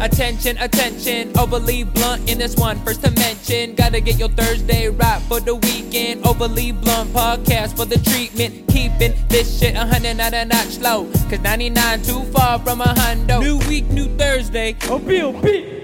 Attention, 0.00 0.56
attention, 0.58 1.36
overly 1.36 1.82
blunt 1.82 2.30
in 2.30 2.38
this 2.38 2.54
one. 2.54 2.78
First 2.84 3.02
to 3.02 3.10
mention, 3.12 3.74
gotta 3.74 4.00
get 4.00 4.16
your 4.16 4.28
Thursday 4.28 4.88
right 4.88 5.20
for 5.22 5.40
the 5.40 5.56
weekend. 5.56 6.24
Overly 6.24 6.70
blunt 6.70 7.10
podcast 7.10 7.76
for 7.76 7.84
the 7.84 7.98
treatment. 7.98 8.68
Keeping 8.68 9.12
this 9.28 9.58
shit 9.58 9.74
a 9.74 9.84
hundred 9.84 10.16
not 10.16 10.34
a 10.34 10.44
notch 10.44 10.78
low. 10.78 11.10
Cause 11.28 11.40
99 11.40 12.02
too 12.02 12.22
far 12.32 12.60
from 12.60 12.80
a 12.80 12.94
hundo. 12.94 13.40
New 13.40 13.58
week, 13.68 13.90
new 13.90 14.06
Thursday. 14.16 14.74
OBOB. 14.74 15.74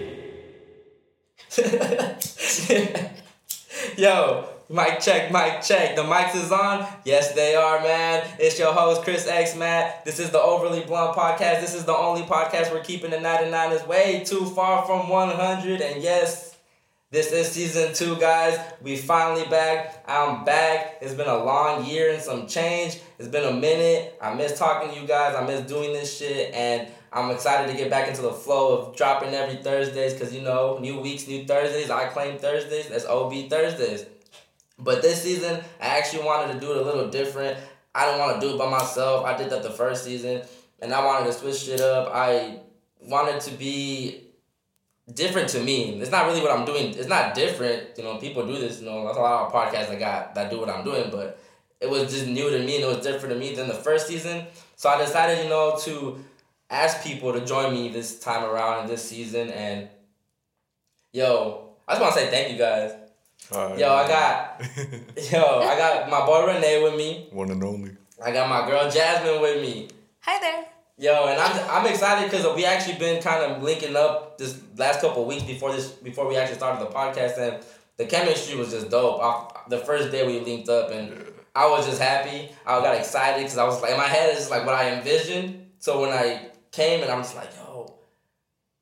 Yo, 3.97 4.54
mic 4.69 5.01
check, 5.01 5.31
mic 5.33 5.63
check. 5.63 5.97
The 5.97 6.03
mics 6.03 6.35
is 6.35 6.51
on. 6.51 6.87
Yes, 7.05 7.33
they 7.35 7.55
are, 7.55 7.81
man. 7.81 8.27
It's 8.39 8.59
your 8.59 8.73
host, 8.73 9.03
Chris 9.03 9.27
X, 9.27 9.57
Matt. 9.57 10.05
This 10.05 10.19
is 10.19 10.31
the 10.31 10.41
Overly 10.41 10.85
Blunt 10.85 11.17
podcast. 11.17 11.61
This 11.61 11.75
is 11.75 11.85
the 11.85 11.97
only 11.97 12.23
podcast 12.23 12.73
we're 12.73 12.83
keeping 12.83 13.11
the 13.11 13.21
99 13.21 13.73
is 13.73 13.87
way 13.87 14.25
too 14.25 14.47
far 14.47 14.87
from 14.87 15.09
100. 15.09 15.81
And 15.81 16.03
yes, 16.03 16.57
this 17.11 17.31
is 17.31 17.49
season 17.53 17.93
two, 17.95 18.17
guys. 18.17 18.59
We 18.83 18.97
finally 18.97 19.47
back. 19.49 20.05
I'm 20.09 20.45
back. 20.45 20.99
It's 21.01 21.15
been 21.15 21.29
a 21.29 21.45
long 21.45 21.85
year 21.85 22.13
and 22.13 22.23
some 22.23 22.47
change. 22.47 22.99
It's 23.19 23.29
been 23.29 23.45
a 23.45 23.53
minute. 23.53 24.19
I 24.21 24.35
miss 24.35 24.59
talking 24.59 24.93
to 24.93 25.01
you 25.01 25.07
guys. 25.07 25.37
I 25.37 25.47
miss 25.47 25.61
doing 25.69 25.93
this 25.93 26.17
shit. 26.19 26.55
And 26.55 26.89
I'm 27.13 27.31
excited 27.31 27.71
to 27.71 27.79
get 27.79 27.91
back 27.91 28.09
into 28.09 28.23
the 28.23 28.33
flow 28.33 28.79
of 28.79 28.97
dropping 28.97 29.35
every 29.35 29.63
Thursdays 29.63 30.15
because, 30.15 30.35
you 30.35 30.43
know, 30.43 30.79
new 30.81 30.99
weeks, 31.01 31.29
new 31.29 31.45
Thursdays. 31.45 31.91
I 31.91 32.07
claim 32.07 32.39
Thursdays. 32.39 32.89
That's 32.89 33.05
OB 33.05 33.49
Thursdays. 33.49 34.07
But 34.79 35.03
this 35.03 35.23
season, 35.23 35.61
I 35.81 35.87
actually 35.99 36.25
wanted 36.25 36.55
to 36.55 36.61
do 36.61 36.73
it 36.73 36.79
a 36.79 36.83
little 36.83 37.09
different. 37.09 37.59
I 37.95 38.07
didn't 38.07 38.21
want 38.21 38.41
to 38.41 38.47
do 38.47 38.55
it 38.55 38.59
by 38.59 38.69
myself. 38.69 39.25
I 39.25 39.37
did 39.37 39.51
that 39.51 39.63
the 39.63 39.71
first 39.71 40.05
season, 40.05 40.43
and 40.81 40.93
I 40.93 41.05
wanted 41.05 41.27
to 41.27 41.33
switch 41.33 41.69
it 41.69 41.81
up. 41.81 42.11
I 42.13 42.59
wanted 43.01 43.41
to 43.43 43.53
be 43.53 44.25
different 45.13 45.49
to 45.51 45.61
me. 45.61 46.01
It's 46.01 46.11
not 46.11 46.27
really 46.27 46.41
what 46.41 46.51
I'm 46.51 46.65
doing. 46.65 46.95
It's 46.95 47.09
not 47.09 47.35
different. 47.35 47.97
You 47.97 48.05
know, 48.05 48.17
people 48.17 48.47
do 48.47 48.59
this. 48.59 48.81
You 48.81 48.87
know, 48.87 49.05
there's 49.05 49.17
a 49.17 49.21
lot 49.21 49.47
of 49.47 49.53
podcasts 49.53 49.91
I 49.91 49.97
got 49.97 50.35
that 50.35 50.51
do 50.51 50.59
what 50.59 50.71
I'm 50.71 50.85
doing, 50.85 51.11
but 51.11 51.39
it 51.81 51.91
was 51.91 52.11
just 52.13 52.27
new 52.27 52.51
to 52.51 52.59
me 52.61 52.77
and 52.77 52.85
it 52.85 52.89
was 52.89 53.05
different 53.05 53.35
to 53.35 53.39
me 53.39 53.55
than 53.55 53.69
the 53.69 53.75
first 53.75 54.07
season. 54.07 54.47
So 54.77 54.89
I 54.89 54.99
decided, 54.99 55.45
you 55.45 55.51
know, 55.51 55.77
to 55.83 56.25
ask 56.71 57.05
people 57.05 57.33
to 57.33 57.45
join 57.45 57.73
me 57.73 57.91
this 57.91 58.19
time 58.19 58.45
around 58.45 58.85
in 58.85 58.91
this 58.91 59.07
season. 59.07 59.51
And 59.51 59.89
yo, 61.13 61.69
I 61.87 61.93
just 61.93 62.03
want 62.03 62.15
to 62.15 62.21
say 62.21 62.31
thank 62.31 62.53
you 62.53 62.59
guys. 62.59 62.93
Alright. 63.53 63.79
Yo, 63.79 63.93
I 63.93 64.09
got 64.09 64.61
yo, 65.33 65.61
I 65.61 65.77
got 65.77 66.11
my 66.11 66.25
boy 66.25 66.47
Renee 66.47 66.83
with 66.83 66.97
me. 66.97 67.29
one 67.33 67.51
and 67.51 67.63
only. 67.63 67.91
I 68.25 68.33
got 68.33 68.49
my 68.49 68.67
girl 68.69 68.91
Jazmin 68.91 69.41
with 69.41 69.61
me. 69.61 69.89
Hi 70.21 70.39
there. 70.41 70.65
Yo, 70.97 71.27
and 71.27 71.41
I'm 71.41 71.71
I'm 71.71 71.87
excited 71.93 72.31
because 72.31 72.47
we 72.57 72.65
actually 72.65 72.99
been 72.99 73.23
kind 73.23 73.43
of 73.43 73.63
linking 73.63 73.97
up 73.97 74.39
this 74.39 74.61
last 74.77 75.01
couple 75.01 75.25
weeks 75.27 75.43
before 75.43 75.73
this 75.73 75.91
before 75.91 76.27
we 76.29 76.37
actually 76.37 76.57
started 76.57 76.81
the 76.87 76.91
podcast, 76.91 77.37
and 77.39 77.63
the 77.97 78.07
chemistry 78.07 78.57
was 78.57 78.71
just 78.71 78.91
dope. 78.91 79.21
Off 79.21 79.69
the 79.69 79.79
first 79.79 80.11
day 80.11 80.27
we 80.27 80.41
linked 80.41 80.69
up, 80.69 80.91
and 80.91 81.13
I 81.55 81.69
was 81.69 81.87
just 81.87 82.01
happy. 82.01 82.49
I 82.67 82.81
got 82.81 82.97
excited 82.97 83.43
because 83.43 83.59
I 83.59 83.65
was 83.65 83.83
like 83.83 83.91
in 83.91 83.97
my 83.99 84.07
head 84.07 84.31
it's 84.31 84.39
just 84.39 84.51
like 84.51 84.65
what 84.65 84.75
I 84.75 84.97
envisioned. 84.97 85.67
So 85.81 86.01
when 86.01 86.11
I 86.11 86.49
came 86.73 87.03
and 87.03 87.11
I'm 87.11 87.23
just 87.23 87.37
like, 87.37 87.51
yo, 87.57 87.64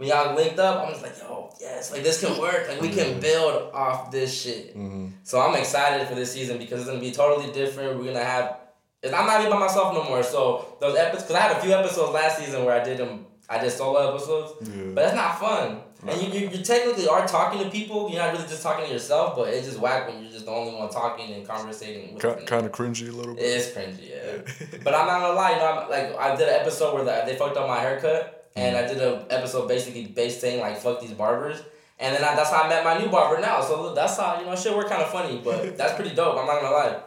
when 0.02 0.08
y'all 0.10 0.34
linked 0.34 0.58
up, 0.58 0.84
I'm 0.84 0.90
just 0.92 1.02
like, 1.02 1.16
yo, 1.18 1.50
yes, 1.60 1.92
like 1.92 2.02
this 2.02 2.20
can 2.20 2.38
work. 2.40 2.68
Like 2.68 2.80
we 2.80 2.88
can 2.88 3.20
build 3.20 3.72
off 3.72 4.10
this 4.10 4.42
shit. 4.42 4.74
hmm 4.74 5.08
So 5.22 5.40
I'm 5.40 5.54
excited 5.54 6.08
for 6.08 6.14
this 6.14 6.32
season 6.32 6.58
because 6.58 6.80
it's 6.80 6.88
gonna 6.88 7.00
be 7.00 7.12
totally 7.12 7.52
different. 7.52 7.98
We're 7.98 8.06
gonna 8.06 8.24
have. 8.24 8.58
I'm 9.04 9.26
not 9.26 9.40
even 9.40 9.52
by 9.52 9.58
myself 9.58 9.94
no 9.94 10.04
more. 10.04 10.22
So 10.22 10.76
those 10.80 10.96
episodes, 10.96 11.24
because 11.24 11.36
I 11.36 11.40
had 11.40 11.56
a 11.56 11.60
few 11.60 11.72
episodes 11.72 12.12
last 12.12 12.38
season 12.38 12.64
where 12.64 12.80
I 12.80 12.84
did 12.84 12.98
them. 12.98 13.26
I 13.50 13.58
did 13.58 13.70
solo 13.70 14.14
episodes, 14.14 14.68
Yeah. 14.68 14.84
but 14.94 15.02
that's 15.02 15.14
not 15.16 15.38
fun. 15.38 15.80
And 16.06 16.20
you, 16.20 16.28
you, 16.40 16.48
you 16.48 16.64
technically 16.64 17.06
are 17.06 17.26
talking 17.26 17.62
to 17.62 17.68
people. 17.70 18.08
You're 18.08 18.20
not 18.22 18.32
really 18.32 18.46
just 18.48 18.62
talking 18.62 18.86
to 18.86 18.92
yourself, 18.92 19.36
but 19.36 19.48
it's 19.48 19.66
just 19.66 19.78
whack 19.78 20.08
when 20.08 20.22
you're 20.22 20.32
just 20.32 20.46
the 20.46 20.50
only 20.50 20.74
one 20.74 20.88
talking 20.90 21.32
and 21.34 21.46
conversating. 21.46 22.14
With 22.14 22.22
them. 22.22 22.46
kind 22.46 22.64
of 22.66 22.72
cringy 22.72 23.08
a 23.08 23.12
little 23.12 23.34
bit. 23.34 23.44
It's 23.44 23.66
cringy, 23.76 24.08
yeah. 24.10 24.78
but 24.84 24.94
I'm 24.94 25.06
not 25.06 25.20
gonna 25.20 25.34
lie, 25.34 25.50
you 25.50 25.56
know, 25.58 25.66
I'm, 25.66 25.90
like 25.90 26.18
I 26.18 26.34
did 26.36 26.48
an 26.48 26.54
episode 26.60 26.94
where 26.94 27.04
the, 27.04 27.22
they 27.26 27.36
fucked 27.36 27.56
up 27.56 27.68
my 27.68 27.78
haircut, 27.80 28.41
and 28.56 28.76
I 28.76 28.86
did 28.86 28.98
an 29.00 29.24
episode 29.30 29.68
basically 29.68 30.06
based 30.06 30.40
saying 30.40 30.60
like 30.60 30.78
fuck 30.78 31.00
these 31.00 31.12
barbers, 31.12 31.62
and 31.98 32.14
then 32.14 32.22
I, 32.24 32.34
that's 32.34 32.50
how 32.50 32.62
I 32.62 32.68
met 32.68 32.84
my 32.84 32.98
new 32.98 33.08
barber 33.10 33.40
now. 33.40 33.60
So 33.62 33.94
that's 33.94 34.16
how 34.16 34.38
you 34.40 34.46
know 34.46 34.56
shit. 34.56 34.74
We're 34.76 34.88
kind 34.88 35.02
of 35.02 35.10
funny, 35.10 35.40
but 35.42 35.76
that's 35.78 35.94
pretty 35.94 36.14
dope. 36.14 36.38
I'm 36.38 36.46
not 36.46 36.60
gonna 36.60 36.74
lie. 36.74 37.00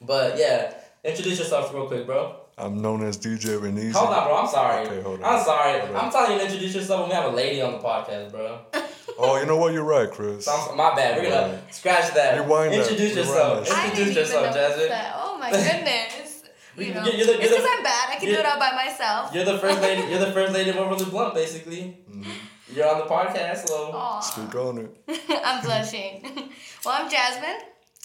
But 0.00 0.38
yeah, 0.38 0.74
introduce 1.04 1.38
yourself 1.38 1.72
real 1.72 1.86
quick, 1.86 2.06
bro. 2.06 2.36
I'm 2.58 2.82
known 2.82 3.02
as 3.02 3.16
DJ 3.16 3.58
Reneezy. 3.58 3.92
Hold 3.92 4.10
on, 4.10 4.26
bro. 4.26 4.36
I'm 4.36 4.48
sorry. 4.48 4.86
Okay, 4.86 5.00
hold 5.00 5.22
on. 5.22 5.34
I'm 5.38 5.42
sorry. 5.44 5.80
Hold 5.80 5.96
on. 5.96 6.04
I'm 6.04 6.12
telling 6.12 6.32
you 6.32 6.38
to 6.38 6.44
introduce 6.44 6.74
yourself 6.74 7.00
when 7.00 7.08
we 7.08 7.14
have 7.14 7.32
a 7.32 7.34
lady 7.34 7.62
on 7.62 7.72
the 7.72 7.78
podcast, 7.78 8.30
bro. 8.30 8.60
Oh, 9.18 9.38
you 9.38 9.44
know 9.44 9.58
what? 9.58 9.74
You're 9.74 9.84
right, 9.84 10.10
Chris. 10.10 10.46
So 10.46 10.52
I'm, 10.52 10.76
my 10.76 10.94
bad. 10.96 11.18
We're 11.22 11.28
gonna 11.30 11.52
Right. 11.52 11.74
scratch 11.74 12.14
that. 12.14 12.40
Rewind 12.40 12.72
that. 12.72 12.78
Introduce 12.80 13.14
Rewind 13.14 13.28
yourself. 13.28 13.68
that. 13.68 13.90
Introduce 13.90 14.16
yourself, 14.16 14.54
know 14.54 14.60
Jazmin. 14.60 14.88
that. 14.88 15.12
Oh 15.16 15.38
my 15.38 15.50
goodness. 15.50 16.21
You 16.76 16.86
You're 16.86 16.94
know, 16.94 17.04
you're 17.04 17.12
the- 17.12 17.16
you're 17.18 17.26
the- 17.26 17.38
because 17.38 17.66
I'm 17.68 17.82
bad. 17.82 18.08
I 18.10 18.16
can 18.16 18.28
do 18.28 18.34
it 18.34 18.46
all 18.46 18.58
by 18.58 18.72
myself. 18.72 19.34
You're 19.34 19.44
the 19.44 19.58
first 19.58 19.80
lady. 19.82 20.08
You're 20.10 20.20
the 20.20 20.32
first 20.38 20.52
lady 20.52 20.70
of 20.70 20.76
Overly 20.76 21.04
Blunt, 21.04 21.34
basically. 21.34 21.98
Mm-hmm. 22.10 22.30
You're 22.74 22.88
on 22.88 22.98
the 22.98 23.04
podcast, 23.04 23.68
so 23.68 23.90
Aw. 23.92 24.20
Speak 24.20 24.54
on 24.54 24.78
it. 24.78 24.90
I'm 25.44 25.62
blushing. 25.62 26.22
well, 26.84 26.94
I'm 27.02 27.10
Jazmin. 27.10 27.58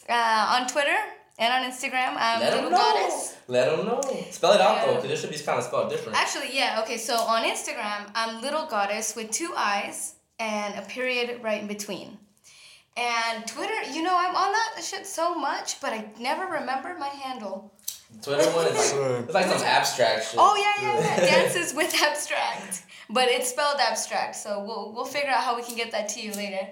Uh, 0.09 0.57
on 0.59 0.67
Twitter 0.67 0.97
and 1.39 1.53
on 1.53 1.71
Instagram, 1.71 2.15
I'm 2.17 2.39
let 2.41 2.53
Little 2.53 2.69
them 2.69 2.71
know. 2.71 2.77
Goddess. 2.77 3.35
Let 3.47 3.75
them 3.77 3.85
know. 3.85 4.01
Spell 4.31 4.53
it 4.53 4.59
out 4.61 4.85
though, 4.85 4.91
Yeah. 4.93 4.99
because 5.01 5.11
it 5.11 5.21
should 5.21 5.29
be 5.37 5.37
kind 5.43 5.59
of 5.59 5.63
spelled 5.65 5.89
different. 5.89 6.17
Actually, 6.17 6.49
yeah. 6.53 6.81
Okay, 6.83 6.97
so 6.97 7.15
on 7.15 7.43
Instagram, 7.43 8.09
I'm 8.15 8.41
Little 8.41 8.65
Goddess 8.65 9.15
with 9.15 9.31
two 9.31 9.53
eyes 9.55 10.15
and 10.39 10.75
a 10.77 10.81
period 10.81 11.41
right 11.41 11.61
in 11.61 11.67
between. 11.67 12.17
And 12.97 13.45
Twitter, 13.47 13.83
you 13.93 14.01
know, 14.01 14.17
I'm 14.17 14.35
on 14.35 14.51
that 14.51 14.83
shit 14.83 15.05
so 15.05 15.35
much, 15.35 15.79
but 15.79 15.93
I 15.93 16.09
never 16.19 16.45
remember 16.45 16.95
my 16.99 17.07
handle. 17.09 17.73
Twitter 18.21 18.49
one 18.51 18.67
is 18.67 18.73
like 18.73 18.85
Same. 18.85 19.23
it's 19.23 19.33
like 19.33 19.45
some 19.47 19.61
abstract 19.63 20.29
shit. 20.29 20.39
Oh 20.39 20.55
yeah, 20.55 20.83
yeah, 20.83 20.99
yeah. 20.99 21.19
Dances 21.19 21.73
with 21.73 21.93
abstract, 22.01 22.83
but 23.09 23.27
it's 23.27 23.49
spelled 23.49 23.79
abstract. 23.79 24.35
So 24.35 24.63
we'll 24.65 24.93
we'll 24.93 25.05
figure 25.05 25.29
out 25.29 25.43
how 25.43 25.55
we 25.55 25.63
can 25.63 25.75
get 25.75 25.91
that 25.91 26.09
to 26.09 26.21
you 26.21 26.31
later. 26.33 26.67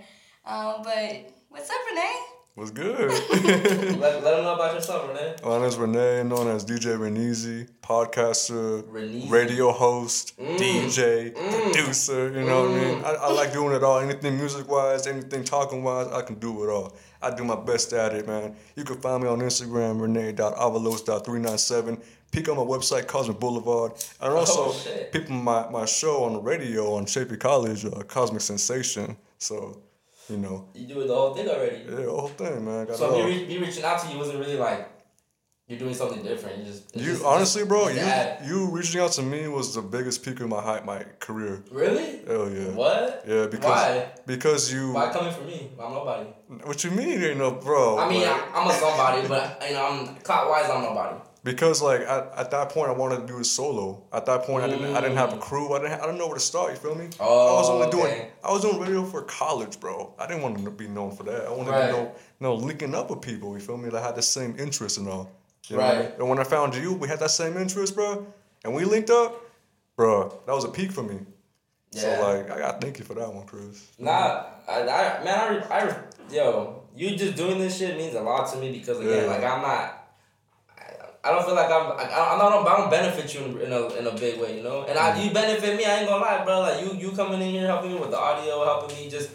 Um, 0.46 0.82
but 0.84 1.32
what's 1.50 1.70
up, 1.70 1.78
Renee? 1.90 2.16
What's 2.56 2.72
good? 2.72 3.12
Let, 3.32 4.00
let 4.02 4.24
them 4.24 4.44
know 4.46 4.56
about 4.56 4.74
yourself, 4.76 5.10
Renee. 5.10 5.36
My 5.44 5.58
name 5.58 5.66
is 5.68 5.76
Renee, 5.76 6.24
known 6.24 6.48
as 6.48 6.64
DJ 6.64 6.96
Reneezy, 6.98 7.68
podcaster, 7.84 8.82
Reneezy. 8.84 9.30
radio 9.30 9.74
host, 9.74 10.38
Mm. 10.40 10.58
DJ, 10.58 11.34
producer. 11.36 12.32
You 12.32 12.46
know 12.46 12.62
what 12.64 12.72
I 12.72 12.76
mean? 12.76 13.04
I, 13.04 13.10
I 13.24 13.30
like 13.34 13.52
doing 13.52 13.76
it 13.76 13.84
all. 13.84 14.00
Anything 14.00 14.38
music 14.38 14.70
wise, 14.70 15.06
anything 15.06 15.44
talking 15.44 15.84
wise, 15.84 16.08
I 16.08 16.22
can 16.22 16.36
do 16.36 16.64
it 16.64 16.70
all. 16.70 16.96
I 17.22 17.30
do 17.36 17.44
my 17.44 17.58
best 17.58 17.92
at 17.92 18.14
it, 18.14 18.26
man. 18.26 18.56
You 18.78 18.86
can 18.86 19.02
find 19.02 19.22
me 19.22 19.28
on 19.28 19.40
Instagram, 19.40 20.00
rene.avalos.397. 20.00 22.02
Peek 22.32 22.48
on 22.48 22.56
my 22.56 22.64
website, 22.64 23.06
Cosmic 23.08 23.38
Boulevard. 23.38 23.92
And 24.22 24.32
also, 24.34 24.70
Oh, 24.70 24.76
peep 25.12 25.28
my, 25.30 25.68
my 25.70 25.84
show 25.86 26.24
on 26.24 26.32
the 26.34 26.40
radio 26.40 26.94
on 26.94 27.06
Chaffey 27.06 27.36
College, 27.38 27.84
uh, 27.86 28.02
Cosmic 28.08 28.40
Sensation. 28.42 29.18
So, 29.40 29.82
you 30.30 30.38
know, 30.38 30.68
You 30.74 30.88
do 30.88 31.02
it 31.02 31.08
the 31.08 31.16
whole 31.16 31.34
thing 31.34 31.48
already. 31.50 31.84
yeah, 31.88 31.96
the 31.96 32.10
whole 32.12 32.28
thing, 32.30 32.66
man. 32.66 32.86
Got 32.86 32.98
So 32.98 33.12
me, 33.12 33.24
re- 33.26 33.48
me 33.48 33.58
reaching 33.60 33.84
out 33.84 34.00
to 34.04 34.12
you 34.12 34.18
wasn't 34.18 34.40
really 34.40 34.58
like 34.58 34.90
you're 35.68 35.80
doing 35.80 35.96
something 35.96 36.22
different. 36.22 36.60
You 36.60 36.66
just 36.66 36.96
You 36.96 37.06
just- 37.14 37.24
honestly, 37.24 37.66
bro, 37.66 37.92
just 37.92 38.46
you 38.48 38.66
you 38.66 38.70
reaching 38.72 39.02
out 39.02 39.12
to 39.14 39.24
me 39.24 39.48
was 39.48 39.74
the 39.74 39.82
biggest 39.82 40.24
peak 40.24 40.40
of 40.40 40.48
my 40.50 40.62
height, 40.62 40.86
my 40.86 41.00
career. 41.20 41.64
really 41.72 42.22
Hell 42.28 42.50
yeah. 42.52 42.70
what? 42.70 43.24
Yeah, 43.28 43.48
because 43.48 43.66
Why? 43.66 44.12
because 44.28 44.72
you. 44.74 44.94
Why 44.94 45.10
coming 45.12 45.34
for 45.34 45.42
me? 45.42 45.72
I'm 45.82 45.92
nobody. 45.94 46.30
What 46.64 46.84
you 46.84 46.92
mean, 46.92 47.20
you 47.20 47.34
know, 47.36 47.52
bro? 47.52 47.98
I 47.98 48.08
mean, 48.10 48.22
like, 48.22 48.30
I, 48.56 48.62
I'm 48.62 48.68
a 48.70 48.74
somebody, 48.74 49.28
but 49.28 49.62
you 49.68 49.74
know, 49.76 49.86
I'm 49.88 50.16
clout 50.18 50.50
wise, 50.50 50.70
I'm 50.70 50.84
nobody. 50.84 51.18
Because 51.46 51.80
like 51.80 52.02
at, 52.02 52.34
at 52.36 52.52
that 52.52 52.70
point, 52.70 52.90
I 52.90 52.94
wanted 52.94 53.22
to 53.22 53.28
do 53.28 53.38
it 53.40 53.46
solo. 53.46 54.04
At 54.12 54.26
that 54.26 54.44
point, 54.44 54.64
I 54.64 54.68
didn't 54.68 54.96
I 54.96 55.00
didn't 55.00 55.16
have 55.18 55.32
a 55.32 55.38
mm. 55.38 55.42
crew. 55.42 55.74
I 55.74 55.80
didn't 55.80 56.02
I 56.02 56.06
didn't 56.08 56.18
know 56.18 56.26
where 56.26 56.36
to 56.36 56.42
start. 56.42 56.72
You 56.72 56.78
feel 56.78 56.96
me? 56.96 57.06
I 57.20 57.24
was 57.24 57.70
Oh, 57.70 57.74
only 57.76 57.92
doing 57.92 58.06
okay. 58.08 58.30
I 58.44 58.52
was 58.52 58.64
doing 58.64 58.80
radio 58.80 59.06
for 59.06 59.22
college, 59.22 59.80
bro. 59.80 60.12
I 60.20 60.26
didn't 60.26 60.42
want 60.42 60.58
to 60.66 60.72
be 60.72 60.88
known 60.88 61.16
for 61.16 61.24
that. 61.24 61.46
I 61.46 61.52
wanted 61.52 61.70
Right. 61.70 61.86
to 61.86 61.92
know 61.92 62.04
known, 62.04 62.12
no 62.42 62.56
linking 62.56 62.96
up 62.96 63.12
with 63.12 63.22
people. 63.22 63.54
You 63.54 63.60
feel 63.60 63.78
me? 63.78 63.90
That 63.90 64.02
had 64.02 64.16
the 64.16 64.24
same 64.24 64.56
interests 64.58 64.98
and 64.98 65.08
all. 65.08 65.30
You 65.68 65.78
know? 65.78 65.84
Right. 65.84 66.20
And 66.20 66.28
when 66.28 66.40
I 66.40 66.44
found 66.44 66.76
you, 66.76 66.94
we 66.94 67.08
had 67.08 67.20
that 67.20 67.32
same 67.32 67.56
interest, 67.58 67.94
bro. 67.96 68.26
And 68.64 68.74
we 68.74 68.84
linked 68.84 69.12
up, 69.12 69.40
bro. 69.96 70.30
That 70.48 70.54
was 70.54 70.66
a 70.66 70.70
peak 70.70 70.92
for 70.92 71.04
me. 71.04 71.20
Yeah. 71.92 72.02
So 72.02 72.24
like, 72.28 72.50
I 72.50 72.58
gotta 72.58 72.80
thank 72.80 72.98
you 72.98 73.06
for 73.06 73.14
that 73.14 73.32
one, 73.32 73.46
Chris. 73.46 73.92
Nah, 74.00 74.46
I, 74.68 74.82
I 74.82 75.24
man, 75.24 75.64
I, 75.70 75.80
I, 75.80 75.98
yo, 76.32 76.82
you 76.96 77.16
just 77.16 77.36
doing 77.36 77.60
this 77.60 77.78
shit 77.78 77.96
means 77.98 78.16
a 78.16 78.22
lot 78.22 78.52
to 78.52 78.58
me 78.58 78.72
because 78.72 79.00
again, 79.00 79.26
Yeah. 79.26 79.30
like 79.30 79.44
I'm 79.44 79.62
not. 79.62 80.02
I- 81.26 81.30
I 81.30 81.32
don't 81.34 81.46
feel 81.46 81.56
like 81.56 81.72
I'm. 81.72 81.92
I, 81.94 82.34
I'm 82.34 82.38
not. 82.38 82.68
I 82.68 82.78
don't 82.78 82.90
benefit 82.92 83.34
you 83.34 83.42
in, 83.46 83.62
in 83.62 83.72
a 83.74 83.88
in 83.96 84.08
a 84.08 84.12
big 84.16 84.40
way, 84.40 84.58
you 84.58 84.64
know. 84.64 84.84
And 84.84 84.98
I, 84.98 85.12
mm. 85.12 85.26
you 85.26 85.34
benefit 85.34 85.76
me. 85.76 85.84
I 85.86 86.00
ain't 86.00 86.08
gonna 86.08 86.24
lie, 86.24 86.44
bro. 86.46 86.60
Like 86.62 86.84
you, 86.84 86.94
you 86.94 87.12
coming 87.12 87.42
in 87.42 87.50
here 87.50 87.68
helping 87.68 87.94
me 87.94 88.00
with 88.00 88.12
the 88.12 88.20
audio, 88.20 88.64
helping 88.64 88.96
me 88.96 89.10
just 89.10 89.32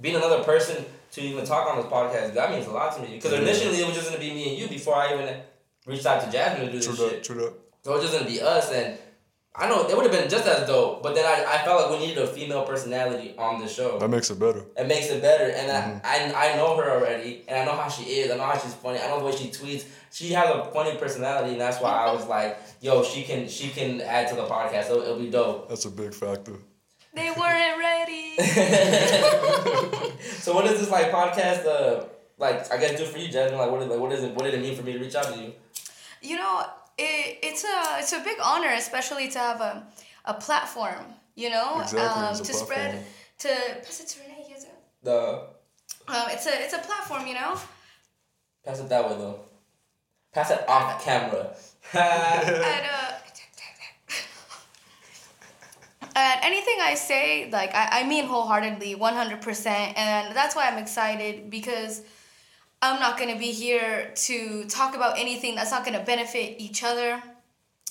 being 0.00 0.16
another 0.16 0.44
person 0.44 0.84
to 1.12 1.20
even 1.20 1.44
talk 1.44 1.68
on 1.68 1.76
this 1.78 1.86
podcast. 1.86 2.34
That 2.34 2.50
means 2.50 2.66
a 2.66 2.70
lot 2.70 2.94
to 2.96 3.02
me 3.02 3.16
because 3.16 3.32
initially 3.32 3.80
it 3.80 3.86
was 3.86 3.96
just 3.96 4.08
gonna 4.08 4.20
be 4.20 4.32
me 4.32 4.50
and 4.50 4.58
you 4.58 4.68
before 4.68 4.96
I 4.96 5.14
even 5.14 5.40
reached 5.86 6.06
out 6.06 6.20
to 6.22 6.36
Jazmin 6.36 6.60
to 6.60 6.66
do 6.66 6.72
this 6.72 6.86
True 6.86 6.96
shit. 6.96 7.24
true 7.24 7.36
that. 7.36 7.54
So 7.82 7.94
it's 7.94 8.04
just 8.04 8.18
gonna 8.18 8.30
be 8.30 8.40
us, 8.40 8.70
and 8.72 8.98
I 9.54 9.68
know 9.68 9.86
it 9.88 9.96
would 9.96 10.04
have 10.06 10.12
been 10.12 10.30
just 10.30 10.46
as 10.46 10.66
dope, 10.66 11.02
but 11.02 11.14
then 11.14 11.24
I, 11.26 11.54
I 11.54 11.64
felt 11.64 11.82
like 11.90 12.00
we 12.00 12.06
needed 12.06 12.22
a 12.22 12.26
female 12.26 12.62
personality 12.64 13.34
on 13.36 13.60
the 13.60 13.66
show. 13.68 13.98
That 13.98 14.08
makes 14.08 14.30
it 14.30 14.38
better. 14.38 14.64
It 14.76 14.86
makes 14.86 15.08
it 15.10 15.20
better, 15.20 15.44
and 15.50 15.68
Mm-hmm. 15.68 16.06
I, 16.06 16.32
I 16.34 16.52
I 16.52 16.56
know 16.56 16.76
her 16.76 16.88
already, 16.92 17.44
and 17.48 17.58
I 17.58 17.64
know 17.64 17.76
how 17.80 17.88
she 17.88 18.04
is. 18.04 18.30
I 18.30 18.36
know 18.36 18.44
how 18.44 18.56
she's 18.56 18.74
funny. 18.74 19.00
I 19.00 19.08
know 19.08 19.18
the 19.18 19.24
way 19.26 19.36
she 19.36 19.48
tweets. 19.48 19.86
She 20.12 20.30
has 20.32 20.48
a 20.48 20.64
funny 20.72 20.96
personality, 20.98 21.52
and 21.52 21.60
that's 21.60 21.80
why 21.80 21.90
I 21.90 22.12
was 22.12 22.26
like, 22.26 22.58
"Yo, 22.80 23.02
she 23.02 23.22
can 23.24 23.48
she 23.48 23.70
can 23.70 24.00
add 24.00 24.28
to 24.28 24.36
the 24.36 24.46
podcast. 24.46 24.86
It'll, 24.90 25.02
it'll 25.02 25.18
be 25.18 25.30
dope." 25.30 25.68
That's 25.68 25.84
a 25.84 25.90
big 25.90 26.14
factor. 26.14 26.54
They 27.12 27.30
weren't 27.30 27.78
ready. 27.78 28.36
so 30.44 30.54
what 30.54 30.64
does 30.64 30.78
this 30.80 30.90
like 30.90 31.10
podcast 31.10 31.66
uh 31.66 32.04
like 32.38 32.70
I 32.72 32.76
guess 32.78 32.98
do 32.98 33.04
for 33.04 33.18
you, 33.18 33.28
Jazmin? 33.28 33.58
Like 33.58 33.70
what 33.70 33.82
is 33.82 33.88
like 33.88 33.98
what 33.98 34.12
is 34.12 34.22
it 34.22 34.34
what 34.34 34.44
did 34.44 34.54
it 34.54 34.62
mean 34.62 34.76
for 34.76 34.82
me 34.82 34.92
to 34.92 34.98
reach 34.98 35.14
out 35.14 35.24
to 35.34 35.40
you? 35.40 35.52
You 36.22 36.36
know, 36.36 36.64
it, 37.00 37.38
it's 37.42 37.64
a 37.64 37.98
it's 37.98 38.12
a 38.12 38.20
big 38.20 38.38
honor, 38.42 38.72
especially 38.84 39.28
to 39.28 39.38
have 39.38 39.60
a, 39.60 39.86
a 40.26 40.34
platform. 40.34 41.04
You 41.34 41.50
know, 41.50 41.80
Exactly, 41.80 42.00
um, 42.00 42.30
it's 42.30 42.40
a 42.40 42.44
to 42.44 42.54
spread 42.54 43.04
to 43.38 43.48
pass 43.84 44.00
it 44.00 44.08
to 44.08 44.20
Renee. 44.20 44.46
Yes, 44.48 44.62
sir. 44.62 44.68
The 45.02 45.18
Um, 46.08 46.26
it's 46.28 46.46
a 46.46 46.54
it's 46.64 46.74
a 46.74 46.78
platform. 46.78 47.26
You 47.26 47.34
know, 47.34 47.58
pass 48.64 48.80
it 48.80 48.88
that 48.88 49.08
way 49.08 49.16
though. 49.16 49.40
Pass 50.34 50.50
it 50.50 50.68
off 50.68 51.02
camera. 51.04 51.54
and 51.94 52.86
uh, 52.86 53.12
and 56.16 56.40
anything 56.42 56.78
I 56.80 56.94
say, 56.94 57.50
like 57.50 57.74
I, 57.74 58.00
I 58.00 58.08
mean 58.08 58.26
wholeheartedly, 58.26 58.94
one 58.96 59.14
hundred 59.14 59.40
percent, 59.40 59.96
and 59.96 60.34
that's 60.36 60.54
why 60.54 60.68
I'm 60.68 60.78
excited 60.78 61.50
because. 61.50 62.02
I'm 62.82 62.98
not 62.98 63.18
gonna 63.18 63.36
be 63.38 63.52
here 63.52 64.10
to 64.14 64.64
talk 64.64 64.94
about 64.96 65.18
anything 65.18 65.54
that's 65.54 65.70
not 65.70 65.84
gonna 65.84 66.02
benefit 66.02 66.60
each 66.60 66.82
other. 66.82 67.22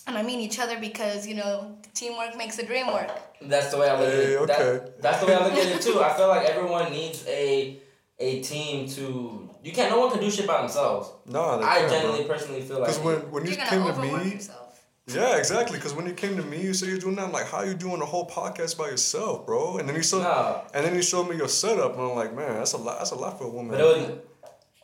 And 0.08 0.18
I 0.18 0.24
mean 0.24 0.40
each 0.40 0.58
other 0.60 0.80
because, 0.80 1.28
you 1.28 1.36
know, 1.36 1.78
teamwork 1.94 2.36
makes 2.36 2.56
the 2.56 2.64
dream 2.64 2.88
work. 2.88 3.12
That's 3.42 3.70
the 3.70 3.78
way 3.78 3.88
I 3.90 4.00
look 4.00 4.10
Hey, 4.12 4.36
at 4.36 4.42
it. 4.42 4.48
That- 4.48 4.60
okay. 4.62 4.92
that's 5.00 5.20
the 5.20 5.26
way 5.28 5.36
I 5.36 5.44
look 5.46 5.54
at 5.54 5.68
it 5.68 5.82
too. 5.82 6.02
I 6.02 6.14
feel 6.14 6.28
like 6.30 6.46
everyone 6.48 6.92
needs 6.92 7.24
a 7.28 7.80
a 8.18 8.42
team 8.42 8.88
to. 8.90 9.50
You 9.64 9.72
can't. 9.72 9.92
No 9.92 10.00
one 10.00 10.12
can 10.12 10.20
do 10.22 10.32
shit 10.32 10.48
by 10.48 10.58
themselves. 10.62 11.12
Nah, 11.26 11.58
they 11.58 11.66
I 11.66 11.76
can't, 11.80 11.92
genuinely, 11.92 12.26
bro. 12.26 12.36
personally 12.36 12.62
feel 12.62 12.80
like. 12.80 12.88
Because 12.90 13.00
when 13.04 13.18
when 13.32 13.46
you 13.46 13.56
came 13.56 13.84
gonna 13.84 14.02
me, 14.24 14.32
yourself. 14.34 14.82
yeah, 15.08 15.38
exactly. 15.38 15.78
Because 15.78 15.94
when 15.94 16.06
you 16.08 16.14
came 16.14 16.36
to 16.38 16.44
me, 16.44 16.62
you 16.62 16.74
said 16.74 16.90
you're 16.90 16.98
doing 16.98 17.16
that. 17.18 17.26
I'm 17.26 17.32
like, 17.32 17.46
how 17.48 17.62
you 17.62 17.76
doing 17.76 18.02
a 18.02 18.06
whole 18.06 18.28
podcast 18.28 18.78
by 18.78 18.88
yourself, 18.88 19.46
bro? 19.46 19.78
And 19.78 19.88
then 19.88 19.96
you 19.96 20.02
showed, 20.04 20.24
Nah. 20.24 20.62
and 20.74 20.84
then 20.86 20.96
you 20.96 21.02
showed 21.04 21.30
me 21.30 21.36
your 21.38 21.48
setup, 21.48 21.94
and 21.94 22.02
I'm 22.02 22.16
like, 22.16 22.34
man, 22.36 22.56
that's 22.56 22.74
a 22.74 22.78
lot. 22.78 22.98
That's 22.98 23.12
a 23.12 23.16
lot 23.16 23.38
for 23.38 23.46
a 23.46 23.50
woman. 23.50 23.72
But 23.72 23.82
it 23.82 23.84
was. 23.84 24.20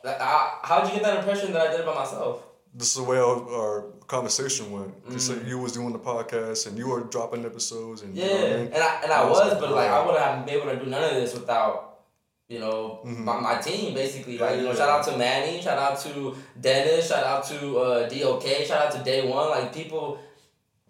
I, 0.08 0.58
how 0.62 0.80
did 0.80 0.88
you 0.90 0.94
get 0.96 1.04
that 1.04 1.18
impression 1.18 1.52
that 1.52 1.66
I 1.68 1.70
did 1.70 1.80
it 1.80 1.86
by 1.86 1.94
myself? 1.94 2.42
this 2.78 2.88
is 2.90 2.96
the 2.96 3.02
way 3.04 3.16
our, 3.16 3.38
our 3.60 3.84
conversation 4.06 4.70
went. 4.70 4.92
You 5.08 5.16
Mm. 5.16 5.20
said 5.20 5.48
you 5.48 5.58
was 5.58 5.72
doing 5.72 5.92
the 5.94 5.98
podcast 5.98 6.66
and 6.66 6.76
you 6.76 6.88
were 6.88 7.00
dropping 7.14 7.42
episodes 7.46 8.02
and 8.02 8.14
Yeah, 8.14 8.24
you 8.26 8.30
know 8.32 8.36
I 8.36 8.50
mean? 8.58 8.66
and 8.74 8.82
I 8.88 9.00
and 9.02 9.10
I 9.12 9.22
I 9.22 9.24
was 9.24 9.38
was, 9.38 9.52
like, 9.52 9.60
but 9.62 9.70
like. 9.72 9.88
I 9.90 10.04
wouldn't 10.04 10.22
have 10.22 10.44
been 10.44 10.54
able 10.56 10.68
to 10.70 10.76
do 10.84 10.90
none 10.90 11.02
of 11.02 11.14
this 11.20 11.32
without, 11.32 12.00
you 12.48 12.58
know, 12.58 13.00
Mhm. 13.06 13.24
my, 13.24 13.40
my 13.40 13.54
team 13.66 13.94
basically. 13.94 14.36
Like 14.36 14.56
you 14.56 14.62
know, 14.64 14.72
Yeah. 14.72 14.76
shout 14.80 14.90
out 14.90 15.04
to 15.08 15.16
Manny, 15.16 15.54
shout 15.62 15.78
out 15.78 15.98
to 16.00 16.36
Dennis, 16.60 17.08
shout 17.08 17.24
out 17.24 17.42
to 17.50 17.78
uh, 17.78 18.08
DOK, 18.10 18.46
shout 18.66 18.80
out 18.86 18.92
to 18.92 18.98
Day 19.10 19.26
One. 19.26 19.48
Like 19.48 19.72
people, 19.72 20.18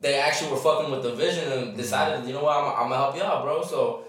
they 0.00 0.14
actually 0.18 0.50
were 0.50 0.56
fucking 0.68 0.90
with 0.90 1.04
the 1.04 1.14
vision 1.14 1.46
and 1.52 1.76
decided, 1.76 2.26
you 2.26 2.32
know 2.34 2.42
what, 2.42 2.56
I'm, 2.56 2.66
I'm 2.82 2.88
gonna 2.90 2.96
help 3.04 3.14
you 3.16 3.22
out, 3.22 3.44
bro. 3.44 3.62
So. 3.64 4.02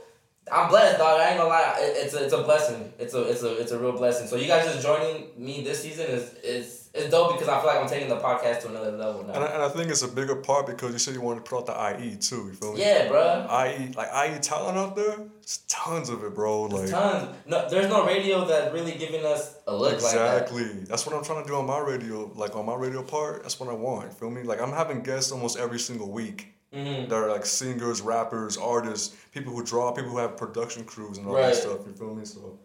I'm 0.51 0.69
blessed, 0.69 0.97
dog. 0.97 1.19
I 1.19 1.29
ain't 1.29 1.37
gonna 1.37 1.49
lie. 1.49 1.75
It, 1.79 2.05
it's 2.05 2.13
a, 2.13 2.23
it's 2.23 2.33
a 2.33 2.43
blessing. 2.43 2.93
It's 2.99 3.13
a, 3.13 3.23
it's 3.23 3.43
a, 3.43 3.57
it's 3.59 3.71
a 3.71 3.79
real 3.79 3.91
blessing. 3.93 4.27
So 4.27 4.35
you 4.35 4.47
guys 4.47 4.65
just 4.65 4.85
joining 4.85 5.27
me 5.37 5.63
this 5.63 5.81
season 5.81 6.05
is, 6.07 6.33
is, 6.43 6.89
is 6.93 7.11
dope 7.11 7.33
because 7.33 7.47
I 7.47 7.59
feel 7.59 7.67
like 7.67 7.81
I'm 7.81 7.89
taking 7.89 8.09
the 8.09 8.17
podcast 8.17 8.61
to 8.61 8.69
another 8.69 8.91
level 8.91 9.23
now. 9.23 9.33
And 9.33 9.43
I, 9.43 9.47
and 9.47 9.63
I 9.63 9.69
think 9.69 9.89
it's 9.89 10.01
a 10.03 10.07
bigger 10.07 10.35
part 10.35 10.65
because 10.67 10.93
you 10.93 10.99
said 10.99 11.13
you 11.13 11.21
wanted 11.21 11.45
to 11.45 11.49
put 11.49 11.69
out 11.69 11.97
the 11.97 12.03
IE 12.03 12.15
too. 12.15 12.47
You 12.47 12.53
feel 12.53 12.73
me? 12.73 12.81
yeah, 12.81 13.07
bro. 13.07 13.45
IE 13.65 13.93
like 13.93 14.07
IE 14.29 14.39
talent 14.39 14.77
out 14.77 14.95
there. 14.95 15.17
There's 15.17 15.59
tons 15.67 16.09
of 16.09 16.23
it, 16.23 16.33
bro. 16.33 16.63
Like 16.63 16.89
Tons. 16.89 17.35
No, 17.45 17.69
there's 17.69 17.89
no 17.89 18.05
radio 18.05 18.45
that's 18.45 18.73
really 18.73 18.93
giving 18.93 19.25
us 19.25 19.55
a 19.67 19.75
look 19.75 20.01
like 20.01 20.13
that. 20.13 20.41
exactly. 20.43 20.83
That's 20.85 21.05
what 21.05 21.15
I'm 21.15 21.23
trying 21.23 21.43
to 21.43 21.47
do 21.47 21.55
on 21.55 21.65
my 21.65 21.79
radio. 21.79 22.31
Like 22.35 22.55
on 22.55 22.65
my 22.65 22.75
radio 22.75 23.03
part, 23.03 23.43
that's 23.43 23.59
what 23.59 23.69
I 23.69 23.73
want. 23.73 24.05
You 24.07 24.11
feel 24.13 24.29
me? 24.29 24.43
Like 24.43 24.61
I'm 24.61 24.71
having 24.73 25.01
guests 25.03 25.31
almost 25.31 25.57
every 25.57 25.79
single 25.79 26.11
week. 26.11 26.53
Mm-hmm. 26.73 27.09
that 27.09 27.15
are 27.15 27.29
like 27.29 27.45
singers, 27.45 28.01
rappers, 28.01 28.57
artists, 28.57 29.15
people 29.33 29.53
who 29.53 29.63
draw, 29.63 29.91
people 29.93 30.11
who 30.11 30.17
have 30.17 30.35
production 30.35 30.83
crews 30.83 31.17
and 31.17 31.25
all 31.27 31.35
Right. 31.35 31.47
that 31.47 31.55
stuff. 31.55 31.79
You 31.87 31.93
feel 31.93 32.13
me? 32.13 32.25
So 32.25 32.59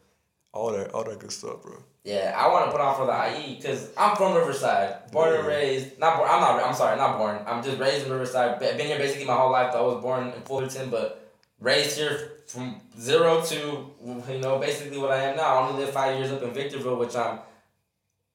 all 0.53 0.73
that, 0.73 0.91
all 0.93 1.05
that 1.05 1.19
good 1.21 1.31
stuff, 1.31 1.63
bro. 1.63 1.77
Yeah, 2.05 2.35
I 2.37 2.49
want 2.49 2.65
to 2.67 2.73
put 2.73 2.81
on 2.81 2.97
for 2.97 3.07
the 3.07 3.13
IE 3.13 3.55
because 3.57 3.91
I'm 3.97 4.17
from 4.17 4.35
Riverside, 4.35 5.11
born 5.13 5.33
and 5.35 5.47
raised. 5.47 6.01
Not 6.01 6.17
born. 6.17 6.29
I'm 6.29 6.41
not. 6.41 6.63
I'm 6.65 6.75
sorry, 6.75 6.97
not 6.97 7.17
born. 7.17 7.39
I'm 7.47 7.63
just 7.63 7.79
raised 7.79 8.07
in 8.07 8.13
Riverside. 8.13 8.59
Be- 8.59 8.67
Been 8.77 8.87
here 8.89 8.99
basically 8.99 9.25
my 9.25 9.37
whole 9.37 9.53
life. 9.53 9.73
Though. 9.73 9.89
I 9.89 9.95
was 9.95 10.03
born 10.03 10.29
in 10.33 10.43
Fullerton, 10.43 10.91
but 10.91 11.31
raised 11.61 11.97
here 11.97 12.33
from 12.49 12.81
zero 12.99 13.41
to 13.43 13.57
you 14.29 14.39
know 14.41 14.59
basically 14.59 14.99
what 14.99 15.13
I 15.13 15.19
am 15.27 15.37
now. 15.37 15.55
I 15.55 15.69
only 15.69 15.81
lived 15.81 15.95
five 15.95 16.19
years 16.19 16.33
up 16.33 16.43
in 16.43 16.53
Victorville, 16.53 16.97
which 16.97 17.15
I'm. 17.15 17.39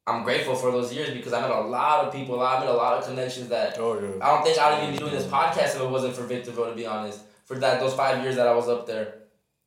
I'm 0.08 0.24
grateful 0.24 0.56
for 0.56 0.72
those 0.72 0.94
years 0.94 1.10
because 1.10 1.34
I 1.34 1.42
met 1.42 1.52
a 1.52 1.60
lot 1.60 2.06
of 2.06 2.14
people. 2.14 2.42
I 2.42 2.60
met 2.60 2.70
a 2.70 2.74
lot 2.74 2.98
of 2.98 3.06
connections 3.06 3.50
that 3.50 3.78
Oh 3.78 4.00
yeah. 4.00 4.26
I 4.26 4.34
don't 4.34 4.44
think 4.44 4.58
I'd 4.58 4.82
even 4.82 4.94
be 4.94 4.98
doing 4.98 5.12
this 5.12 5.26
podcast 5.26 5.76
if 5.76 5.82
it 5.82 5.90
wasn't 5.90 6.16
for 6.16 6.24
Victorville, 6.24 6.70
to 6.70 6.76
be 6.76 6.86
honest. 6.86 7.20
For 7.44 7.60
that 7.60 7.82
those 7.82 7.94
five 7.94 8.24
years 8.24 8.38
that 8.38 8.48
I 8.48 8.54
was 8.56 8.70
up 8.70 8.88
there, 8.88 9.16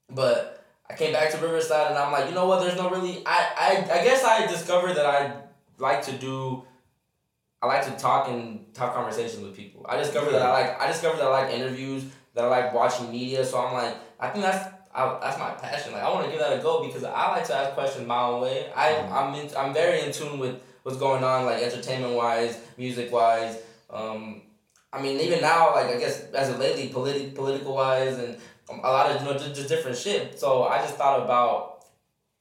but 0.08 0.64
I 0.88 0.94
came 0.96 1.12
back 1.12 1.30
to 1.32 1.38
Riverside 1.38 1.90
and 1.90 1.98
I'm 1.98 2.10
like, 2.10 2.28
you 2.28 2.34
know 2.34 2.46
what? 2.46 2.62
There's 2.62 2.76
no 2.76 2.88
really. 2.88 3.22
I 3.26 3.84
I, 3.90 4.00
I 4.00 4.04
guess 4.04 4.24
I 4.24 4.46
discovered 4.46 4.94
that 4.94 5.06
I 5.06 5.42
like 5.78 6.02
to 6.06 6.12
do. 6.12 6.64
I 7.62 7.66
like 7.66 7.84
to 7.84 7.92
talk 8.02 8.28
and 8.28 8.64
have 8.78 8.94
conversations 8.94 9.42
with 9.42 9.54
people. 9.54 9.84
I 9.86 9.98
discovered 9.98 10.32
that 10.32 10.42
I 10.42 10.52
like. 10.52 10.80
I 10.80 10.86
discovered 10.86 11.18
that 11.18 11.26
I 11.26 11.44
like 11.44 11.54
interviews. 11.54 12.04
That 12.34 12.44
I 12.44 12.48
like 12.48 12.72
watching 12.72 13.10
media. 13.10 13.44
So 13.44 13.58
I'm 13.58 13.74
like, 13.74 13.94
I 14.18 14.28
think 14.30 14.44
that's. 14.44 14.74
I, 14.94 15.18
that's 15.20 15.38
my 15.38 15.50
passion. 15.50 15.92
Like 15.92 16.02
I 16.02 16.10
want 16.12 16.24
to 16.26 16.30
give 16.30 16.40
that 16.40 16.58
a 16.58 16.62
go 16.62 16.84
because 16.84 17.04
I 17.04 17.30
like 17.30 17.46
to 17.46 17.54
ask 17.54 17.74
questions 17.74 18.06
my 18.06 18.22
own 18.22 18.42
way. 18.42 18.70
I 18.74 18.96
I'm 18.96 19.34
in, 19.34 19.48
I'm 19.56 19.72
very 19.72 20.00
in 20.00 20.12
tune 20.12 20.38
with 20.38 20.60
what's 20.82 20.98
going 20.98 21.22
on, 21.22 21.46
like 21.46 21.62
entertainment 21.62 22.14
wise, 22.14 22.58
music 22.76 23.12
wise. 23.12 23.58
Um, 23.88 24.42
I 24.92 25.00
mean, 25.00 25.20
even 25.20 25.40
now, 25.40 25.74
like 25.74 25.86
I 25.86 25.98
guess 25.98 26.24
as 26.32 26.50
of 26.50 26.58
lately, 26.58 26.88
politi- 26.88 27.34
political 27.34 27.74
wise, 27.74 28.18
and 28.18 28.36
a 28.68 28.90
lot 28.90 29.10
of 29.10 29.20
you 29.20 29.28
know 29.28 29.34
just, 29.34 29.54
just 29.54 29.68
different 29.68 29.96
shit. 29.96 30.38
So 30.38 30.64
I 30.64 30.78
just 30.78 30.96
thought 30.96 31.22
about, 31.22 31.84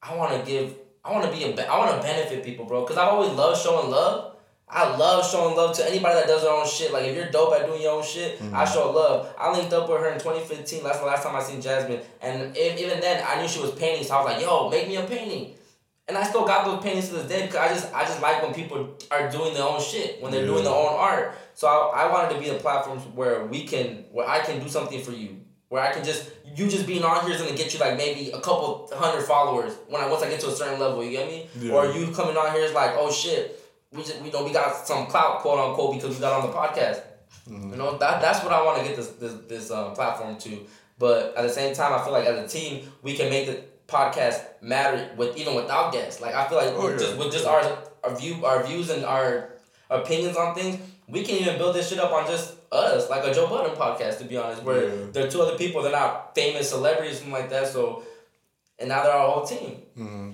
I 0.01 0.15
want 0.15 0.39
to 0.39 0.51
give, 0.51 0.75
I 1.05 1.11
want 1.11 1.25
to 1.25 1.31
be 1.31 1.43
a, 1.43 1.65
I 1.67 1.77
want 1.77 1.95
to 1.95 2.01
benefit 2.01 2.43
people, 2.43 2.65
bro. 2.65 2.83
Cause 2.85 2.97
I've 2.97 3.09
always 3.09 3.31
loved 3.31 3.61
showing 3.61 3.91
love. 3.91 4.28
I 4.71 4.95
love 4.95 5.29
showing 5.29 5.55
love 5.55 5.75
to 5.77 5.89
anybody 5.89 6.13
that 6.15 6.27
does 6.27 6.43
their 6.43 6.51
own 6.51 6.67
shit. 6.67 6.93
Like 6.93 7.05
if 7.05 7.15
you're 7.15 7.31
dope 7.31 7.53
at 7.55 7.65
doing 7.65 7.81
your 7.81 7.93
own 7.93 8.03
shit, 8.03 8.39
I 8.39 8.43
mm-hmm. 8.43 8.73
show 8.73 8.91
love. 8.91 9.33
I 9.39 9.51
linked 9.51 9.73
up 9.73 9.89
with 9.89 9.99
her 9.99 10.09
in 10.09 10.19
2015. 10.19 10.83
That's 10.83 10.99
the 10.99 11.05
last 11.05 11.23
time 11.23 11.35
I 11.35 11.41
seen 11.41 11.59
Jazmin, 11.59 12.03
and 12.21 12.55
if, 12.55 12.79
even 12.79 12.99
then 12.99 13.23
I 13.27 13.41
knew 13.41 13.47
she 13.47 13.59
was 13.59 13.71
painting. 13.71 14.03
So 14.05 14.15
I 14.15 14.23
was 14.23 14.33
like, 14.33 14.41
"Yo, 14.43 14.69
make 14.69 14.87
me 14.87 14.97
a 14.97 15.03
painting." 15.03 15.55
And 16.07 16.17
I 16.17 16.23
still 16.23 16.45
got 16.45 16.65
those 16.65 16.83
paintings 16.83 17.09
to 17.09 17.15
this 17.15 17.27
day 17.27 17.45
because 17.45 17.57
I 17.57 17.67
just 17.69 17.93
I 17.93 18.03
just 18.03 18.21
like 18.21 18.43
when 18.43 18.53
people 18.53 18.95
are 19.09 19.29
doing 19.29 19.53
their 19.55 19.63
own 19.63 19.81
shit 19.81 20.21
when 20.21 20.31
they're 20.31 20.45
doing 20.45 20.63
their 20.63 20.73
own 20.73 20.95
art. 20.99 21.35
So 21.55 21.67
I, 21.67 22.03
I 22.03 22.11
wanted 22.11 22.35
to 22.35 22.39
be 22.39 22.49
a 22.49 22.55
platform 22.55 22.99
where 23.15 23.45
we 23.45 23.65
can 23.65 24.05
where 24.11 24.27
I 24.27 24.39
can 24.39 24.61
do 24.61 24.69
something 24.69 25.01
for 25.01 25.11
you. 25.11 25.41
Where 25.69 25.83
I 25.83 25.91
can 25.91 26.03
just 26.03 26.31
you 26.55 26.67
just 26.67 26.85
being 26.85 27.03
on 27.03 27.25
here 27.25 27.33
is 27.33 27.41
gonna 27.41 27.55
get 27.55 27.73
you 27.73 27.79
like 27.79 27.97
maybe 27.97 28.31
a 28.31 28.41
couple 28.41 28.89
hundred 28.93 29.23
followers 29.23 29.73
when 29.87 30.01
I 30.01 30.07
once 30.09 30.23
I 30.23 30.29
get 30.29 30.39
to 30.41 30.47
a 30.47 30.51
certain 30.51 30.79
level. 30.79 31.03
You 31.03 31.11
get 31.11 31.27
me? 31.27 31.47
Yeah. 31.59 31.73
Or 31.73 31.85
you 31.91 32.11
coming 32.11 32.37
on 32.37 32.53
here 32.53 32.63
is 32.63 32.73
like 32.73 32.91
oh 32.95 33.11
shit 33.11 33.58
we 33.91 34.03
just 34.03 34.21
we 34.21 34.29
know 34.31 34.43
we 34.43 34.51
got 34.53 34.85
some 34.87 35.07
clout 35.07 35.39
quote 35.39 35.59
unquote 35.59 35.95
because 35.95 36.15
we 36.15 36.21
got 36.21 36.41
on 36.41 36.47
the 36.49 36.55
podcast. 36.55 37.01
You 37.47 37.75
know 37.75 37.97
that 37.97 38.21
that's 38.21 38.43
what 38.43 38.53
I 38.53 38.63
want 38.63 38.79
to 38.79 38.83
get 38.87 38.95
this 38.95 39.07
this 39.13 39.33
this 39.47 39.71
um, 39.71 39.93
platform 39.93 40.37
to. 40.37 40.59
But 40.99 41.35
at 41.35 41.43
the 41.43 41.49
same 41.49 41.73
time, 41.73 41.93
I 41.93 42.03
feel 42.03 42.11
like 42.13 42.25
as 42.27 42.37
a 42.37 42.47
team, 42.59 42.85
we 43.01 43.15
can 43.15 43.29
make 43.29 43.47
the 43.47 43.63
podcast 43.87 44.41
matter 44.61 45.09
with 45.17 45.35
even 45.37 45.55
without 45.55 45.91
guests. 45.93 46.21
Like 46.21 46.35
I 46.35 46.47
feel 46.47 46.57
like 46.57 46.73
Oh, 46.75 46.83
with 46.85 46.99
yeah. 47.01 47.07
just 47.07 47.17
with 47.17 47.31
just 47.31 47.45
our 47.47 47.61
our 48.03 48.15
view 48.15 48.45
our 48.45 48.63
views 48.63 48.89
and 48.89 49.03
our 49.05 49.49
opinions 49.89 50.37
on 50.37 50.53
things, 50.53 50.77
we 51.07 51.23
can 51.23 51.35
even 51.37 51.57
build 51.57 51.75
this 51.75 51.89
shit 51.89 51.99
up 51.99 52.11
on 52.11 52.27
just 52.27 52.55
us, 52.71 53.09
like 53.09 53.23
a 53.25 53.33
Joe 53.33 53.47
Budden 53.47 53.75
podcast. 53.75 54.19
To 54.19 54.25
be 54.25 54.37
honest, 54.37 54.61
where 54.63 54.87
Yeah. 54.89 55.05
there 55.13 55.25
are 55.27 55.31
two 55.31 55.41
other 55.41 55.57
people, 55.57 55.81
they're 55.81 55.91
not 55.91 56.35
famous 56.35 56.69
celebrities, 56.69 57.15
something 57.17 57.33
like 57.33 57.49
that. 57.49 57.67
So, 57.67 58.03
and 58.77 58.89
now 58.89 59.01
they're 59.03 59.11
our 59.13 59.31
whole 59.31 59.45
team. 59.45 59.81
Mm-hmm. 59.97 60.31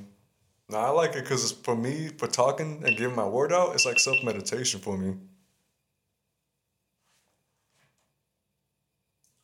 Nah, 0.70 0.86
I 0.86 0.90
like 0.90 1.12
it 1.16 1.24
because 1.24 1.52
for 1.52 1.76
me, 1.76 2.10
for 2.18 2.28
talking 2.28 2.82
and 2.86 2.98
giving 2.98 3.16
my 3.16 3.28
word 3.28 3.54
out, 3.54 3.76
it's 3.76 3.86
like 3.86 4.00
self 4.00 4.24
meditation 4.24 4.80
for 4.80 4.98
me. 4.98 5.16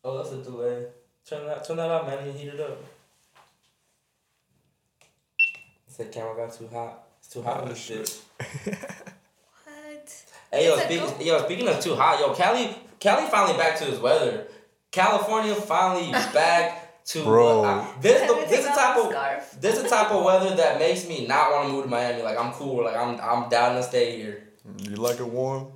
Oh, 0.04 0.18
that's 0.18 0.32
a 0.32 0.38
delay. 0.38 0.86
Turn 1.28 1.46
that 1.46 1.64
turn 1.64 1.78
that 1.78 1.92
up, 1.92 2.08
man. 2.08 2.26
You 2.26 2.34
heat 2.34 2.48
it 2.48 2.60
up. 2.60 2.84
Said 5.88 6.12
camera 6.12 6.36
got 6.36 6.54
too 6.54 6.68
hot. 6.72 7.04
It's 7.20 7.28
too 7.30 7.44
hot 7.44 7.58
ah, 7.58 7.64
in 7.64 7.70
this 7.70 7.78
shit. 7.78 8.22
What? 9.66 10.24
Hey 10.52 10.66
yo, 10.66 10.74
It's 10.74 10.82
a 10.82 10.86
speaking 10.86 11.18
go- 11.20 11.24
yo, 11.24 11.46
speaking 11.46 11.68
of 11.68 11.80
too 11.80 11.96
hot, 11.96 12.20
yo, 12.20 12.34
Cali 12.34 12.76
Cali 13.00 13.30
finally 13.30 13.58
back 13.58 13.78
to 13.78 13.86
his 13.86 14.00
weather. 14.00 14.48
California 14.90 15.54
finally 15.54 16.12
back 16.34 16.81
to 17.06 17.22
uh, 17.22 17.26
Bro. 17.26 17.64
I- 17.66 17.88
this 18.02 18.22
the 18.28 18.34
Let 18.34 18.42
me 18.50 18.56
this 18.56 18.66
the 18.66 18.72
type 18.72 18.98
of 18.98 19.10
scarf. 19.12 19.58
this 19.60 19.82
the 19.82 19.90
type 19.90 20.12
of 20.12 20.24
weather 20.24 20.56
that 20.56 20.80
makes 20.80 21.08
me 21.08 21.26
not 21.28 21.52
want 21.52 21.68
to 21.68 21.74
move 21.74 21.84
to 21.86 21.90
Miami. 21.90 22.22
Like 22.24 22.38
I'm 22.38 22.52
cool. 22.54 22.84
Like 22.86 22.96
I'm 22.96 23.20
I'm 23.22 23.50
down 23.50 23.76
to 23.76 23.84
stay 23.84 24.18
here. 24.18 24.48
You 24.78 24.96
like 24.96 25.20
it 25.20 25.28
warm? 25.28 25.68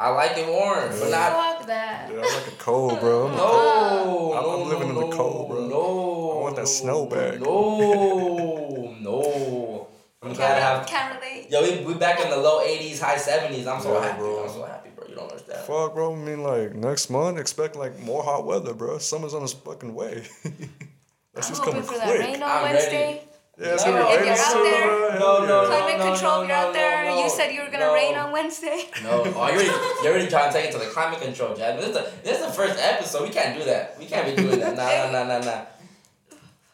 I 0.00 0.08
like 0.10 0.36
it 0.36 0.48
warm, 0.48 0.88
but 1.00 1.10
not. 1.10 1.32
Fuck 1.58 1.66
that. 1.68 2.10
Yeah, 2.10 2.18
I 2.18 2.20
like 2.22 2.48
it 2.48 2.58
cold, 2.58 2.98
bro. 3.00 3.28
I'm- 3.28 3.36
No, 3.36 3.46
I'm- 3.46 4.42
no, 4.42 4.62
I'm 4.62 4.68
living 4.68 4.92
no, 4.94 5.00
in 5.04 5.10
the 5.10 5.16
cold, 5.16 5.48
bro. 5.48 5.68
No, 5.68 6.38
I 6.38 6.40
want 6.42 6.56
that 6.56 6.62
no, 6.62 6.66
snow 6.66 7.06
back. 7.06 7.40
No, 7.40 8.96
no. 9.00 9.86
I'm 10.24 10.32
glad 10.32 10.54
to 10.56 10.60
have. 10.60 10.86
can't 10.86 11.14
relate. 11.20 11.50
Yo, 11.50 11.62
we 11.62 11.84
we 11.84 11.94
back 11.94 12.20
in 12.20 12.30
the 12.30 12.36
low 12.36 12.64
80s, 12.64 12.98
high 13.00 13.16
70s. 13.16 13.66
I'm 13.66 13.80
so 13.80 13.94
Yeah, 13.94 14.06
happy. 14.06 14.18
bro. 14.18 14.44
I'm 14.44 14.48
so 14.50 14.64
happy, 14.64 14.90
bro. 14.94 15.06
You 15.08 15.14
don't 15.16 15.30
understand. 15.30 15.60
Fuck, 15.66 15.94
bro. 15.94 16.12
I 16.14 16.16
mean, 16.16 16.42
like 16.42 16.74
next 16.74 17.10
month, 17.10 17.38
expect 17.38 17.76
like 17.76 17.98
more 18.00 18.22
hot 18.22 18.44
weather, 18.46 18.74
bro. 18.74 18.98
Summer's 18.98 19.34
on 19.34 19.42
its 19.42 19.52
fucking 19.52 19.94
way. 19.94 20.24
That's 21.34 21.48
just 21.48 21.62
coming 21.62 21.82
for 21.82 21.94
that 21.94 22.06
quick. 22.06 22.20
rain 22.20 22.42
on 22.42 22.50
I'm 22.50 22.62
Wednesday. 22.62 23.22
Yeah, 23.56 23.74
it's 23.74 23.84
No, 23.86 23.92
gonna 23.92 24.10
if 24.10 24.18
rain 24.18 24.26
you're 24.26 24.36
soon, 24.36 24.56
out 24.58 24.62
there- 24.64 25.18
bro. 25.18 25.18
No, 25.18 25.46
no. 25.46 25.66
Climate 25.66 25.98
no, 25.98 26.10
control, 26.12 26.34
no, 26.38 26.42
if 26.42 26.48
you're 26.48 26.56
out 26.56 26.72
there. 26.72 27.04
no, 27.04 27.22
you 27.22 27.30
said 27.30 27.52
you 27.52 27.60
were 27.60 27.66
gonna 27.70 27.86
no. 27.86 27.94
rain 27.94 28.14
on 28.16 28.32
Wednesday. 28.32 28.88
No, 29.04 29.10
oh, 29.22 29.24
you 29.24 29.32
already, 29.34 29.64
you 30.02 30.08
already 30.10 30.28
trying 30.28 30.52
to 30.52 30.58
take 30.58 30.70
it 30.70 30.72
to 30.72 30.78
the 30.78 30.86
climate 30.86 31.20
control, 31.20 31.54
Jad. 31.54 31.78
This 31.78 31.86
is 31.88 31.92
the 31.94 32.10
this 32.24 32.40
is 32.40 32.46
the 32.46 32.52
first 32.52 32.78
episode. 32.82 33.22
We 33.22 33.30
can't 33.30 33.56
do 33.56 33.64
that. 33.66 33.96
We 33.98 34.06
can't 34.06 34.26
be 34.26 34.40
doing 34.42 34.58
that. 34.58 34.74
Nah, 34.76 35.12
nah, 35.12 35.24
nah, 35.24 35.38
nah, 35.38 35.44
nah. 35.44 35.64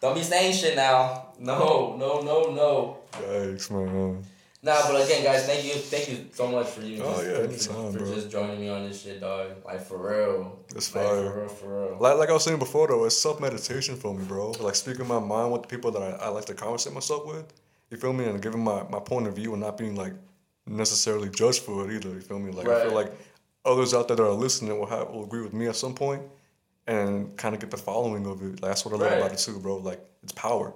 Don't 0.00 0.14
be 0.14 0.22
saying 0.22 0.54
shit 0.54 0.74
now. 0.76 1.26
No, 1.38 1.96
no, 1.98 2.20
no, 2.22 2.50
no. 2.54 2.96
Yikes, 3.12 3.70
man. 3.70 4.22
Nah, 4.62 4.82
but 4.92 5.02
again, 5.06 5.24
guys, 5.24 5.46
thank 5.46 5.64
you, 5.64 5.72
thank 5.72 6.08
you 6.10 6.26
so 6.34 6.46
much 6.48 6.66
for 6.68 6.82
you. 6.82 7.02
Oh, 7.02 7.14
just, 7.14 7.26
yeah, 7.26 7.34
for, 7.36 7.42
anytime, 7.44 7.92
for 7.92 7.98
bro. 8.00 8.14
just 8.14 8.30
joining 8.30 8.60
me 8.60 8.68
on 8.68 8.86
this 8.86 9.02
shit, 9.02 9.18
dog. 9.20 9.52
Like 9.64 9.80
for 9.80 9.96
real. 9.96 10.58
It's 10.76 10.94
Like 10.94 11.04
fire. 11.06 11.30
for 11.30 11.40
real, 11.40 11.48
for 11.48 11.88
real. 11.88 11.96
Like, 11.98 12.18
like 12.18 12.28
I 12.28 12.32
was 12.34 12.44
saying 12.44 12.58
before, 12.58 12.86
though, 12.88 13.04
it's 13.06 13.16
self 13.16 13.40
meditation 13.40 13.96
for 13.96 14.12
me, 14.14 14.22
bro. 14.26 14.50
Like 14.60 14.74
speaking 14.74 15.06
my 15.08 15.18
mind 15.18 15.50
with 15.52 15.62
the 15.62 15.68
people 15.68 15.90
that 15.92 16.02
I, 16.02 16.26
I 16.26 16.28
like 16.28 16.44
to 16.46 16.54
conversate 16.54 16.92
myself 16.92 17.26
with. 17.26 17.50
You 17.90 17.96
feel 17.96 18.12
me? 18.12 18.26
And 18.26 18.40
giving 18.42 18.62
my, 18.62 18.82
my 18.90 19.00
point 19.00 19.26
of 19.26 19.34
view 19.34 19.52
and 19.52 19.62
not 19.62 19.78
being 19.78 19.96
like 19.96 20.12
necessarily 20.66 21.30
judged 21.30 21.62
for 21.62 21.90
it 21.90 21.94
either. 21.94 22.10
You 22.10 22.20
feel 22.20 22.38
me? 22.38 22.52
Like 22.52 22.68
I 22.68 22.82
feel 22.82 22.92
like 22.92 23.12
others 23.64 23.94
out 23.94 24.08
there 24.08 24.16
that 24.18 24.22
are 24.22 24.30
listening 24.30 24.78
will 24.78 24.86
have 24.86 25.08
will 25.08 25.24
agree 25.24 25.40
with 25.42 25.54
me 25.54 25.68
at 25.68 25.76
some 25.76 25.94
point 25.94 26.22
and 26.86 27.34
kind 27.38 27.54
of 27.54 27.60
get 27.62 27.70
the 27.70 27.76
following 27.78 28.26
of 28.26 28.42
it. 28.42 28.60
Like, 28.62 28.70
that's 28.72 28.84
what 28.84 28.92
I 28.94 28.98
love 28.98 29.10
Right. 29.12 29.16
about 29.18 29.32
it 29.32 29.38
too, 29.38 29.58
bro. 29.58 29.76
Like 29.78 30.00
it's 30.22 30.32
power. 30.32 30.74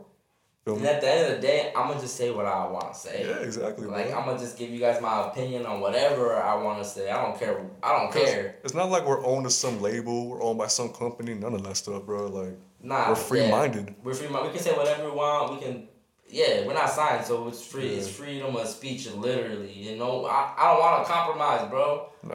Feel 0.64 0.74
And 0.74 0.82
me? 0.82 0.88
at 0.88 1.00
the 1.02 1.10
end 1.10 1.32
of 1.34 1.40
the 1.40 1.46
day, 1.46 1.72
I'm 1.76 1.88
gonna 1.88 2.00
just 2.00 2.16
say 2.16 2.30
what 2.30 2.46
I 2.46 2.66
want 2.66 2.94
to 2.94 2.98
say. 2.98 3.26
Yeah, 3.28 3.36
exactly, 3.44 3.86
Like 3.86 4.08
bro. 4.08 4.18
I'm 4.18 4.24
gonna 4.24 4.38
just 4.38 4.56
give 4.58 4.70
you 4.70 4.78
guys 4.80 5.00
my 5.02 5.26
opinion 5.28 5.66
on 5.66 5.80
whatever 5.80 6.34
I 6.36 6.54
want 6.54 6.82
to 6.82 6.88
say. 6.88 7.10
I 7.10 7.22
don't 7.22 7.38
care. 7.38 7.60
I 7.82 7.92
don't 7.98 8.10
care. 8.12 8.56
It's 8.64 8.72
not 8.72 8.88
like 8.88 9.04
we're 9.06 9.24
owned 9.26 9.44
to 9.44 9.50
some 9.50 9.82
label, 9.82 10.26
we're 10.28 10.42
owned 10.42 10.58
by 10.58 10.68
some 10.68 10.88
company, 10.90 11.34
none 11.34 11.52
of 11.52 11.62
that 11.64 11.76
stuff, 11.76 12.04
bro. 12.06 12.28
Like 12.28 12.56
Nah, 12.82 13.10
we're 13.10 13.14
free 13.14 13.50
minded. 13.50 13.94
We're 14.02 14.14
free. 14.14 14.28
minded. 14.28 14.52
We 14.52 14.54
can 14.58 14.62
say 14.64 14.72
whatever 14.74 15.04
we 15.04 15.10
want. 15.10 15.52
We 15.52 15.58
can. 15.66 15.88
Yeah, 16.30 16.66
we're 16.66 16.72
not 16.74 16.88
signed, 16.90 17.24
so 17.26 17.46
it's 17.48 17.64
free. 17.64 17.90
Yeah. 17.90 17.98
It's 17.98 18.08
freedom 18.08 18.56
of 18.56 18.66
speech, 18.66 19.08
literally. 19.12 19.70
You 19.72 19.96
know, 19.96 20.24
I, 20.24 20.54
I 20.56 20.72
don't 20.72 20.80
want 20.80 21.06
to 21.06 21.12
compromise, 21.12 21.68
bro. 21.70 22.08
Nah. 22.22 22.34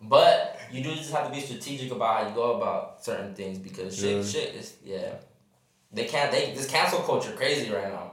But 0.00 0.60
you 0.70 0.82
do 0.84 0.94
just 0.94 1.12
have 1.12 1.26
to 1.26 1.32
be 1.32 1.40
strategic 1.40 1.90
about 1.90 2.22
how 2.22 2.28
you 2.28 2.34
go 2.34 2.54
about 2.56 3.04
certain 3.04 3.34
things 3.34 3.58
because 3.58 3.96
shit, 3.98 4.16
Yeah. 4.16 4.22
shit 4.24 4.54
is 4.54 4.74
yeah. 4.84 5.14
They 5.94 6.04
can't. 6.06 6.30
They 6.32 6.52
this 6.52 6.66
cancel 6.66 7.00
culture 7.00 7.32
crazy 7.32 7.70
right 7.70 7.88
now. 7.92 8.12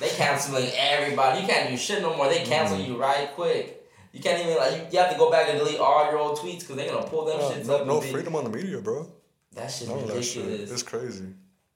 They 0.00 0.08
canceling 0.08 0.70
everybody. 0.76 1.40
You 1.42 1.46
can't 1.46 1.70
do 1.70 1.76
shit 1.76 2.02
no 2.02 2.16
more. 2.16 2.28
They 2.28 2.42
cancel 2.44 2.76
Mm-hmm. 2.76 2.92
you 2.92 2.98
right 2.98 3.30
quick. 3.34 3.78
You 4.12 4.20
can't 4.20 4.42
even 4.44 4.56
like 4.56 4.72
you, 4.72 4.82
you 4.92 4.98
have 4.98 5.12
to 5.12 5.18
go 5.18 5.30
back 5.30 5.48
and 5.48 5.58
delete 5.58 5.78
all 5.78 6.04
your 6.10 6.18
old 6.18 6.38
tweets 6.38 6.60
because 6.60 6.76
they're 6.76 6.90
gonna 6.92 7.06
pull 7.06 7.24
them 7.24 7.38
No, 7.38 7.50
shits 7.50 7.66
no, 7.66 7.76
up. 7.76 7.86
no 7.86 8.00
freedom 8.00 8.34
on 8.36 8.44
the 8.44 8.50
media, 8.50 8.80
bro. 8.80 9.06
That 9.54 9.68
shit's 9.70 9.88
None 9.90 10.00
of 10.00 10.08
that 10.08 10.22
shit. 10.22 10.44
ridiculous. 10.44 10.70
It's 10.72 10.82
crazy. 10.82 11.26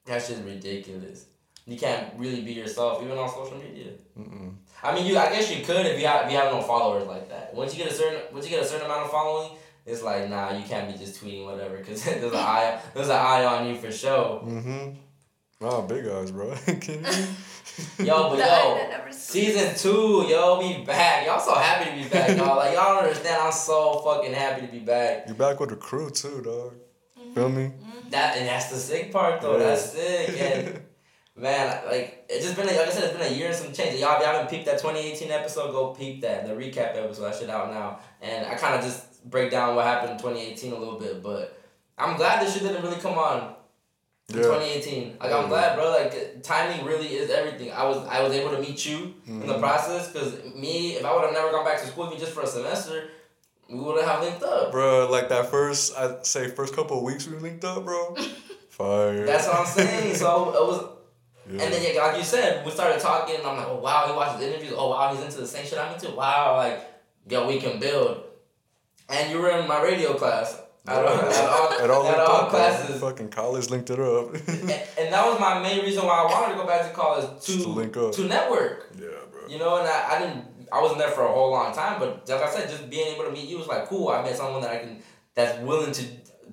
That 0.07 0.23
shit's 0.23 0.41
ridiculous. 0.41 1.27
You 1.67 1.77
can't 1.79 2.13
really 2.19 2.43
be 2.43 2.53
yourself 2.53 3.03
even 3.03 3.17
on 3.19 3.29
social 3.29 3.59
media. 3.59 3.93
Mm-mm. 4.19 4.55
I 4.83 4.95
mean, 4.95 5.07
you. 5.07 5.19
I 5.19 5.31
guess 5.31 5.51
you 5.51 5.65
could 5.65 5.85
if 5.87 5.99
you 6.01 6.07
have 6.07 6.27
if 6.27 6.33
you 6.33 6.39
have 6.39 6.53
no 6.53 6.63
followers 6.63 7.07
like 7.07 7.29
that. 7.29 7.55
Once 7.55 7.77
you 7.77 7.83
get 7.85 7.93
a 7.93 7.95
certain 7.95 8.21
once 8.33 8.45
you 8.45 8.51
get 8.51 8.63
a 8.63 8.67
certain 8.67 8.87
amount 8.87 9.05
of 9.05 9.11
following, 9.11 9.57
it's 9.87 10.03
like 10.03 10.29
nah, 10.29 10.53
you 10.53 10.65
can't 10.65 10.93
be 10.93 10.99
just 10.99 11.23
tweeting 11.23 11.47
whatever 11.47 11.79
because 11.79 12.05
there's 12.05 12.23
an 12.25 12.35
eye 12.35 12.81
there's 12.95 13.09
an 13.09 13.17
eye 13.17 13.45
on 13.45 13.69
you 13.69 13.77
for 13.77 13.91
sure. 13.93 14.41
Mm-hmm. 14.41 14.95
Nah, 15.61 15.81
big 15.83 16.07
eyes, 16.07 16.31
bro. 16.31 16.55
Can 16.67 17.05
you? 17.05 18.05
Yo, 18.05 18.31
but 18.31 18.37
The 18.37 18.45
yo, 18.45 18.75
that 18.75 18.89
never 18.91 19.13
sleeps. 19.13 19.19
season 19.19 19.75
two, 19.77 20.27
yo, 20.29 20.59
we 20.59 20.85
back. 20.85 21.27
Y'all 21.27 21.41
so 21.41 21.55
happy 21.55 21.91
to 21.91 21.97
be 22.05 22.09
back, 22.09 22.37
y'all. 22.37 22.57
Like 22.57 22.75
y'all 22.75 22.97
don't 22.97 23.05
understand. 23.05 23.43
I'm 23.43 23.53
so 23.53 24.01
fucking 24.05 24.35
happy 24.35 24.67
to 24.67 24.73
be 24.73 24.81
back. 24.81 25.25
You're 25.27 25.37
back 25.37 25.61
with 25.61 25.71
the 25.71 25.77
crew 25.77 26.11
too, 26.11 26.43
dog. 26.43 26.75
Feel 27.35 27.49
me? 27.49 27.71
That 28.11 28.37
and 28.37 28.49
that's 28.49 28.71
the 28.71 28.77
sick 28.77 29.13
part 29.13 29.41
though. 29.41 29.59
Yeah. 29.59 29.65
That's 29.65 29.93
sick. 29.93 30.41
And 30.41 30.81
man, 31.37 31.87
like 31.87 32.27
it's 32.29 32.45
just 32.45 32.57
been 32.57 32.69
a, 32.69 32.73
like 32.73 32.89
I 32.89 32.91
said, 32.91 33.05
it's 33.05 33.19
been 33.19 33.33
a 33.33 33.35
year 33.37 33.49
and 33.49 33.57
some 33.57 33.73
change. 33.73 34.01
Y'all, 34.01 34.17
if 34.17 34.23
y'all 34.23 34.33
haven't 34.35 34.51
peeped 34.51 34.67
that 34.67 34.79
2018 34.79 35.31
episode, 35.31 35.73
go 35.73 35.95
peep 35.95 36.21
that. 36.23 36.47
The 36.47 36.55
recap 36.55 36.97
episode, 36.97 37.25
that 37.25 37.39
shit 37.39 37.51
out 37.51 37.71
now. 37.71 37.99
And 38.23 38.47
I 38.47 38.55
kind 38.55 38.75
of 38.75 38.83
just 38.83 39.16
break 39.29 39.51
down 39.51 39.75
what 39.77 39.85
happened 39.85 40.13
in 40.13 40.19
2018 40.19 40.73
a 40.73 40.79
little 40.79 40.99
bit, 40.99 41.23
but 41.23 41.59
I'm 41.99 42.17
glad 42.17 42.43
this 42.45 42.55
shit 42.55 42.63
didn't 42.63 42.83
really 42.83 43.01
come 43.01 43.19
on 43.19 43.55
in 44.29 44.37
Yeah. 44.37 44.43
2018. 44.43 45.17
Like 45.21 45.33
I'm 45.33 45.49
glad, 45.49 45.77
bro. 45.77 45.91
Like 45.91 46.43
timing 46.43 46.85
really 46.85 47.09
is 47.09 47.31
everything. 47.31 47.73
I 47.73 47.85
was 47.85 47.99
I 48.07 48.23
was 48.23 48.33
able 48.33 48.51
to 48.57 48.61
meet 48.61 48.85
you 48.87 49.15
in 49.27 49.41
Mm-hmm. 49.41 49.49
the 49.49 49.59
process 49.59 50.11
because 50.11 50.33
me, 50.55 50.95
if 50.95 51.05
I 51.05 51.15
would 51.15 51.25
have 51.25 51.33
never 51.33 51.51
gone 51.51 51.65
back 51.65 51.81
to 51.81 51.87
school 51.87 52.07
even 52.07 52.19
just 52.19 52.33
for 52.33 52.43
a 52.43 52.47
semester, 52.47 53.09
we 53.69 53.79
wouldn't 53.81 54.07
have 54.07 54.23
linked 54.23 54.43
up. 54.43 54.71
Bro, 54.73 55.11
like 55.11 55.29
that 55.31 55.51
first, 55.51 55.97
I'd 55.97 56.25
say 56.27 56.49
first 56.49 56.75
couple 56.75 56.99
of 56.99 57.03
weeks 57.05 57.27
we 57.27 57.37
linked 57.39 57.65
up, 57.65 57.85
bro. 57.85 58.15
Fire. 58.71 59.25
That's 59.25 59.47
what 59.49 59.57
I'm 59.61 59.67
saying. 59.67 60.15
So 60.17 60.51
it 60.51 60.67
was 60.67 60.85
yeah. 61.49 61.63
And 61.63 61.73
then, 61.73 61.95
yeah, 61.95 62.03
like 62.03 62.17
you 62.19 62.25
said, 62.25 62.67
we 62.67 62.73
started 62.73 62.99
talking, 63.01 63.37
and 63.37 63.47
I'm 63.47 63.57
like, 63.57 63.69
oh, 63.69 63.79
wow, 63.79 64.09
he 64.09 64.13
watches 64.13 64.43
interviews. 64.43 64.75
Oh, 64.77 64.91
wow, 64.91 65.15
he's 65.15 65.25
into 65.25 65.39
the 65.39 65.47
same 65.47 65.65
shit 65.65 65.79
I'm 65.79 65.95
into. 65.95 66.11
Wow, 66.11 66.57
like, 66.57 66.81
yo, 67.29 67.47
we 67.47 67.61
can 67.61 67.79
build. 67.79 68.25
And 69.09 69.31
you 69.31 69.39
were 69.41 69.51
in 69.51 69.67
my 69.69 69.83
radio 69.83 70.15
class. 70.15 70.61
At 70.89 71.05
all, 71.05 71.09
at 71.19 71.51
all, 71.51 71.85
It 71.85 71.91
all 71.91 72.07
at 72.09 72.19
all 72.21 72.49
classes. 72.49 73.01
Fucking 73.01 73.31
college 73.31 73.71
linked 73.71 73.91
it 73.91 73.99
up. 73.99 74.35
and, 74.35 74.49
and 74.71 75.13
that 75.13 75.27
was 75.27 75.41
my 75.41 75.61
main 75.61 75.83
reason 75.85 76.05
why 76.07 76.23
I 76.23 76.25
wanted 76.25 76.55
to 76.55 76.61
go 76.61 76.67
back 76.67 76.83
to 76.89 76.95
college 76.95 77.43
to, 77.45 77.53
to 77.63 77.69
link 77.69 77.97
up. 77.97 78.13
to 78.13 78.25
network. 78.25 78.93
yeah, 78.97 79.09
bro. 79.33 79.49
You 79.49 79.59
know, 79.59 79.79
and 79.79 79.89
I, 79.89 80.15
I 80.17 80.19
didn't, 80.21 80.45
I 80.73 80.81
wasn't 80.81 81.01
there 81.01 81.11
for 81.11 81.23
a 81.25 81.33
whole 81.33 81.51
long 81.51 81.75
time, 81.75 81.99
but 81.99 82.29
like 82.29 82.41
I 82.41 82.51
said, 82.51 82.69
just 82.71 82.89
being 82.89 83.15
able 83.15 83.25
to 83.25 83.33
meet 83.33 83.49
you 83.49 83.59
was 83.59 83.67
like 83.67 83.87
cool. 83.89 84.09
I 84.11 84.23
met 84.23 84.37
someone 84.37 84.63
that 84.63 84.71
I 84.71 84.79
can, 84.79 85.03
that's 85.35 85.59
willing 85.61 85.91
to 85.93 86.05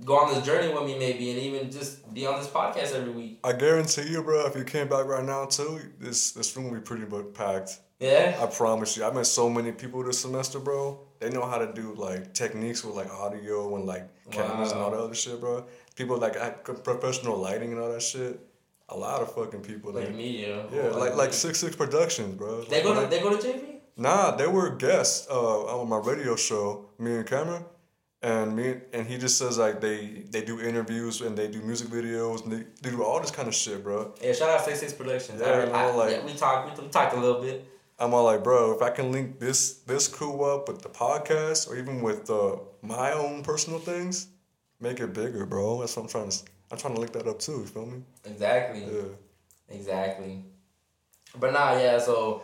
go 0.03 0.17
on 0.17 0.33
this 0.33 0.43
journey 0.43 0.73
with 0.73 0.83
me, 0.85 0.97
maybe, 0.97 1.29
and 1.29 1.39
even 1.39 1.69
just 1.71 2.11
be 2.13 2.25
on 2.25 2.39
this 2.39 2.47
podcast 2.49 2.93
every 2.95 3.11
week. 3.11 3.39
I 3.43 3.53
guarantee 3.53 4.09
you, 4.09 4.23
bro, 4.23 4.47
if 4.47 4.55
you 4.55 4.63
came 4.63 4.87
back 4.87 5.05
right 5.05 5.23
now 5.23 5.45
too, 5.45 5.79
this 5.99 6.31
this 6.31 6.55
room 6.57 6.65
will 6.71 6.79
be 6.79 6.81
pretty 6.81 7.05
much 7.05 7.33
packed. 7.35 7.79
Yeah? 7.99 8.35
I 8.41 8.47
promise 8.47 8.97
you. 8.97 9.05
I 9.05 9.11
met 9.11 9.27
so 9.27 9.47
many 9.49 9.71
people 9.71 10.03
this 10.03 10.19
semester, 10.19 10.59
bro. 10.59 10.99
They 11.23 11.29
know 11.29 11.45
how 11.45 11.57
to 11.57 11.71
do 11.71 11.93
like 11.95 12.33
techniques 12.33 12.83
with 12.83 12.95
like 12.95 13.09
audio 13.09 13.73
and 13.77 13.85
like 13.85 14.05
cameras 14.29 14.73
and 14.73 14.81
all 14.81 14.91
that 14.91 14.99
other 14.99 15.15
shit, 15.15 15.39
bro. 15.39 15.63
People 15.95 16.17
like 16.17 16.35
act- 16.35 16.83
professional 16.83 17.37
lighting 17.37 17.71
and 17.71 17.79
all 17.81 17.91
that 17.93 18.01
shit. 18.01 18.37
A 18.89 18.97
lot 18.97 19.21
of 19.21 19.33
fucking 19.33 19.61
people. 19.61 19.93
Like 19.93 20.07
Like, 20.07 20.15
media. 20.15 20.65
yeah, 20.73 20.89
like 21.03 21.15
like 21.15 21.31
Six 21.31 21.59
Six 21.61 21.77
Productions, 21.77 22.35
bro. 22.35 22.63
They 22.65 22.83
go 22.83 22.93
to, 22.93 22.99
Like, 23.01 23.09
they 23.09 23.21
go 23.21 23.29
to 23.35 23.41
JV? 23.47 23.61
Nah, 23.95 24.31
they 24.35 24.47
were 24.47 24.69
guests 24.71 25.27
uh, 25.29 25.79
on 25.81 25.87
my 25.87 25.99
radio 26.11 26.35
show, 26.35 26.89
me 26.99 27.15
and 27.15 27.25
Cameron, 27.25 27.63
and 28.21 28.53
me 28.57 28.75
and 28.91 29.07
he 29.07 29.17
just 29.17 29.37
says 29.37 29.57
like 29.57 29.79
they 29.79 30.25
they 30.29 30.43
do 30.43 30.59
interviews 30.59 31.21
and 31.21 31.37
they 31.37 31.47
do 31.47 31.61
music 31.61 31.87
videos 31.87 32.43
and 32.43 32.51
they, 32.51 32.63
they 32.81 32.89
do 32.95 33.01
all 33.01 33.21
this 33.21 33.31
kind 33.31 33.47
of 33.47 33.55
shit, 33.55 33.81
bro. 33.81 34.13
Yeah, 34.21 34.33
shout 34.33 34.49
out 34.49 34.65
Six 34.65 34.79
Six 34.81 34.91
Productions. 34.91 35.39
Yeah, 35.39 35.69
I, 35.71 35.83
I- 35.87 35.91
like- 35.95 36.11
yeah, 36.11 36.25
we 36.25 36.33
talked 36.33 36.77
we, 36.77 36.83
we 36.83 36.89
talked 36.89 37.13
a 37.15 37.19
little 37.25 37.41
bit. 37.41 37.57
I'm 37.99 38.13
all 38.13 38.23
like, 38.25 38.43
bro, 38.43 38.73
if 38.75 38.81
I 38.81 38.89
can 38.89 39.11
link 39.11 39.39
this 39.39 39.73
this 39.85 40.07
crew 40.07 40.43
up 40.43 40.67
with 40.67 40.81
the 40.81 40.89
podcast 40.89 41.69
or 41.69 41.77
even 41.77 42.01
with 42.01 42.29
uh, 42.29 42.57
my 42.81 43.11
own 43.13 43.43
personal 43.43 43.79
things, 43.79 44.27
make 44.79 44.99
it 44.99 45.13
bigger, 45.13 45.45
bro. 45.45 45.79
That's 45.79 45.95
what 45.95 46.03
I'm 46.03 46.09
trying 46.09 46.29
to. 46.29 46.37
I'm 46.71 46.77
trying 46.77 46.95
to 46.95 46.99
link 47.01 47.13
that 47.13 47.27
up 47.27 47.39
too. 47.39 47.51
You 47.59 47.65
feel 47.65 47.85
me? 47.85 48.01
Exactly. 48.25 48.83
Yeah. 48.83 49.03
Exactly. 49.69 50.43
But 51.39 51.53
nah, 51.53 51.77
yeah. 51.77 51.99
So, 51.99 52.43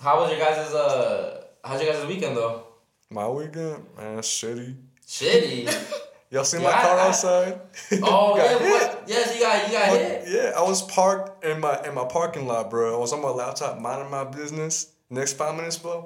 how 0.00 0.20
was 0.20 0.30
your 0.30 0.40
guys' 0.40 0.72
uh? 0.74 1.44
How's 1.62 1.82
your 1.82 1.92
guys' 1.92 2.06
weekend 2.06 2.36
though? 2.36 2.64
My 3.10 3.28
weekend, 3.28 3.84
man, 3.96 4.18
shitty. 4.18 4.74
Shitty. 5.06 6.00
Y'all 6.30 6.42
seen 6.44 6.62
Yeah, 6.62 6.68
my 6.70 6.72
car 6.82 6.98
I- 6.98 7.08
outside? 7.08 7.60
oh 8.02 8.36
yeah. 8.38 8.56
What? 8.56 8.93
Yes, 9.06 9.34
you 9.34 9.40
got 9.40 9.66
you 9.66 9.72
got 9.72 9.88
hit. 9.88 10.24
yeah, 10.28 10.52
I 10.56 10.62
was 10.62 10.82
parked 10.82 11.44
in 11.44 11.60
my 11.60 11.82
in 11.86 11.94
my 11.94 12.04
parking 12.04 12.46
lot, 12.46 12.70
bro. 12.70 12.94
I 12.94 12.98
was 12.98 13.12
on 13.12 13.22
my 13.22 13.30
laptop 13.30 13.80
minding 13.80 14.10
my 14.10 14.24
business. 14.24 14.92
Next 15.10 15.34
five 15.34 15.54
minutes, 15.54 15.78
bro, 15.78 16.02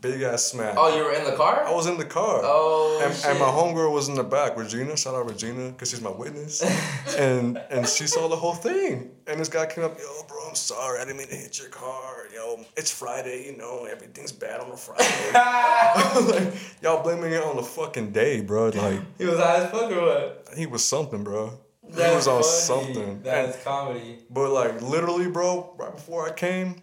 big 0.00 0.22
ass 0.22 0.44
smack. 0.44 0.74
Oh, 0.76 0.96
you 0.96 1.04
were 1.04 1.12
in 1.12 1.24
the 1.24 1.36
car. 1.36 1.64
I 1.64 1.72
was 1.72 1.86
in 1.86 1.96
the 1.96 2.04
car. 2.04 2.40
Oh 2.42 3.00
and, 3.04 3.14
shit. 3.14 3.26
and 3.26 3.38
my 3.38 3.46
homegirl 3.46 3.92
was 3.92 4.08
in 4.08 4.14
the 4.14 4.24
back, 4.24 4.56
Regina. 4.56 4.96
Shout 4.96 5.14
out 5.14 5.28
Regina, 5.28 5.72
cause 5.72 5.90
she's 5.90 6.00
my 6.00 6.10
witness. 6.10 6.62
and 7.18 7.58
and 7.70 7.88
she 7.88 8.06
saw 8.06 8.28
the 8.28 8.36
whole 8.36 8.54
thing. 8.54 9.10
And 9.26 9.40
this 9.40 9.48
guy 9.48 9.66
came 9.66 9.84
up, 9.84 9.98
yo, 9.98 10.22
bro, 10.28 10.48
I'm 10.48 10.54
sorry, 10.54 11.00
I 11.00 11.04
didn't 11.04 11.18
mean 11.18 11.28
to 11.28 11.34
hit 11.34 11.58
your 11.58 11.68
car. 11.68 12.26
Yo, 12.34 12.64
it's 12.76 12.90
Friday, 12.90 13.46
you 13.46 13.56
know, 13.56 13.86
everything's 13.90 14.32
bad 14.32 14.60
on 14.60 14.70
a 14.70 14.76
Friday. 14.76 15.32
like, 16.50 16.54
y'all 16.82 17.02
blaming 17.02 17.32
it 17.32 17.42
on 17.42 17.56
the 17.56 17.62
fucking 17.62 18.12
day, 18.12 18.40
bro. 18.40 18.68
Like 18.68 19.00
he 19.18 19.24
was 19.24 19.38
high 19.38 19.64
as 19.64 19.70
fuck 19.70 19.90
or 19.90 20.00
what? 20.00 20.48
he 20.56 20.66
was 20.66 20.84
something, 20.84 21.24
bro. 21.24 21.58
He 21.94 22.02
That's 22.02 22.26
was 22.26 22.28
on 22.28 22.42
funny. 22.42 22.94
something. 22.94 23.22
That's 23.22 23.62
comedy. 23.62 24.18
But 24.30 24.50
like 24.50 24.82
literally, 24.82 25.28
bro, 25.28 25.74
right 25.78 25.94
before 25.94 26.28
I 26.28 26.32
came, 26.32 26.76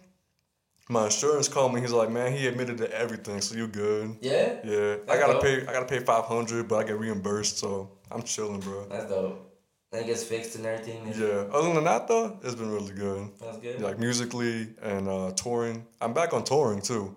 My 0.88 1.04
insurance 1.06 1.48
called 1.48 1.72
me. 1.72 1.80
He's 1.80 1.92
like, 1.92 2.10
man, 2.10 2.32
he 2.32 2.46
admitted 2.46 2.76
to 2.78 2.92
everything, 2.92 3.40
so 3.40 3.54
you 3.54 3.66
good. 3.68 4.16
Yeah. 4.20 4.56
Yeah, 4.64 4.96
I 5.08 5.16
gotta 5.18 5.34
dope. 5.34 5.42
pay. 5.42 5.60
I 5.66 5.72
gotta 5.72 5.86
pay 5.86 6.00
five 6.00 6.24
hundred, 6.24 6.68
but 6.68 6.76
I 6.76 6.84
get 6.84 6.98
reimbursed, 6.98 7.58
so 7.58 7.88
I'm 8.10 8.22
chilling, 8.22 8.60
bro. 8.60 8.86
That's 8.88 9.08
dope. 9.08 9.48
And 9.92 10.02
it 10.02 10.06
gets 10.06 10.24
fixed 10.24 10.56
and 10.56 10.66
everything. 10.66 11.06
and- 11.06 11.14
Yeah. 11.16 11.44
Other 11.56 11.72
than 11.74 11.84
that, 11.84 12.08
though, 12.08 12.38
it's 12.42 12.54
been 12.54 12.70
really 12.72 12.92
good. 12.94 13.28
That's 13.40 13.58
good. 13.58 13.80
Like 13.80 13.98
musically 13.98 14.68
and 14.82 15.06
uh, 15.08 15.30
touring. 15.32 15.86
I'm 16.00 16.12
back 16.14 16.32
on 16.34 16.44
touring 16.44 16.80
too. 16.82 17.14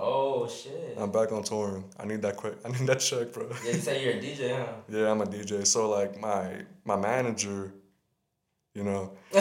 Oh 0.00 0.46
shit. 0.48 0.94
I'm 0.96 1.10
back 1.10 1.32
on 1.32 1.42
touring. 1.42 1.84
I 1.98 2.04
need 2.06 2.22
that 2.22 2.36
quick. 2.36 2.54
I 2.64 2.68
need 2.68 2.86
that 2.86 3.00
check, 3.00 3.32
bro. 3.32 3.48
Yeah, 3.64 3.72
you 3.72 3.78
say 3.80 4.04
you're 4.04 4.14
a 4.14 4.16
DJ, 4.20 4.56
huh? 4.56 4.72
Yeah, 4.88 5.10
I'm 5.10 5.20
a 5.20 5.26
DJ. 5.26 5.66
So 5.66 5.88
like 5.90 6.20
my 6.20 6.62
my 6.84 6.96
manager, 6.96 7.72
you 8.74 8.84
know, 8.84 9.12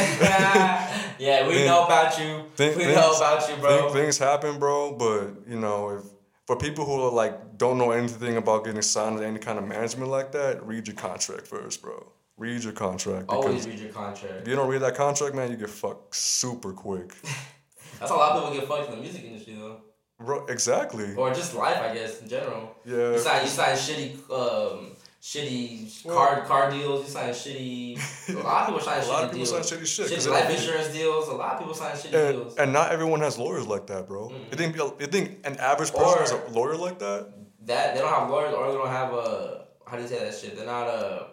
yeah, 1.20 1.48
we 1.48 1.66
know 1.66 1.86
about 1.86 2.18
you. 2.20 2.44
we 2.58 2.66
things- 2.74 2.78
know 2.96 3.14
about 3.16 3.50
you, 3.50 3.56
bro. 3.58 3.90
thing- 3.92 3.94
things 4.04 4.18
happen, 4.18 4.60
bro. 4.60 4.94
But 4.94 5.48
you 5.50 5.60
know, 5.60 5.90
if 5.98 6.04
for 6.46 6.56
people 6.56 6.86
who 6.86 7.02
are 7.02 7.12
like 7.12 7.58
don't 7.58 7.78
know 7.78 7.92
anything 7.92 8.38
about 8.38 8.66
getting 8.66 8.82
signed 8.82 9.18
to 9.20 9.26
any 9.26 9.40
kind 9.40 9.58
of 9.60 9.68
management 9.68 10.10
like 10.12 10.32
that, 10.32 10.66
read 10.66 10.88
your 10.88 10.96
contract 10.96 11.48
first, 11.48 11.82
bro. 11.82 12.12
Read 12.38 12.64
your 12.64 12.74
contract 12.74 13.26
Always 13.30 13.66
read 13.66 13.80
your 13.80 13.90
contract. 13.92 14.42
if 14.44 14.48
you 14.48 14.56
don't 14.56 14.70
read 14.70 14.82
that 14.84 14.94
contract, 14.96 15.34
man, 15.34 15.50
you 15.50 15.58
get 15.58 15.72
fucked 15.72 16.16
super 16.16 16.72
quick. 16.72 17.12
That's 18.00 18.12
how 18.12 18.18
a 18.18 18.20
lot 18.20 18.38
of 18.38 18.44
people 18.44 18.60
get 18.60 18.68
fucked 18.70 18.90
in 18.92 18.96
the 18.96 19.02
music 19.02 19.24
industry, 19.24 19.56
though, 19.56 19.82
Bro, 20.20 20.46
exactly. 20.48 21.14
or 21.16 21.32
just 21.34 21.54
life, 21.54 21.78
I 21.78 21.94
guess, 21.94 22.22
in 22.22 22.28
general. 22.30 22.76
You 22.86 23.12
Yeah. 23.14 23.18
sign, 23.20 23.44
you 23.44 23.50
sign 23.50 23.76
shitty, 23.78 24.12
um, 24.32 24.96
shitty 25.22 26.04
Well- 26.06 26.16
car 26.18 26.42
car 26.46 26.72
deals. 26.72 27.06
You 27.06 27.12
sign 27.12 27.30
shitty. 27.30 28.00
A 28.30 28.40
lot 28.42 28.62
of 28.62 28.68
people 28.68 28.82
sign 28.82 29.00
A 29.00 29.04
shitty 29.04 29.08
lot 29.10 29.24
of 29.26 29.32
people 29.32 29.46
deals. 29.46 29.68
sign 29.70 29.80
shitty 29.80 29.86
shit, 29.86 30.08
Shitty 30.12 30.32
life 30.32 30.50
insurance 30.50 30.88
deals. 30.94 31.28
A 31.28 31.34
lot 31.34 31.54
of 31.54 31.60
people 31.60 31.76
sign 31.76 31.96
shitty 31.96 32.14
And, 32.14 32.38
deals. 32.38 32.56
and 32.58 32.74
not 32.74 32.92
everyone 32.92 33.20
has 33.22 33.38
lawyers 33.38 33.68
like 33.68 33.86
that, 33.88 34.08
bro. 34.08 34.32
You 34.52 34.58
think 34.58 34.76
you 34.76 35.08
think 35.08 35.46
an 35.46 35.58
average 35.58 35.92
person 35.92 36.08
Or- 36.18 36.20
has 36.20 36.32
a 36.32 36.42
lawyer 36.50 36.76
like 36.78 36.98
that? 37.00 37.34
that 37.66 37.94
they 37.94 38.00
don't 38.02 38.10
have 38.10 38.30
lawyers 38.30 38.54
or 38.56 38.72
they 38.72 38.78
don't 38.78 38.88
have 38.88 39.14
a 39.14 39.66
how 39.86 39.96
do 39.98 40.02
you 40.02 40.08
say 40.08 40.20
that 40.20 40.34
shit? 40.36 40.56
They're 40.58 40.66
not 40.66 40.88
a. 40.88 41.28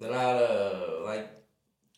They're 0.00 0.10
not 0.12 0.36
a 0.36 1.00
like. 1.04 1.30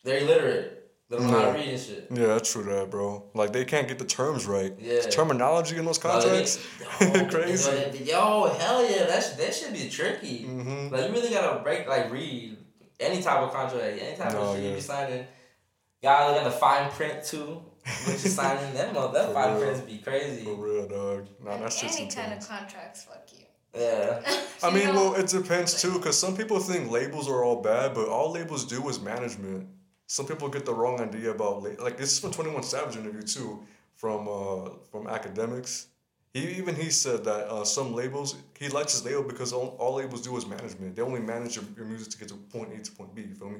They're 0.03 0.19
illiterate. 0.19 0.76
They 1.09 1.17
don't 1.17 1.27
know 1.27 1.33
how 1.39 1.45
to 1.45 1.51
No. 1.53 1.57
read 1.59 1.69
and 1.69 1.79
shit. 1.81 2.07
Yeah, 2.11 2.25
that's 2.27 2.51
true, 2.51 2.63
that 2.63 2.89
bro. 2.89 3.29
Like 3.33 3.53
they 3.53 3.63
can't 3.63 3.87
get 3.87 3.97
the 3.97 4.05
terms 4.05 4.45
right. 4.45 4.73
Yeah. 4.77 4.99
Terminology 5.01 5.77
in 5.77 5.85
those 5.85 6.03
No, 6.03 6.19
they 6.19 6.27
contracts, 6.27 6.59
crazy. 7.33 8.03
Yo, 8.03 8.45
Yo, 8.47 8.53
hell 8.59 8.89
yeah, 8.89 9.05
that 9.05 9.23
sh- 9.23 9.37
that 9.37 9.53
should 9.55 9.71
be 9.73 9.87
tricky. 9.89 10.45
Mhm. 10.45 10.91
Like 10.91 11.07
you 11.07 11.13
really 11.13 11.29
gotta 11.29 11.63
break 11.63 11.87
like 11.87 12.11
read 12.11 12.57
any 12.99 13.21
type 13.21 13.39
of 13.39 13.53
contract, 13.53 14.01
any 14.01 14.17
type 14.17 14.33
No, 14.33 14.41
of 14.41 14.55
shit 14.55 14.63
you 14.63 14.69
yeah. 14.69 14.75
be 14.75 14.81
signing. 14.81 15.27
Gotta 16.03 16.31
look 16.33 16.41
at 16.41 16.43
the 16.45 16.51
fine 16.51 16.91
print 16.91 17.23
too. 17.23 17.61
What 18.03 18.11
you 18.11 18.17
signing? 18.29 18.73
them 18.73 18.93
mo- 18.93 19.11
that 19.13 19.33
fine 19.33 19.53
real. 19.55 19.61
prints 19.61 19.79
be 19.81 19.99
crazy. 19.99 20.43
For 20.43 20.55
real, 20.55 20.87
dog. 20.89 21.27
Nah, 21.41 21.55
that 21.57 21.71
shit's 21.71 21.95
Any 21.97 22.09
kind 22.09 22.33
of 22.33 22.45
contracts, 22.45 23.05
fuck 23.05 23.23
you. 23.31 23.45
Yeah. 23.73 24.19
I 24.61 24.71
mean, 24.71 24.87
know? 24.87 24.93
well, 25.11 25.13
it 25.15 25.27
depends 25.27 25.81
too, 25.81 25.93
because 25.93 26.17
some 26.19 26.35
people 26.35 26.59
think 26.59 26.91
labels 26.91 27.29
are 27.29 27.43
all 27.45 27.61
bad, 27.61 27.93
but 27.93 28.09
all 28.09 28.31
labels 28.31 28.65
do 28.65 28.87
is 28.89 28.99
management. 28.99 29.69
Some 30.07 30.25
people 30.25 30.47
get 30.49 30.65
the 30.65 30.73
wrong 30.73 30.99
idea 31.01 31.31
about 31.31 31.63
la- 31.63 31.83
like 31.83 31.97
this 31.97 32.11
is 32.13 32.19
from 32.19 32.31
Twenty 32.31 32.51
One 32.51 32.63
Savage 32.63 32.95
interview 32.95 33.21
too, 33.21 33.59
from 33.95 34.27
uh 34.27 34.69
from 34.91 35.07
academics. 35.07 35.87
He 36.33 36.47
even 36.59 36.75
he 36.75 36.89
said 36.91 37.23
that 37.25 37.47
uh, 37.51 37.65
some 37.65 37.93
labels 37.93 38.35
he 38.59 38.69
likes 38.69 38.93
his 38.93 39.03
label 39.05 39.23
because 39.23 39.51
all, 39.53 39.75
all 39.79 39.95
labels 39.95 40.21
do 40.21 40.35
is 40.37 40.45
management. 40.45 40.95
They 40.95 41.01
only 41.01 41.19
manage 41.19 41.55
your, 41.57 41.65
your 41.75 41.85
music 41.85 42.09
to 42.11 42.17
get 42.19 42.27
to 42.29 42.35
point 42.35 42.69
A 42.73 42.81
to 42.83 42.91
point 42.91 43.13
B. 43.15 43.23
You 43.23 43.35
feel 43.35 43.49
me? 43.49 43.57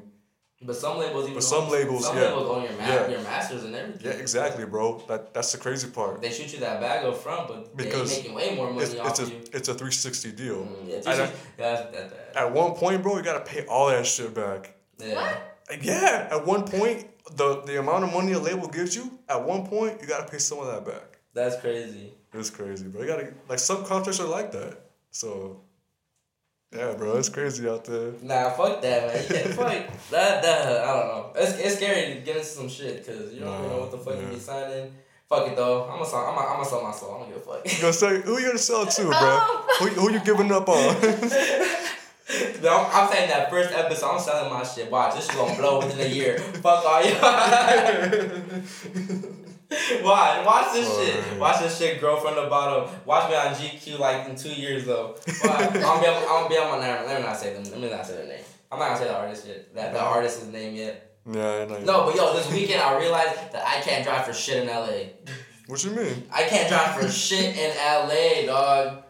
But 0.62 0.76
some 0.76 0.98
labels 0.98 1.24
even 1.26 1.36
But 1.36 1.44
some 1.44 1.66
own- 1.66 1.72
labels, 1.72 2.06
some 2.06 2.16
yeah. 2.18 2.24
labels 2.30 2.50
own 2.50 2.64
your 2.64 2.72
ma- 2.74 2.88
Yeah. 2.88 3.08
your 3.10 3.22
masters 3.22 3.64
and 3.64 3.76
everything. 3.76 4.06
Yeah, 4.08 4.18
exactly, 4.18 4.66
bro. 4.66 5.04
That 5.08 5.34
that's 5.34 5.52
the 5.52 5.58
crazy 5.60 5.90
part. 5.90 6.22
They 6.22 6.32
shoot 6.32 6.52
you 6.54 6.60
that 6.60 6.80
bag 6.80 7.06
up 7.06 7.18
front, 7.18 7.48
but 7.50 7.76
Because 7.76 8.10
they 8.10 8.18
making 8.22 8.36
way 8.36 8.56
more 8.56 8.72
money 8.72 8.84
It's, 8.86 8.96
off 8.96 9.10
it's 9.10 9.20
a 9.20 9.26
you. 9.34 9.42
it's 9.54 9.70
a 9.70 9.74
three 9.74 9.92
sixty 9.92 10.32
deal. 10.32 10.62
Mm, 10.66 10.88
yeah, 10.88 10.96
And 10.96 11.04
that's, 11.04 11.20
at, 11.20 11.34
that's, 11.58 11.82
that, 11.96 12.10
that, 12.34 12.36
at 12.44 12.54
one 12.54 12.72
point, 12.74 13.04
bro, 13.04 13.18
you 13.18 13.24
gotta 13.24 13.44
pay 13.46 13.66
all 13.66 13.88
that 13.90 14.06
shit 14.06 14.34
back. 14.34 14.74
yeah. 15.00 15.16
What? 15.16 15.54
Yeah, 15.82 16.30
at 16.32 16.46
one 16.46 16.64
point, 16.64 17.08
the 17.36 17.62
the 17.66 17.80
amount 17.80 18.06
of 18.06 18.14
money 18.14 18.32
a 18.34 18.40
label 18.40 18.68
gives 18.68 18.96
you, 18.96 19.12
at 19.28 19.44
one 19.44 19.68
point, 19.68 20.02
you 20.02 20.08
gotta 20.08 20.30
pay 20.30 20.38
some 20.38 20.60
of 20.60 20.68
that 20.68 20.86
back. 20.86 21.20
That's 21.34 21.60
crazy. 21.60 22.14
It's 22.34 22.50
crazy, 22.50 22.88
bro. 22.88 23.02
You 23.02 23.08
gotta 23.08 23.34
like 23.50 23.60
some 23.60 23.84
contracts 23.86 24.20
are 24.20 24.28
like 24.28 24.52
that. 24.54 24.78
So, 25.12 25.62
yeah, 26.76 26.94
bro, 26.94 27.18
it's 27.18 27.30
crazy 27.30 27.68
out 27.68 27.84
there. 27.86 28.14
Nah, 28.22 28.50
fuck 28.52 28.82
that, 28.82 29.08
man. 29.08 29.24
You 29.24 29.30
can't, 29.30 29.54
fuck 29.54 30.10
that. 30.12 30.42
That 30.44 30.84
I 30.84 30.94
don't 30.94 31.08
know. 31.08 31.34
It's, 31.36 31.58
it's 31.60 31.76
scary 31.76 32.14
to 32.16 32.22
get 32.22 32.38
into 32.38 32.48
some 32.48 32.70
shit 32.70 33.06
because 33.06 33.34
you 33.34 33.42
don't 33.42 33.54
even 33.60 33.70
know 33.70 33.80
what 33.80 33.92
the 33.92 33.98
fuck 33.98 34.20
you 34.22 34.28
be 34.28 34.40
signing. 34.40 34.94
Fuck 35.28 35.48
it 35.48 35.58
though. 35.58 35.84
I'm 35.84 35.98
gonna 36.00 36.06
sell. 36.06 36.20
I'm 36.26 36.36
gonna, 36.36 36.48
I'm 36.48 36.54
gonna 36.58 36.70
sell 36.70 36.84
my 36.84 36.92
soul. 36.92 37.12
I'm 37.16 37.20
gonna 37.22 37.34
give 37.34 37.48
a 37.48 37.54
fuck. 37.54 37.74
You 37.74 37.82
gonna 37.82 37.94
say 37.94 38.22
who 38.22 38.38
you 38.40 38.46
gonna 38.48 38.58
sell 38.58 38.86
to, 38.86 39.04
bro? 39.08 39.40
Who, 39.80 39.88
who 40.02 40.12
you 40.14 40.20
giving 40.22 40.52
up 40.52 40.70
on? 40.70 40.96
No, 42.62 42.70
I'm, 42.76 42.88
I'm 43.06 43.10
saying 43.12 43.30
that 43.30 43.50
first 43.50 43.74
episode, 43.74 44.12
I'm 44.16 44.20
selling 44.20 44.50
my 44.52 44.62
shit. 44.64 44.92
Watch, 44.92 45.16
this 45.16 45.30
is 45.30 45.36
gonna 45.36 45.56
blow 45.56 45.80
within 45.80 46.06
a 46.06 46.10
year. 46.14 46.38
Fuck 46.40 46.84
all 46.86 47.02
y'all. 47.02 47.22
watch, 50.04 50.46
watch 50.46 50.74
this 50.74 50.98
shit. 50.98 51.40
Watch 51.40 51.60
this 51.62 51.78
shit 51.78 52.00
grow 52.00 52.20
from 52.20 52.36
the 52.36 52.50
bottom. 52.50 52.90
Watch 53.06 53.30
me 53.30 53.36
on 53.36 53.54
GQ 53.54 54.00
like 54.00 54.28
in 54.28 54.36
two 54.36 54.54
years 54.54 54.86
though. 54.86 55.16
I'm 55.44 55.74
gonna 55.74 56.02
be, 56.02 56.08
on- 56.08 56.44
I'm 56.44 56.50
be 56.50 56.58
on 56.58 56.80
my 56.80 56.86
name. 56.86 57.06
Let 57.06 57.22
me 57.22 57.28
not 57.28 57.38
say 57.38 57.54
them. 57.54 57.64
Let 57.64 57.80
me 57.80 57.90
not 57.90 58.06
say 58.06 58.16
their 58.16 58.28
name. 58.28 58.44
I'm 58.72 58.80
not 58.80 58.88
gonna 58.90 59.00
say 59.00 59.08
the 59.08 59.16
artist 59.18 59.48
yet. 59.48 59.76
That 59.76 59.94
the 59.94 60.02
artist's 60.02 60.46
name 60.48 60.76
yet. 60.76 61.12
yeah, 61.26 61.62
I 61.62 61.66
know. 61.66 61.80
No, 61.80 62.06
but 62.06 62.16
yo, 62.16 62.34
this 62.34 62.52
weekend 62.52 62.82
I 62.82 62.98
realized 63.00 63.36
that 63.54 63.66
I 63.66 63.82
can't 63.82 64.04
drive 64.06 64.26
for 64.26 64.34
shit 64.34 64.64
in 64.64 64.68
LA. 64.68 65.12
What 65.68 65.84
you 65.84 65.92
mean? 65.92 66.24
I 66.34 66.44
can't 66.44 66.70
drive 66.70 66.96
for 66.96 67.08
shit 67.10 67.58
in 67.58 67.76
LA, 67.78 68.46
dog. 68.46 69.04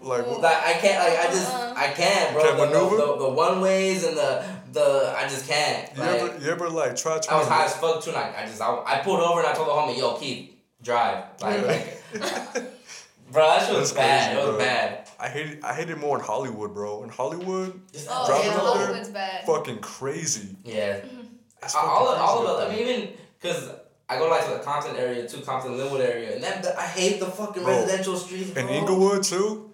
Like, 0.00 0.26
what- 0.26 0.40
Like 0.40 0.56
I 0.64 0.72
can't, 0.74 0.98
like 0.98 1.18
I 1.18 1.32
just, 1.32 1.52
uh-huh. 1.52 1.74
I 1.76 1.86
can't, 1.88 2.32
bro. 2.34 2.42
Can't 2.42 2.56
the, 2.58 2.66
the, 2.66 2.72
maneuver? 2.72 2.96
the, 2.96 3.16
the 3.18 3.30
one 3.30 3.60
ways 3.60 4.04
and 4.04 4.16
the, 4.16 4.44
the, 4.72 5.14
I 5.16 5.22
just 5.22 5.48
can't. 5.48 5.90
you 5.96 6.02
ever 6.02 6.38
you 6.44 6.50
ever 6.50 6.68
like 6.68 6.96
try 6.96 7.18
to? 7.18 7.32
I 7.32 7.38
was 7.38 7.48
high 7.48 7.64
as 7.64 7.76
fuck 7.76 8.02
too, 8.02 8.10
and 8.10 8.18
I, 8.18 8.42
I 8.42 8.46
just, 8.46 8.60
I, 8.60 8.82
I 8.86 8.98
pulled 8.98 9.20
over 9.20 9.40
and 9.40 9.48
I 9.48 9.54
told 9.54 9.68
the 9.68 9.72
homie, 9.72 9.98
yo, 9.98 10.14
keep 10.16 10.62
drive. 10.82 11.24
Like, 11.40 11.66
like 11.66 12.02
bro, 13.32 13.46
that 13.46 13.66
shit 13.66 13.74
was 13.78 13.92
That's 13.92 13.92
bad. 13.92 14.32
crazy, 14.34 14.40
it 14.40 14.46
was 14.46 14.56
bro. 14.56 14.58
bad. 14.64 15.08
I 15.18 15.28
hate 15.28 15.46
it. 15.46 15.64
I 15.64 15.72
hate 15.74 15.88
it 15.90 15.98
more 15.98 16.18
in 16.18 16.24
Hollywood, 16.24 16.74
bro. 16.74 17.02
In 17.02 17.08
Hollywood, 17.08 17.80
Just, 17.92 18.08
Oh, 18.10 18.26
Driving 18.26 18.50
yeah, 18.50 18.56
up 18.58 19.04
there? 19.04 19.12
Bad. 19.12 19.46
fucking 19.46 19.78
crazy. 19.78 20.56
yeah. 20.64 20.98
Mm-hmm. 20.98 21.20
It's 21.62 21.74
all, 21.74 21.82
fucking 21.82 21.96
all 21.98 22.08
of, 22.12 22.20
all 22.20 22.46
of 22.46 22.62
it. 22.62 22.72
I 22.72 22.76
mean, 22.76 22.86
even 22.86 23.12
because 23.40 23.70
I 24.10 24.18
go 24.18 24.28
like 24.28 24.44
to 24.44 24.50
the 24.52 24.58
Compton 24.58 24.94
area 24.96 25.26
too, 25.26 25.40
Compton 25.40 25.72
Lynwood 25.72 26.00
area, 26.00 26.34
and 26.34 26.44
that, 26.44 26.66
I 26.78 26.82
hate 26.86 27.18
the 27.18 27.26
fucking 27.26 27.62
Bro, 27.64 27.72
residential 27.72 28.16
streets. 28.16 28.50
In. 28.50 28.68
Inglewood 28.68 29.22
too, 29.24 29.72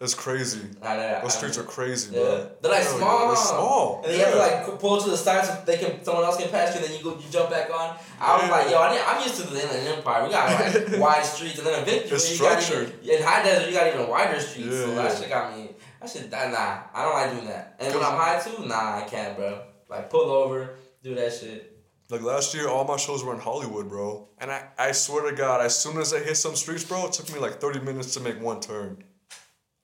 it's 0.00 0.14
crazy. 0.14 0.60
Those 0.80 0.84
I- 0.84 1.28
streets 1.28 1.58
are 1.58 1.62
crazy, 1.64 2.14
Yeah, 2.14 2.20
bro. 2.22 2.50
they're 2.60 2.70
like 2.72 2.82
Hell 2.82 2.92
yeah, 2.92 2.98
small. 2.98 3.26
They're 3.28 3.36
small. 3.36 4.02
And 4.02 4.12
then 4.12 4.18
you 4.18 4.24
have 4.24 4.34
to 4.34 4.38
like 4.38 4.78
pull 4.80 5.00
to 5.00 5.10
the 5.10 5.16
side 5.16 5.44
so 5.44 5.62
they 5.64 5.78
can 5.78 6.04
someone 6.04 6.24
else 6.24 6.36
can 6.36 6.48
pass 6.50 6.74
you. 6.74 6.86
Then 6.86 6.96
you 6.96 7.02
go, 7.02 7.16
you 7.16 7.24
jump 7.30 7.50
back 7.50 7.70
on. 7.70 7.96
I 8.20 8.36
was 8.40 8.50
like, 8.50 8.70
yo, 8.70 8.78
I 8.78 9.02
I'm 9.06 9.22
used 9.22 9.36
to 9.40 9.46
the 9.46 9.62
Inland 9.62 9.88
Empire. 9.98 10.24
We 10.24 10.30
got 10.30 10.46
like 10.60 11.00
wide 11.00 11.24
streets, 11.24 11.58
and 11.58 11.66
then 11.66 11.82
eventually 11.82 12.10
It's 12.16 12.32
you 12.32 12.44
got 12.44 12.62
structured. 12.62 12.94
even, 13.02 13.16
in 13.16 13.22
high 13.22 13.42
desert 13.42 13.68
you 13.68 13.74
got 13.74 13.86
even 13.94 14.08
wider 14.08 14.40
streets. 14.40 14.68
Yeah, 14.74 14.84
so 14.84 14.94
that 14.96 15.18
shit 15.18 15.28
got 15.28 15.56
me. 15.56 15.70
That 16.00 16.10
shit, 16.10 16.30
that, 16.30 16.52
nah, 16.52 16.82
I 16.98 17.02
don't 17.04 17.14
like 17.14 17.30
doing 17.32 17.46
that. 17.46 17.76
And 17.80 17.94
when 17.94 18.04
I'm 18.04 18.16
high 18.16 18.38
too, 18.38 18.66
nah, 18.66 18.98
I 18.98 19.06
can't, 19.08 19.36
bro. 19.36 19.62
Like 19.88 20.10
pull 20.10 20.28
over, 20.30 20.76
do 21.02 21.14
that 21.14 21.32
shit. 21.32 21.72
Like 22.10 22.22
last 22.22 22.54
year, 22.54 22.68
all 22.68 22.84
my 22.84 22.96
shows 22.98 23.24
were 23.24 23.34
in 23.34 23.40
Hollywood, 23.40 23.88
bro. 23.88 24.28
And 24.38 24.50
I, 24.50 24.62
I 24.78 24.92
swear 24.92 25.28
to 25.28 25.34
God, 25.36 25.60
as 25.64 25.76
soon 25.76 25.98
as 25.98 26.12
I 26.14 26.20
hit 26.20 26.36
some 26.36 26.54
streets, 26.54 26.84
bro, 26.84 27.06
it 27.06 27.12
took 27.14 27.32
me 27.32 27.40
like 27.40 27.60
30 27.60 27.80
minutes 27.80 28.14
to 28.14 28.20
make 28.20 28.40
one 28.40 28.60
turn. 28.60 29.02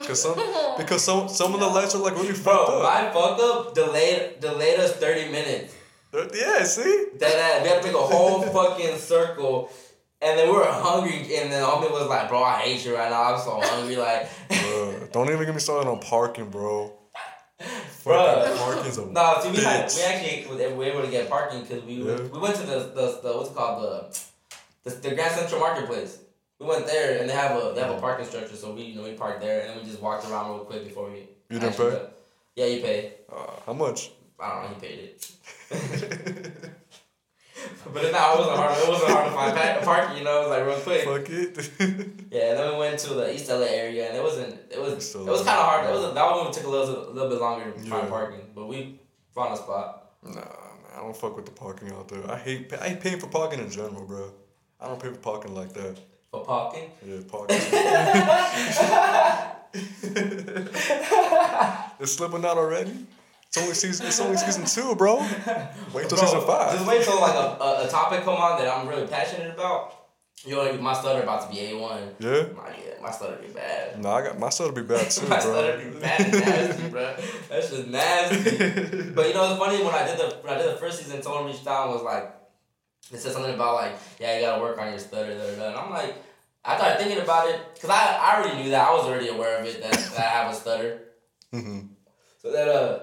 Cause 0.06 0.22
some, 0.22 0.34
because 0.78 1.02
some, 1.04 1.28
some 1.28 1.54
of 1.54 1.60
the 1.60 1.66
lights 1.66 1.94
are 1.94 1.98
like 2.02 2.14
really 2.14 2.32
fucked 2.34 2.66
Bro, 2.68 2.82
up. 2.82 2.82
my 2.82 3.10
fuck 3.12 3.38
up 3.40 3.74
delayed 3.74 4.40
delayed 4.40 4.80
us 4.80 4.92
thirty 4.96 5.30
minutes. 5.30 5.74
They're- 6.10 6.28
Yeah, 6.34 6.62
see? 6.64 7.06
That 7.18 7.34
ass. 7.36 7.62
We 7.62 7.68
had 7.68 7.80
to 7.82 7.86
make 7.88 7.96
a 7.96 7.98
whole 7.98 8.42
fucking 8.42 8.98
circle. 8.98 9.70
And 10.20 10.38
then 10.38 10.46
we 10.48 10.54
were 10.54 10.64
hungry, 10.64 11.18
and 11.36 11.50
then 11.50 11.64
homie 11.64 11.90
was 11.90 12.06
like, 12.08 12.28
"Bro, 12.28 12.44
I 12.44 12.58
hate 12.60 12.84
you 12.84 12.94
right 12.94 13.10
now. 13.10 13.34
I'm 13.34 13.40
so 13.40 13.60
hungry." 13.60 13.96
Like, 13.96 14.28
Bruh, 14.50 15.10
don't 15.12 15.28
even 15.30 15.44
get 15.46 15.52
me 15.52 15.58
started 15.60 15.88
on 15.90 15.98
parking, 15.98 16.48
bro. 16.48 16.92
Bruh. 17.60 18.44
Fucking 18.44 18.56
parking's 18.58 18.98
a 18.98 19.06
no, 19.06 19.38
see, 19.42 19.50
we 19.50 19.56
had, 19.64 19.90
we 19.94 20.02
actually 20.02 20.56
we 20.56 20.74
were 20.74 20.84
able 20.84 21.02
to 21.02 21.08
get 21.10 21.28
parking 21.28 21.62
because 21.62 21.82
we 21.84 21.94
Yeah. 21.94 22.16
we 22.32 22.38
went 22.38 22.54
to 22.56 22.62
the, 22.62 22.78
the 22.94 23.20
the 23.22 23.36
what's 23.36 23.50
it 23.50 23.56
called 23.56 23.82
the, 23.82 24.20
the 24.90 25.08
the 25.08 25.14
Grand 25.16 25.32
Central 25.34 25.60
Marketplace. 25.60 26.18
We 26.62 26.68
went 26.68 26.86
there 26.86 27.18
and 27.20 27.28
they 27.28 27.34
have 27.34 27.56
a 27.60 27.72
they 27.74 27.80
have 27.80 27.90
a 27.90 28.00
parking 28.00 28.24
structure, 28.26 28.54
so 28.56 28.72
we 28.72 28.82
you 28.82 28.94
know 28.96 29.02
we 29.02 29.12
parked 29.14 29.40
there 29.40 29.60
and 29.62 29.70
then 29.70 29.76
we 29.78 29.84
just 29.84 30.00
walked 30.00 30.24
around 30.30 30.50
real 30.50 30.64
quick 30.64 30.84
before 30.84 31.10
we. 31.10 31.28
You 31.50 31.58
didn't 31.58 31.76
pay? 31.76 32.06
Yeah, 32.56 32.66
you 32.66 32.80
paid. 32.82 33.12
Uh, 33.30 33.50
how 33.66 33.72
much? 33.72 34.12
I 34.38 34.48
don't 34.48 34.62
know. 34.62 34.68
He 34.74 34.86
paid 34.86 34.98
it. 35.00 35.30
but 37.92 38.04
it, 38.04 38.12
nah, 38.12 38.34
it 38.34 38.38
wasn't 38.38 38.56
hard. 38.56 38.78
It 38.78 38.88
wasn't 38.88 39.10
hard 39.10 39.26
to 39.28 39.32
find 39.34 39.56
pa- 39.56 39.80
parking. 39.84 40.18
You 40.18 40.24
know, 40.24 40.36
it 40.38 40.48
was 40.48 40.50
like 40.50 40.66
real 40.66 40.80
quick. 40.80 41.04
Fuck 41.04 41.30
it. 41.30 42.10
Yeah, 42.32 42.50
and 42.50 42.58
then 42.58 42.72
we 42.72 42.78
went 42.78 42.98
to 43.00 43.12
the 43.12 43.34
East 43.34 43.50
LA 43.50 43.66
area, 43.66 44.08
and 44.08 44.16
it 44.16 44.22
wasn't. 44.22 44.54
It 44.70 44.80
was. 44.80 45.14
It 45.14 45.26
was 45.26 45.44
kind 45.44 45.58
of 45.58 45.66
hard. 45.66 45.86
It 45.88 45.92
was 45.92 46.14
that 46.14 46.30
one 46.36 46.50
took 46.50 46.64
a 46.64 46.70
little, 46.70 47.10
a 47.10 47.12
little 47.12 47.28
bit 47.28 47.40
longer 47.40 47.70
to 47.70 47.78
find 47.90 48.08
parking, 48.08 48.40
but 48.54 48.66
we 48.68 48.98
found 49.34 49.52
a 49.52 49.56
spot. 49.56 50.12
nah, 50.22 50.30
man. 50.36 50.44
I 50.94 51.00
don't 51.00 51.16
fuck 51.16 51.36
with 51.36 51.44
the 51.44 51.52
parking 51.52 51.90
out 51.92 52.08
there. 52.08 52.22
I 52.30 52.38
hate 52.38 52.72
I 52.72 52.88
hate 52.90 53.00
paying 53.00 53.20
for 53.20 53.26
parking 53.26 53.60
in 53.60 53.70
general, 53.70 54.06
bro. 54.06 54.30
I 54.80 54.86
don't 54.86 55.00
pay 55.02 55.08
for 55.10 55.16
parking 55.18 55.54
like 55.54 55.72
that. 55.74 55.96
For 56.32 56.44
parking. 56.46 56.90
Yeah, 57.06 57.18
parking. 57.28 57.56
it's 62.00 62.12
slipping 62.12 62.44
out 62.44 62.56
already. 62.56 63.06
It's 63.48 63.58
only 63.58 63.74
season. 63.74 64.06
It's 64.06 64.18
only 64.18 64.38
season 64.38 64.64
two, 64.64 64.96
bro. 64.96 65.18
Wait 65.18 65.28
till 65.28 66.16
Bro, 66.16 66.18
season 66.18 66.40
five. 66.46 66.72
Just 66.72 66.86
wait 66.86 67.04
till 67.04 67.20
like 67.20 67.34
a, 67.34 67.62
a, 67.62 67.86
a 67.86 67.90
topic 67.90 68.24
come 68.24 68.36
on 68.36 68.58
that 68.58 68.74
I'm 68.74 68.88
really 68.88 69.06
passionate 69.06 69.52
about. 69.52 69.94
You 70.46 70.56
know, 70.56 70.72
my 70.78 70.94
stutter 70.94 71.22
about 71.22 71.50
to 71.50 71.54
be 71.54 71.66
A 71.66 71.78
one. 71.78 72.14
Yeah. 72.18 72.46
My 72.56 72.70
yeah, 72.70 73.02
my 73.02 73.10
stutter 73.10 73.36
be 73.36 73.52
bad. 73.52 74.02
No, 74.02 74.08
I 74.08 74.22
got 74.22 74.38
my 74.38 74.48
to 74.48 74.72
be 74.72 74.80
bad 74.80 75.10
too, 75.10 75.28
my 75.28 75.38
stutter 75.38 75.78
be 75.78 76.00
bad 76.00 76.18
nasty, 76.32 76.88
bro. 76.88 77.14
That's 77.50 77.68
just 77.68 77.88
nasty. 77.88 79.10
but 79.14 79.28
you 79.28 79.34
know, 79.34 79.50
it's 79.50 79.58
funny 79.58 79.84
when 79.84 79.94
I 79.94 80.06
did 80.06 80.18
the 80.18 80.34
when 80.40 80.54
I 80.54 80.62
did 80.62 80.72
the 80.72 80.78
first 80.78 80.98
season, 80.98 81.22
someone 81.22 81.44
reached 81.44 81.66
out 81.66 81.88
and 81.88 81.94
was 81.94 82.02
like, 82.02 82.41
it 83.10 83.18
said 83.18 83.32
something 83.32 83.54
about 83.54 83.74
like, 83.74 83.92
yeah, 84.20 84.36
you 84.36 84.42
gotta 84.42 84.60
work 84.62 84.78
on 84.78 84.90
your 84.90 84.98
stutter, 84.98 85.34
da, 85.34 85.44
da, 85.50 85.56
da. 85.56 85.68
and 85.68 85.76
I'm 85.76 85.90
like, 85.90 86.16
I 86.64 86.76
started 86.76 86.98
thinking 86.98 87.20
about 87.22 87.48
it 87.48 87.60
because 87.74 87.90
I, 87.90 88.16
I 88.16 88.36
already 88.40 88.62
knew 88.62 88.70
that 88.70 88.88
I 88.88 88.92
was 88.92 89.04
already 89.06 89.28
aware 89.28 89.58
of 89.58 89.66
it 89.66 89.82
that, 89.82 89.92
that 89.92 90.18
I 90.18 90.22
have 90.22 90.52
a 90.52 90.54
stutter. 90.56 91.00
hmm 91.50 91.80
So 92.40 92.52
that 92.52 92.68
uh, 92.68 93.00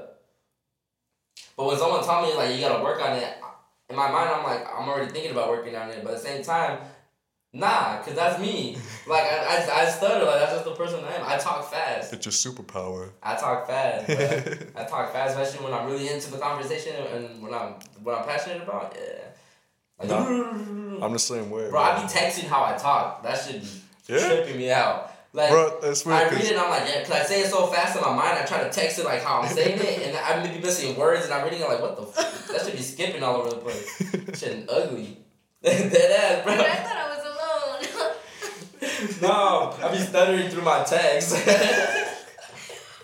but 1.57 1.65
when 1.67 1.77
someone 1.77 2.03
told 2.03 2.27
me 2.29 2.35
like 2.35 2.55
you 2.55 2.61
gotta 2.61 2.83
work 2.83 3.01
on 3.01 3.17
it, 3.17 3.37
in 3.89 3.95
my 3.95 4.09
mind 4.09 4.29
I'm 4.29 4.43
like 4.43 4.65
I'm 4.73 4.87
already 4.87 5.11
thinking 5.11 5.31
about 5.31 5.49
working 5.49 5.75
on 5.75 5.89
it, 5.89 6.03
but 6.03 6.13
at 6.13 6.21
the 6.21 6.23
same 6.25 6.43
time, 6.43 6.79
nah, 7.51 8.01
cause 8.01 8.15
that's 8.15 8.39
me. 8.39 8.77
Like 9.07 9.23
I, 9.23 9.57
I, 9.57 9.81
I 9.81 9.85
stutter, 9.89 10.23
like 10.23 10.39
that's 10.39 10.51
just 10.53 10.65
the 10.65 10.75
person 10.75 11.03
I 11.03 11.15
am. 11.15 11.23
I 11.25 11.37
talk 11.37 11.71
fast. 11.71 12.13
It's 12.13 12.23
your 12.23 12.31
superpower. 12.31 13.09
I 13.23 13.35
talk 13.35 13.65
fast. 13.65 14.07
I 14.75 14.83
talk 14.83 15.11
fast, 15.11 15.35
especially 15.35 15.65
when 15.65 15.73
I'm 15.73 15.87
really 15.87 16.09
into 16.09 16.29
the 16.29 16.37
conversation 16.37 16.93
and 17.11 17.41
when 17.41 17.51
I'm 17.51 17.73
what 18.03 18.19
I'm 18.19 18.25
passionate 18.25 18.61
about. 18.61 18.95
Yeah. 18.95 19.28
Like, 19.99 20.09
I'm 21.01 21.13
the 21.13 21.19
same 21.19 21.49
way. 21.49 21.69
bro, 21.69 21.81
I 21.81 22.01
be 22.01 22.07
texting 22.07 22.47
how 22.47 22.63
I 22.63 22.77
talk. 22.77 23.23
That 23.23 23.37
should 23.39 23.61
be 23.61 23.67
Yeah? 24.07 24.27
tripping 24.27 24.57
me 24.57 24.71
out. 24.71 25.11
Like, 25.31 25.51
Bro, 25.51 25.79
that's 25.81 26.05
weird. 26.05 26.17
I 26.17 26.29
read 26.29 26.41
it 26.43 26.51
and 26.53 26.59
I'm 26.59 26.69
like, 26.71 26.89
yeah, 26.89 27.03
cause 27.03 27.11
I 27.11 27.23
say 27.23 27.41
it 27.41 27.51
so 27.51 27.67
fast 27.67 27.95
in 27.95 28.01
my 28.01 28.15
mind, 28.15 28.39
I 28.39 28.45
try 28.45 28.63
to 28.63 28.69
text 28.71 28.97
it 28.97 29.05
like 29.05 29.21
how 29.23 29.41
I'm 29.41 29.47
saying 29.53 29.79
it, 29.79 30.07
and 30.07 30.17
I 30.17 30.41
may 30.43 30.55
be 30.55 30.59
missing 30.63 30.97
words, 30.97 31.25
and 31.25 31.33
I'm 31.33 31.43
reading 31.43 31.61
it 31.61 31.67
like, 31.67 31.81
what 31.81 31.95
the 31.95 32.03
fuck? 32.03 32.47
That 32.47 32.65
should 32.65 32.75
be 32.75 32.81
skipping 32.81 33.21
all 33.21 33.35
over 33.35 33.51
the 33.51 33.57
place. 33.57 33.85
Shit 34.39 34.67
ugly. 34.67 35.17
Dead 35.63 35.93
ass, 35.93 36.41
But 36.45 36.59
I 36.61 36.75
thought 36.77 36.97
I 36.97 37.07
was 37.15 37.25
alone. 37.25 38.15
No, 39.21 39.75
I 39.83 39.91
be 39.91 39.99
stuttering 39.99 40.49
through 40.49 40.63
my 40.63 40.83
text. 40.83 41.35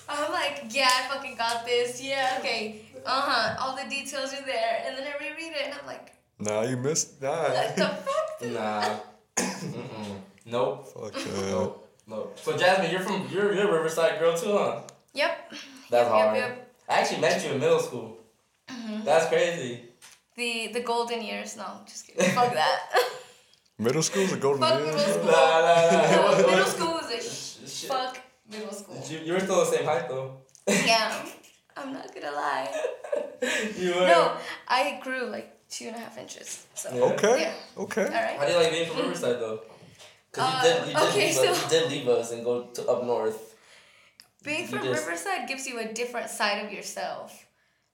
I'm 0.10 0.31
like, 0.31 0.63
yeah, 0.69 0.89
I 0.91 1.13
fucking 1.13 1.36
got 1.38 1.65
this. 1.65 2.01
Yeah, 2.01 2.38
okay. 2.39 2.81
Uh 3.05 3.21
huh. 3.21 3.55
All 3.60 3.75
the 3.75 3.88
details 3.89 4.34
are 4.34 4.45
there. 4.45 4.84
And 4.86 4.97
then 4.97 5.05
I 5.08 5.17
reread 5.23 5.53
it 5.53 5.62
and 5.65 5.73
I'm 5.73 5.86
like, 5.86 6.13
Nah, 6.39 6.62
you 6.63 6.78
missed. 6.78 7.21
Nah. 7.21 7.43
what 7.50 7.76
the 7.76 7.86
fuck? 7.86 8.52
nah. 8.52 8.95
Mm-mm. 9.38 10.19
Nope. 10.45 10.88
Fuck 10.93 11.13
that. 11.13 11.50
Nope. 11.52 11.89
Nope. 12.08 12.39
So 12.39 12.54
Jazmin, 12.58 12.91
you're 12.91 13.02
from 13.02 13.28
you're 13.32 13.54
you're 13.54 13.67
a 13.69 13.71
Riverside 13.71 14.19
girl 14.19 14.38
too, 14.38 14.52
huh? 14.58 14.82
Yep. 15.13 15.32
That's 15.89 16.04
Yep, 16.04 16.08
hard. 16.08 16.38
yep, 16.38 16.50
yep. 16.50 16.74
I 16.89 16.93
actually 17.00 17.21
met 17.21 17.43
you 17.43 17.52
in 17.54 17.60
middle 17.60 17.80
school. 17.80 18.17
Mm-hmm. 18.69 19.04
That's 19.06 19.28
crazy. 19.28 19.86
The 20.36 20.67
the 20.74 20.82
golden 20.82 21.21
years. 21.24 21.56
No, 21.58 21.65
just 21.88 22.06
kidding. 22.08 22.32
Fuck 22.36 22.54
that. 22.54 22.80
Middle 23.78 24.04
school's 24.04 24.32
a 24.32 24.38
golden 24.38 24.62
Fuck 24.62 24.80
years, 24.80 24.95
middle 24.95 25.13
school. 25.13 25.26
Nah, 25.26 25.60
nah, 25.60 25.91
nah. 25.91 26.32
It 26.32 26.41
No, 26.41 26.48
middle 26.48 26.65
school 26.65 26.93
was 26.93 27.12
a 27.12 27.19
Sh- 27.21 27.69
sh- 27.69 27.86
fuck 27.88 28.17
middle 28.50 28.71
school. 28.71 28.95
You, 29.10 29.17
you 29.19 29.34
were 29.34 29.39
still 29.41 29.60
the 29.65 29.71
same 29.71 29.84
height 29.84 30.08
though. 30.08 30.38
Yeah. 30.67 31.26
I'm 31.78 31.91
not 31.91 32.08
gonna 32.15 32.32
lie. 32.32 32.71
you 33.78 33.95
were. 33.95 34.08
No, 34.08 34.38
I 34.69 34.98
grew 35.04 35.26
like 35.26 35.55
two 35.69 35.88
and 35.88 35.95
a 35.95 35.99
half 35.99 36.17
inches. 36.17 36.65
So 36.75 36.89
Yeah. 36.93 37.01
Okay. 37.13 37.41
Yeah. 37.41 37.84
Okay. 37.84 38.06
all 38.06 38.12
right. 38.12 38.38
How 38.39 38.45
do 38.45 38.51
you 38.54 38.58
like 38.60 38.71
being 38.71 38.88
from 38.89 38.97
Riverside 39.01 39.39
though? 39.39 39.62
Cause 40.32 40.43
Uh, 40.43 40.67
you 40.67 40.73
did 40.73 40.80
you 40.88 40.93
did 40.93 41.04
okay, 41.10 41.25
leave 41.25 41.36
so- 41.36 41.49
us, 41.51 41.63
you 41.63 41.69
did 41.69 41.91
leave 41.91 42.08
us 42.10 42.32
and 42.32 42.43
go 42.43 42.63
to 42.63 42.82
up 42.89 43.04
north. 43.06 43.56
Being 44.43 44.62
You 44.62 44.67
from 44.67 44.84
just- 44.84 45.06
Riverside 45.06 45.47
gives 45.47 45.65
you 45.67 45.80
a 45.80 45.86
different 45.93 46.30
side 46.30 46.65
of 46.65 46.71
yourself, 46.71 47.45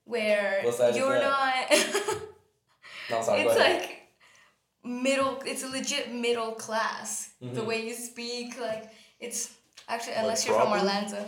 where 0.04 0.60
What 0.64 0.74
side 0.74 0.90
is 0.90 0.96
you're 0.96 1.18
not. 1.20 1.54
No, 3.10 3.18
I'm 3.18 3.24
sorry. 3.24 3.40
it's 3.42 3.56
ahead. 3.56 3.80
like 3.80 4.08
middle. 4.84 5.40
It's 5.44 5.62
a 5.64 5.68
legit 5.68 6.12
middle 6.12 6.52
class. 6.52 7.30
The 7.40 7.60
Mhm. 7.62 7.66
way 7.66 7.86
you 7.86 7.94
speak, 7.94 8.58
like 8.60 8.84
it's 9.20 9.50
actually 9.92 10.14
Like 10.14 10.22
unless 10.22 10.46
you're 10.46 10.58
from? 10.60 10.72
Orlando. 10.72 11.24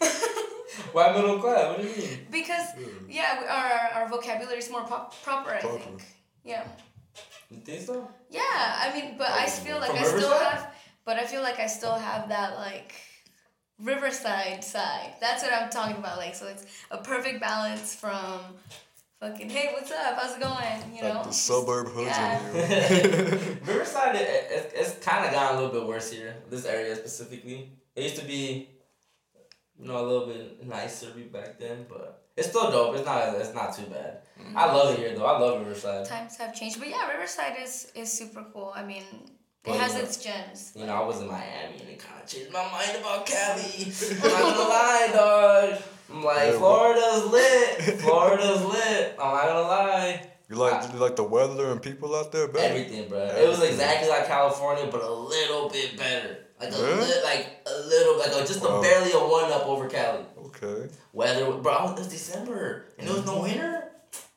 Why 0.92 1.12
middle 1.12 1.38
class? 1.38 1.68
What 1.68 1.82
do 1.82 1.88
you 1.88 1.96
mean? 1.96 2.26
because 2.30 2.66
hmm. 2.76 3.10
yeah, 3.10 3.40
we- 3.40 3.46
our 3.46 4.02
our 4.02 4.08
vocabulary 4.08 4.58
is 4.58 4.70
more 4.70 4.84
pop, 4.84 5.14
proper. 5.22 5.50
I 5.50 5.60
Proper. 5.60 5.78
think. 5.78 6.02
Yeah. 6.44 6.64
You 7.50 7.58
think 7.58 7.82
so? 7.86 8.08
Yeah, 8.30 8.40
I 8.84 8.90
mean, 8.94 9.16
but 9.18 9.28
I 9.30 9.46
feel 9.46 9.78
like 9.78 9.90
I 9.92 10.02
still 10.04 10.30
Riverside? 10.32 10.52
have, 10.52 10.74
but 11.04 11.18
I 11.18 11.24
feel 11.26 11.42
like 11.42 11.58
I 11.60 11.66
still 11.66 11.94
have 11.94 12.28
that 12.30 12.56
like 12.56 12.94
Riverside 13.78 14.64
side. 14.64 15.14
That's 15.20 15.42
what 15.42 15.52
I'm 15.52 15.70
talking 15.70 15.96
about. 15.96 16.16
Like, 16.18 16.34
so 16.34 16.46
it's 16.46 16.64
a 16.90 16.98
perfect 16.98 17.40
balance 17.40 17.94
from 17.94 18.40
fucking 19.20 19.50
hey, 19.50 19.70
what's 19.74 19.90
up? 19.90 20.18
How's 20.18 20.36
it 20.36 20.40
going? 20.40 20.96
You 20.96 21.02
know, 21.02 21.14
Like 21.16 21.24
the 21.24 21.32
suburb 21.32 21.88
hoods 21.88 22.08
Yeah. 22.08 22.40
in 22.48 22.54
you. 22.56 23.58
Riverside, 23.66 24.16
it, 24.16 24.28
it, 24.50 24.72
it's 24.74 24.98
kind 25.04 25.24
of 25.26 25.32
gotten 25.32 25.56
a 25.58 25.60
little 25.60 25.78
bit 25.80 25.86
worse 25.86 26.10
here. 26.10 26.34
This 26.50 26.64
area 26.64 26.96
specifically. 26.96 27.70
It 27.94 28.02
used 28.04 28.16
to 28.16 28.24
be, 28.24 28.68
you 29.78 29.86
know, 29.86 29.98
a 30.00 30.06
little 30.06 30.26
bit 30.26 30.66
nicer 30.66 31.08
back 31.32 31.58
then, 31.58 31.86
but 31.88 32.24
it's 32.36 32.48
still 32.48 32.70
dope. 32.70 32.96
It's 32.96 33.04
not. 33.04 33.34
It's 33.34 33.54
not 33.54 33.74
too 33.76 33.84
bad. 33.84 34.20
Mm-hmm. 34.40 34.56
I 34.56 34.64
love 34.72 34.94
it 34.94 34.98
here 35.00 35.14
though. 35.14 35.26
I 35.26 35.38
love 35.38 35.60
Riverside. 35.60 36.06
times 36.06 36.36
have 36.38 36.54
changed, 36.54 36.78
but 36.78 36.88
yeah, 36.88 37.10
Riverside 37.10 37.56
is 37.62 37.92
is 37.94 38.10
super 38.12 38.44
cool. 38.52 38.72
I 38.74 38.82
mean, 38.84 39.04
it 39.64 39.70
Well, 39.70 39.78
has 39.78 39.94
yeah. 39.94 40.00
its 40.00 40.16
gems. 40.24 40.72
You 40.74 40.86
know, 40.86 40.94
I 40.94 41.06
was 41.06 41.20
in 41.20 41.28
Miami 41.28 41.78
and 41.80 41.88
it 41.90 41.98
kind 41.98 42.22
of 42.22 42.28
changed 42.28 42.50
my 42.52 42.64
mind 42.72 42.96
about 42.98 43.26
Cali. 43.26 43.92
I'm 44.24 44.30
not 44.30 44.56
gonna 44.56 44.68
lie, 44.68 45.10
dog. 45.12 45.82
I'm 46.10 46.22
like, 46.24 46.52
Yeah, 46.52 46.58
Florida's 46.58 47.24
lit. 47.26 48.00
Florida's 48.00 48.64
lit. 48.64 49.16
I'm 49.20 49.34
not 49.34 49.44
gonna 49.46 49.60
lie. 49.68 50.28
You 50.48 50.56
like 50.56 50.92
you 50.92 50.98
like 50.98 51.16
the 51.16 51.24
weather 51.24 51.70
and 51.70 51.80
people 51.80 52.14
out 52.16 52.32
there, 52.32 52.48
better? 52.48 52.74
Everything, 52.74 53.08
bro. 53.08 53.20
It 53.20 53.48
was 53.48 53.62
exactly 53.62 54.08
like 54.08 54.26
California, 54.26 54.86
but 54.90 55.02
a 55.02 55.10
little 55.10 55.68
bit 55.70 55.96
better. 55.96 56.38
Like 56.62 56.72
a 56.72 56.78
Yeah? 56.78 57.00
li- 57.00 57.24
like 57.24 57.46
a 57.66 57.80
little, 57.86 58.18
like 58.18 58.32
a, 58.32 58.46
just 58.46 58.62
a 58.62 58.80
barely 58.80 59.12
a 59.12 59.18
one 59.18 59.50
up 59.52 59.66
over 59.66 59.88
Cali. 59.88 60.24
Okay. 60.46 60.88
Weather, 61.12 61.52
bro. 61.52 61.90
It 61.90 61.98
was 61.98 62.08
December 62.08 62.86
and 62.98 63.08
there 63.08 63.14
was 63.16 63.26
no 63.26 63.32
mm-hmm. 63.34 63.42
winter. 63.42 63.84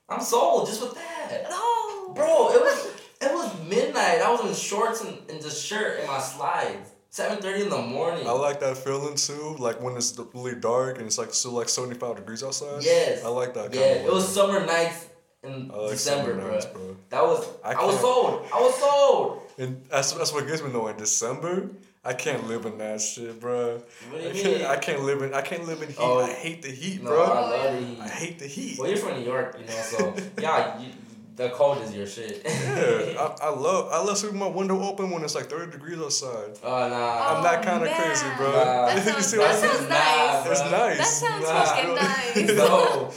I'm 0.10 0.22
sold 0.22 0.68
just 0.68 0.82
with 0.82 0.96
that. 0.96 1.48
No, 1.50 2.14
Bro, 2.14 2.52
it 2.54 2.62
was 2.62 2.92
it 3.22 3.34
was 3.34 3.52
midnight. 3.68 4.22
I 4.22 4.32
was 4.32 4.46
in 4.46 4.54
shorts 4.54 5.04
and, 5.04 5.18
and 5.30 5.42
just 5.42 5.66
shirt 5.66 6.00
and 6.00 6.08
my 6.08 6.20
slides. 6.20 6.92
Seven 7.10 7.40
thirty 7.40 7.64
in 7.64 7.70
the 7.70 7.82
morning. 7.82 8.28
I 8.28 8.32
like 8.32 8.60
that 8.60 8.78
feeling 8.78 9.16
too, 9.16 9.56
like 9.58 9.82
when 9.82 9.96
it's 9.96 10.18
really 10.34 10.56
dark 10.56 10.98
and 10.98 11.08
it's 11.08 11.18
like 11.18 11.34
still 11.34 11.52
like 11.52 11.70
seventy 11.70 11.96
five 11.96 12.18
degrees 12.18 12.44
outside. 12.44 12.84
Yes. 12.84 13.24
I 13.24 13.30
like 13.30 13.54
that. 13.54 13.72
Kind 13.72 13.76
yeah, 13.76 13.86
of 13.86 14.06
it 14.06 14.14
was 14.14 14.28
summer 14.28 14.66
nights 14.66 15.08
in 15.44 15.72
I 15.74 15.78
like 15.78 15.92
December, 15.92 16.32
summer 16.32 16.42
bro. 16.42 16.52
nights, 16.52 16.66
bro. 16.66 16.98
That 17.10 17.24
was 17.24 17.48
I 17.64 17.74
I, 17.74 17.86
was 17.86 18.00
sold. 18.00 18.46
I 18.54 18.60
was 18.60 18.76
sold. 18.80 19.42
And 19.58 19.82
that's 19.90 20.12
that's 20.14 20.34
what 20.34 20.46
gets 20.46 20.62
me 20.62 20.72
though. 20.72 20.88
In 20.90 20.98
December, 20.98 21.70
I 22.06 22.13
can't 22.13 22.48
live 22.48 22.65
in 22.68 22.78
that 22.78 23.02
shit, 23.02 23.39
bro. 23.39 23.82
What 24.12 24.22
do 24.22 24.30
I 24.30 24.32
you 24.32 24.41
can't, 24.44 24.58
mean? 24.58 24.65
I 24.68 24.76
can't 24.78 25.02
live 25.04 25.22
in 25.24 25.34
I 25.34 25.41
can't 25.41 25.65
live 25.65 25.82
in 25.82 25.88
heat. 25.89 25.98
Oh. 26.00 26.20
I 26.22 26.32
hate 26.32 26.62
the 26.62 26.70
heat, 26.72 27.02
No, 27.02 27.10
bro. 27.10 27.24
I 27.24 27.39
love 27.39 27.74
the 27.74 27.86
heat. 27.86 28.00
I 28.02 28.08
hate 28.08 28.39
the 28.39 28.48
heat. 28.48 28.78
Well, 28.80 28.88
you're 28.89 28.98
from 28.98 29.20
New 29.20 29.26
York, 29.26 29.58
you 29.60 29.65
know, 29.65 29.72
so 29.74 30.15
yeah, 30.39 30.80
you, 30.80 30.89
the 31.36 31.50
cold 31.50 31.82
is 31.82 31.94
your 31.96 32.06
shit. 32.08 32.41
Yeah, 32.46 33.20
I, 33.41 33.48
I 33.48 33.50
love 33.50 33.89
I 33.91 34.02
love 34.04 34.18
sleeping 34.18 34.39
my 34.39 34.48
window 34.48 34.80
open 34.84 35.10
when 35.10 35.24
it's 35.24 35.36
like 35.36 35.50
thirty 35.50 35.72
degrees 35.72 36.00
outside. 36.00 36.52
Oh 36.63 36.70
nah. 36.89 37.38
I'm 37.38 37.44
that 37.44 37.60
Oh, 37.60 37.72
kinda 37.72 37.94
crazy, 37.96 38.28
bro. 38.38 38.52
Nah. 38.52 38.86
That 38.96 39.06
You 39.08 39.12
sounds, 39.12 39.26
see 39.26 39.38
what 39.39 39.48
that 39.52 39.56
I'm 39.56 39.62
sounds 39.62 39.78
saying? 39.80 39.89
nice. 39.89 40.52
It's 40.52 40.72
nice. 40.72 40.98
That 40.98 41.08
sounds 41.08 41.44
Nah, 41.44 41.65
fucking 41.65 42.56
bro. 42.56 42.56
nice. 42.56 42.58
no, 42.58 43.12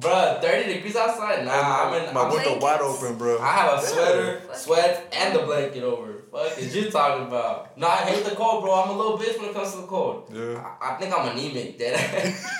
bruh, 0.00 0.40
thirty 0.40 0.72
degrees 0.74 0.96
outside. 0.96 1.44
Nah, 1.44 1.52
I'm 1.52 2.08
in. 2.08 2.14
my 2.14 2.22
I'm, 2.22 2.32
window 2.32 2.58
wide 2.58 2.80
blankets. 2.80 3.02
open, 3.04 3.18
bro. 3.18 3.38
I 3.40 3.52
have 3.52 3.78
a 3.78 3.86
sweater, 3.86 4.40
sweat, 4.54 5.14
and 5.16 5.36
the 5.36 5.42
blanket 5.42 5.82
over. 5.84 6.21
Fuck 6.32 6.56
is 6.56 6.74
you 6.74 6.90
talking 6.90 7.26
about? 7.26 7.76
No, 7.76 7.86
I 7.86 7.96
hate 7.96 8.24
the 8.24 8.34
cold, 8.34 8.62
bro. 8.64 8.72
I'm 8.72 8.88
a 8.88 8.96
little 8.96 9.18
bitch 9.18 9.38
when 9.38 9.50
it 9.50 9.54
comes 9.54 9.72
to 9.72 9.82
the 9.82 9.86
cold. 9.86 10.30
Yeah. 10.32 10.64
I, 10.80 10.94
I 10.94 10.98
think 10.98 11.12
I'm 11.14 11.28
anemic, 11.28 11.78
dead. 11.78 11.94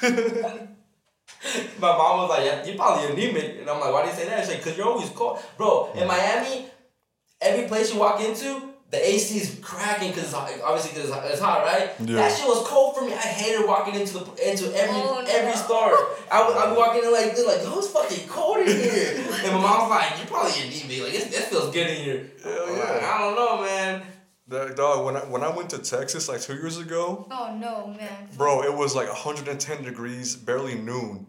My 1.80 1.96
mom 1.96 2.18
was 2.18 2.28
like, 2.28 2.44
yeah, 2.44 2.64
"You 2.64 2.74
probably 2.76 3.06
anemic," 3.06 3.60
and 3.60 3.70
I'm 3.70 3.80
like, 3.80 3.92
"Why 3.92 4.02
do 4.02 4.08
you 4.08 4.14
say 4.14 4.26
that?" 4.26 4.40
She's 4.44 4.54
like, 4.54 4.62
"Cause 4.62 4.76
you're 4.76 4.86
always 4.86 5.08
cold, 5.08 5.38
bro." 5.56 5.90
In 5.94 6.06
Miami, 6.06 6.66
every 7.40 7.66
place 7.66 7.92
you 7.92 7.98
walk 7.98 8.20
into, 8.20 8.71
the 8.92 8.98
AC 9.08 9.38
is 9.38 9.58
cracking 9.62 10.10
because 10.10 10.24
it's 10.24 10.32
hot, 10.34 10.50
obviously 10.62 10.92
because 10.94 11.10
it's 11.32 11.40
hot, 11.40 11.64
right? 11.64 11.90
Yeah. 12.00 12.16
That 12.16 12.36
shit 12.36 12.46
was 12.46 12.66
cold 12.68 12.94
for 12.94 13.04
me. 13.06 13.14
I 13.14 13.16
hated 13.40 13.66
walking 13.66 13.94
into 13.94 14.18
the 14.18 14.50
into 14.50 14.66
every 14.76 14.94
Oh, 14.94 15.22
no. 15.24 15.26
every 15.30 15.56
store. 15.56 15.96
I 16.30 16.46
would 16.46 16.56
I 16.56 16.68
would 16.68 16.76
walk 16.76 16.94
in 17.02 17.10
like, 17.10 17.34
they're 17.34 17.46
like, 17.46 17.60
"Oh, 17.64 17.78
it's 17.78 17.88
fucking 17.88 18.28
cold 18.28 18.58
in 18.58 18.66
here," 18.66 19.14
and 19.44 19.54
my 19.54 19.60
mom's 19.60 19.90
like, 19.90 20.20
"You 20.20 20.26
probably 20.26 20.52
anemic. 20.60 21.02
Like, 21.04 21.14
it, 21.14 21.26
it 21.32 21.44
feels 21.50 21.72
good 21.72 21.86
in 21.88 21.96
here." 22.04 22.30
Hell 22.44 22.64
I'm 22.68 22.76
yeah. 22.76 22.82
like, 22.92 23.02
I 23.02 23.18
don't 23.18 23.34
know, 23.34 23.62
man. 23.62 24.02
That 24.48 24.76
dog, 24.76 25.06
when 25.06 25.16
I 25.16 25.20
when 25.20 25.42
I 25.42 25.48
went 25.48 25.70
to 25.70 25.78
Texas 25.78 26.28
like 26.28 26.42
two 26.42 26.54
years 26.54 26.76
ago, 26.76 27.26
Oh 27.30 27.56
no, 27.58 27.94
man. 27.96 28.28
bro, 28.36 28.62
it 28.62 28.74
was 28.76 28.94
like 28.94 29.08
110 29.08 29.84
degrees, 29.84 30.36
barely 30.36 30.74
noon. 30.74 31.26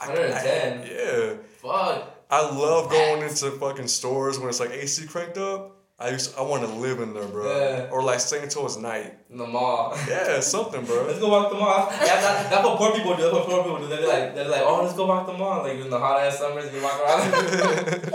I- 0.00 0.08
110? 0.08 0.78
I, 0.78 0.90
yeah. 0.90 1.34
Fuck. 1.62 2.10
I 2.30 2.40
love 2.50 2.90
going 2.90 3.22
into 3.22 3.52
fucking 3.52 3.86
stores 3.86 4.40
when 4.40 4.48
it's 4.48 4.58
like 4.58 4.70
AC 4.70 5.06
cranked 5.06 5.38
up. 5.38 5.73
I 5.96 6.10
used 6.10 6.36
I 6.36 6.42
want 6.42 6.62
to 6.64 6.68
live 6.68 6.98
in 7.00 7.14
there, 7.14 7.24
bro. 7.24 7.46
Yeah. 7.56 7.88
Or 7.92 8.02
like 8.02 8.18
staying 8.18 8.42
until 8.42 8.66
it's 8.66 8.76
night. 8.76 9.14
In 9.30 9.38
the 9.38 9.46
mall. 9.46 9.96
Yeah, 10.08 10.40
something, 10.40 10.84
bro. 10.84 11.06
Let's 11.06 11.20
go 11.20 11.28
walk 11.28 11.50
the 11.50 11.56
mall. 11.56 11.88
Yeah, 11.92 12.20
that, 12.20 12.50
that's 12.50 12.64
what 12.66 12.78
poor 12.78 12.92
people 12.92 13.14
do. 13.16 13.22
That's 13.22 13.34
what 13.34 13.46
poor 13.46 13.62
people 13.62 13.78
do. 13.78 13.86
They're 13.86 14.06
like, 14.08 14.34
they're 14.34 14.48
like, 14.48 14.62
oh, 14.64 14.82
let's 14.82 14.94
go 14.94 15.06
walk 15.06 15.26
the 15.26 15.34
mall. 15.34 15.62
Like 15.62 15.78
in 15.78 15.90
the 15.90 15.98
hot 15.98 16.20
ass 16.20 16.38
summers, 16.38 16.72
you 16.74 16.82
walk 16.82 17.00
around. 17.00 17.32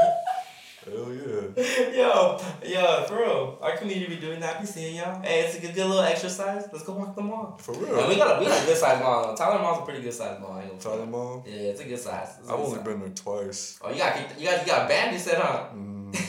Hell 0.90 1.14
yeah. 1.14 1.96
yo, 1.96 2.42
yo, 2.66 3.04
for 3.08 3.18
real. 3.18 3.58
Our 3.62 3.78
community 3.78 4.08
be 4.16 4.20
doing 4.20 4.40
that. 4.42 4.60
Be 4.60 4.66
seeing 4.66 4.96
y'all. 4.96 5.22
Hey, 5.22 5.42
it's 5.42 5.58
a 5.58 5.62
good, 5.62 5.74
good 5.76 5.86
little 5.86 6.04
exercise. 6.04 6.68
Let's 6.72 6.84
go 6.84 6.94
walk 6.94 7.16
the 7.16 7.22
mall. 7.22 7.58
For 7.62 7.74
real. 7.74 8.00
And 8.00 8.10
we 8.10 8.16
got 8.18 8.38
a 8.38 8.40
we 8.40 8.46
got 8.48 8.62
a 8.62 8.66
good 8.66 8.78
size 8.78 9.02
mall. 9.02 9.36
Tyler 9.36 9.62
Mall's 9.62 9.84
a 9.84 9.86
pretty 9.86 10.02
good 10.02 10.14
size 10.14 10.40
mall. 10.42 10.62
Tyler. 10.80 11.06
Mall. 11.06 11.46
Yeah, 11.48 11.72
it's 11.72 11.82
a 11.82 11.86
good 11.86 12.00
size. 12.00 12.40
A 12.40 12.42
I've 12.42 12.48
good 12.48 12.60
only 12.60 12.76
size. 12.78 12.86
been 12.86 13.00
there 13.00 13.10
twice. 13.10 13.80
Oh, 13.82 13.92
you 13.92 13.98
got 14.00 14.40
you 14.40 14.46
got 14.48 14.62
you 14.62 14.66
got 14.68 14.90
banned. 14.90 15.14
You 15.14 15.20
said, 15.20 15.38
huh? 15.38 15.68
Mm. 15.74 16.26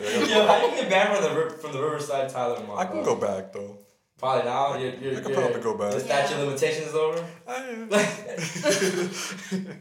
Yeah, 0.00 0.06
I 0.06 0.20
gotta 0.20 0.30
Yo, 0.30 0.46
how 0.46 0.66
you 0.66 0.70
get 0.82 0.90
banned 0.90 1.16
from 1.16 1.22
the 1.34 1.40
ri- 1.40 1.50
from 1.58 1.72
the 1.72 1.82
Riverside 1.82 2.28
Tyler 2.28 2.60
Mall? 2.66 2.78
I 2.78 2.84
can 2.86 3.02
go 3.02 3.16
back 3.16 3.52
though. 3.52 3.78
Probably 4.18 4.44
now. 4.44 4.76
You're, 4.76 4.94
you're, 4.94 5.12
I 5.12 5.20
could 5.20 5.30
you're- 5.30 5.42
probably 5.42 5.60
go 5.62 5.76
back. 5.78 5.92
The 5.92 6.00
statute 6.00 6.34
of 6.34 6.40
limitations 6.46 6.88
is 6.88 6.94
over. 6.94 7.24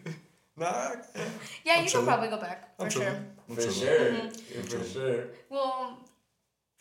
nah, 0.57 0.91
Yeah, 1.65 1.73
I'm 1.77 1.83
you 1.83 1.89
chilling. 1.89 1.91
can 1.91 2.05
probably 2.05 2.29
go 2.29 2.37
back 2.39 2.75
for 2.77 2.83
I'm 2.85 2.89
sure. 2.89 3.03
chilling. 3.03 3.25
I'm 3.49 3.55
For 3.55 3.61
chilling. 3.61 3.75
sure. 3.75 4.11
Mm-hmm. 4.11 4.61
For 4.61 4.83
sure. 4.85 5.23
Well, 5.49 5.97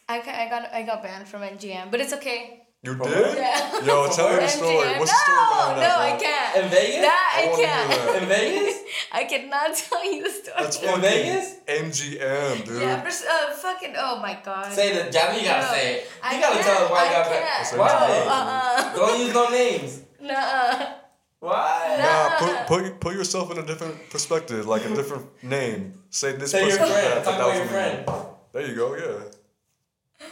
I, 0.08 0.20
ca- 0.20 0.30
I 0.32 0.48
got 0.48 0.72
I 0.72 0.82
got 0.82 1.02
banned 1.02 1.28
from 1.28 1.42
NGM, 1.42 1.90
but 1.90 2.00
it's 2.00 2.12
okay. 2.14 2.65
You 2.86 2.94
For 2.94 3.04
did? 3.08 3.36
Yeah. 3.36 3.82
Yo, 3.84 4.06
tell 4.14 4.28
me 4.30 4.36
the 4.36 4.42
MGM. 4.42 4.48
story. 4.48 4.88
What's 5.00 5.10
no, 5.10 5.18
the 5.18 5.24
story 5.26 5.46
behind 5.50 5.76
no, 5.76 5.80
that? 5.82 5.98
I 5.98 6.12
can't. 6.22 6.56
In 6.64 6.70
Vegas? 6.70 7.02
That 7.02 7.22
I 7.34 7.42
I, 7.42 7.56
can't. 7.58 8.22
In 8.22 8.28
Vegas? 8.28 8.76
I 9.18 9.24
cannot 9.24 9.74
tell 9.74 10.04
you 10.12 10.22
the 10.22 10.30
story. 10.30 10.54
That's 10.60 10.76
In 10.80 10.86
fucking 10.86 11.02
Vegas? 11.02 11.46
MGM, 11.66 12.64
dude. 12.64 12.82
yeah, 12.82 13.00
for, 13.02 13.08
uh, 13.08 13.56
fucking. 13.56 13.94
Oh 13.98 14.20
my 14.20 14.38
god. 14.44 14.72
Say 14.72 14.94
the 14.94 15.10
Jazmin, 15.10 15.40
you 15.42 15.48
gotta 15.50 15.66
No, 15.66 15.72
say 15.72 15.94
it. 15.94 16.10
I 16.22 16.34
You 16.36 16.40
gotta 16.40 16.62
tell 16.62 16.84
us 16.84 16.90
why 16.92 17.04
you 17.06 17.10
got 17.10 17.26
I 17.26 17.76
Why? 17.76 17.92
Uh-uh. 18.30 18.96
Don't 18.96 19.18
use 19.20 19.34
no 19.34 19.48
names. 19.50 20.02
Nuh-uh. 20.20 20.92
Why? 21.40 21.96
Nah, 21.98 22.38
put, 22.38 22.66
put 22.68 23.00
put 23.00 23.14
yourself 23.14 23.50
in 23.50 23.58
a 23.58 23.66
different 23.66 23.96
perspective, 24.10 24.66
like 24.66 24.84
a 24.84 24.94
different 24.94 25.26
name. 25.42 25.94
Say 26.10 26.32
this 26.32 26.52
Say 26.52 26.68
your 26.68 26.78
person 26.78 26.92
friend. 26.94 27.06
that, 27.12 27.24
Talk 27.24 27.34
that 27.34 27.40
about 27.40 27.48
was 27.48 27.56
your 27.56 27.66
me. 27.66 27.72
friend. 27.72 28.26
There 28.52 28.66
you 28.66 28.74
go. 28.74 28.94
Yeah. 28.96 30.26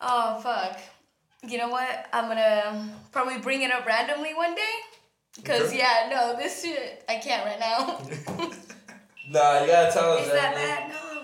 Oh 0.00 0.40
fuck. 0.42 0.78
You 1.46 1.58
know 1.58 1.68
what? 1.68 2.06
I'm 2.12 2.28
gonna 2.28 2.92
probably 3.12 3.38
bring 3.38 3.62
it 3.62 3.70
up 3.72 3.86
randomly 3.86 4.34
one 4.34 4.54
day. 4.54 4.74
Cause 5.44 5.68
Okay. 5.68 5.78
yeah, 5.78 6.08
no, 6.10 6.36
this 6.36 6.62
shit 6.62 7.04
I 7.08 7.16
can't 7.16 7.44
right 7.46 7.58
now. 7.60 8.50
Nah, 9.30 9.60
you 9.60 9.68
gotta 9.68 9.92
tell 9.92 10.12
us. 10.14 10.26
Is 10.26 10.32
that 10.32 10.54
bad? 10.56 10.88
No, 10.90 11.22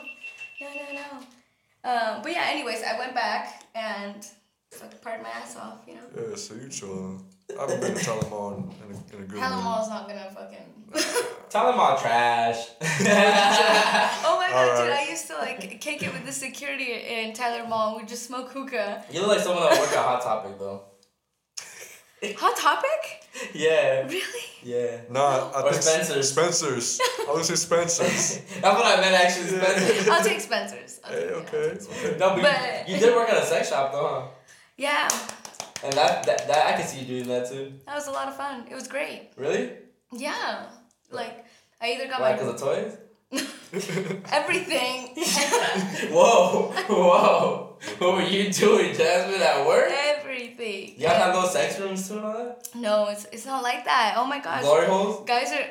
no, 0.61 0.69
no, 0.77 1.01
no. 1.01 1.91
Um, 2.17 2.23
but 2.23 2.31
yeah, 2.31 2.45
anyways, 2.51 2.81
I 2.85 2.97
went 3.01 3.15
back 3.17 3.65
and 3.75 4.25
fucking 4.71 4.99
partied 5.05 5.25
my 5.25 5.29
ass 5.31 5.57
off. 5.57 5.79
You 5.89 5.95
know, 5.95 6.01
Yeah. 6.31 6.37
So 6.37 6.55
you 6.55 6.69
chilling. 6.69 7.25
I 7.59 7.63
haven't 7.63 7.81
been 7.81 7.95
to 7.97 8.05
Tyler 8.05 8.29
Mall 8.31 8.55
in, 8.55 8.63
in, 8.63 8.95
a, 8.95 9.17
in 9.17 9.23
a 9.25 9.27
good 9.27 9.39
Hella 9.41 9.57
minute. 9.57 9.65
Mall's 9.65 9.89
not 9.89 10.07
gonna 10.07 10.31
fucking. 10.33 10.76
Tell 11.51 11.71
them 11.71 11.79
all 11.81 11.97
trash. 11.99 12.59
oh 12.81 14.37
my 14.39 14.49
god, 14.51 14.83
dude! 14.85 14.93
I 14.93 15.07
used 15.09 15.27
to 15.29 15.35
like 15.35 15.81
kick 15.81 16.03
it 16.03 16.13
with 16.13 16.27
the 16.27 16.33
security 16.33 16.93
in 16.93 17.33
Tyler 17.33 17.67
Mall. 17.69 17.97
We 17.99 18.05
just 18.05 18.27
smoke 18.27 18.51
hookah. 18.51 19.05
you 19.11 19.21
look 19.21 19.29
like 19.31 19.41
someone 19.41 19.63
that 19.71 19.79
work 19.81 19.91
at 19.93 20.05
Hot 20.05 20.23
Topic 20.23 20.59
though. 20.59 20.83
Hot 22.39 22.57
Topic? 22.57 23.23
Yeah. 23.55 24.07
Really? 24.07 24.43
Yeah. 24.63 25.01
Nah, 25.11 25.51
I 25.55 25.61
Or 25.63 25.71
think 25.71 25.83
Spencer's. 25.83 26.33
Spencer's. 26.33 27.01
I 27.29 27.33
would 27.33 27.45
say 27.45 27.55
Spencer's. 27.55 28.39
That's 28.61 28.63
what 28.63 28.99
I 28.99 29.01
meant 29.01 29.15
actually, 29.15 29.57
Yeah. 29.57 29.65
Spencer. 29.79 30.11
I'll 30.13 30.25
take 30.25 30.41
Spencer's. 30.41 31.01
I'll 31.05 31.13
hey, 31.13 31.21
take- 31.21 31.31
yeah, 31.31 31.37
I'll 31.37 31.43
okay. 31.43 31.69
take 31.71 31.81
Spencer's. 31.83 32.19
No, 32.19 32.31
but, 32.35 32.43
But- 32.43 32.89
you, 32.89 32.95
you 32.95 33.01
did 33.01 33.15
work 33.15 33.29
at 33.29 33.43
a 33.43 33.47
sex 33.47 33.69
shop 33.69 33.93
though, 33.93 34.09
huh? 34.09 34.29
Yeah, 34.79 35.09
And 35.85 35.93
that, 35.95 36.25
that 36.27 36.47
that 36.49 36.67
I 36.67 36.73
can 36.77 36.87
see 36.87 37.01
you 37.01 37.07
doing 37.07 37.29
that 37.29 37.49
too. 37.49 37.73
that 37.87 37.95
was 37.95 38.09
a 38.09 38.11
lot 38.11 38.29
of 38.29 38.37
fun. 38.37 38.67
It 38.71 38.75
was 38.75 38.89
great. 38.89 39.31
Really? 39.37 39.73
Yeah, 40.13 40.67
like 41.17 41.45
I 41.81 41.93
either 41.93 42.07
got 42.09 42.21
Why? 42.21 42.31
my 42.33 42.37
Because 42.39 42.63
of 42.63 42.69
toys? 42.69 42.99
everything, 44.33 45.09
Whoa, 46.13 46.73
whoa. 46.89 47.79
What 47.99 48.15
were 48.15 48.23
you 48.23 48.51
doing, 48.53 48.95
Jazmin, 48.95 49.41
at 49.41 49.67
work? 49.67 49.91
everything. 49.91 50.95
Y'all 50.99 51.11
have 51.11 51.35
those 51.35 51.53
sex 51.53 51.79
rooms 51.81 52.09
too 52.09 52.17
and 52.19 52.25
all 52.25 52.33
that? 52.35 52.69
No, 52.75 53.09
it's 53.09 53.25
it's 53.33 53.45
not 53.47 53.63
like 53.63 53.85
that. 53.85 54.15
Oh 54.17 54.27
my 54.27 54.39
gosh. 54.39 54.63
Glory 54.63 54.87
holes? 54.87 55.25
Guys 55.27 55.53
are, 55.53 55.67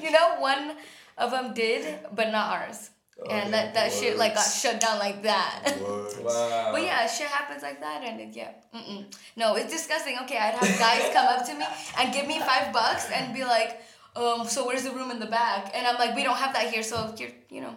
you 0.04 0.10
know, 0.10 0.36
one 0.40 0.72
of 1.16 1.30
them 1.30 1.54
did, 1.54 1.98
but 2.14 2.30
not 2.30 2.52
ours. 2.58 2.90
Oh, 3.20 3.30
and 3.30 3.52
that, 3.52 3.74
that 3.74 3.92
shit 3.92 4.16
like 4.16 4.34
got 4.34 4.42
shut 4.44 4.80
down 4.80 4.98
like 4.98 5.22
that. 5.24 5.74
Wow. 6.22 6.70
But 6.72 6.82
yeah, 6.82 7.06
shit 7.06 7.26
happens 7.26 7.62
like 7.62 7.80
that, 7.80 8.02
and 8.04 8.20
it, 8.20 8.36
yeah, 8.36 8.52
mm-mm. 8.74 9.06
no, 9.36 9.56
it's 9.56 9.72
disgusting. 9.72 10.16
Okay, 10.22 10.36
I'd 10.38 10.54
have 10.54 10.78
guys 10.78 11.10
come 11.12 11.26
up 11.26 11.44
to 11.46 11.54
me 11.54 11.64
and 11.98 12.12
give 12.12 12.26
me 12.28 12.38
five 12.40 12.72
bucks 12.72 13.10
and 13.10 13.34
be 13.34 13.42
like, 13.44 13.80
um, 14.18 14.46
so 14.46 14.66
where's 14.66 14.82
the 14.82 14.90
room 14.90 15.10
in 15.10 15.18
the 15.20 15.26
back? 15.26 15.70
And 15.74 15.86
I'm 15.86 15.96
like, 15.96 16.14
we 16.16 16.22
don't 16.24 16.36
have 16.36 16.52
that 16.54 16.72
here, 16.72 16.82
so 16.82 17.14
you're, 17.18 17.30
you 17.50 17.60
know, 17.60 17.76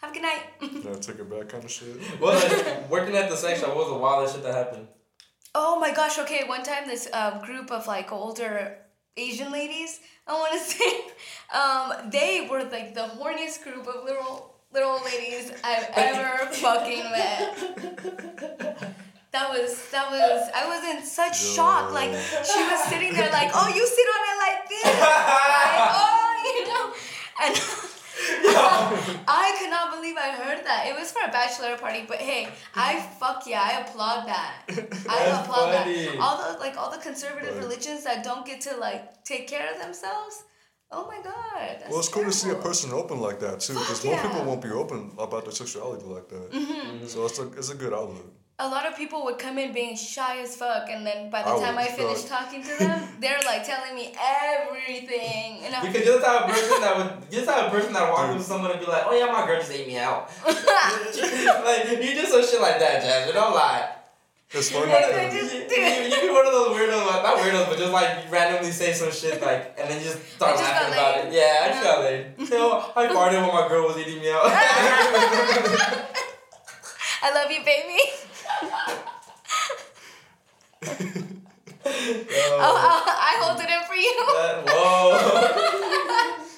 have 0.00 0.10
a 0.10 0.14
good 0.14 0.22
night. 0.22 0.42
Yeah, 0.84 0.94
take 0.94 1.18
it 1.18 1.30
back 1.30 1.48
kind 1.48 1.64
of 1.64 1.70
shit. 1.70 1.96
Well, 2.20 2.34
like, 2.34 2.90
working 2.90 3.16
at 3.16 3.30
the 3.30 3.36
sex 3.36 3.60
shop, 3.60 3.68
what 3.70 3.78
was 3.78 3.88
the 3.88 3.98
wildest 3.98 4.34
shit 4.34 4.44
that 4.44 4.54
happened? 4.54 4.88
oh 5.56 5.78
my 5.78 5.92
gosh, 5.92 6.18
okay, 6.18 6.42
one 6.46 6.64
time 6.64 6.88
this 6.88 7.08
um, 7.12 7.40
group 7.40 7.70
of 7.70 7.86
like 7.86 8.10
older 8.12 8.76
Asian 9.16 9.52
ladies, 9.52 10.00
I 10.26 10.32
want 10.32 10.52
to 10.52 10.58
say, 10.74 11.00
um, 11.54 12.10
they 12.10 12.48
were 12.50 12.64
like 12.64 12.94
the 12.94 13.08
horniest 13.18 13.62
group 13.62 13.86
of 13.86 14.04
little 14.04 14.56
little 14.72 15.00
ladies 15.04 15.52
I've 15.62 15.88
ever 15.94 16.52
fucking 16.52 17.04
met. 17.04 18.94
That 19.34 19.50
was 19.50 19.90
that 19.90 20.06
was 20.14 20.48
I 20.54 20.62
was 20.70 20.82
in 20.92 21.04
such 21.04 21.34
shock. 21.54 21.90
Like 21.92 22.10
she 22.50 22.60
was 22.70 22.80
sitting 22.86 23.12
there 23.18 23.30
like, 23.32 23.50
oh, 23.52 23.66
you 23.76 23.82
sit 23.96 24.08
on 24.14 24.22
it 24.30 24.38
like 24.46 24.60
this, 24.72 24.84
like, 24.84 25.90
oh, 26.02 26.26
you 26.54 26.62
know, 26.70 26.84
and 27.42 27.54
I 29.26 29.56
could 29.58 29.70
not 29.70 29.86
believe 29.94 30.16
I 30.16 30.30
heard 30.30 30.64
that. 30.64 30.86
It 30.86 30.94
was 30.98 31.10
for 31.10 31.22
a 31.26 31.32
bachelor 31.32 31.76
party, 31.76 32.04
but 32.06 32.18
hey, 32.18 32.48
I 32.76 33.00
fuck 33.18 33.42
yeah, 33.46 33.62
I 33.62 33.80
applaud 33.82 34.26
that. 34.28 34.52
I 34.68 34.72
That's 34.72 35.38
applaud 35.48 35.74
funny. 35.74 36.06
that. 36.06 36.18
All 36.20 36.36
the 36.38 36.58
like 36.60 36.76
all 36.76 36.90
the 36.90 36.98
conservative 36.98 37.54
Right. 37.54 37.64
religions 37.64 38.04
that 38.04 38.22
don't 38.22 38.46
get 38.46 38.60
to 38.62 38.76
like 38.76 39.24
take 39.24 39.48
care 39.48 39.66
of 39.72 39.80
themselves. 39.80 40.44
Oh 40.92 41.08
my 41.08 41.20
god. 41.24 41.78
That's 41.80 41.90
Well, 41.90 41.98
it's 41.98 42.08
cool 42.08 42.24
to 42.24 42.32
see 42.32 42.50
a 42.50 42.54
person 42.68 42.92
open 42.92 43.18
like 43.20 43.40
that 43.40 43.58
too, 43.58 43.74
because 43.74 44.00
Fuck 44.00 44.12
most 44.12 44.22
people 44.22 44.44
won't 44.44 44.62
be 44.62 44.70
open 44.70 45.10
about 45.18 45.42
their 45.44 45.52
sexuality 45.62 46.04
like 46.04 46.28
that. 46.28 46.52
Mm-hmm. 46.52 47.06
So 47.06 47.26
it's 47.26 47.38
a 47.40 47.46
it's 47.58 47.70
a 47.70 47.74
good 47.74 47.92
outlet. 47.92 48.26
A 48.60 48.68
lot 48.68 48.86
of 48.86 48.96
people 48.96 49.24
would 49.24 49.38
come 49.38 49.58
in 49.58 49.72
being 49.72 49.96
shy 49.96 50.38
as 50.40 50.54
fuck, 50.54 50.86
and 50.88 51.04
then 51.04 51.28
by 51.28 51.42
the 51.42 51.48
I 51.48 51.58
time 51.58 51.76
I 51.76 51.86
would 51.86 51.96
finish 51.98 52.22
talking 52.22 52.62
to 52.62 52.76
them, 52.78 53.02
they're 53.20 53.40
like 53.44 53.66
telling 53.66 53.96
me 53.96 54.14
everything. 54.14 55.58
And 55.64 55.74
I'm 55.74 55.84
Because 55.84 56.06
you're 56.06 56.20
the 56.20 56.24
type 56.24 56.42
of 56.42 56.50
person 56.54 56.80
that 56.80 56.96
would, 56.96 57.10
you're 57.32 57.40
the 57.44 57.50
type 57.50 57.64
of 57.64 57.72
person 57.72 57.92
that 57.94 58.12
walk 58.12 58.30
up 58.30 58.36
to 58.36 58.42
someone 58.42 58.70
and 58.70 58.78
be 58.78 58.86
like, 58.86 59.02
oh 59.06 59.12
yeah, 59.18 59.26
my 59.32 59.44
girl 59.44 59.58
just 59.58 59.72
ate 59.72 59.88
me 59.88 59.98
out. 59.98 60.30
like, 60.46 61.90
you 62.00 62.14
do 62.14 62.24
some 62.26 62.46
shit 62.46 62.60
like 62.60 62.78
that, 62.78 63.02
Jazmin, 63.02 63.32
don't 63.34 63.54
lie. 63.54 63.90
It's 64.52 64.70
funny. 64.70 64.86
Like, 64.92 65.06
because- 65.08 65.34
I 65.34 65.36
just- 65.36 65.52
You, 65.52 65.60
you, 65.82 66.14
you 66.14 66.20
be 66.22 66.30
one 66.32 66.46
of 66.46 66.52
those 66.52 66.76
weirdos, 66.78 67.06
like, 67.10 67.22
not 67.24 67.38
weirdos, 67.38 67.66
but 67.68 67.76
just 67.76 67.90
like 67.92 68.30
randomly 68.30 68.70
say 68.70 68.92
some 68.92 69.10
shit 69.10 69.42
like, 69.42 69.74
and 69.76 69.90
then 69.90 69.98
you 69.98 70.04
just 70.04 70.20
start 70.36 70.52
just 70.56 70.62
laughing 70.62 70.92
about 70.94 71.26
it. 71.26 71.32
Yeah, 71.32 71.58
I 71.64 71.68
just 71.74 71.82
Yeah. 71.82 71.90
got 71.90 72.04
laid. 72.04 72.26
You 72.38 72.50
know, 72.50 72.92
I 72.94 73.06
farted 73.08 73.42
when 73.42 73.52
my 73.52 73.66
girl 73.66 73.88
was 73.88 73.98
eating 73.98 74.20
me 74.22 74.30
out. 74.30 74.42
I 77.26 77.32
love 77.34 77.50
you, 77.50 77.64
baby. 77.64 77.98
Oh, 81.86 83.04
I 83.06 83.36
hold 83.42 83.60
it 83.60 83.68
in 83.68 83.82
for 83.86 83.94
you. 83.94 84.14
that, 84.34 84.64
whoa. 84.66 86.40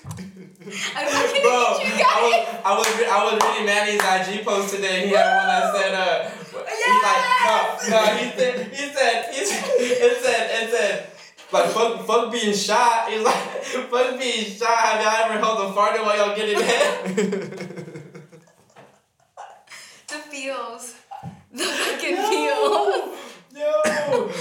I'm 0.97 1.07
looking 1.23 1.43
Bro, 1.43 1.79
at 1.79 1.83
you 1.83 2.05
I 2.05 2.19
was, 2.27 2.43
I 2.65 2.73
was, 2.79 2.89
re- 2.99 3.07
I 3.07 3.25
was 3.25 3.35
reading 3.43 3.67
Manny's 3.67 4.03
IG 4.03 4.45
post 4.45 4.75
today. 4.75 5.07
He 5.09 5.15
had 5.15 5.37
one 5.37 5.47
that 5.47 5.75
said, 5.75 5.95
uh, 5.95 6.29
he's 6.67 7.03
like, 7.07 7.23
no, 7.47 7.57
no, 7.91 8.01
he 8.17 8.25
said, 8.37 8.55
he 8.75 8.85
said, 8.93 9.17
he 9.33 9.45
said, 9.47 9.65
it 9.79 10.23
said, 10.23 10.43
it 10.65 10.71
said, 10.71 11.07
like, 11.53 11.67
fuck, 11.71 12.05
fuck 12.07 12.33
being 12.33 12.53
shy. 12.55 13.11
He's 13.11 13.23
like, 13.23 13.37
fuck 13.91 14.19
being 14.19 14.45
shy. 14.51 14.67
Have 14.67 15.01
y'all 15.03 15.31
ever 15.31 15.39
held 15.39 15.71
a 15.71 15.73
fart 15.73 16.01
while 16.03 16.17
y'all 16.17 16.35
getting 16.37 16.61
head? 16.61 17.17
The 20.09 20.19
feels. 20.31 20.95
The 21.53 21.65
fucking 21.65 22.17
feels. 22.17 23.06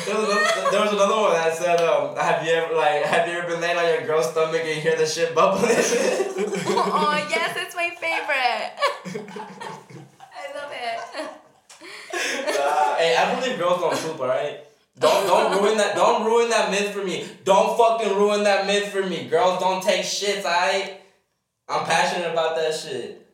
Yo, 0.08 0.14
there 0.14 0.22
was, 0.22 0.30
another, 0.30 0.72
there 0.72 0.82
was 0.82 0.94
another 0.94 1.16
one 1.16 1.34
that 1.34 1.56
said, 1.56 1.82
um, 1.82 2.16
have 2.16 2.46
you 2.46 2.52
ever, 2.54 2.76
like, 2.76 3.02
have 3.04 3.28
you 3.28 3.34
ever 3.40 3.48
been 3.48 3.62
laying 3.62 3.78
on 3.78 3.86
your 3.86 4.06
girl's 4.06 4.30
stomach 4.30 4.62
and 4.62 4.70
you 4.70 4.76
hear 4.76 4.96
the 4.96 5.06
shit 5.06 5.34
bubbling? 5.34 5.64
oh 5.68 7.28
yes, 7.28 7.58
it's 7.58 7.76
my 7.76 7.90
favorite. 8.00 9.26
I 10.22 10.54
love 10.54 10.72
it. 10.72 11.00
hey, 13.00 13.18
I 13.18 13.36
believe 13.40 13.58
girls 13.58 13.82
don't 13.82 13.98
poop, 13.98 14.20
alright? 14.20 14.60
Don't 15.00 15.26
don't 15.26 15.60
ruin 15.60 15.78
that 15.78 15.96
don't 15.96 16.24
ruin 16.24 16.50
that 16.50 16.70
myth 16.70 16.92
for 16.92 17.04
me. 17.04 17.28
Don't 17.44 17.76
fucking 17.76 18.16
ruin 18.16 18.44
that 18.44 18.68
myth 18.68 18.90
for 18.90 19.04
me. 19.04 19.28
Girls 19.28 19.60
don't 19.60 19.82
take 19.82 20.06
shits, 20.06 20.46
alright? 20.46 21.02
I'm 21.68 21.84
passionate 21.86 22.32
about 22.32 22.56
that 22.58 22.76
shit. 22.76 23.25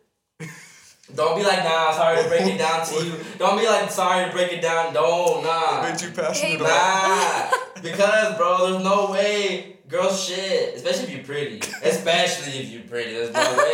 Don't 1.15 1.37
be 1.37 1.43
like, 1.43 1.63
nah, 1.63 1.91
sorry 1.91 2.23
to 2.23 2.29
break 2.29 2.45
it 2.47 2.57
down 2.57 2.85
to 2.85 3.05
you. 3.05 3.13
Don't 3.37 3.59
be 3.59 3.67
like, 3.67 3.89
sorry 3.91 4.25
to 4.25 4.31
break 4.31 4.51
it 4.53 4.61
down. 4.61 4.93
Don't, 4.93 5.43
nah. 5.43 5.81
Made 5.81 6.01
you 6.01 6.09
passionate 6.09 6.37
Hey, 6.37 6.55
about. 6.55 7.51
Nah, 7.51 7.57
because 7.81 8.37
bro, 8.37 8.71
there's 8.71 8.83
no 8.83 9.11
way 9.11 9.71
Girl, 9.91 10.09
shit, 10.13 10.73
especially 10.75 11.03
if 11.03 11.09
you're 11.11 11.23
pretty, 11.25 11.59
especially 11.83 12.59
if 12.59 12.69
you're 12.69 12.83
pretty. 12.83 13.11
There's 13.11 13.33
no 13.33 13.41
way. 13.41 13.73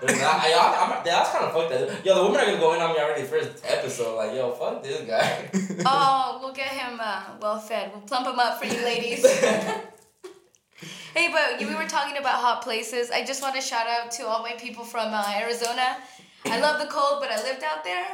There's 0.00 0.18
not. 0.18 0.40
I, 0.42 0.54
I, 0.54 0.96
I'm, 0.96 1.04
that's 1.04 1.28
kind 1.30 1.44
of 1.44 1.52
fucked. 1.52 1.68
That 1.68 2.06
yo, 2.06 2.14
the 2.14 2.22
women 2.24 2.40
are 2.40 2.46
gonna 2.46 2.58
go 2.58 2.72
in 2.72 2.80
on 2.80 2.94
me 2.94 2.98
already 2.98 3.24
first 3.24 3.62
episode. 3.66 4.16
Like 4.16 4.34
yo, 4.34 4.52
fuck 4.52 4.82
this 4.82 5.02
guy. 5.02 5.50
oh, 5.84 6.38
we'll 6.40 6.54
get 6.54 6.68
him 6.68 6.98
uh, 6.98 7.22
well 7.42 7.58
fed. 7.58 7.90
We'll 7.92 8.00
plump 8.00 8.26
him 8.26 8.38
up 8.38 8.58
for 8.58 8.64
you 8.64 8.82
ladies. 8.82 9.26
hey, 9.30 11.28
but 11.30 11.58
we 11.60 11.74
were 11.74 11.84
talking 11.86 12.16
about 12.16 12.40
hot 12.40 12.62
places. 12.62 13.10
I 13.10 13.22
just 13.22 13.42
want 13.42 13.54
to 13.56 13.60
shout 13.60 13.86
out 13.86 14.10
to 14.12 14.26
all 14.26 14.42
my 14.42 14.52
people 14.52 14.84
from 14.84 15.12
uh, 15.12 15.34
Arizona. 15.36 15.98
I 16.46 16.60
love 16.60 16.80
the 16.80 16.86
cold, 16.86 17.20
but 17.20 17.30
I 17.30 17.42
lived 17.42 17.62
out 17.62 17.84
there. 17.84 18.06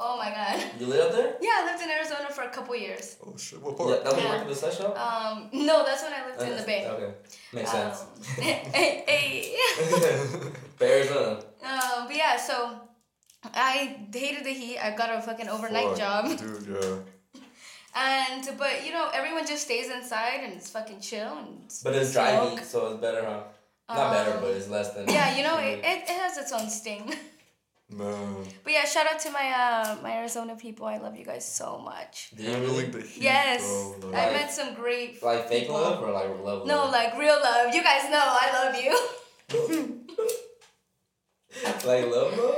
Oh 0.00 0.16
my 0.18 0.30
god. 0.30 0.60
you 0.80 0.86
live 0.86 1.06
out 1.06 1.12
there? 1.12 1.36
Yeah, 1.40 1.50
I 1.60 1.64
lived 1.70 1.82
in 1.82 1.90
Arizona 1.90 2.28
for 2.30 2.42
a 2.42 2.50
couple 2.50 2.74
years. 2.74 3.16
Oh 3.24 3.36
shit! 3.36 3.60
What 3.62 3.72
Yeah, 3.72 3.76
part? 3.78 4.04
that's 4.04 4.14
when 4.14 4.22
you 4.22 4.28
Yeah. 4.28 4.30
worked 4.34 4.42
at 4.42 4.48
the 4.48 4.54
sex 4.54 4.76
shop. 4.78 4.98
Um, 4.98 5.50
no, 5.52 5.84
that's 5.84 6.02
when 6.02 6.12
I 6.12 6.26
lived 6.26 6.42
in 6.42 6.56
the 6.56 6.62
Bay. 6.64 6.86
Okay, 6.88 7.14
makes 7.52 7.70
sense. 7.70 8.00
Um, 8.02 8.08
hey, 8.42 9.04
hey. 9.06 9.56
But 10.78 10.88
Arizona. 10.88 11.30
Um, 11.62 12.06
but 12.08 12.16
yeah, 12.16 12.36
so 12.36 12.80
I 13.54 13.96
hated 14.12 14.44
the 14.44 14.52
heat. 14.52 14.78
I 14.78 14.90
got 14.96 15.16
a 15.16 15.22
fucking 15.22 15.48
overnight 15.48 15.90
Fuck, 15.90 15.98
job. 15.98 16.38
Dude, 16.38 16.66
yeah. 16.76 17.42
And 17.94 18.48
but 18.58 18.84
you 18.84 18.92
know, 18.92 19.08
everyone 19.14 19.46
just 19.46 19.64
stays 19.64 19.88
inside 19.90 20.40
and 20.42 20.54
it's 20.54 20.70
fucking 20.70 21.00
chill 21.00 21.36
and 21.38 21.70
But 21.84 21.94
it's 21.94 22.12
dry 22.12 22.30
smoke. 22.32 22.58
heat, 22.58 22.64
so 22.66 22.86
it's 22.92 23.00
better, 23.00 23.22
huh? 23.24 23.42
Not 23.94 24.10
better, 24.12 24.32
Um, 24.32 24.40
but 24.40 24.50
it's 24.50 24.68
less 24.68 24.90
than. 24.94 25.08
Yeah, 25.08 25.36
you 25.36 25.42
know, 25.44 25.58
it, 25.58 25.78
it, 25.84 26.02
it 26.08 26.16
has 26.24 26.38
its 26.38 26.50
own 26.52 26.68
sting. 26.70 27.12
Man. 27.92 28.44
But 28.64 28.72
yeah, 28.72 28.84
shout 28.84 29.06
out 29.06 29.20
to 29.20 29.30
my 29.30 29.48
uh 29.50 29.96
my 30.02 30.12
Arizona 30.18 30.56
people. 30.56 30.86
I 30.86 30.98
love 30.98 31.16
you 31.16 31.24
guys 31.24 31.44
so 31.46 31.78
much. 31.78 32.30
Do 32.36 32.42
you 32.42 32.50
Handling 32.50 32.76
really? 32.76 32.90
the 32.90 33.02
heat, 33.06 33.22
Yes, 33.22 33.62
bro. 34.00 34.10
I 34.10 34.30
met 34.32 34.50
some 34.50 34.74
great. 34.74 35.22
Like 35.22 35.48
fake 35.48 35.62
people. 35.64 35.76
love 35.80 36.02
or 36.02 36.10
like 36.12 36.28
love? 36.42 36.66
No, 36.66 36.76
love? 36.78 36.90
like 36.92 37.16
real 37.18 37.38
love. 37.42 37.72
You 37.74 37.82
guys 37.82 38.04
know 38.10 38.22
I 38.22 38.50
love 38.58 38.74
you. 38.84 38.98
like 41.86 42.06
love 42.06 42.36
love. 42.38 42.56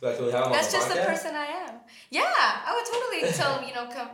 Like 0.00 0.16
can 0.16 0.26
we 0.26 0.32
have 0.32 0.50
That's 0.52 0.68
the 0.70 0.76
just 0.78 0.88
the 0.94 1.00
person 1.02 1.34
I 1.34 1.46
am. 1.46 1.74
Yeah, 2.10 2.22
I 2.26 2.72
would 2.74 2.86
totally 2.86 3.32
tell 3.32 3.58
him. 3.58 3.68
You 3.68 3.74
know, 3.74 3.86
come. 3.92 4.08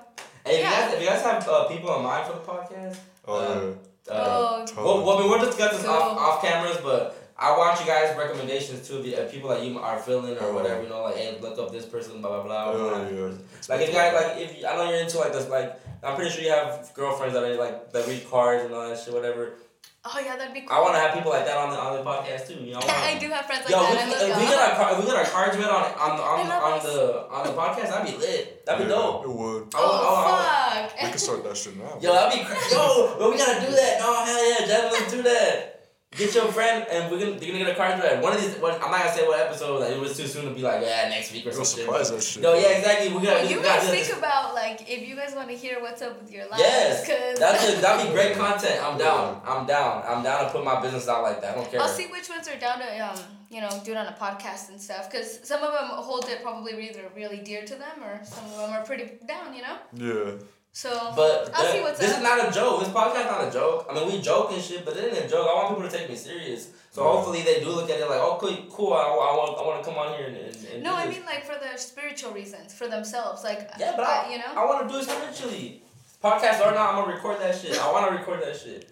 Hey, 0.46 0.52
if, 0.52 0.58
you 0.58 0.64
guys, 0.70 0.94
if 0.94 1.00
you 1.02 1.06
guys 1.08 1.22
have 1.22 1.48
uh, 1.48 1.64
people 1.68 1.94
in 1.96 2.02
mind 2.04 2.26
for 2.26 2.32
the 2.34 2.40
podcast, 2.40 2.96
oh 3.26 3.36
uh, 3.36 3.74
yeah. 4.08 4.14
uh, 4.14 4.24
Oh, 4.26 4.64
Totally. 4.66 4.86
well, 4.86 5.04
well, 5.06 5.18
I 5.18 5.20
mean, 5.20 5.30
we'll 5.30 5.44
discuss 5.44 5.72
this 5.72 5.82
So- 5.82 5.90
off, 5.92 6.18
off 6.18 6.42
cameras, 6.42 6.78
but 6.82 7.14
I 7.40 7.56
want 7.56 7.80
you 7.80 7.86
guys 7.86 8.14
recommendations 8.18 8.86
too. 8.86 8.98
If, 9.00 9.06
you, 9.06 9.14
if 9.14 9.32
people 9.32 9.48
that 9.48 9.64
you 9.64 9.78
are 9.78 9.98
feeling 9.98 10.36
or 10.36 10.44
Oh. 10.50 10.54
whatever, 10.54 10.82
you 10.82 10.88
know, 10.90 11.02
like 11.04 11.16
hey, 11.16 11.38
look 11.40 11.58
up 11.58 11.72
this 11.72 11.86
person, 11.86 12.20
blah 12.20 12.30
blah 12.30 12.42
blah. 12.42 12.64
Oh, 12.72 12.78
blah, 12.90 12.98
blah. 12.98 13.08
yeah. 13.08 13.32
Like 13.68 13.80
if 13.80 13.88
you 13.88 13.94
guys 13.94 14.12
like 14.14 14.36
if 14.38 14.58
you, 14.60 14.66
I 14.66 14.76
know 14.76 14.90
you're 14.90 15.00
into 15.00 15.18
like 15.18 15.32
this 15.32 15.48
like 15.48 15.80
I'm 16.04 16.16
pretty 16.16 16.30
sure 16.30 16.42
you 16.44 16.50
have 16.50 16.90
girlfriends 16.94 17.32
that 17.34 17.42
are 17.42 17.54
like 17.56 17.92
that 17.92 18.06
read 18.06 18.28
cards 18.30 18.64
and 18.64 18.74
all 18.74 18.88
that 18.88 18.98
shit 19.00 19.14
whatever. 19.14 19.54
Oh 20.02 20.16
yeah, 20.18 20.36
that'd 20.36 20.54
be 20.54 20.62
cool. 20.62 20.72
I 20.72 20.80
want 20.80 20.94
to 20.94 21.00
have 21.00 21.12
people 21.12 21.30
like 21.30 21.44
that 21.44 21.58
on 21.58 21.68
the 21.72 21.76
on 21.76 21.92
the 21.96 22.04
podcast 22.04 22.48
too. 22.48 22.54
You 22.60 22.72
know. 22.72 22.80
I 22.84 23.16
I 23.16 23.18
do 23.18 23.28
have 23.28 23.44
friends 23.44 23.64
like 23.68 23.72
Yo, 23.72 23.80
we, 23.84 23.96
that. 23.96 24.04
I 24.04 24.08
love 24.08 24.20
if 24.32 24.36
we 24.36 24.44
y'all. 24.44 24.60
our 24.60 24.92
if 24.92 24.98
we 25.00 25.04
get 25.04 25.16
our 25.16 25.24
cards 25.28 25.56
read 25.56 25.68
on 25.68 25.82
on 25.96 26.16
the 26.16 26.22
on, 26.24 26.40
on 26.40 26.80
the 26.84 27.28
on 27.28 27.42
the 27.46 27.52
podcast. 27.52 27.88
That'd 27.92 28.08
be 28.12 28.16
lit. 28.20 28.64
That'd 28.64 28.86
be 28.86 28.90
yeah, 28.92 28.96
dope. 29.00 29.24
It 29.24 29.28
would. 29.32 29.62
Oh 29.76 30.88
We 30.92 31.00
fuck. 31.04 31.10
can 31.10 31.18
start 31.18 31.44
that 31.44 31.56
shit 31.56 31.76
now. 31.76 31.96
Yo, 32.00 32.12
that'd 32.12 32.32
be 32.38 32.44
crazy. 32.44 32.74
Yo, 32.76 33.16
but 33.18 33.30
we 33.30 33.36
gotta 33.36 33.60
do 33.64 33.72
that. 33.76 34.00
No, 34.00 34.24
hell 34.24 34.40
yeah, 34.48 34.68
Jazmin, 34.68 35.10
do 35.10 35.22
that. 35.24 35.79
Get 36.16 36.34
your 36.34 36.50
friend, 36.50 36.84
and 36.90 37.08
we're 37.08 37.20
gonna, 37.20 37.38
you're 37.38 37.52
gonna 37.52 37.64
get 37.66 37.68
a 37.68 37.74
card 37.76 38.00
read. 38.02 38.20
One 38.20 38.32
of 38.32 38.42
these, 38.42 38.56
one, 38.56 38.72
I'm 38.74 38.90
not 38.90 38.98
gonna 39.04 39.12
say 39.12 39.24
what 39.28 39.38
episode. 39.38 39.78
Like 39.78 39.92
it 39.92 40.00
was 40.00 40.16
too 40.16 40.26
soon 40.26 40.44
to 40.46 40.50
be 40.50 40.60
like, 40.60 40.82
yeah, 40.82 41.08
next 41.08 41.32
week 41.32 41.46
or 41.46 41.52
something. 41.52 41.84
surprise 41.84 42.10
that 42.10 42.20
shit. 42.20 42.42
No, 42.42 42.54
yeah, 42.54 42.78
exactly. 42.78 43.08
We're 43.10 43.20
gonna. 43.20 43.26
Well, 43.30 43.42
we 43.46 43.50
you 43.50 43.62
gotta 43.62 43.68
guys 43.78 43.86
do 43.86 43.92
think 43.94 44.06
this. 44.08 44.18
about 44.18 44.52
like 44.54 44.90
if 44.90 45.08
you 45.08 45.14
guys 45.14 45.36
want 45.36 45.50
to 45.50 45.56
hear 45.56 45.80
what's 45.80 46.02
up 46.02 46.20
with 46.20 46.32
your 46.32 46.48
life. 46.48 46.58
Yes, 46.58 47.06
Cause 47.06 47.38
that's 47.38 47.62
a, 47.68 47.80
that'd 47.80 48.08
be 48.08 48.12
great 48.12 48.34
content. 48.44 48.82
I'm 48.82 48.98
down. 48.98 49.40
I'm 49.46 49.66
down. 49.68 50.02
I'm 50.04 50.24
down 50.24 50.46
to 50.46 50.50
put 50.50 50.64
my 50.64 50.82
business 50.82 51.06
out 51.08 51.22
like 51.22 51.40
that. 51.42 51.52
I 51.52 51.54
don't 51.54 51.70
care. 51.70 51.80
I'll 51.80 51.86
see 51.88 52.08
which 52.08 52.28
ones 52.28 52.48
are 52.48 52.58
down 52.58 52.80
to 52.80 52.98
um 52.98 53.20
you 53.48 53.60
know 53.60 53.70
do 53.84 53.92
it 53.92 53.96
on 53.96 54.06
a 54.06 54.16
podcast 54.20 54.70
and 54.70 54.80
stuff. 54.80 55.12
Cause 55.12 55.38
some 55.44 55.62
of 55.62 55.72
them 55.72 55.90
hold 55.90 56.24
it 56.28 56.42
probably 56.42 56.88
either 56.88 57.04
really 57.14 57.38
dear 57.38 57.64
to 57.64 57.74
them 57.76 58.02
or 58.02 58.20
some 58.24 58.44
of 58.46 58.56
them 58.56 58.70
are 58.70 58.82
pretty 58.84 59.12
down. 59.28 59.54
You 59.54 59.62
know. 59.62 59.78
Yeah. 59.94 60.32
So 60.72 61.12
But 61.16 61.50
I'll 61.54 61.64
that- 61.64 61.72
see 61.72 61.80
what's 61.80 61.98
this 61.98 62.12
up. 62.12 62.18
is 62.18 62.22
not 62.22 62.48
a 62.48 62.52
joke. 62.52 62.80
This 62.80 62.88
podcast 62.90 63.26
not 63.26 63.48
a 63.48 63.50
joke. 63.50 63.86
I 63.90 63.94
mean, 63.94 64.06
we 64.06 64.20
joke 64.22 64.52
and 64.52 64.62
shit, 64.62 64.84
but 64.84 64.96
it 64.96 65.12
ain't 65.12 65.24
a 65.24 65.28
joke. 65.28 65.48
I 65.50 65.54
want 65.54 65.68
people 65.76 65.90
to 65.90 65.96
take 65.96 66.08
me 66.08 66.14
serious. 66.14 66.68
So 66.92 67.04
Right. 67.04 67.10
hopefully 67.12 67.42
they 67.42 67.60
do 67.60 67.70
look 67.70 67.90
at 67.90 67.98
it 67.98 68.08
like, 68.08 68.20
oh, 68.20 68.38
cool, 68.40 68.56
cool. 68.70 68.92
I, 68.92 69.02
I 69.02 69.36
want, 69.36 69.58
I 69.58 69.62
want 69.66 69.82
to 69.84 69.90
come 69.90 69.98
on 69.98 70.16
here 70.16 70.26
and, 70.28 70.36
and, 70.36 70.56
and 70.72 70.82
no, 70.82 70.90
do 70.90 70.96
I 70.96 71.06
this. 71.06 71.16
mean 71.16 71.26
like 71.26 71.44
for 71.44 71.54
the 71.58 71.76
spiritual 71.76 72.32
reasons 72.32 72.72
for 72.72 72.86
themselves. 72.88 73.42
Like 73.42 73.68
Yeah, 73.78 73.94
but 73.96 74.06
I, 74.06 74.26
I, 74.26 74.30
you 74.32 74.38
know. 74.38 74.44
I 74.56 74.64
want 74.64 74.88
to 74.88 74.92
do 74.94 75.00
it 75.00 75.04
spiritually. 75.04 75.82
Podcast 76.22 76.60
or 76.60 76.72
not, 76.72 76.94
I'm 76.94 77.02
gonna 77.02 77.14
record 77.14 77.40
that 77.40 77.56
shit. 77.56 77.78
I 77.80 77.90
want 77.90 78.10
to 78.10 78.16
record 78.16 78.42
that 78.42 78.54
shit. 78.56 78.88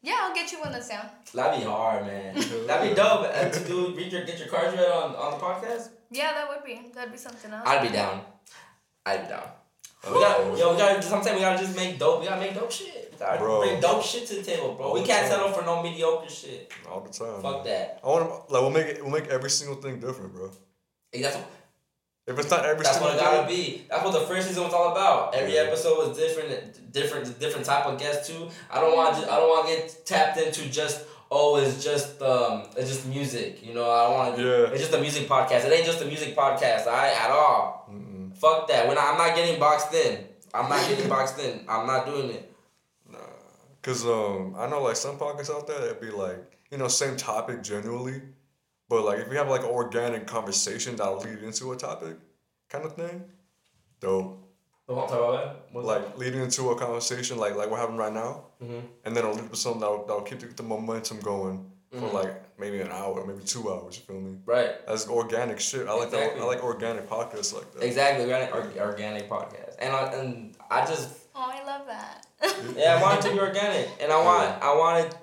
yeah, 0.00 0.16
I'll 0.22 0.34
get 0.34 0.50
you 0.52 0.60
one 0.60 0.72
that's 0.72 0.88
down. 0.88 1.06
That'd 1.34 1.60
be 1.60 1.66
hard, 1.66 2.06
man. 2.06 2.34
That'd 2.66 2.88
be 2.90 2.94
dope. 2.94 3.26
And 3.34 3.52
to 3.52 3.64
do 3.64 3.94
read 3.96 4.12
your 4.12 4.24
get 4.24 4.38
your 4.38 4.48
cards 4.48 4.74
read 4.76 4.86
on 4.90 5.14
on 5.16 5.32
the 5.38 5.44
podcast. 5.44 5.90
Yeah, 6.10 6.32
that 6.32 6.48
would 6.48 6.64
be 6.64 6.80
that'd 6.94 7.12
be 7.12 7.18
something 7.18 7.50
else. 7.52 7.66
I'd 7.66 7.82
be 7.82 7.92
down. 7.92 8.20
I'd 9.04 9.22
be 9.22 9.28
down. 9.28 9.48
Oh, 10.02 10.14
We 10.14 10.20
got, 10.20 10.58
yo, 10.58 10.72
we 10.72 10.78
gotta. 10.78 11.02
Sometimes 11.02 11.34
we 11.36 11.40
gotta 11.40 11.58
just 11.62 11.76
make 11.76 11.98
dope. 11.98 12.20
We 12.20 12.26
gotta 12.26 12.40
make 12.40 12.54
dope 12.54 12.70
shit. 12.72 13.10
We 13.12 13.18
gotta 13.18 13.38
Bro. 13.38 13.60
bring 13.60 13.80
dope 13.80 14.02
shit 14.02 14.26
to 14.28 14.36
the 14.36 14.42
table, 14.42 14.74
bro. 14.74 14.86
All 14.88 14.94
We 14.94 15.02
can't 15.02 15.26
settle 15.28 15.52
for 15.52 15.62
no 15.62 15.82
mediocre 15.82 16.28
shit. 16.30 16.72
All 16.90 17.00
the 17.00 17.10
time. 17.12 17.42
Fuck 17.42 17.64
that. 17.64 18.00
I 18.02 18.06
want 18.06 18.24
to 18.48 18.52
like 18.52 18.62
we'll 18.62 18.70
make 18.70 18.86
it. 18.86 19.02
We'll 19.02 19.12
make 19.12 19.28
every 19.28 19.50
single 19.50 19.76
thing 19.76 20.00
different, 20.00 20.32
bro. 20.34 20.50
Hey, 21.12 21.20
That's 21.22 21.36
what, 21.36 21.46
If 22.26 22.38
it's 22.38 22.50
not 22.50 22.64
every 22.64 22.82
that's 22.84 22.96
single 22.96 23.12
what 23.14 23.20
it 23.20 23.24
gotta 23.24 23.46
be. 23.48 23.84
That's 23.90 24.04
what 24.04 24.12
the 24.12 24.20
first 24.20 24.48
season 24.48 24.64
was 24.64 24.72
all 24.72 24.92
about. 24.92 25.34
Every 25.34 25.54
Yeah. 25.54 25.62
episode 25.62 25.98
was 26.08 26.16
different, 26.16 26.92
different, 26.92 27.38
different 27.38 27.66
type 27.66 27.84
of 27.84 27.98
guest 27.98 28.30
too. 28.30 28.48
I 28.70 28.80
don't 28.80 28.96
want. 28.96 29.16
I 29.16 29.36
don't 29.36 29.48
want 29.50 29.68
to 29.68 29.74
get 29.74 30.06
tapped 30.06 30.38
into 30.38 30.66
just. 30.70 31.02
Oh, 31.32 31.56
it's 31.58 31.84
just 31.84 32.20
um, 32.22 32.64
it's 32.76 32.88
just 32.90 33.06
music. 33.06 33.64
You 33.64 33.74
know, 33.74 33.88
I 33.88 34.04
don't 34.08 34.14
want 34.16 34.36
to. 34.36 34.42
Yeah. 34.42 34.70
It's 34.72 34.80
just 34.80 34.94
a 34.94 35.00
music 35.00 35.28
podcast. 35.28 35.64
It 35.66 35.72
ain't 35.72 35.84
just 35.86 36.00
a 36.02 36.06
music 36.06 36.34
podcast. 36.34 36.86
I 36.88 37.10
at 37.10 37.30
all. 37.30 37.86
Fuck 38.36 38.68
that. 38.68 38.86
When 38.88 38.98
I, 38.98 39.10
I'm 39.10 39.18
not 39.18 39.34
getting 39.36 39.58
boxed 39.58 39.92
in. 39.94 40.24
I'm 40.54 40.68
not 40.68 40.88
getting 40.88 41.08
boxed 41.16 41.38
in. 41.38 41.64
I'm 41.68 41.86
not 41.86 42.06
doing 42.06 42.30
it. 42.30 42.52
Nah. 43.10 43.18
Cause 43.82 44.04
um, 44.04 44.54
I 44.58 44.68
know 44.68 44.82
like 44.82 44.96
some 44.96 45.18
pockets 45.18 45.50
out 45.50 45.66
there 45.66 45.78
that'd 45.80 46.00
be 46.00 46.10
like 46.10 46.38
you 46.70 46.78
know 46.78 46.88
same 46.88 47.16
topic 47.16 47.62
generally, 47.62 48.20
but 48.88 49.04
like 49.04 49.20
if 49.20 49.28
we 49.28 49.36
have 49.36 49.48
like 49.48 49.62
an 49.62 49.70
organic 49.70 50.26
conversation 50.26 50.96
that'll 50.96 51.18
lead 51.18 51.42
into 51.42 51.72
a 51.72 51.76
topic, 51.76 52.16
kind 52.68 52.84
of 52.84 52.94
thing, 52.94 53.24
dope. 54.00 54.38
But 54.86 54.96
what- 54.96 55.08
sorry, 55.08 55.22
what? 55.22 55.82
That? 55.82 55.86
Like 55.86 56.18
leading 56.18 56.40
into 56.42 56.70
a 56.70 56.76
conversation 56.78 57.38
like 57.38 57.54
like 57.56 57.70
we're 57.70 57.78
having 57.78 57.96
right 57.96 58.12
now, 58.12 58.46
Mhm. 58.62 58.82
and 59.04 59.16
then 59.16 59.24
it'll 59.24 59.36
lead 59.36 59.50
to 59.50 59.56
something 59.56 59.80
that'll, 59.80 60.04
that'll 60.06 60.22
keep 60.22 60.40
the, 60.40 60.46
the 60.46 60.62
momentum 60.62 61.20
going 61.20 61.70
for 61.92 61.98
Mhm. 62.08 62.12
like 62.12 62.58
maybe 62.58 62.80
an 62.80 62.90
hour, 62.90 63.24
maybe 63.26 63.42
two 63.44 63.70
hours. 63.72 63.96
You 63.98 64.02
feel 64.04 64.20
me? 64.20 64.38
Right. 64.46 64.86
That's 64.86 65.08
organic 65.08 65.58
shit. 65.60 65.88
I 65.88 65.92
like 65.92 66.10
that. 66.10 66.36
I 66.38 66.44
like 66.44 66.62
organic 66.62 67.08
podcasts 67.08 67.52
like 67.54 67.72
that. 67.72 67.82
Exactly. 67.82 68.24
Organic, 68.24 68.54
or- 68.54 68.80
organic 68.86 69.28
podcast. 69.28 69.74
And 69.80 69.94
I, 69.94 70.02
and 70.12 70.56
I 70.70 70.86
just 70.86 71.08
oh, 71.34 71.50
I 71.52 71.64
love 71.64 71.86
that. 71.86 72.26
yeah, 72.76 72.96
I 72.96 73.02
want 73.02 73.18
it 73.24 73.28
to 73.28 73.34
be 73.34 73.40
organic, 73.40 73.88
and 74.00 74.12
I 74.12 74.22
want 74.22 74.62
I 74.62 74.74
wanted 74.76 75.14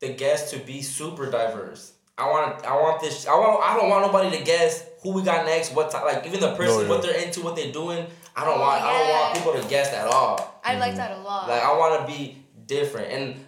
the 0.00 0.14
guests 0.14 0.50
to 0.52 0.58
be 0.58 0.80
super 0.82 1.30
diverse. 1.30 1.92
I 2.16 2.28
want 2.30 2.64
I 2.66 2.74
want 2.74 3.00
this. 3.00 3.26
I 3.26 3.34
want 3.34 3.62
I 3.62 3.76
don't 3.76 3.88
want 3.90 4.06
nobody 4.06 4.36
to 4.38 4.44
guess 4.44 4.84
who 5.02 5.12
we 5.12 5.22
got 5.22 5.44
next. 5.46 5.72
What 5.74 5.90
time? 5.90 6.04
Like 6.04 6.24
even 6.26 6.40
the 6.40 6.54
person, 6.54 6.82
yeah. 6.82 6.88
what 6.88 7.02
they're 7.02 7.14
into, 7.20 7.42
what 7.42 7.56
they're 7.56 7.72
doing. 7.72 8.06
I 8.36 8.44
don't 8.44 8.58
Oh, 8.58 8.60
want 8.60 8.82
I 8.82 8.98
don't 8.98 9.08
want 9.10 9.34
people 9.34 9.52
to 9.60 9.68
guess 9.68 9.92
at 9.92 10.06
all. 10.06 10.60
I 10.64 10.78
like 10.78 10.96
that 10.96 11.12
a 11.18 11.20
lot. 11.20 11.48
Like 11.48 11.62
I 11.62 11.76
want 11.76 12.00
to 12.06 12.12
be 12.12 12.42
different. 12.66 13.12
And 13.12 13.46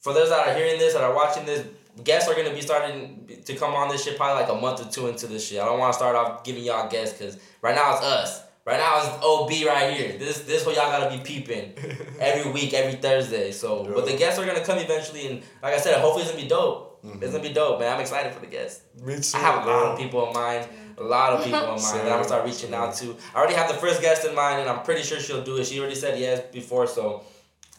for 0.00 0.12
those 0.12 0.28
that 0.30 0.46
are 0.48 0.54
hearing 0.54 0.78
this, 0.78 0.94
that 0.94 1.02
are 1.02 1.14
watching 1.14 1.44
this, 1.46 1.64
guests 2.04 2.28
are 2.28 2.34
gonna 2.34 2.52
be 2.54 2.60
starting 2.60 3.26
to 3.44 3.54
come 3.56 3.74
on 3.74 3.88
this 3.88 4.04
shit 4.04 4.16
probably 4.16 4.42
like 4.42 4.50
a 4.50 4.54
month 4.60 4.80
or 4.86 4.90
two 4.90 5.06
into 5.08 5.26
this 5.26 5.46
shit. 5.46 5.60
I 5.60 5.66
don't 5.66 5.78
want 5.78 5.92
to 5.92 5.96
start 5.98 6.16
off 6.16 6.44
giving 6.44 6.64
y'all 6.64 6.88
guests 6.88 7.18
because 7.18 7.38
right 7.62 7.74
now 7.74 7.92
it's 7.94 8.02
us. 8.02 8.42
Right 8.66 8.78
now 8.78 8.98
it's 8.98 9.24
OB 9.24 9.66
right 9.66 9.92
here. 9.96 10.18
This 10.18 10.40
this 10.40 10.64
what 10.66 10.76
y'all 10.76 10.90
gotta 10.90 11.16
be 11.16 11.22
peeping 11.22 11.72
every 12.20 12.50
week, 12.52 12.72
every 12.74 13.00
Thursday. 13.00 13.52
So, 13.52 13.84
but 13.94 14.06
the 14.06 14.16
guests 14.16 14.38
are 14.38 14.46
gonna 14.46 14.64
come 14.64 14.78
eventually, 14.78 15.26
and 15.26 15.42
like 15.62 15.74
I 15.74 15.78
said, 15.78 15.98
hopefully 16.00 16.22
it's 16.22 16.30
gonna 16.30 16.42
be 16.42 16.48
dope. 16.48 17.02
Mhm. 17.02 17.22
It's 17.22 17.32
gonna 17.32 17.42
be 17.42 17.52
dope, 17.54 17.80
man. 17.80 17.94
I'm 17.94 18.00
excited 18.00 18.32
for 18.34 18.40
the 18.40 18.46
guests. 18.46 18.82
Me 19.02 19.18
too. 19.18 19.36
I 19.38 19.40
have 19.40 19.64
a 19.66 19.70
lot 19.70 19.86
of 19.92 19.98
people 19.98 20.26
in 20.28 20.32
mind. 20.34 20.68
A 20.98 21.02
lot 21.02 21.32
of 21.32 21.42
people 21.42 21.58
in 21.60 21.66
mind 21.68 21.80
that 21.82 22.02
I'm 22.02 22.08
gonna 22.08 22.24
start 22.24 22.44
reaching 22.44 22.74
out 22.74 22.94
to. 22.96 23.16
I 23.34 23.38
already 23.38 23.54
have 23.54 23.68
the 23.68 23.74
first 23.78 24.02
guest 24.02 24.26
in 24.26 24.34
mind, 24.34 24.60
and 24.60 24.68
I'm 24.68 24.82
pretty 24.82 25.02
sure 25.02 25.18
she'll 25.18 25.42
do 25.42 25.56
it. 25.56 25.64
She 25.66 25.80
already 25.80 25.94
said 25.94 26.18
yes 26.20 26.40
before, 26.52 26.86
so 26.86 27.24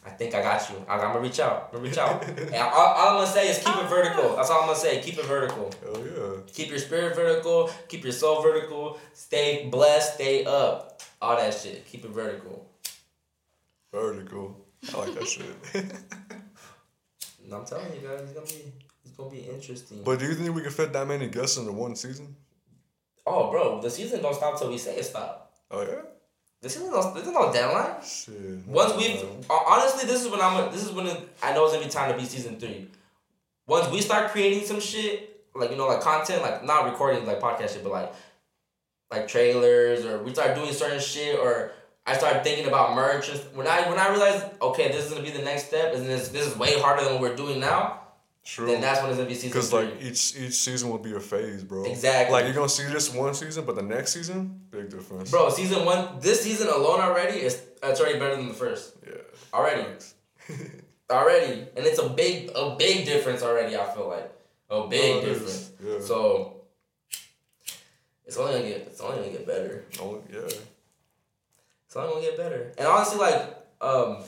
I 0.04 0.10
think 0.10 0.34
I 0.34 0.42
got 0.42 0.68
you. 0.68 0.84
I, 0.88 0.94
I'm 0.94 1.12
gonna 1.12 1.20
reach 1.20 1.38
out. 1.38 1.68
I'm 1.70 1.78
gonna 1.78 1.88
reach 1.88 1.98
out. 1.98 2.26
and 2.28 2.54
all, 2.54 2.72
all 2.72 3.08
I'm 3.08 3.16
gonna 3.18 3.26
say 3.26 3.48
is 3.48 3.58
keep 3.58 3.76
it 3.76 3.88
vertical. 3.88 4.36
That's 4.36 4.50
all 4.50 4.62
I'm 4.62 4.66
gonna 4.66 4.78
say. 4.78 5.00
Keep 5.00 5.18
it 5.18 5.26
vertical. 5.26 5.72
Hell 5.82 6.04
yeah. 6.04 6.40
Keep 6.52 6.70
your 6.70 6.78
spirit 6.78 7.14
vertical. 7.14 7.70
Keep 7.88 8.02
your 8.04 8.12
soul 8.12 8.42
vertical. 8.42 8.98
Stay 9.12 9.68
blessed. 9.70 10.14
Stay 10.14 10.44
up. 10.44 11.00
All 11.20 11.36
that 11.36 11.54
shit. 11.54 11.86
Keep 11.86 12.04
it 12.04 12.10
vertical. 12.10 12.68
Vertical. 13.92 14.66
I 14.92 14.98
like 14.98 15.14
that 15.14 15.28
shit. 15.28 15.46
And 17.44 17.52
I'm 17.54 17.64
telling 17.64 17.92
you 17.94 18.08
guys, 18.08 18.20
it's 18.20 18.32
gonna 18.32 18.46
be 18.46 18.52
it's 18.52 18.72
It's 19.04 19.16
gonna 19.16 19.30
be 19.30 19.40
interesting. 19.40 20.02
But 20.04 20.18
do 20.18 20.26
you 20.26 20.34
think 20.34 20.54
we 20.54 20.62
can 20.62 20.70
fit 20.70 20.92
that 20.92 21.06
many 21.06 21.28
guests 21.28 21.56
into 21.56 21.72
one 21.72 21.96
season? 21.96 22.34
oh, 23.26 23.50
bro, 23.50 23.80
the 23.80 23.90
season 23.90 24.22
don't 24.22 24.34
stop 24.34 24.58
till 24.58 24.70
we 24.70 24.78
say 24.78 24.96
it 24.96 25.04
stop. 25.04 25.52
Oh 25.70 25.82
yeah. 25.82 26.02
The 26.62 26.70
season 26.70 26.92
don't. 26.92 27.12
There's 27.12 27.26
no 27.26 27.52
deadline. 27.52 28.00
Shit. 28.04 28.34
Once 28.66 28.96
we, 28.96 29.18
Uh, 29.50 29.58
honestly, 29.66 30.06
this 30.06 30.22
is 30.24 30.28
when 30.28 30.40
I'm. 30.40 30.72
This 30.72 30.84
is 30.84 30.92
when 30.92 31.08
it, 31.08 31.28
I 31.42 31.52
know 31.52 31.64
it's 31.64 31.74
gonna 31.74 31.84
be 31.84 31.90
time 31.90 32.12
to 32.12 32.16
be 32.16 32.24
season 32.24 32.58
three. 32.58 32.88
Once 33.66 33.90
we 33.90 34.00
start 34.00 34.30
creating 34.30 34.64
some 34.64 34.78
shit, 34.80 35.44
like 35.56 35.70
you 35.70 35.76
know, 35.76 35.88
like 35.88 36.00
content, 36.00 36.40
like 36.40 36.64
not 36.64 36.84
recording 36.84 37.26
like 37.26 37.40
podcast 37.40 37.74
shit, 37.74 37.82
but 37.82 37.90
like, 37.90 38.14
like 39.10 39.26
trailers, 39.26 40.04
or 40.04 40.22
we 40.22 40.32
start 40.32 40.54
doing 40.54 40.72
certain 40.72 41.00
shit, 41.00 41.36
or 41.36 41.72
I 42.06 42.16
start 42.16 42.44
thinking 42.44 42.66
about 42.66 42.94
merch. 42.94 43.28
When 43.54 43.66
I 43.66 43.88
when 43.88 43.98
I 43.98 44.10
realize, 44.10 44.44
okay, 44.62 44.86
this 44.86 45.06
is 45.06 45.10
gonna 45.10 45.24
be 45.24 45.30
the 45.30 45.42
next 45.42 45.66
step, 45.66 45.94
and 45.94 46.06
this 46.06 46.28
this 46.28 46.46
is 46.46 46.56
way 46.56 46.78
harder 46.78 47.02
than 47.02 47.14
what 47.14 47.22
we're 47.22 47.36
doing 47.36 47.58
now. 47.58 48.01
True. 48.44 48.66
Then 48.66 48.80
that's 48.80 49.00
when 49.00 49.10
it's 49.10 49.18
gonna 49.18 49.28
be 49.28 49.34
season 49.34 49.50
Because 49.50 49.72
like 49.72 50.02
each 50.02 50.36
each 50.36 50.54
season 50.54 50.90
will 50.90 50.98
be 50.98 51.14
a 51.14 51.20
phase, 51.20 51.62
bro. 51.62 51.84
Exactly. 51.84 52.32
Like 52.32 52.44
you're 52.46 52.54
gonna 52.54 52.68
see 52.68 52.84
this 52.84 53.12
one 53.14 53.34
season, 53.34 53.64
but 53.64 53.76
the 53.76 53.82
next 53.82 54.12
season, 54.12 54.60
big 54.70 54.90
difference. 54.90 55.30
Bro, 55.30 55.50
season 55.50 55.84
one, 55.84 56.18
this 56.20 56.42
season 56.42 56.66
alone 56.68 57.00
already 57.00 57.38
is 57.38 57.62
it's 57.82 58.00
already 58.00 58.18
better 58.18 58.36
than 58.36 58.48
the 58.48 58.54
first. 58.54 58.94
Yeah. 59.06 59.14
Already. 59.54 59.86
already. 61.10 61.66
And 61.76 61.86
it's 61.86 62.00
a 62.00 62.08
big 62.08 62.50
a 62.54 62.74
big 62.76 63.04
difference 63.04 63.42
already, 63.42 63.76
I 63.76 63.84
feel 63.94 64.08
like. 64.08 64.30
A 64.70 64.88
big 64.88 65.16
Oh, 65.16 65.18
it 65.18 65.24
is. 65.24 65.38
difference. 65.38 65.70
Yeah. 65.84 66.00
So 66.00 66.62
it's 68.26 68.36
only 68.38 68.54
gonna 68.54 68.68
get 68.68 68.78
it's 68.88 69.00
only 69.00 69.18
gonna 69.18 69.30
get 69.30 69.46
better. 69.46 69.84
Oh 70.00 70.20
yeah. 70.32 70.40
It's 71.86 71.96
only 71.96 72.08
gonna 72.14 72.22
get 72.22 72.36
better. 72.36 72.72
And 72.78 72.88
honestly, 72.88 73.18
like, 73.20 73.56
um, 73.80 74.24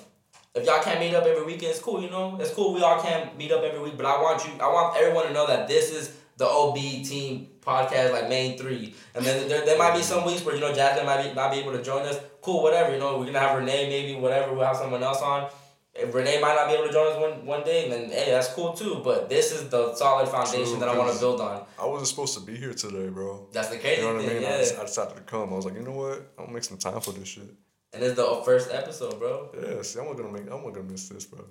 if 0.54 0.64
y'all 0.66 0.82
can't 0.82 1.00
meet 1.00 1.14
up 1.14 1.24
every 1.24 1.44
weekend, 1.44 1.72
it's 1.72 1.80
cool, 1.80 2.00
you 2.00 2.10
know? 2.10 2.38
It's 2.40 2.52
cool 2.52 2.72
we 2.74 2.82
all 2.82 3.00
can't 3.02 3.36
meet 3.36 3.50
up 3.50 3.62
every 3.62 3.80
week, 3.80 3.96
but 3.96 4.06
I 4.06 4.20
want 4.22 4.44
you 4.46 4.52
I 4.60 4.66
want 4.72 4.96
everyone 4.96 5.26
to 5.26 5.32
know 5.32 5.46
that 5.46 5.66
this 5.68 5.90
is 5.90 6.16
the 6.36 6.46
OB 6.46 6.76
team 6.76 7.48
podcast, 7.60 8.12
like 8.12 8.28
main 8.28 8.58
three. 8.58 8.94
And 9.14 9.24
then 9.24 9.48
there, 9.48 9.64
there 9.64 9.78
might 9.78 9.94
be 9.96 10.02
some 10.02 10.24
weeks 10.24 10.44
where, 10.44 10.54
you 10.54 10.60
know, 10.60 10.72
Jazmin 10.72 11.06
might 11.06 11.22
be 11.22 11.34
not 11.34 11.52
be 11.52 11.58
able 11.58 11.72
to 11.72 11.82
join 11.82 12.02
us. 12.02 12.18
Cool, 12.40 12.62
whatever, 12.62 12.92
you 12.92 12.98
know, 12.98 13.18
we're 13.18 13.26
gonna 13.26 13.40
have 13.40 13.58
Renee 13.58 13.88
maybe, 13.88 14.20
whatever, 14.20 14.52
we'll 14.52 14.64
have 14.64 14.76
someone 14.76 15.02
else 15.02 15.22
on. 15.22 15.48
If 15.94 16.12
Renee 16.12 16.40
might 16.40 16.56
not 16.56 16.66
be 16.66 16.74
able 16.74 16.88
to 16.88 16.92
join 16.92 17.12
us 17.12 17.20
one, 17.20 17.46
one 17.46 17.62
day, 17.62 17.88
then 17.88 18.10
hey, 18.10 18.30
that's 18.32 18.48
cool 18.48 18.72
too. 18.72 19.00
But 19.04 19.28
this 19.28 19.52
is 19.52 19.68
the 19.68 19.94
solid 19.94 20.28
foundation 20.28 20.64
True, 20.64 20.80
that 20.80 20.88
I 20.88 20.98
want 20.98 21.12
to 21.12 21.18
build 21.20 21.40
on. 21.40 21.64
I 21.80 21.86
wasn't 21.86 22.08
supposed 22.08 22.34
to 22.34 22.40
be 22.40 22.56
here 22.56 22.74
today, 22.74 23.08
bro. 23.08 23.46
That's 23.52 23.68
the 23.68 23.78
crazy 23.78 24.02
You 24.02 24.08
know 24.08 24.14
what 24.16 24.24
I 24.24 24.28
mean? 24.28 24.42
yeah. 24.42 24.54
I, 24.54 24.58
just, 24.58 24.78
I 24.78 24.82
decided 24.82 25.16
to 25.16 25.22
come. 25.22 25.52
I 25.52 25.56
was 25.56 25.64
like, 25.64 25.74
you 25.74 25.82
know 25.82 25.92
what? 25.92 26.32
I'm 26.36 26.46
gonna 26.46 26.52
make 26.52 26.64
some 26.64 26.78
time 26.78 27.00
for 27.00 27.12
this 27.12 27.28
shit. 27.28 27.54
And 27.94 28.02
it's 28.02 28.16
the 28.16 28.42
first 28.44 28.70
episode, 28.72 29.18
bro. 29.18 29.50
Yeah, 29.54 29.82
see, 29.82 30.00
I'm 30.00 30.06
not 30.06 30.16
gonna 30.16 30.32
make. 30.32 30.42
I'm 30.42 30.62
not 30.64 30.72
gonna 30.74 30.82
miss 30.90 31.08
this, 31.08 31.26
bro. 31.26 31.44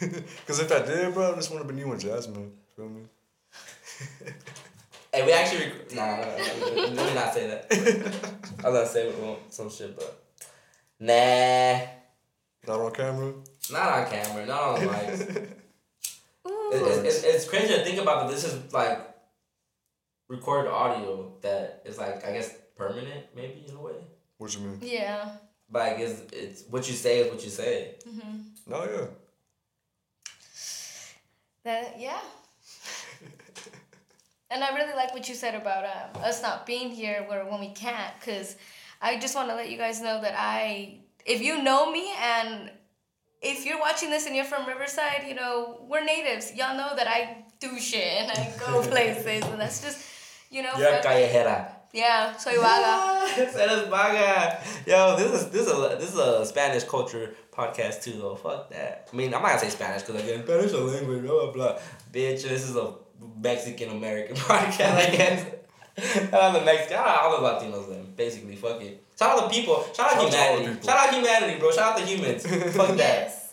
Cause 0.46 0.60
if 0.60 0.70
I 0.72 0.80
did, 0.84 1.14
bro, 1.14 1.34
this 1.34 1.50
would 1.50 1.58
have 1.58 1.66
been 1.66 1.78
you 1.78 1.90
and 1.90 2.00
Jazmin. 2.00 2.50
Feel 2.76 2.88
me? 2.88 3.02
Hey, 5.12 5.24
we 5.24 5.32
actually. 5.32 5.66
Rec- 5.66 5.94
nah, 5.94 6.16
nah, 6.16 6.22
nah, 6.22 6.92
let 6.92 7.08
me 7.08 7.14
not 7.14 7.32
say 7.32 7.46
that. 7.48 7.66
I 8.64 8.68
was 8.68 8.74
gonna 8.78 8.86
say 8.86 9.36
some 9.50 9.70
shit, 9.70 9.96
but 9.96 10.22
nah, 11.00 11.80
Not 12.66 12.80
on 12.84 12.92
camera. 12.92 13.32
not 13.70 13.88
on 13.98 14.06
camera, 14.10 14.46
not 14.46 14.60
on 14.62 14.80
the 14.80 14.86
mics. 14.86 15.20
Ooh. 16.48 16.70
It- 16.72 16.82
it's, 16.82 16.98
it's, 17.16 17.24
it's 17.24 17.48
crazy 17.48 17.68
to 17.74 17.84
think 17.84 17.98
about 18.00 18.26
that. 18.26 18.34
This 18.34 18.44
is 18.44 18.72
like 18.72 18.98
recorded 20.28 20.70
audio 20.70 21.32
that 21.42 21.82
is 21.86 21.96
like 21.98 22.26
I 22.26 22.32
guess 22.32 22.54
permanent, 22.76 23.24
maybe 23.34 23.64
in 23.68 23.74
a 23.74 23.80
way. 23.80 23.94
What 24.38 24.54
you 24.54 24.60
mean? 24.60 24.78
Yeah. 24.82 25.30
Like 25.70 25.98
it's 25.98 26.22
it's 26.32 26.64
what 26.70 26.88
you 26.88 26.94
say 26.94 27.20
is 27.20 27.32
what 27.32 27.42
you 27.42 27.50
say. 27.50 27.94
No, 28.66 28.84
yeah. 28.84 29.06
That 31.64 32.00
yeah. 32.00 32.20
and 34.50 34.62
I 34.62 34.74
really 34.74 34.94
like 34.94 35.12
what 35.12 35.28
you 35.28 35.34
said 35.34 35.54
about 35.54 35.84
um, 35.84 36.22
us 36.22 36.42
not 36.42 36.66
being 36.66 36.90
here 36.90 37.24
where 37.28 37.44
when 37.44 37.60
we 37.60 37.70
can't, 37.70 38.12
cause 38.20 38.56
I 39.00 39.18
just 39.18 39.34
want 39.34 39.48
to 39.50 39.54
let 39.54 39.70
you 39.70 39.76
guys 39.76 40.00
know 40.00 40.20
that 40.20 40.34
I, 40.36 41.00
if 41.24 41.42
you 41.42 41.62
know 41.62 41.90
me 41.90 42.12
and 42.20 42.70
if 43.42 43.66
you're 43.66 43.78
watching 43.78 44.10
this 44.10 44.26
and 44.26 44.34
you're 44.34 44.44
from 44.44 44.66
Riverside, 44.66 45.24
you 45.28 45.34
know 45.34 45.84
we're 45.88 46.04
natives. 46.04 46.54
Y'all 46.54 46.76
know 46.76 46.94
that 46.96 47.06
I 47.06 47.44
do 47.60 47.78
shit 47.78 48.22
and 48.22 48.30
I 48.30 48.52
go 48.58 48.82
places, 48.88 49.44
and 49.44 49.60
that's 49.60 49.82
just, 49.82 50.04
you 50.50 50.62
know. 50.62 50.72
You're 50.78 50.90
fuck- 50.92 51.04
callejera. 51.04 51.75
Yeah, 51.96 52.36
soy 52.36 52.56
vaga. 52.60 53.26
Eres 53.62 53.88
vaga. 53.88 54.60
Yo, 54.86 55.16
this 55.16 55.32
is 55.42 55.50
this 55.50 55.66
is 55.66 55.72
a 55.72 55.96
this 55.98 56.12
is 56.12 56.18
a 56.18 56.44
Spanish 56.46 56.84
culture 56.84 57.34
podcast 57.52 58.02
too 58.02 58.12
though. 58.12 58.36
Fuck 58.36 58.70
that. 58.70 59.08
I 59.12 59.16
mean, 59.16 59.34
I'm 59.34 59.42
not 59.42 59.48
gonna 59.48 59.58
say 59.60 59.70
Spanish 59.70 60.02
because 60.02 60.22
again, 60.22 60.44
Spanish 60.44 60.66
is 60.66 60.72
a 60.74 60.80
language. 60.84 61.22
Blah 61.22 61.44
blah 61.44 61.52
blah. 61.52 61.78
Bitch, 62.12 62.42
this 62.42 62.68
is 62.68 62.76
a 62.76 62.92
Mexican 63.40 63.90
American 63.90 64.36
podcast. 64.50 64.94
I 64.96 65.10
guess. 65.16 65.46
Shout 66.30 66.34
out 66.34 66.52
the 66.52 66.60
Mexican. 66.64 66.96
Shout 66.98 67.08
out 67.08 67.20
all 67.24 67.40
the 67.40 67.48
Latinos 67.48 67.88
then. 67.88 68.12
Basically, 68.14 68.54
fuck 68.56 68.80
it. 68.82 69.02
Shout 69.18 69.30
out 69.38 69.48
the 69.50 69.54
people. 69.56 69.82
Shout 69.96 70.12
out 70.12 70.20
Shout 70.20 70.24
out 70.24 70.30
to 70.30 70.38
all 70.38 70.56
the 70.56 70.62
humanity. 70.62 70.74
people. 70.74 70.88
Shout 70.88 71.08
out 71.08 71.14
humanity, 71.14 71.58
bro. 71.58 71.70
Shout 71.72 71.92
out 71.92 71.98
the 71.98 72.04
humans. 72.06 72.46
fuck 72.76 72.88
that. 72.88 72.98
Yes. 72.98 73.45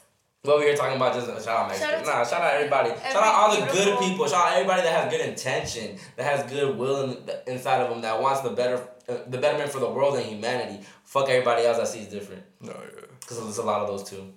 What 0.45 0.59
we 0.59 0.69
were 0.69 0.75
talking 0.75 0.97
about 0.97 1.13
just 1.13 1.27
shout 1.45 1.57
out 1.57 1.67
Mexico. 1.69 1.89
Shout 1.89 1.99
out 1.99 2.03
to 2.03 2.11
nah, 2.11 2.25
shout 2.25 2.41
out 2.41 2.53
everybody. 2.55 2.89
shout 2.89 3.23
out 3.23 3.33
all 3.33 3.55
the 3.55 3.71
good 3.71 3.97
people. 3.99 4.27
Shout 4.27 4.47
out 4.47 4.53
everybody 4.55 4.81
that 4.81 4.91
has 5.03 5.09
good 5.09 5.25
intention, 5.25 5.97
that 6.17 6.23
has 6.25 6.51
good 6.51 6.77
will 6.77 7.03
in, 7.11 7.17
inside 7.47 7.79
of 7.79 7.89
them, 7.89 8.01
that 8.01 8.21
wants 8.21 8.41
the 8.41 8.49
better, 8.49 8.85
uh, 9.07 9.19
the 9.27 9.37
betterment 9.37 9.71
for 9.71 9.79
the 9.79 9.89
world 9.89 10.17
and 10.17 10.25
humanity. 10.25 10.83
Fuck 11.05 11.29
everybody 11.29 11.63
else 11.63 11.77
that 11.77 11.87
sees 11.87 12.07
different, 12.07 12.43
No, 12.59 12.73
yeah. 12.73 13.05
because 13.21 13.41
there's 13.41 13.57
a 13.59 13.63
lot 13.63 13.83
of 13.83 13.87
those 13.87 14.03
too, 14.09 14.33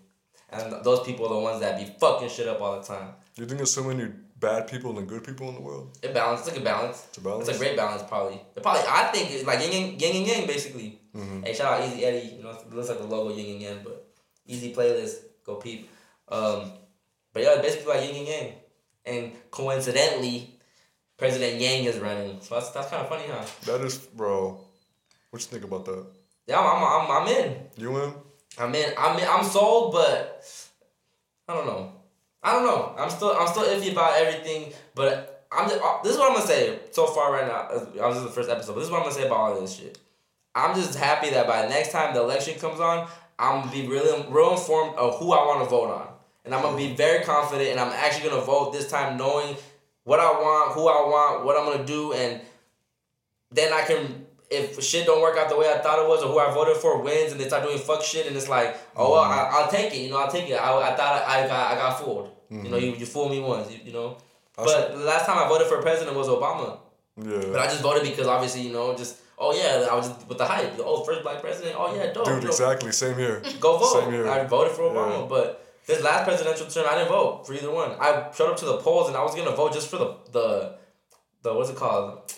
and 0.50 0.84
those 0.84 1.04
people 1.04 1.26
are 1.26 1.34
the 1.34 1.40
ones 1.40 1.58
that 1.60 1.76
be 1.76 1.92
fucking 1.98 2.28
shit 2.28 2.46
up 2.46 2.60
all 2.60 2.78
the 2.80 2.86
time. 2.86 3.08
Do 3.34 3.42
you 3.42 3.48
think 3.48 3.58
there's 3.58 3.74
so 3.74 3.82
many 3.82 4.08
bad 4.38 4.68
people 4.68 4.96
and 5.00 5.08
good 5.08 5.24
people 5.24 5.48
in 5.48 5.56
the 5.56 5.60
world? 5.60 5.98
It 6.04 6.14
balance. 6.14 6.42
It's 6.42 6.50
like 6.50 6.60
a 6.60 6.64
balance. 6.64 7.04
It's 7.08 7.18
a 7.18 7.20
balance. 7.20 7.48
It's 7.48 7.58
a 7.58 7.60
great 7.60 7.76
balance, 7.76 8.04
probably. 8.06 8.40
It 8.54 8.62
probably, 8.62 8.82
I 8.88 9.10
think 9.12 9.32
it's 9.32 9.44
like 9.44 9.58
yin 9.60 9.90
and 9.90 10.00
yin 10.00 10.16
and 10.18 10.26
yang, 10.28 10.46
basically. 10.46 11.00
Mm-hmm. 11.16 11.42
Hey, 11.42 11.52
shout 11.52 11.80
out 11.80 11.88
Easy 11.88 12.04
Eddie. 12.04 12.36
You 12.36 12.44
know, 12.44 12.50
it 12.50 12.72
looks 12.72 12.90
like 12.90 12.98
the 12.98 13.06
logo 13.06 13.34
yin 13.34 13.54
and 13.54 13.60
yang, 13.60 13.80
but 13.82 14.06
easy 14.46 14.72
playlist. 14.72 15.16
Go 15.44 15.56
peep. 15.56 15.90
Um, 16.28 16.72
but 17.32 17.42
yeah, 17.42 17.54
it's 17.54 17.62
basically 17.62 17.94
like 17.94 18.08
yin 18.08 18.16
and 18.16 18.28
yang. 18.28 18.52
And 19.06 19.50
coincidentally, 19.50 20.58
President 21.16 21.60
Yang 21.60 21.84
is 21.84 21.98
running. 21.98 22.40
So 22.40 22.56
that's, 22.56 22.70
that's 22.70 22.90
kind 22.90 23.02
of 23.02 23.08
funny, 23.08 23.24
huh? 23.28 23.44
That 23.66 23.84
is, 23.84 23.98
bro. 23.98 24.60
What 25.30 25.42
you 25.42 25.46
think 25.46 25.64
about 25.64 25.84
that? 25.84 26.04
Yeah, 26.46 26.58
I'm, 26.58 26.66
I'm, 26.66 27.10
I'm, 27.10 27.22
I'm 27.22 27.28
in. 27.28 27.56
You 27.76 27.96
in? 28.02 28.12
I'm 28.58 28.74
in. 28.74 28.92
I'm 28.98 29.18
in. 29.18 29.26
I'm 29.28 29.44
sold, 29.44 29.92
but 29.92 30.44
I 31.48 31.54
don't 31.54 31.66
know. 31.66 31.92
I 32.42 32.52
don't 32.52 32.64
know. 32.64 32.94
I'm 32.98 33.10
still 33.10 33.32
I'm 33.32 33.48
still 33.48 33.64
iffy 33.64 33.92
about 33.92 34.16
everything, 34.16 34.72
but 34.94 35.46
I'm 35.50 35.68
just, 35.68 35.82
uh, 35.82 35.98
this 36.02 36.12
is 36.12 36.18
what 36.18 36.30
I'm 36.30 36.36
gonna 36.36 36.46
say 36.46 36.78
so 36.92 37.06
far 37.06 37.32
right 37.32 37.46
now. 37.46 37.68
uh, 37.76 38.04
I 38.04 38.08
was 38.08 38.22
the 38.22 38.28
first 38.28 38.48
episode, 38.48 38.74
but 38.74 38.80
this 38.80 38.86
is 38.86 38.92
what 38.92 38.98
I'm 38.98 39.04
gonna 39.04 39.14
say 39.14 39.26
about 39.26 39.36
all 39.36 39.60
this 39.60 39.76
shit. 39.76 39.98
I'm 40.54 40.74
just 40.74 40.96
happy 40.96 41.30
that 41.30 41.46
by 41.46 41.66
next 41.68 41.92
time 41.92 42.14
the 42.14 42.22
election 42.22 42.58
comes 42.58 42.78
on, 42.78 43.08
I'm 43.38 43.60
gonna 43.60 43.72
be 43.72 43.86
really 43.88 44.24
real 44.28 44.52
informed 44.52 44.96
of 44.96 45.18
who 45.18 45.32
I 45.32 45.44
want 45.44 45.64
to 45.64 45.68
vote 45.68 45.90
on, 45.90 46.08
and 46.46 46.54
I'm 46.54 46.62
gonna 46.62 46.76
be 46.76 46.94
very 46.94 47.24
confident, 47.24 47.70
and 47.70 47.80
I'm 47.80 47.92
actually 47.92 48.30
gonna 48.30 48.42
vote 48.42 48.72
this 48.72 48.88
time 48.90 49.18
knowing 49.18 49.56
what 50.04 50.20
I 50.20 50.30
want, 50.30 50.72
who 50.72 50.88
I 50.88 51.02
want, 51.02 51.44
what 51.44 51.58
I'm 51.58 51.70
gonna 51.70 51.84
do, 51.84 52.12
and 52.14 52.40
then 53.50 53.72
I 53.72 53.82
can. 53.82 54.24
If 54.48 54.80
shit 54.80 55.06
don't 55.06 55.20
work 55.20 55.36
out 55.36 55.48
the 55.48 55.58
way 55.58 55.68
I 55.68 55.78
thought 55.78 55.98
it 55.98 56.08
was, 56.08 56.22
or 56.22 56.28
who 56.30 56.38
I 56.38 56.54
voted 56.54 56.76
for 56.76 57.02
wins, 57.02 57.32
and 57.32 57.40
they 57.40 57.48
start 57.48 57.64
doing 57.64 57.78
fuck 57.78 58.00
shit, 58.00 58.28
and 58.28 58.36
it's 58.36 58.48
like, 58.48 58.78
oh 58.94 59.12
well, 59.12 59.24
mm-hmm. 59.24 59.56
I, 59.56 59.58
I'll 59.58 59.68
take 59.68 59.92
it. 59.92 59.98
You 59.98 60.10
know, 60.10 60.18
I'll 60.18 60.30
take 60.30 60.48
it. 60.48 60.54
I, 60.54 60.92
I 60.92 60.94
thought 60.94 61.22
I, 61.26 61.44
I 61.44 61.46
got 61.48 61.72
I 61.72 61.74
got 61.74 62.00
fooled. 62.00 62.30
You 62.48 62.56
know, 62.56 62.76
mm-hmm. 62.76 62.76
you, 62.76 62.92
you 62.92 63.06
fooled 63.06 63.32
me 63.32 63.40
once. 63.40 63.68
You, 63.72 63.80
you 63.86 63.92
know, 63.92 64.18
but 64.56 64.92
the 64.92 65.04
last 65.04 65.26
time 65.26 65.36
I 65.36 65.48
voted 65.48 65.66
for 65.66 65.82
president 65.82 66.16
was 66.16 66.28
Obama. 66.28 66.78
Yeah. 67.16 67.50
But 67.50 67.58
I 67.58 67.64
just 67.66 67.82
voted 67.82 68.04
because 68.04 68.28
obviously, 68.28 68.62
you 68.62 68.72
know, 68.72 68.96
just 68.96 69.16
oh 69.38 69.52
yeah, 69.52 69.88
I 69.90 69.94
was 69.96 70.08
just 70.08 70.28
with 70.28 70.38
the 70.38 70.44
hype. 70.44 70.74
Oh, 70.78 71.02
first 71.02 71.22
black 71.22 71.40
president. 71.40 71.74
Oh 71.76 71.94
yeah, 71.94 72.12
dope. 72.12 72.26
Dude, 72.26 72.42
dope. 72.42 72.50
exactly. 72.50 72.92
Same 72.92 73.16
here. 73.16 73.42
Go 73.58 73.78
vote. 73.78 74.00
Same 74.00 74.12
here. 74.12 74.28
I 74.28 74.44
voted 74.44 74.74
for 74.74 74.82
Obama, 74.82 75.22
Yeah. 75.22 75.26
but 75.28 75.65
this 75.86 76.02
last 76.02 76.24
presidential 76.24 76.66
term, 76.66 76.86
I 76.88 76.96
didn't 76.96 77.08
vote 77.08 77.46
for 77.46 77.54
either 77.54 77.70
one. 77.70 77.92
I 78.00 78.30
showed 78.36 78.50
up 78.50 78.56
to 78.58 78.64
the 78.66 78.78
polls 78.78 79.08
and 79.08 79.16
I 79.16 79.22
was 79.22 79.34
gonna 79.34 79.54
vote 79.54 79.72
just 79.72 79.88
for 79.88 79.98
the 79.98 80.14
the 80.32 80.78
the 81.42 81.54
what's 81.54 81.70
it 81.70 81.76
called? 81.76 82.32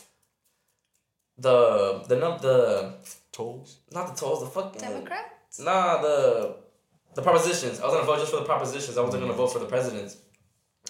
The 1.39 2.03
the 2.09 2.17
num 2.17 2.39
the 2.41 2.95
Tolls? 3.33 3.79
not 3.93 4.09
the 4.09 4.15
tolls 4.21 4.41
the 4.41 4.47
fucking 4.51 4.81
Democrats. 4.81 5.61
Nah, 5.61 6.03
the 6.03 6.57
the 7.15 7.23
propositions. 7.23 7.81
I 7.81 7.85
was 7.85 7.95
gonna 7.95 8.07
vote 8.07 8.19
just 8.19 8.33
for 8.33 8.39
the 8.41 8.45
propositions. 8.47 8.99
I 8.99 9.03
wasn't 9.03 9.23
gonna 9.23 9.33
vote 9.35 9.49
for 9.53 9.61
the 9.61 9.67
presidents. 9.67 10.17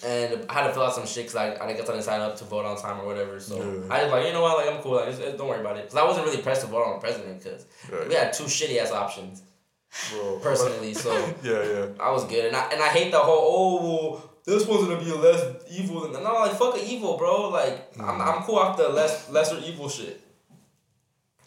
And 0.03 0.45
I 0.49 0.53
had 0.53 0.67
to 0.67 0.73
fill 0.73 0.83
out 0.83 0.93
some 0.95 1.05
shit 1.05 1.25
because 1.27 1.35
I, 1.35 1.47
I 1.55 1.73
guess 1.73 1.89
I 1.89 1.91
didn't 1.91 2.03
sign 2.03 2.21
up 2.21 2.37
to 2.37 2.45
vote 2.45 2.65
on 2.65 2.77
time 2.77 3.01
or 3.01 3.05
whatever. 3.05 3.37
So 3.39 3.57
Yeah. 3.57 3.93
I 3.93 4.03
was 4.03 4.11
like, 4.13 4.25
you 4.27 4.31
know 4.31 4.41
what, 4.41 4.57
like 4.65 4.73
I'm 4.73 4.81
cool. 4.81 4.93
Like, 4.93 5.09
just, 5.09 5.37
don't 5.37 5.47
worry 5.47 5.59
about 5.59 5.75
it. 5.75 5.83
Because 5.87 5.97
I 5.97 6.05
wasn't 6.05 6.25
really 6.25 6.41
pressed 6.41 6.61
to 6.61 6.67
vote 6.67 6.83
on 6.85 6.93
the 6.93 6.99
president 6.99 7.43
because 7.43 7.65
Right. 7.91 8.07
we 8.07 8.15
had 8.15 8.31
two 8.31 8.45
shitty 8.45 8.77
ass 8.77 8.91
options 8.91 9.41
Bro. 10.11 10.39
personally. 10.41 10.93
so 10.93 11.11
Yeah, 11.43 11.63
yeah. 11.63 11.85
I 11.99 12.11
was 12.11 12.25
good, 12.25 12.45
and 12.45 12.55
I 12.55 12.69
and 12.71 12.81
I 12.81 12.87
hate 12.87 13.11
the 13.11 13.19
whole 13.19 13.41
oh 13.41 13.83
well, 13.83 14.29
this 14.45 14.67
one's 14.67 14.87
gonna 14.87 14.99
be 15.03 15.11
less 15.11 15.43
evil 15.69 16.01
than 16.01 16.23
no 16.23 16.33
like 16.33 16.53
fuck 16.53 16.75
a 16.75 16.83
evil 16.83 17.17
bro 17.17 17.49
like 17.49 17.91
I'm 17.99 18.19
mm. 18.19 18.35
I'm 18.37 18.43
cool 18.43 18.57
off 18.57 18.77
the 18.77 18.89
less 18.89 19.29
lesser 19.29 19.59
evil 19.59 19.89
shit. 19.89 20.21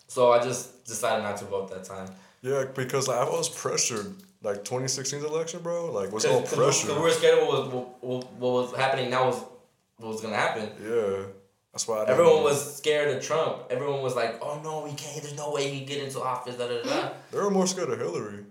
So 0.09 0.31
I 0.31 0.43
just 0.43 0.85
decided 0.85 1.23
not 1.23 1.39
to 1.39 1.47
vote 1.47 1.71
that 1.71 1.85
time. 1.85 2.09
Yeah, 2.43 2.65
because 2.75 3.09
like, 3.09 3.19
I 3.19 3.25
was 3.25 3.49
pressured. 3.49 4.15
Like 4.43 4.65
2016's 4.65 5.25
election, 5.25 5.61
bro. 5.63 5.93
Like, 5.93 6.11
was 6.11 6.25
all 6.25 6.43
pressure. 6.43 6.93
we 6.95 7.01
were 7.01 7.11
scared 7.11 7.39
of 7.39 7.47
what 7.47 7.73
was 7.73 7.95
what, 8.01 8.33
what 8.33 8.53
was 8.53 8.77
happening 8.77 9.09
now 9.09 9.27
was 9.27 9.41
what 9.99 10.09
was 10.09 10.21
gonna 10.21 10.37
happen. 10.37 10.69
Yeah. 10.83 11.23
That's 11.73 11.89
why 11.89 12.05
Everyone 12.07 12.37
know. 12.37 12.43
was 12.43 12.77
scared 12.77 13.17
of 13.17 13.23
Trump. 13.25 13.65
Everyone 13.71 14.03
was 14.03 14.15
like, 14.15 14.39
"Oh 14.43 14.61
no, 14.63 14.83
we 14.85 14.93
can't. 14.93 15.23
There's 15.23 15.37
no 15.37 15.53
way 15.53 15.69
he 15.71 15.79
can 15.79 15.89
get 15.89 16.03
into 16.05 16.21
office." 16.21 16.57
Da, 16.57 16.69
da, 16.69 16.83
da. 16.83 17.09
They 17.31 17.39
were 17.39 17.51
more 17.51 17.67
scared 17.67 17.89
of 17.91 17.99
Hillary. 17.99 18.45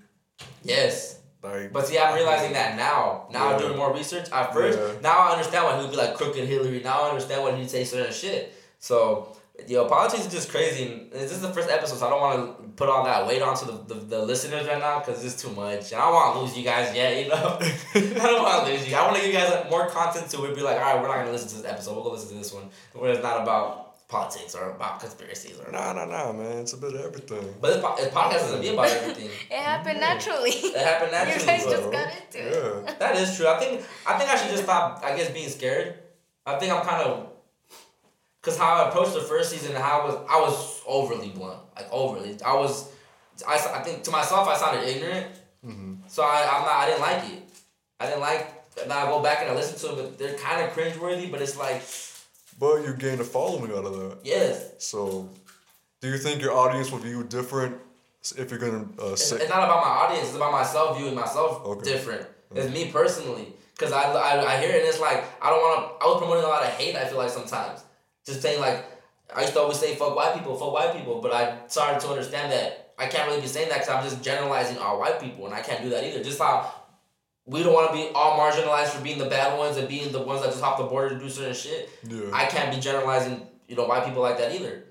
yes, 0.64 1.20
Like, 1.44 1.72
but 1.74 1.88
see, 1.88 1.98
I'm 2.00 2.14
realizing 2.16 2.54
that 2.54 2.76
now. 2.78 3.28
Now 3.32 3.48
I'm 3.48 3.52
Yeah. 3.62 3.68
doing 3.68 3.78
more 3.78 3.94
research. 3.94 4.28
At 4.32 4.54
first, 4.54 4.78
Yeah. 4.80 5.02
now 5.02 5.18
I 5.20 5.32
understand 5.34 5.66
why 5.66 5.76
he 5.78 5.82
would 5.82 5.92
be 5.92 5.98
like 5.98 6.16
crooked 6.16 6.46
Hillary. 6.48 6.82
Now 6.84 7.04
I 7.04 7.10
understand 7.10 7.44
why 7.44 7.52
he'd 7.56 7.70
say 7.70 7.84
certain 7.84 8.14
shit. 8.14 8.54
So, 8.80 9.36
yo, 9.68 9.86
politics 9.88 10.26
is 10.26 10.32
just 10.32 10.50
crazy. 10.50 11.08
This 11.12 11.32
is 11.32 11.42
the 11.42 11.50
first 11.54 11.70
episode, 11.70 11.98
so 11.98 12.08
I 12.08 12.10
don't 12.10 12.22
want 12.22 12.58
to 12.58 12.61
put 12.82 12.90
all 12.90 13.04
that 13.04 13.28
weight 13.28 13.44
onto 13.44 13.66
the, 13.68 13.94
the, 13.94 14.00
the 14.06 14.20
listeners 14.20 14.66
right 14.66 14.80
now 14.80 14.98
because 15.00 15.24
it's 15.24 15.40
too 15.40 15.52
much. 15.52 15.92
And 15.92 16.02
I 16.02 16.06
don't 16.06 16.14
want 16.16 16.34
to 16.34 16.42
lose 16.42 16.58
you 16.58 16.64
guys 16.64 16.96
yet, 16.96 17.24
you 17.24 17.30
know? 17.30 17.60
I 17.62 18.26
don't 18.26 18.42
want 18.42 18.66
to 18.66 18.74
lose 18.74 18.90
you. 18.90 18.96
I 18.96 19.04
want 19.04 19.18
to 19.18 19.22
give 19.22 19.32
you 19.32 19.38
guys 19.38 19.70
more 19.70 19.88
content 19.88 20.32
to 20.32 20.46
it. 20.46 20.56
Be 20.56 20.64
like, 20.64 20.78
all 20.78 20.82
right, 20.82 20.96
we're 21.00 21.08
not 21.08 21.14
going 21.18 21.28
to 21.28 21.32
listen 21.32 21.50
to 21.50 21.56
this 21.58 21.66
episode. 21.66 21.94
We'll 21.94 22.04
go 22.04 22.12
listen 22.12 22.30
to 22.30 22.36
this 22.36 22.52
one 22.52 22.70
where 22.94 23.12
it's 23.12 23.22
not 23.22 23.44
about 23.44 24.08
politics 24.08 24.56
or 24.56 24.72
about 24.72 25.00
conspiracies 25.00 25.60
or 25.60 25.72
nah, 25.72 25.94
nah, 25.94 26.06
nah, 26.06 26.34
man. 26.34 26.58
It's 26.58 26.74
a 26.74 26.78
bit 26.78 26.96
of 26.96 27.02
everything. 27.02 27.54
But 27.62 27.74
this, 27.74 27.82
po- 27.84 27.96
this 27.98 28.12
podcast 28.12 28.32
doesn't 28.50 28.62
be 28.62 28.70
about 28.70 28.88
everything. 29.00 29.30
It 29.52 29.62
happened 29.62 30.00
naturally. 30.00 30.50
It 30.50 30.76
happened 30.78 31.12
naturally. 31.12 31.40
You 31.40 31.46
guys 31.46 31.64
bro. 31.64 31.72
just 31.72 31.92
got 31.92 32.08
into 32.18 32.48
it. 32.48 32.84
Yeah. 32.88 32.94
That 32.98 33.16
is 33.16 33.38
true. 33.38 33.48
I 33.48 33.60
think 33.60 33.86
I 34.08 34.18
think 34.18 34.30
I 34.32 34.36
should 34.38 34.50
just 34.50 34.64
stop. 34.64 35.04
I 35.06 35.16
guess 35.16 35.30
being 35.30 35.50
scared. 35.50 36.00
I 36.48 36.58
think 36.58 36.74
I'm 36.74 36.84
kind 36.84 37.04
of, 37.04 37.31
cause 38.42 38.58
how 38.58 38.76
I 38.84 38.90
approached 38.90 39.14
the 39.14 39.22
first 39.22 39.52
season, 39.52 39.76
how 39.76 40.02
I 40.02 40.06
was 40.06 40.16
I 40.30 40.40
was 40.42 40.82
overly 40.88 41.30
blunt, 41.30 41.60
like 41.76 41.88
overly. 41.92 42.38
I 42.46 42.54
was, 42.56 42.92
I, 43.48 43.54
I 43.56 43.82
think 43.84 44.04
to 44.04 44.12
myself 44.12 44.48
I 44.48 44.58
sounded 44.58 44.88
ignorant. 44.88 45.28
So 46.08 46.24
I 46.24 46.42
I'm 46.52 46.64
not 46.64 46.76
I 46.76 46.86
didn't 46.88 47.02
like 47.02 47.24
it. 47.32 47.44
I 48.00 48.06
didn't 48.08 48.22
like. 48.22 48.88
Now 48.88 49.06
I 49.06 49.10
go 49.10 49.22
back 49.22 49.40
and 49.42 49.52
I 49.52 49.54
listen 49.54 49.78
to 49.80 49.96
them, 49.96 50.06
but 50.06 50.18
they're 50.18 50.34
kind 50.36 50.66
of 50.66 50.72
cringeworthy. 50.76 51.32
But 51.32 51.42
it's 51.42 51.58
like 51.58 51.82
But 52.60 52.84
you 52.86 52.94
gained 52.94 53.22
a 53.22 53.24
following 53.24 53.72
out 53.72 53.86
of 53.86 53.94
that. 54.00 54.18
yes, 54.24 54.74
So, 54.80 55.30
do 56.02 56.10
you 56.10 56.18
think 56.18 56.42
your 56.42 56.54
audience 56.54 56.92
will 56.92 57.00
view 57.00 57.24
different 57.24 57.78
if 58.38 58.50
you're 58.50 58.60
gonna 58.60 58.86
uh, 59.00 59.12
It's, 59.14 59.24
say? 59.24 59.38
it's 59.38 59.50
not 59.50 59.64
about 59.64 59.82
my 59.86 59.90
audience. 60.04 60.28
It's 60.30 60.36
about 60.36 60.52
myself 60.52 60.98
viewing 60.98 61.16
myself 61.16 61.64
Okay. 61.66 61.84
different. 61.92 62.26
It's 62.56 62.74
me 62.74 62.92
personally. 62.92 63.54
Cause 63.78 63.92
I, 63.94 64.04
I, 64.12 64.54
I 64.54 64.60
hear 64.62 64.70
it 64.76 64.80
and 64.82 64.88
it's 64.90 65.00
like 65.00 65.24
I 65.42 65.50
don't 65.50 65.60
want 65.62 66.00
to. 66.00 66.06
I 66.06 66.08
was 66.10 66.18
promoting 66.20 66.44
a 66.44 66.48
lot 66.48 66.64
of 66.64 66.70
hate. 66.70 66.96
I 66.96 67.06
feel 67.06 67.18
like 67.18 67.30
sometimes 67.32 67.84
just 68.26 68.42
saying 68.42 68.60
like 68.60 68.86
I 69.36 69.42
used 69.42 69.54
to 69.54 69.60
always 69.60 69.80
say 69.80 69.96
fuck 69.96 70.16
white 70.16 70.34
people, 70.34 70.56
fuck 70.56 70.74
white 70.74 70.94
people. 70.94 71.22
But 71.22 71.34
I 71.34 71.68
started 71.68 72.00
to 72.02 72.10
understand 72.10 72.52
that 72.52 72.94
I 72.98 73.08
can't 73.08 73.28
really 73.28 73.42
be 73.42 73.48
saying 73.48 73.70
that 73.70 73.80
because 73.80 73.90
I'm 73.90 74.04
just 74.04 74.24
generalizing 74.24 74.78
all 74.78 75.00
white 75.00 75.20
people 75.20 75.46
and 75.46 75.56
I 75.56 75.62
can't 75.62 75.82
do 75.82 75.90
that 75.90 76.04
either. 76.04 76.24
Just 76.24 76.40
how 76.40 76.74
we 77.46 77.64
don't 77.64 77.74
want 77.74 77.90
to 77.90 77.94
be 77.94 78.10
all 78.14 78.38
marginalized 78.38 78.90
for 78.90 79.02
being 79.02 79.18
the 79.18 79.26
bad 79.26 79.58
ones 79.58 79.78
and 79.78 79.88
being 79.88 80.12
the 80.12 80.22
ones 80.22 80.42
that 80.42 80.50
just 80.50 80.62
hop 80.62 80.78
the 80.78 80.84
border 80.84 81.10
to 81.10 81.20
do 81.20 81.30
certain 81.30 81.54
shit. 81.54 81.90
Yeah. 82.08 82.30
I 82.34 82.46
can't 82.46 82.74
be 82.74 82.80
generalizing, 82.80 83.48
you 83.68 83.76
know, 83.76 83.86
white 83.86 84.06
people 84.06 84.22
like 84.22 84.38
that 84.38 84.54
either. 84.54 84.86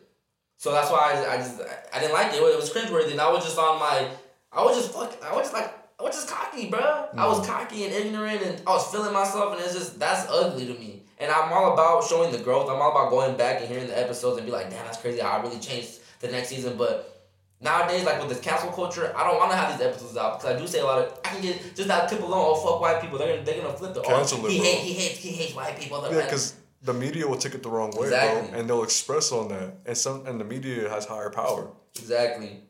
So 0.56 0.72
that's 0.72 0.90
why 0.90 1.14
I, 1.14 1.34
I 1.34 1.36
just 1.38 1.60
I 1.92 2.00
didn't 2.00 2.12
like 2.12 2.32
it. 2.32 2.36
It 2.36 2.56
was 2.56 2.72
cringeworthy. 2.72 3.12
And 3.12 3.20
I 3.20 3.30
was 3.30 3.44
just 3.44 3.58
on 3.58 3.78
my, 3.78 4.08
I 4.52 4.62
was 4.62 4.76
just 4.76 4.92
fuck, 4.92 5.16
I 5.24 5.32
was 5.34 5.44
just 5.44 5.54
like, 5.54 5.72
I 5.98 6.02
was 6.02 6.14
just 6.14 6.28
cocky, 6.28 6.68
bro. 6.68 7.08
I 7.14 7.26
was 7.26 7.40
mm. 7.40 7.46
cocky 7.46 7.84
and 7.84 7.92
ignorant, 7.92 8.42
and 8.42 8.62
I 8.66 8.70
was 8.70 8.90
feeling 8.90 9.12
myself, 9.12 9.52
and 9.52 9.62
it's 9.62 9.74
just 9.74 9.98
that's 9.98 10.26
ugly 10.30 10.66
to 10.66 10.72
me. 10.74 10.99
And 11.20 11.30
I'm 11.30 11.52
all 11.52 11.74
about 11.74 12.04
showing 12.04 12.32
the 12.32 12.38
growth. 12.38 12.70
I'm 12.70 12.80
all 12.80 12.90
about 12.92 13.10
going 13.10 13.36
back 13.36 13.60
and 13.60 13.68
hearing 13.68 13.86
the 13.86 13.98
episodes 13.98 14.38
and 14.38 14.46
be 14.46 14.52
like, 14.52 14.70
damn, 14.70 14.84
that's 14.86 14.98
crazy 14.98 15.20
I 15.20 15.40
really 15.42 15.58
changed 15.58 16.00
the 16.20 16.28
next 16.28 16.48
season. 16.48 16.78
But 16.78 17.28
nowadays, 17.60 18.04
like 18.04 18.18
with 18.20 18.30
this 18.30 18.40
cancel 18.40 18.70
culture, 18.70 19.12
I 19.14 19.26
don't 19.28 19.36
want 19.36 19.50
to 19.50 19.56
have 19.56 19.76
these 19.76 19.86
episodes 19.86 20.16
out 20.16 20.40
because 20.40 20.56
I 20.56 20.58
do 20.58 20.66
say 20.66 20.80
a 20.80 20.84
lot 20.84 20.98
of. 20.98 21.20
I 21.24 21.28
can 21.28 21.42
get 21.42 21.76
just 21.76 21.88
that 21.88 22.08
clip 22.08 22.22
alone. 22.22 22.44
Oh 22.46 22.54
fuck 22.54 22.80
white 22.80 23.00
people. 23.00 23.18
They're 23.18 23.36
gonna 23.36 23.44
they're 23.44 23.62
gonna 23.62 23.76
flip 23.76 23.94
the. 23.94 24.00
Cancel 24.00 24.40
oh, 24.40 24.46
it, 24.46 24.52
he 24.52 24.58
bro. 24.58 24.66
hate 24.66 24.78
he 24.78 24.92
hates 24.94 25.18
he 25.18 25.30
hates 25.30 25.54
white 25.54 25.78
people. 25.78 26.02
Yeah, 26.10 26.24
because 26.24 26.54
the 26.82 26.94
media 26.94 27.28
will 27.28 27.36
take 27.36 27.54
it 27.54 27.62
the 27.62 27.68
wrong 27.68 27.90
way, 27.90 28.06
Exactly. 28.06 28.50
bro, 28.50 28.58
and 28.58 28.68
they'll 28.68 28.82
express 28.82 29.32
on 29.32 29.48
that, 29.48 29.74
and 29.84 29.96
some 29.96 30.26
and 30.26 30.40
the 30.40 30.44
media 30.44 30.88
has 30.88 31.04
higher 31.04 31.30
power. 31.30 31.70
Exactly. 31.96 32.60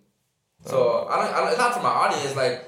Uh, 0.67 0.69
so 0.69 1.09
I 1.09 1.17
don't, 1.17 1.35
I 1.35 1.41
don't. 1.41 1.49
It's 1.51 1.59
not 1.59 1.75
for 1.75 1.83
my 1.83 1.91
audience. 1.91 2.35
Like, 2.35 2.67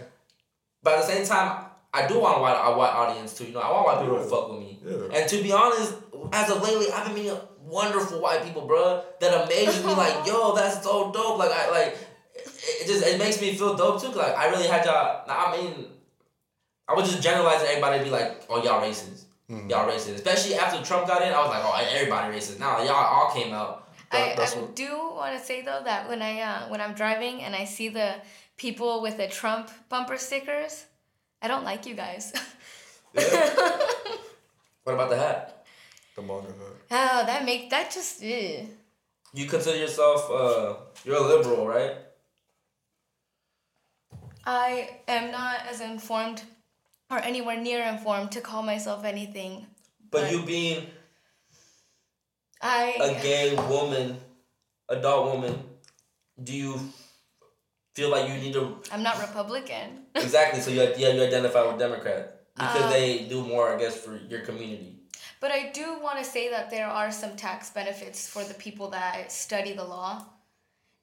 but 0.83 0.95
at 0.95 1.07
the 1.07 1.13
same 1.13 1.27
time, 1.27 1.67
I 1.95 2.07
do 2.07 2.19
want 2.21 2.39
a 2.39 2.41
white, 2.41 2.55
a 2.59 2.77
white 2.77 2.91
audience 2.91 3.37
too. 3.37 3.45
You 3.45 3.53
know, 3.53 3.61
I 3.61 3.71
want 3.71 3.87
white 3.87 4.01
people 4.03 4.19
to 4.19 4.25
fuck 4.25 4.51
with 4.51 4.61
me. 4.61 4.79
Yeah. 4.85 5.19
And 5.21 5.29
to 5.29 5.43
be 5.43 5.53
honest, 5.53 5.95
as 6.33 6.51
of 6.51 6.63
lately, 6.63 6.91
I've 6.91 7.05
been 7.07 7.15
meeting 7.15 7.37
wonderful 7.61 8.21
white 8.21 8.43
people, 8.45 8.67
bro. 8.67 9.03
That 9.21 9.45
amazes 9.45 9.85
me. 9.85 9.93
Like, 9.95 10.27
yo, 10.27 10.55
that's 10.55 10.83
so 10.83 11.13
dope. 11.13 11.39
Like, 11.39 11.51
I 11.53 11.71
like. 11.71 11.99
It, 12.35 12.49
it 12.83 12.87
just 12.87 13.07
it 13.07 13.19
makes 13.19 13.41
me 13.41 13.55
feel 13.55 13.75
dope 13.77 14.01
too. 14.01 14.09
'cause, 14.09 14.17
like 14.17 14.37
I 14.37 14.49
really 14.49 14.67
had 14.67 14.85
y'all. 14.87 15.27
nah, 15.27 15.47
I 15.53 15.57
mean, 15.57 15.87
I 16.89 16.95
was 16.95 17.11
just 17.11 17.23
generalizing 17.23 17.69
everybody 17.69 17.99
to 17.99 18.05
be 18.05 18.11
like, 18.11 18.43
oh 18.49 18.63
y'all 18.63 18.81
racist. 18.83 19.25
Mm-hmm. 19.51 19.69
Y'all 19.69 19.87
racist. 19.89 20.15
Especially 20.15 20.55
after 20.55 20.83
Trump 20.83 21.07
got 21.07 21.21
in, 21.23 21.29
I 21.33 21.39
was 21.41 21.49
like, 21.51 21.63
oh 21.63 21.87
everybody 21.95 22.35
racist. 22.37 22.59
Now 22.59 22.83
y'all 22.83 22.95
all 22.95 23.31
came 23.35 23.53
out. 23.53 23.93
I, 24.11 24.35
that's 24.37 24.57
I 24.57 24.61
what- 24.61 24.75
do 24.77 24.91
want 25.15 25.39
to 25.39 25.45
say 25.45 25.61
though 25.63 25.83
that 25.85 26.09
when 26.09 26.23
I 26.23 26.41
uh, 26.41 26.69
when 26.69 26.81
I'm 26.81 26.95
driving 26.95 27.43
and 27.43 27.55
I 27.55 27.65
see 27.65 27.89
the 27.91 28.15
people 28.57 29.03
with 29.03 29.17
the 29.19 29.29
Trump 29.29 29.71
bumper 29.91 30.17
stickers, 30.17 30.87
I 31.43 31.49
don't 31.49 31.65
like 31.65 31.87
you 31.87 31.95
guys. 31.95 32.33
What 34.85 34.95
about 34.95 35.11
the 35.11 35.17
hat? 35.17 35.65
The 36.17 36.23
MAGA 36.23 36.49
hat. 36.49 36.79
oh, 36.91 37.27
that 37.27 37.45
make 37.45 37.71
that 37.71 37.91
just 37.93 38.23
ugh. 38.23 38.67
You 39.33 39.47
consider 39.47 39.79
yourself 39.79 40.29
uh 40.31 40.75
you're 41.05 41.17
a 41.17 41.21
liberal, 41.21 41.67
right? 41.67 41.97
I 44.45 44.99
am 45.07 45.31
not 45.31 45.67
as 45.71 45.81
informed 45.81 46.43
or 47.11 47.19
anywhere 47.19 47.61
near 47.61 47.83
informed 47.85 48.33
to 48.33 48.41
call 48.41 48.63
myself 48.63 49.05
anything. 49.05 49.67
But 50.11 50.23
Right. 50.25 50.33
you 50.33 50.43
being 50.45 50.87
I 52.61 52.95
a 53.01 53.23
gay 53.23 53.55
woman, 53.55 54.19
adult 54.89 55.33
woman, 55.33 55.63
do 56.43 56.53
you 56.53 56.93
feel 57.95 58.11
like 58.11 58.29
you 58.29 58.35
need 58.37 58.53
to 58.55 58.79
I'm 58.93 59.03
not 59.03 59.21
Republican. 59.21 60.07
exactly? 60.15 60.61
So 60.61 60.71
you 60.71 60.83
yeah 60.97 61.11
you 61.11 61.23
identify 61.23 61.63
with 61.67 61.79
Democrat 61.79 62.47
because 62.55 62.85
Um, 62.85 62.91
they 62.91 63.25
do 63.29 63.43
more, 63.43 63.75
I 63.75 63.79
guess, 63.79 63.97
for 63.97 64.17
your 64.17 64.41
community. 64.41 64.99
But 65.41 65.51
I 65.51 65.71
do 65.71 65.99
want 66.01 66.19
to 66.19 66.25
say 66.25 66.51
that 66.51 66.71
there 66.71 66.87
are 66.87 67.11
some 67.11 67.37
tax 67.37 67.71
benefits 67.71 68.29
for 68.29 68.45
the 68.45 68.55
people 68.55 68.91
that 68.91 69.33
study 69.33 69.73
the 69.73 69.85
law. 69.85 70.25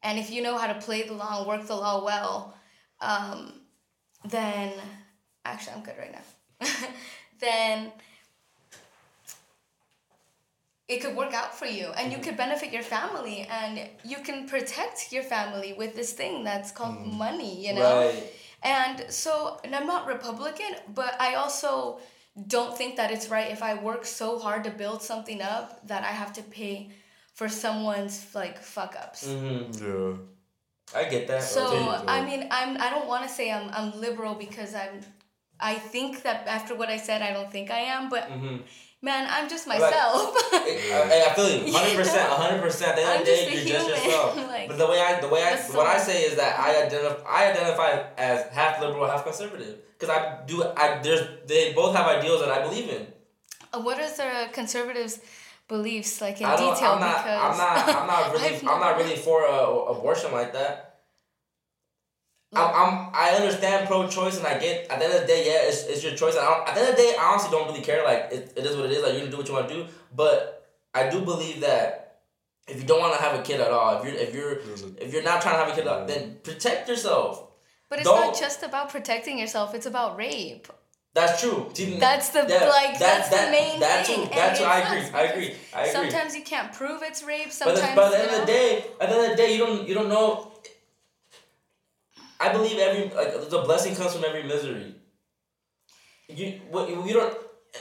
And 0.01 0.17
if 0.17 0.29
you 0.29 0.41
know 0.41 0.57
how 0.57 0.67
to 0.71 0.79
play 0.79 1.01
the 1.03 1.13
law 1.13 1.39
and 1.39 1.47
work 1.47 1.67
the 1.67 1.75
law 1.75 2.05
well, 2.05 2.55
um, 3.01 3.53
then 4.23 4.73
actually, 5.43 5.73
I'm 5.75 5.83
good 5.83 5.97
right 5.97 6.13
now. 6.13 6.67
then 7.39 7.91
it 10.89 11.01
could 11.01 11.15
work 11.15 11.33
out 11.35 11.55
for 11.57 11.67
you 11.67 11.85
and 11.97 12.11
you 12.11 12.17
could 12.17 12.35
benefit 12.35 12.73
your 12.73 12.81
family 12.81 13.47
and 13.61 13.87
you 14.03 14.17
can 14.17 14.47
protect 14.49 15.13
your 15.13 15.23
family 15.23 15.71
with 15.73 15.95
this 15.95 16.13
thing 16.13 16.43
that's 16.43 16.71
called 16.71 17.05
money, 17.05 17.65
you 17.65 17.75
know? 17.75 17.99
Right. 17.99 18.23
And 18.63 19.05
so, 19.09 19.59
and 19.63 19.75
I'm 19.75 19.85
not 19.85 20.07
Republican, 20.07 20.71
but 20.93 21.15
I 21.21 21.35
also 21.35 21.99
don't 22.47 22.75
think 22.75 22.95
that 22.97 23.11
it's 23.11 23.29
right 23.29 23.51
if 23.51 23.61
I 23.61 23.75
work 23.75 24.03
so 24.03 24.39
hard 24.39 24.63
to 24.63 24.71
build 24.71 25.03
something 25.03 25.41
up 25.41 25.87
that 25.87 26.03
I 26.03 26.13
have 26.21 26.33
to 26.33 26.41
pay 26.41 26.89
for 27.35 27.47
someone's 27.47 28.33
like 28.33 28.57
fuck 28.57 28.95
ups. 28.99 29.27
Mm-hmm. 29.27 29.85
Yeah. 29.85 30.17
I 30.99 31.03
get 31.07 31.27
that. 31.27 31.43
So 31.43 32.03
I 32.07 32.25
mean, 32.25 32.47
I'm 32.49 32.81
I 32.81 32.89
don't 32.89 33.07
want 33.07 33.23
to 33.27 33.29
say 33.29 33.51
I'm 33.51 33.69
I'm 33.71 34.01
liberal 34.01 34.33
because 34.33 34.73
I'm 34.73 35.01
I 35.59 35.75
think 35.75 36.23
that 36.23 36.47
after 36.47 36.73
what 36.75 36.89
I 36.89 36.97
said, 36.97 37.21
I 37.21 37.31
don't 37.31 37.51
think 37.51 37.69
I 37.69 37.81
am, 37.95 38.09
but 38.09 38.23
Mm-hmm. 38.29 38.57
Man, 39.01 39.27
I'm 39.29 39.49
just 39.49 39.67
Like- 39.67 39.79
myself. 39.79 40.35
I, 40.53 41.25
I 41.29 41.33
feel 41.33 41.49
you, 41.49 41.73
hundred 41.73 41.95
percent, 41.95 42.29
hundred 42.29 42.61
percent. 42.61 42.89
At 42.91 42.95
the 42.97 43.01
end 43.01 43.11
I'm 43.11 43.19
of 43.21 43.25
the 43.25 43.31
day, 43.31 43.53
you're 43.53 43.65
just 43.65 43.89
yourself. 43.89 44.37
like, 44.47 44.67
but 44.67 44.77
the 44.77 44.87
way 44.87 44.99
I, 45.01 45.19
the 45.21 45.27
way 45.27 45.43
I, 45.43 45.55
what 45.75 45.87
I 45.87 45.97
say 45.97 46.23
is 46.23 46.35
that 46.35 46.59
I 46.59 46.85
identify, 46.85 47.23
I 47.27 47.51
identify 47.51 48.03
as 48.17 48.47
half 48.51 48.81
liberal, 48.81 49.05
half 49.07 49.23
conservative, 49.23 49.77
because 49.97 50.09
I 50.15 50.39
do, 50.45 50.63
I 50.63 50.99
there's, 51.01 51.27
they 51.47 51.73
both 51.73 51.95
have 51.95 52.07
ideals 52.07 52.41
that 52.41 52.49
I 52.49 52.61
believe 52.67 52.89
in. 52.89 53.07
what 53.83 53.99
is 53.99 54.17
the 54.17 54.49
conservatives' 54.51 55.19
beliefs 55.67 56.21
like 56.21 56.41
in 56.41 56.47
I 56.47 56.55
detail? 56.55 56.93
I'm 56.93 56.99
not, 56.99 57.17
because 57.23 57.39
I'm 57.39 57.57
not, 57.57 57.95
I'm 58.01 58.07
not 58.07 58.33
really, 58.33 58.55
I'm 58.67 58.79
not 58.79 58.97
really 58.97 59.15
for 59.15 59.45
uh, 59.45 59.93
abortion 59.93 60.31
like 60.31 60.53
that. 60.53 60.88
I'm, 62.53 62.67
I'm, 62.73 63.09
I 63.13 63.29
understand 63.39 63.87
pro-choice 63.87 64.37
and 64.39 64.47
I 64.47 64.57
get 64.57 64.89
at 64.89 64.97
the 64.99 65.05
end 65.05 65.13
of 65.13 65.21
the 65.21 65.27
day, 65.27 65.45
yeah, 65.45 65.67
it's, 65.69 65.83
it's 65.85 66.03
your 66.03 66.15
choice. 66.15 66.35
I 66.35 66.43
don't, 66.45 66.67
at 66.67 66.73
the 66.73 66.81
end 66.81 66.89
of 66.89 66.95
the 66.95 67.01
day, 67.03 67.15
I 67.19 67.23
honestly 67.25 67.51
don't 67.51 67.67
really 67.67 67.81
care. 67.81 68.03
Like 68.03 68.29
it, 68.31 68.53
it 68.57 68.65
is 68.65 68.75
what 68.75 68.85
it 68.85 68.91
is. 68.91 69.03
Like 69.03 69.11
you're 69.13 69.21
gonna 69.21 69.31
do 69.31 69.37
what 69.37 69.47
you 69.47 69.53
want 69.53 69.69
to 69.69 69.73
do. 69.75 69.85
But 70.15 70.67
I 70.93 71.09
do 71.09 71.21
believe 71.21 71.61
that 71.61 72.21
if 72.67 72.81
you 72.81 72.87
don't 72.87 72.99
want 72.99 73.15
to 73.15 73.21
have 73.21 73.39
a 73.39 73.43
kid 73.43 73.59
at 73.61 73.69
all, 73.71 73.99
if 73.99 74.03
you're 74.05 74.13
if 74.15 74.33
you're 74.33 74.55
There's 74.63 74.83
a- 74.83 75.03
if 75.05 75.13
you're 75.13 75.23
not 75.23 75.41
trying 75.43 75.55
to 75.55 75.59
have 75.65 75.69
a 75.69 75.75
kid, 75.75 75.85
at 75.85 75.93
all, 75.93 76.05
then 76.07 76.37
protect 76.43 76.89
yourself. 76.89 77.43
But 77.89 77.99
it's 77.99 78.07
Don't- 78.07 78.19
not 78.19 78.39
just 78.39 78.63
about 78.63 78.89
protecting 78.89 79.37
yourself; 79.37 79.75
it's 79.75 79.85
about 79.85 80.17
rape. 80.17 80.67
That's 81.15 81.41
true. 81.41 81.67
Mm-hmm. 81.73 81.99
That's 81.99 82.29
the 82.29 82.45
yeah, 82.47 82.65
like 82.69 82.97
that- 82.97 82.99
that's 82.99 83.29
that- 83.29 83.45
the 83.45 83.51
main 83.51 83.79
that 83.79 84.05
thing. 84.07 84.15
Too, 84.17 84.21
and 84.23 84.31
that 84.31 84.57
too. 84.57 84.63
I 84.63 84.79
agree. 84.79 85.09
I 85.13 85.21
agree. 85.23 85.55
I 85.73 85.81
agree. 85.85 85.91
Sometimes 85.91 86.35
you 86.35 86.43
can't 86.43 86.71
prove 86.73 87.01
it's 87.03 87.23
rape. 87.23 87.45
But, 87.45 87.53
Sometimes, 87.53 87.89
the, 87.89 87.95
but 87.95 88.05
at 88.05 88.11
the 88.11 88.17
you 88.17 88.23
end 88.23 88.33
of 88.41 88.47
the 88.47 88.51
day, 88.53 88.85
at 89.01 89.09
the 89.09 89.15
end 89.15 89.23
of 89.25 89.29
the 89.31 89.35
day, 89.43 89.53
you 89.55 89.65
don't 89.65 89.87
you 89.87 89.93
don't 89.95 90.09
know. 90.09 90.51
I 92.39 92.51
believe 92.53 92.77
every 92.77 93.09
like 93.09 93.49
the 93.49 93.61
blessing 93.63 93.95
comes 93.95 94.13
from 94.13 94.23
every 94.23 94.43
misery. 94.43 94.95
You 96.27 96.61
what 96.69 96.89
you 96.89 97.13
don't 97.13 97.37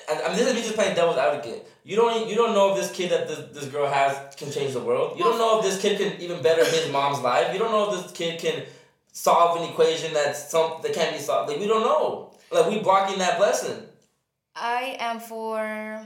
I 0.09 0.23
I 0.23 0.29
mean, 0.29 0.37
this 0.37 0.49
is 0.49 0.55
me 0.55 0.63
just 0.63 0.75
playing 0.75 0.95
devil's 0.95 1.17
advocate. 1.17 1.67
You 1.85 1.97
don't 1.97 2.29
you 2.29 2.35
don't 2.35 2.55
know 2.55 2.73
if 2.73 2.77
this 2.77 2.93
kid 2.93 3.11
that 3.11 3.29
this, 3.29 3.39
this 3.53 3.67
girl 3.67 3.89
has 3.89 4.35
can 4.35 4.51
change 4.51 4.73
the 4.73 4.81
world. 4.81 5.19
You 5.19 5.25
don't 5.25 5.39
know 5.39 5.59
if 5.59 5.65
this 5.65 5.81
kid 5.81 5.99
can 5.99 6.21
even 6.21 6.43
better 6.43 6.65
his 6.65 6.91
mom's 6.91 7.21
life. 7.21 7.53
You 7.53 7.59
don't 7.59 7.73
know 7.73 7.93
if 7.93 8.03
this 8.03 8.13
kid 8.13 8.41
can 8.41 8.65
solve 9.13 9.61
an 9.61 9.69
equation 9.69 10.13
that's 10.13 10.51
some 10.51 10.81
that 10.83 10.93
can't 10.93 11.15
be 11.15 11.21
solved. 11.21 11.51
Like 11.51 11.61
we 11.61 11.67
don't 11.67 11.83
know. 11.83 12.33
Like 12.51 12.69
we 12.69 12.81
blocking 12.81 13.19
that 13.19 13.39
blessing. 13.39 13.83
I 14.55 14.97
am 14.99 15.21
for 15.21 16.03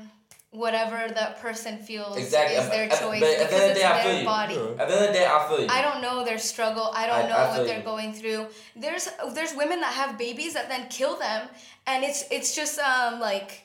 whatever 0.52 1.08
that 1.14 1.40
person 1.40 1.78
feels 1.78 2.16
Exactly. 2.16 2.56
is 2.56 2.68
their 2.68 2.86
choice 2.88 3.20
but 3.20 3.38
the 3.38 3.44
because 3.44 3.60
end 3.62 3.70
it's 3.72 3.80
day, 3.80 4.16
their 4.16 4.24
body. 4.24 4.54
Yeah. 4.54 4.82
At 4.82 4.88
the 4.88 4.94
end 4.94 5.04
of 5.04 5.06
the 5.08 5.12
day, 5.20 5.26
I 5.26 5.48
feel 5.48 5.60
you. 5.62 5.66
I 5.68 5.80
don't 5.82 6.00
know 6.02 6.24
their 6.24 6.38
struggle. 6.38 6.90
I 6.94 7.06
don't 7.06 7.24
I- 7.24 7.28
know 7.30 7.36
I 7.36 7.48
what 7.58 7.66
they're 7.66 7.78
you. 7.78 7.82
going 7.92 8.12
through. 8.12 8.46
There's 8.76 9.08
there's 9.32 9.54
women 9.54 9.80
that 9.80 9.94
have 9.94 10.18
babies 10.18 10.52
that 10.54 10.68
then 10.68 10.88
kill 10.88 11.14
them, 11.18 11.48
and 11.86 12.04
it's 12.04 12.24
it's 12.30 12.54
just 12.54 12.78
um 12.78 13.18
like 13.18 13.64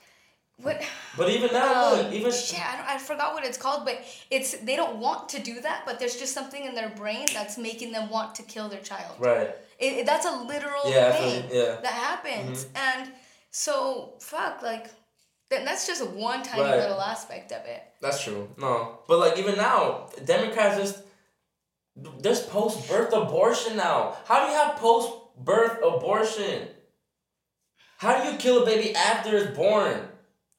what 0.66 0.82
But 1.18 1.30
even 1.30 1.52
now, 1.54 1.94
um, 1.94 1.98
look, 2.06 2.14
even 2.14 2.32
shit, 2.32 2.60
I, 2.60 2.78
don't, 2.78 2.88
I 2.90 2.98
forgot 2.98 3.34
what 3.36 3.44
it's 3.46 3.60
called, 3.60 3.84
but 3.86 4.00
it's 4.32 4.50
they 4.68 4.76
don't 4.76 4.98
want 4.98 5.30
to 5.30 5.40
do 5.40 5.60
that, 5.62 5.84
but 5.86 6.00
there's 6.00 6.16
just 6.16 6.34
something 6.34 6.64
in 6.64 6.74
their 6.74 6.90
brain 6.90 7.28
that's 7.34 7.58
making 7.60 7.92
them 7.92 8.10
want 8.10 8.34
to 8.36 8.44
kill 8.44 8.68
their 8.70 8.82
child. 8.82 9.16
right. 9.20 9.52
It, 9.78 9.92
it- 10.00 10.06
that's 10.08 10.26
a 10.26 10.32
literal 10.54 10.84
Yeah, 10.90 11.12
thing 11.12 11.44
yeah. 11.52 11.62
Mm-hmm. 11.64 11.82
that 11.84 11.94
happens, 11.94 12.68
and 12.76 13.12
so 13.52 14.14
fuck 14.20 14.62
like. 14.64 14.88
That, 15.50 15.64
that's 15.66 15.88
just 15.88 16.06
one 16.10 16.44
tiny 16.44 16.64
Right. 16.64 16.80
little 16.80 17.00
aspect 17.00 17.52
of 17.52 17.66
it. 17.66 17.82
That's 18.02 18.22
true. 18.24 18.50
No, 18.58 19.00
but 19.08 19.20
like 19.20 19.38
even 19.38 19.56
now, 19.56 20.10
Democrats 20.26 20.78
just 20.78 21.04
there's 22.20 22.42
post 22.42 22.88
birth 22.90 23.14
abortion 23.14 23.78
now. 23.78 24.16
How 24.26 24.46
do 24.46 24.52
you 24.52 24.58
have 24.58 24.76
post 24.76 25.12
birth 25.38 25.78
abortion? 25.84 26.68
How 27.98 28.22
do 28.24 28.32
you 28.32 28.38
kill 28.38 28.64
a 28.64 28.66
baby 28.66 28.94
after 28.96 29.36
it's 29.38 29.56
born? 29.58 30.02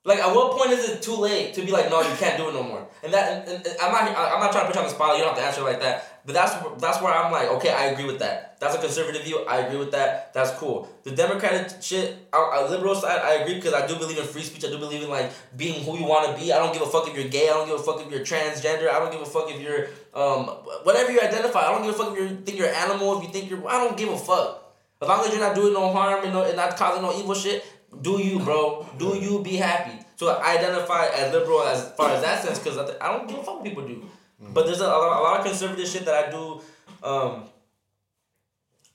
Like 0.05 0.18
at 0.20 0.34
what 0.34 0.57
point 0.57 0.70
is 0.70 0.89
it 0.89 1.03
too 1.03 1.14
late 1.16 1.55
to 1.55 1.62
be 1.62 1.70
like, 1.70 1.91
no, 1.91 2.01
you 2.01 2.16
can't 2.16 2.36
do 2.39 2.49
it 2.49 2.55
no 2.55 2.62
more? 2.62 2.89
And 3.03 3.12
that 3.12 3.47
and, 3.47 3.66
and 3.66 3.76
I'm 3.80 3.93
not 3.93 4.16
I'm 4.16 4.41
not 4.41 4.53
trying 4.53 4.64
to 4.64 4.66
put 4.68 4.74
you 4.74 4.80
on 4.80 4.86
the 4.89 4.95
spot. 4.95 5.16
You 5.18 5.24
don't 5.24 5.34
have 5.34 5.39
to 5.43 5.45
answer 5.47 5.62
like 5.62 5.80
that. 5.80 6.18
But 6.29 6.35
that's 6.35 6.53
that's 6.79 7.01
where 7.01 7.11
I'm 7.11 7.33
like, 7.33 7.49
okay, 7.53 7.70
I 7.70 7.87
agree 7.87 8.05
with 8.05 8.18
that. 8.18 8.61
That's 8.61 8.74
a 8.74 8.79
conservative 8.79 9.24
view. 9.24 9.47
I 9.49 9.61
agree 9.61 9.79
with 9.79 9.93
that. 9.93 10.35
That's 10.35 10.51
cool. 10.59 10.87
The 11.03 11.12
Democratic 11.12 11.81
shit, 11.81 12.29
a 12.35 12.68
liberal 12.68 12.95
side, 12.95 13.22
I 13.24 13.41
agree 13.41 13.55
because 13.55 13.72
I 13.72 13.87
do 13.87 13.97
believe 13.97 14.18
in 14.18 14.26
free 14.26 14.43
speech. 14.43 14.62
I 14.62 14.68
do 14.68 14.76
believe 14.76 15.03
in 15.03 15.09
like 15.09 15.33
being 15.57 15.83
who 15.85 15.97
you 15.99 16.05
want 16.05 16.29
to 16.29 16.39
be. 16.39 16.53
I 16.53 16.59
don't 16.59 16.74
give 16.74 16.83
a 16.83 16.87
fuck 16.87 17.09
if 17.09 17.16
you're 17.16 17.31
gay. 17.31 17.49
I 17.49 17.55
don't 17.55 17.66
give 17.66 17.81
a 17.81 17.83
fuck 17.83 18.05
if 18.05 18.12
you're 18.12 18.20
transgender. 18.20 18.91
I 18.91 18.99
don't 18.99 19.11
give 19.11 19.22
a 19.22 19.24
fuck 19.24 19.49
if 19.49 19.59
you're 19.59 19.87
um 20.12 20.49
whatever 20.85 21.11
you 21.11 21.18
identify. 21.18 21.61
I 21.61 21.72
don't 21.72 21.81
give 21.81 21.95
a 21.95 21.97
fuck 21.97 22.12
if 22.12 22.18
you 22.20 22.37
think 22.45 22.59
you're 22.59 22.68
an 22.68 22.74
animal. 22.74 23.16
If 23.16 23.24
you 23.24 23.33
think 23.33 23.49
you're, 23.49 23.66
I 23.66 23.83
don't 23.83 23.97
give 23.97 24.11
a 24.11 24.18
fuck. 24.18 24.76
As 25.01 25.09
long 25.09 25.24
as 25.24 25.33
you're 25.33 25.41
not 25.41 25.55
doing 25.55 25.72
no 25.72 25.91
harm 25.95 26.24
and, 26.24 26.35
no, 26.35 26.43
and 26.45 26.57
not 26.57 26.76
causing 26.76 27.01
no 27.01 27.18
evil 27.18 27.33
shit, 27.33 27.64
do 28.03 28.20
you, 28.20 28.39
bro? 28.41 28.87
Do 28.99 29.16
you 29.16 29.43
be 29.43 29.57
happy? 29.57 29.99
So 30.16 30.29
I 30.29 30.59
identify 30.59 31.07
as 31.07 31.33
liberal 31.33 31.62
as 31.62 31.91
far 31.93 32.11
as 32.11 32.20
that 32.20 32.45
sense 32.45 32.59
because 32.59 32.76
I, 32.76 32.85
th- 32.85 32.99
I 33.01 33.16
don't 33.16 33.26
give 33.26 33.39
a 33.39 33.43
fuck 33.43 33.55
what 33.55 33.64
people 33.64 33.87
do. 33.89 34.05
But 34.41 34.66
there's 34.66 34.80
a, 34.80 34.84
a, 34.86 34.86
lot, 34.86 35.20
a 35.20 35.22
lot 35.22 35.41
of 35.41 35.47
conservative 35.47 35.89
shit 35.89 36.05
that 36.05 36.26
I 36.26 36.30
do. 36.30 36.61
Um, 37.03 37.45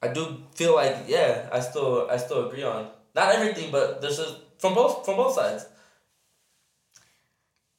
I 0.02 0.08
do 0.10 0.38
feel 0.56 0.76
like 0.76 0.96
yeah, 1.08 1.50
I 1.52 1.60
still 1.60 2.08
I 2.10 2.18
still 2.18 2.48
agree 2.48 2.64
on 2.64 2.88
not 3.16 3.34
everything, 3.36 3.72
but 3.72 4.02
there's 4.02 4.18
just 4.18 4.38
from 4.58 4.74
both 4.74 5.06
from 5.06 5.16
both 5.18 5.34
sides. 5.36 5.66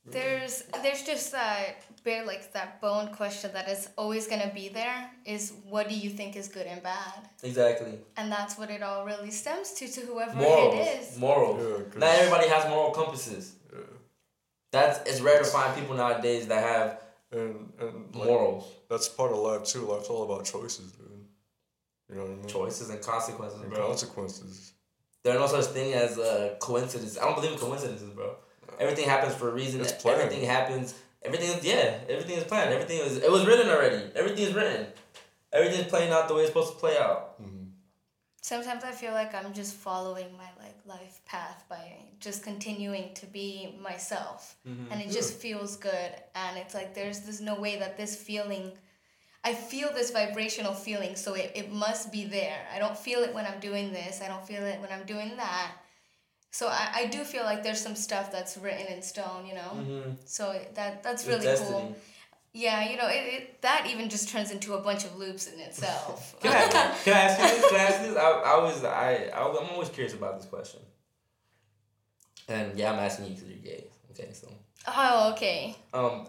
There's 0.07 0.65
there's 0.83 1.03
just 1.03 1.33
that 1.33 1.83
bit 2.05 2.27
like 2.27 2.53
that 2.53 2.81
bone 2.83 3.09
question 3.15 3.51
that 3.55 3.69
is 3.71 3.89
always 3.97 4.27
gonna 4.27 4.51
be 4.55 4.69
there 4.69 5.11
is 5.25 5.55
what 5.67 5.89
do 5.89 5.95
you 5.95 6.11
think 6.11 6.37
is 6.37 6.49
good 6.49 6.67
and 6.67 6.83
bad? 6.83 7.29
Exactly. 7.43 7.99
And 8.19 8.31
that's 8.31 8.59
what 8.59 8.69
it 8.71 8.83
all 8.83 9.07
really 9.07 9.31
stems 9.31 9.73
to 9.73 9.89
to 9.89 10.01
whoever 10.03 10.35
Morals. 10.35 10.75
it 10.75 11.01
is. 11.01 11.19
Morals. 11.19 11.59
Yeah, 11.63 11.85
'cause- 11.85 11.97
not 11.97 12.11
everybody 12.17 12.49
has 12.49 12.69
moral 12.69 12.91
compasses. 12.91 13.55
Yeah. 13.73 13.79
That's 14.73 15.09
it's 15.09 15.21
rare 15.23 15.39
to 15.39 15.45
find 15.47 15.75
people 15.75 15.95
nowadays 15.97 16.47
that 16.49 16.63
have 16.63 17.01
And 17.35 17.73
and 17.81 18.15
like, 18.15 18.29
morals, 18.29 18.73
that's 18.89 19.09
part 19.09 19.33
of 19.33 19.39
life 19.39 19.65
too. 19.65 19.81
Life's 19.81 20.09
all 20.09 20.23
about 20.23 20.45
choices, 20.45 20.93
dude. 20.93 21.09
You 22.09 22.17
know 22.17 22.23
what 22.23 22.31
I 22.31 22.35
mean? 22.37 22.47
choices, 22.47 22.91
and 22.91 23.03
consequences, 23.03 23.61
And 23.61 23.75
consequences. 23.75 24.73
There 25.23 25.35
are 25.35 25.41
no 25.41 25.47
such 25.47 25.67
thing 25.67 25.95
as 25.95 26.19
uh, 26.19 26.57
coincidence. 26.61 27.19
I 27.19 27.25
don't 27.25 27.35
believe 27.35 27.53
in 27.53 27.59
coincidences, 27.59 28.11
bro. 28.11 28.37
Everything 28.79 29.09
happens 29.09 29.35
for 29.35 29.49
a 29.49 29.53
reason. 29.53 29.81
It's 29.81 29.93
planned. 29.93 30.21
Everything 30.21 30.47
happens. 30.47 30.95
Everything 31.23 31.49
is 31.57 31.65
yeah. 31.65 31.99
Everything 32.09 32.37
is 32.37 32.45
planned. 32.45 32.73
Everything 32.73 32.99
is. 32.99 33.17
It 33.19 33.31
was 33.31 33.47
written 33.47 33.69
already. 33.69 34.03
Everything 34.15 34.45
is 34.45 34.55
written. 34.55 34.87
Everything 35.53 35.81
is 35.81 35.87
playing 35.87 36.13
out 36.13 36.29
the 36.29 36.35
way 36.35 36.43
it's 36.43 36.51
supposed 36.51 36.73
to 36.73 36.79
play 36.79 36.99
out. 36.99 37.41
Sometimes 38.43 38.85
I 38.85 38.93
feel 38.93 39.13
like 39.13 39.35
I'm 39.35 39.55
just 39.55 39.75
following 39.75 40.31
my 40.37 40.51
like 40.63 40.64
life 40.87 41.21
path 41.27 41.65
by 41.69 41.93
just 42.21 42.43
continuing 42.43 43.15
to 43.15 43.27
be 43.27 43.75
myself. 43.81 44.57
Mm-hmm. 44.69 44.93
And 44.93 45.01
it 45.01 45.11
just 45.11 45.35
feels 45.35 45.77
good 45.77 46.11
and 46.35 46.59
it's 46.59 46.75
like 46.75 46.95
there's 46.95 47.21
there's 47.21 47.41
no 47.41 47.59
way 47.61 47.79
that 47.79 47.97
this 47.97 48.17
feeling 48.17 48.73
I 49.47 49.53
feel 49.53 49.93
this 49.93 50.11
vibrational 50.11 50.73
feeling, 50.73 51.17
so 51.17 51.35
it, 51.35 51.53
it 51.55 51.71
must 51.71 52.11
be 52.11 52.25
there. 52.25 52.67
I 52.75 52.79
don't 52.79 52.97
feel 52.97 53.21
it 53.21 53.35
when 53.35 53.45
I'm 53.45 53.61
doing 53.61 53.93
this. 53.93 54.23
I 54.23 54.29
don't 54.29 54.47
feel 54.47 54.63
it 54.63 54.81
when 54.81 54.91
I'm 54.91 55.05
doing 55.05 55.37
that. 55.37 55.73
So 56.51 56.69
I, 56.69 56.91
I 56.95 57.07
do 57.07 57.25
feel 57.25 57.43
like 57.43 57.63
there's 57.63 57.81
some 57.81 57.95
stuff 57.95 58.33
that's 58.33 58.57
written 58.57 58.87
in 58.87 59.03
stone, 59.03 59.45
you 59.45 59.55
know. 59.55 59.73
Mm-hmm. 59.75 60.11
So 60.25 60.59
that 60.75 61.03
that's 61.03 61.27
really 61.27 61.47
cool. 61.59 61.95
Yeah, 62.57 62.89
you 62.89 62.97
know, 62.97 63.09
it, 63.09 63.35
it 63.35 63.63
that 63.63 63.89
even 63.91 64.09
just 64.09 64.29
turns 64.29 64.53
into 64.53 64.75
a 64.75 64.81
bunch 64.81 65.05
of 65.05 65.17
loops 65.17 65.49
in 65.49 65.59
itself. 65.59 66.37
Can 66.41 66.53
I, 66.53 66.95
can 67.05 67.13
I 67.13 67.21
ask 67.21 67.41
you 67.41 67.49
this? 67.61 67.71
Can 67.71 67.81
I 67.81 67.83
ask 67.83 68.01
this? 68.03 68.17
I, 68.17 68.31
I 68.31 68.63
was 68.63 68.85
I, 68.85 69.13
I 69.35 69.41
I'm 69.49 69.71
always 69.73 69.89
curious 69.89 70.15
about 70.15 70.39
this 70.39 70.49
question. 70.49 70.81
And 72.49 72.79
yeah, 72.79 72.93
I'm 72.93 72.99
asking 73.01 73.27
you 73.27 73.31
because 73.35 73.49
you're 73.49 73.59
gay. 73.59 73.85
Okay, 74.13 74.33
so 74.33 74.49
oh, 74.87 75.33
okay. 75.33 75.75
um, 75.93 76.27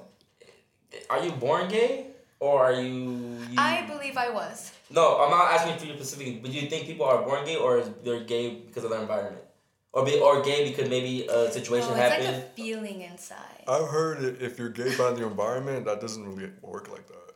are 1.11 1.23
you 1.23 1.32
born 1.32 1.67
gay 1.67 2.07
or 2.39 2.63
are 2.63 2.73
you? 2.73 3.38
you 3.51 3.55
I 3.57 3.86
believe 3.88 4.17
I 4.17 4.30
was. 4.32 4.71
no, 4.89 5.21
I'm 5.21 5.30
not 5.30 5.51
asking 5.51 5.78
for 5.78 5.86
you 5.86 5.93
specifically. 5.93 6.39
But 6.41 6.51
do 6.51 6.57
you 6.57 6.67
think 6.69 6.88
people 6.88 7.05
are 7.05 7.21
born 7.21 7.45
gay 7.45 7.57
or 7.57 7.78
is 7.80 7.89
they're 8.03 8.21
gay 8.23 8.61
because 8.65 8.84
of 8.84 8.89
their 8.89 9.01
environment, 9.01 9.43
or 9.93 10.03
be 10.03 10.19
or 10.19 10.41
gay 10.41 10.67
because 10.69 10.89
maybe 10.89 11.28
a 11.28 11.51
situation 11.51 11.89
No, 11.89 11.95
Oh, 11.95 11.99
it's 11.99 12.09
happened? 12.13 12.26
like 12.34 12.43
a 12.45 12.47
feeling 12.55 13.01
inside. 13.01 13.55
I've 13.68 13.89
heard 13.89 14.20
that 14.22 14.41
if 14.41 14.59
you're 14.59 14.70
gay 14.70 14.95
by 14.97 15.11
the 15.11 15.26
environment, 15.26 15.86
that 15.86 16.01
doesn't 16.01 16.24
really 16.24 16.51
work 16.61 16.91
like 16.91 17.07
that. 17.07 17.34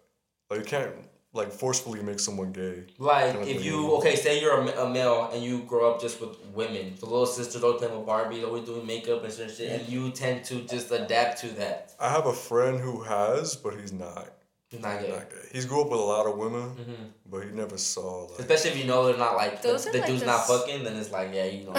Like 0.49 0.59
you 0.59 0.65
can't 0.65 0.93
like 1.33 1.51
forcefully 1.51 2.01
make 2.01 2.19
someone 2.19 2.51
gay. 2.51 2.85
Like 2.97 3.33
Kinda 3.33 3.47
if 3.47 3.57
thing. 3.57 3.65
you 3.65 3.93
okay, 3.97 4.15
say 4.15 4.41
you're 4.41 4.59
a, 4.59 4.85
a 4.85 4.89
male 4.89 5.29
and 5.33 5.43
you 5.43 5.59
grow 5.63 5.91
up 5.91 6.01
just 6.01 6.19
with 6.19 6.39
women, 6.53 6.95
the 6.99 7.05
little 7.05 7.25
sisters 7.25 7.63
always 7.63 7.79
playing 7.79 7.95
with 7.95 8.05
Barbie, 8.05 8.43
always 8.43 8.63
oh, 8.63 8.73
doing 8.73 8.87
makeup 8.87 9.23
and 9.23 9.31
certain 9.31 9.53
shit, 9.53 9.79
and 9.79 9.87
you 9.89 10.09
tend 10.11 10.43
to 10.45 10.61
just 10.61 10.91
adapt 10.91 11.39
to 11.41 11.47
that. 11.55 11.93
I 11.99 12.09
have 12.09 12.25
a 12.25 12.33
friend 12.33 12.79
who 12.79 13.03
has, 13.03 13.55
but 13.55 13.79
he's 13.79 13.93
not. 13.93 14.33
You're 14.71 14.81
not 14.81 15.01
gay. 15.01 15.09
Not 15.09 15.29
gay. 15.31 15.37
He's 15.51 15.65
grew 15.65 15.81
up 15.81 15.89
with 15.89 15.99
a 15.99 16.03
lot 16.03 16.27
of 16.27 16.37
women, 16.37 16.69
hmm 16.69 17.05
but 17.25 17.43
he 17.43 17.49
never 17.51 17.77
saw 17.77 18.25
like. 18.29 18.39
Especially 18.39 18.71
if 18.71 18.77
you 18.77 18.85
know 18.85 19.05
they're 19.07 19.17
not 19.17 19.35
like 19.35 19.61
Those 19.63 19.85
the, 19.85 19.91
the 19.91 19.97
like 19.99 20.07
dude's 20.07 20.19
the 20.21 20.27
not 20.27 20.41
s- 20.41 20.47
fucking, 20.47 20.83
then 20.83 20.95
it's 20.97 21.11
like 21.11 21.29
yeah, 21.33 21.45
you 21.45 21.65
know. 21.65 21.73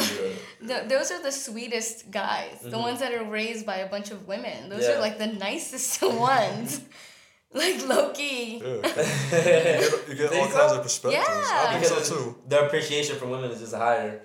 You're, 0.61 0.85
those 0.89 1.11
are 1.13 1.23
the 1.23 1.31
sweetest 1.33 2.11
guys. 2.11 2.59
The 2.63 2.71
Mhm. 2.71 2.81
ones 2.89 2.99
that 3.01 3.13
are 3.15 3.25
raised 3.25 3.65
by 3.67 3.77
a 3.77 3.89
bunch 3.89 4.11
of 4.11 4.27
women. 4.27 4.69
Those 4.69 4.83
Yeah. 4.85 4.97
are 4.97 5.01
like 5.01 5.19
the 5.19 5.27
nicest 5.29 6.03
ones. 6.33 6.81
like 7.53 7.79
Loki. 7.87 8.61
Yeah, 8.63 8.83
'cause 8.83 9.33
you 9.33 9.39
get, 9.41 10.09
you 10.09 10.15
get 10.17 10.33
all 10.35 10.49
so? 10.49 10.57
kinds 10.59 10.73
of 10.73 10.83
perspectives. 10.83 11.27
I 11.29 11.79
think 11.81 11.85
so 11.85 12.15
too. 12.15 12.37
their 12.49 12.65
appreciation 12.67 13.17
for 13.17 13.27
women 13.27 13.51
is 13.53 13.61
just 13.61 13.75
higher. 13.75 14.23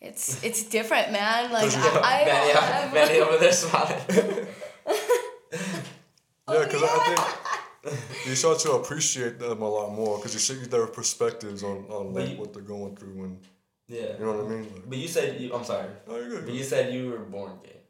It's 0.00 0.42
it's 0.44 0.64
different, 0.64 1.10
man. 1.12 1.50
Like 1.52 1.64
Does- 1.70 1.76
I, 1.76 2.22
I 2.22 2.24
Manny, 2.24 2.52
don't 2.52 2.62
have- 2.62 2.92
Manny 2.94 3.18
over 3.20 3.38
there 3.38 3.52
smiling. 3.52 4.46
Yeah, 6.46 6.62
because 6.64 6.82
I 6.82 6.98
think 7.06 7.20
you 8.26 8.34
start 8.34 8.58
to 8.60 8.72
appreciate 8.72 9.38
them 9.38 9.62
a 9.62 9.68
lot 9.68 9.92
more 9.92 10.18
because 10.18 10.34
you 10.34 10.40
see 10.40 10.64
their 10.66 10.86
perspectives 10.86 11.62
on, 11.62 11.84
on 11.88 12.14
like, 12.14 12.30
you- 12.30 12.36
what 12.36 12.52
they're 12.52 12.62
going 12.62 12.96
through 12.96 13.24
and 13.24 13.38
yeah. 13.88 14.18
you 14.18 14.24
know 14.24 14.32
what 14.32 14.46
I 14.46 14.48
mean. 14.48 14.72
Like, 14.72 14.88
But 14.88 14.98
you 14.98 15.08
said 15.08 15.40
you. 15.40 15.54
I'm 15.54 15.64
sorry. 15.64 15.90
oh, 16.08 16.16
you're 16.16 16.28
good. 16.30 16.44
But 16.46 16.54
you 16.54 16.64
said 16.64 16.94
you 16.94 17.10
were 17.10 17.18
born 17.18 17.58
gay. 17.62 17.80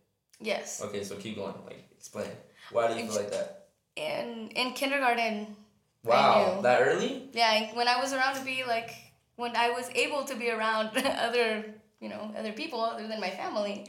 Yes. 0.41 0.83
Okay, 0.83 1.05
so 1.05 1.15
keep 1.17 1.37
going. 1.37 1.55
Like 1.65 1.85
explain. 1.97 2.31
Why 2.73 2.89
do 2.89 2.99
you 2.99 3.07
feel 3.07 3.17
like 3.17 3.31
that? 3.31 3.69
In 3.97 4.49
in 4.57 4.73
kindergarten. 4.73 5.57
Wow, 6.03 6.61
that 6.63 6.83
early? 6.83 7.31
Yeah, 7.33 7.75
when 7.75 7.89
I 7.89 7.99
was 8.01 8.13
around 8.13 8.35
to 8.37 8.45
be 8.45 8.63
like 8.67 8.91
when 9.37 9.57
I 9.57 9.71
was 9.71 9.89
able 9.95 10.25
to 10.25 10.35
be 10.35 10.51
around 10.51 10.91
other 10.97 11.65
you 12.01 12.09
know 12.09 12.33
other 12.37 12.53
people 12.53 12.81
other 12.81 13.07
than 13.09 13.21
my 13.21 13.31
family. 13.31 13.87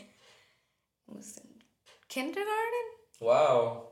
It 1.08 1.16
was 1.16 1.38
in 1.44 1.50
kindergarten. 2.08 2.86
Wow. 3.20 3.85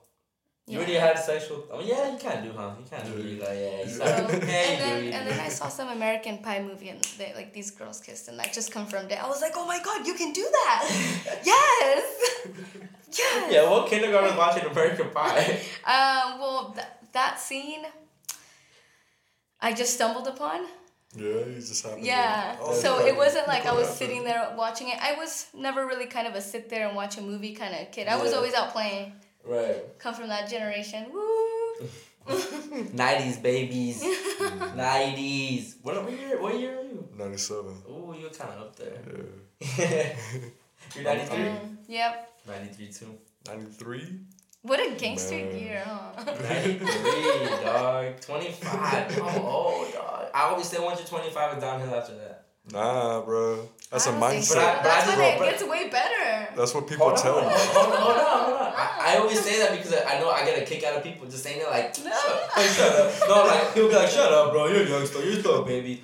You 0.65 0.73
Yeah. 0.73 0.77
already 0.77 0.93
had 0.95 1.19
sexual. 1.19 1.65
I 1.73 1.77
mean, 1.77 1.87
yeah, 1.87 2.11
you 2.13 2.17
kind 2.17 2.39
of 2.39 2.43
do, 2.45 2.51
huh? 2.57 2.71
You 2.79 2.85
kind 2.89 3.03
of 3.07 3.15
do. 3.17 3.21
You 3.21 3.41
like, 3.41 3.49
yeah, 3.49 3.81
you 3.83 3.89
So, 3.89 3.95
start, 4.05 4.31
and 4.31 4.43
yeah, 4.43 4.77
then 4.79 5.13
and 5.15 5.27
then 5.27 5.39
I 5.39 5.49
saw 5.49 5.67
some 5.67 5.89
American 5.89 6.37
Pie 6.37 6.61
movie 6.61 6.87
and 6.87 7.03
they 7.17 7.33
like 7.35 7.51
these 7.53 7.69
girls 7.71 7.99
kissed 7.99 8.29
and 8.29 8.39
that 8.39 8.53
just 8.53 8.71
confirmed 8.71 9.11
it. 9.11 9.21
I 9.21 9.27
was 9.27 9.41
like, 9.41 9.53
oh 9.57 9.67
my 9.67 9.79
god, 9.83 10.07
you 10.07 10.13
can 10.13 10.31
do 10.31 10.45
that! 10.59 10.81
yes, 11.43 12.03
yes. 13.11 13.51
Yeah, 13.53 13.69
what 13.69 13.89
kindergarten 13.89 14.29
was 14.29 14.37
watching 14.37 14.63
American 14.69 15.09
Pie? 15.09 15.59
Um. 15.85 16.39
Well, 16.39 16.71
th- 16.75 16.87
that 17.11 17.39
scene, 17.39 17.83
I 19.61 19.73
just 19.73 19.93
stumbled 19.95 20.27
upon. 20.27 20.61
Yeah, 21.15 21.45
you 21.45 21.55
just 21.55 21.83
happened. 21.85 22.05
Yeah. 22.05 22.55
To, 22.55 22.63
oh, 22.63 22.73
so 22.73 22.99
okay. 22.99 23.09
it 23.09 23.15
wasn't 23.17 23.47
like 23.47 23.65
I 23.65 23.73
was 23.73 23.87
Cool. 23.87 23.95
sitting 23.97 24.23
there 24.23 24.53
watching 24.57 24.87
it. 24.89 24.97
I 25.01 25.13
was 25.13 25.47
never 25.53 25.85
really 25.85 26.07
kind 26.07 26.25
of 26.27 26.33
a 26.35 26.41
sit 26.41 26.69
there 26.69 26.87
and 26.87 26.95
watch 26.95 27.17
a 27.17 27.21
movie 27.21 27.53
kind 27.53 27.75
of 27.75 27.91
kid. 27.91 28.07
I 28.07 28.15
was 28.21 28.33
always 28.33 28.53
out 28.55 28.71
playing. 28.71 29.13
Right. 29.45 29.83
Come 29.99 30.13
from 30.15 30.29
that 30.29 30.49
generation. 30.49 31.07
Woo. 31.11 31.89
90s 32.27 33.41
babies. 33.41 34.01
90s. 34.75 35.75
What, 35.81 36.01
what 36.03 36.11
year? 36.11 36.41
What 36.41 36.59
year 36.59 36.79
are 36.79 36.83
you? 36.83 37.07
Ninety-seven. 37.17 37.73
Oh, 37.89 38.15
you're 38.17 38.29
kind 38.29 38.51
of 38.53 38.61
up 38.61 38.75
there. 38.77 38.97
Yeah. 39.77 40.15
you're 40.95 41.03
93. 41.03 41.37
Mm, 41.37 41.77
yep. 41.87 42.31
93 42.47 42.87
too. 42.87 43.17
Ninety-three. 43.47 44.19
What 44.61 44.79
a 44.79 44.95
gangster 44.95 45.35
Man. 45.35 45.59
year, 45.59 45.83
huh? 45.85 46.23
93, 46.25 46.87
dog. 47.65 48.21
25. 48.21 49.19
I'm 49.21 49.41
old, 49.41 49.91
dog. 49.91 50.27
I 50.33 50.43
always 50.43 50.69
say 50.69 50.79
once 50.81 50.99
you're 50.99 51.07
25, 51.07 51.53
it's 51.53 51.61
downhill 51.61 51.93
after 51.93 52.15
that. 52.15 52.32
Nah, 52.71 53.21
bro. 53.21 53.67
That's 53.91 54.07
a 54.07 54.11
I 54.11 54.31
don't 54.31 54.41
so. 54.41 54.55
But 54.55 54.63
I- 54.63 54.75
mindset. 54.75 54.83
but 54.83 54.91
I 54.91 54.95
That's 54.95 55.05
just- 55.05 55.17
when 55.17 55.27
it 55.33 55.39
but- 55.39 55.49
gets 55.49 55.63
way 55.63 55.89
better. 55.89 56.47
That's 56.55 56.73
what 56.73 56.87
people 56.87 57.07
Hold 57.07 57.17
tell 57.17 57.33
hold 57.33 57.45
on, 57.45 57.51
you. 57.51 57.57
hold 57.57 57.93
on, 57.93 58.01
hold 58.01 58.17
on, 58.17 58.45
hold 58.45 58.57
on. 58.61 58.73
I, 58.75 59.13
I 59.15 59.17
always 59.17 59.39
say 59.43 59.59
that 59.59 59.71
because 59.75 59.93
I 60.07 60.19
know 60.19 60.29
I 60.29 60.45
get 60.45 60.61
a 60.61 60.65
kick 60.65 60.83
out 60.83 60.95
of 60.95 61.03
people 61.03 61.27
just 61.27 61.43
saying 61.43 61.59
it 61.61 61.67
like, 61.69 61.93
shut, 61.95 62.05
like, 62.55 62.69
shut 62.69 62.93
up. 62.95 63.13
No, 63.27 63.35
like, 63.47 63.73
people 63.73 63.89
be 63.89 63.95
like, 63.95 64.07
shut 64.09 64.31
up, 64.31 64.51
bro. 64.51 64.67
You're 64.67 64.83
a 64.83 64.89
youngster. 64.89 65.23
You're 65.25 65.39
still 65.39 65.61
a 65.63 65.65
baby. 65.65 66.01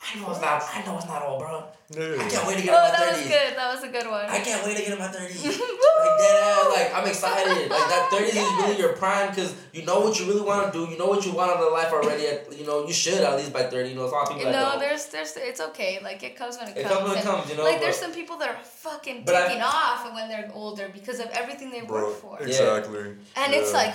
I 0.00 0.18
know 0.20 0.30
it's 0.30 0.40
not, 0.40 0.62
I 0.72 0.84
know 0.86 0.96
it's 0.96 1.06
not 1.06 1.22
old, 1.26 1.40
bro. 1.40 1.64
I 1.90 2.28
can't 2.30 2.46
wait 2.46 2.58
to 2.58 2.62
get 2.62 2.72
Oh, 2.72 2.86
in 2.86 2.92
my 2.92 2.98
that 2.98 3.12
was 3.18 3.26
good. 3.26 3.56
That 3.56 3.74
was 3.74 3.82
a 3.84 3.88
good 3.88 4.06
one. 4.06 4.26
I 4.26 4.38
can't 4.38 4.64
wait 4.64 4.76
to 4.76 4.82
get 4.84 4.92
in 4.92 4.98
my 4.98 5.08
30s. 5.08 5.44
like, 5.44 6.18
dead 6.18 6.36
ass, 6.44 6.66
like, 6.70 6.94
I'm 6.94 7.08
excited. 7.08 7.68
Like, 7.68 7.88
that 7.90 8.08
30s 8.12 8.28
is 8.28 8.34
really 8.62 8.78
your 8.78 8.92
prime 8.92 9.30
because 9.30 9.54
you 9.72 9.84
know 9.84 10.00
what 10.00 10.18
you 10.20 10.26
really 10.26 10.42
want 10.42 10.72
to 10.72 10.86
do. 10.86 10.90
You 10.90 10.96
know 10.98 11.06
what 11.08 11.26
you 11.26 11.32
want 11.32 11.50
out 11.50 11.56
of 11.58 11.72
life 11.72 11.92
already. 11.92 12.26
At, 12.28 12.56
you 12.56 12.64
know, 12.64 12.86
you 12.86 12.92
should 12.92 13.20
at 13.24 13.36
least 13.36 13.52
by 13.52 13.64
30. 13.64 13.88
You 13.90 13.96
know, 13.96 14.04
it's 14.04 14.12
a 14.12 14.14
lot 14.16 14.28
of 14.30 14.36
people 14.36 14.52
that 14.52 14.58
no, 14.58 14.70
don't. 14.70 14.78
there's, 14.80 15.06
there's, 15.06 15.36
it's 15.36 15.60
okay. 15.60 15.98
Like 16.02 16.22
it 16.22 16.36
comes 16.36 16.56
when 16.58 16.68
it, 16.68 16.76
It 16.76 16.86
comes. 16.86 16.94
comes 16.96 17.08
when 17.10 17.18
it 17.18 17.24
comes, 17.24 17.50
you 17.50 17.56
know, 17.56 17.64
Like 17.64 17.80
there's 17.80 17.96
some 17.96 18.12
people 18.12 18.36
that 18.38 18.50
are 18.50 18.62
fucking 18.62 19.24
But 19.26 19.34
I- 19.34 19.46
taking 19.48 19.62
off 19.62 20.14
when 20.14 20.28
they're 20.28 20.50
older 20.54 20.88
because 20.94 21.18
of 21.18 21.26
everything 21.32 21.70
they 21.72 21.80
Bro, 21.80 22.04
work 22.06 22.14
for. 22.20 22.40
exactly. 22.42 23.16
And 23.36 23.52
it's 23.52 23.72
like 23.72 23.94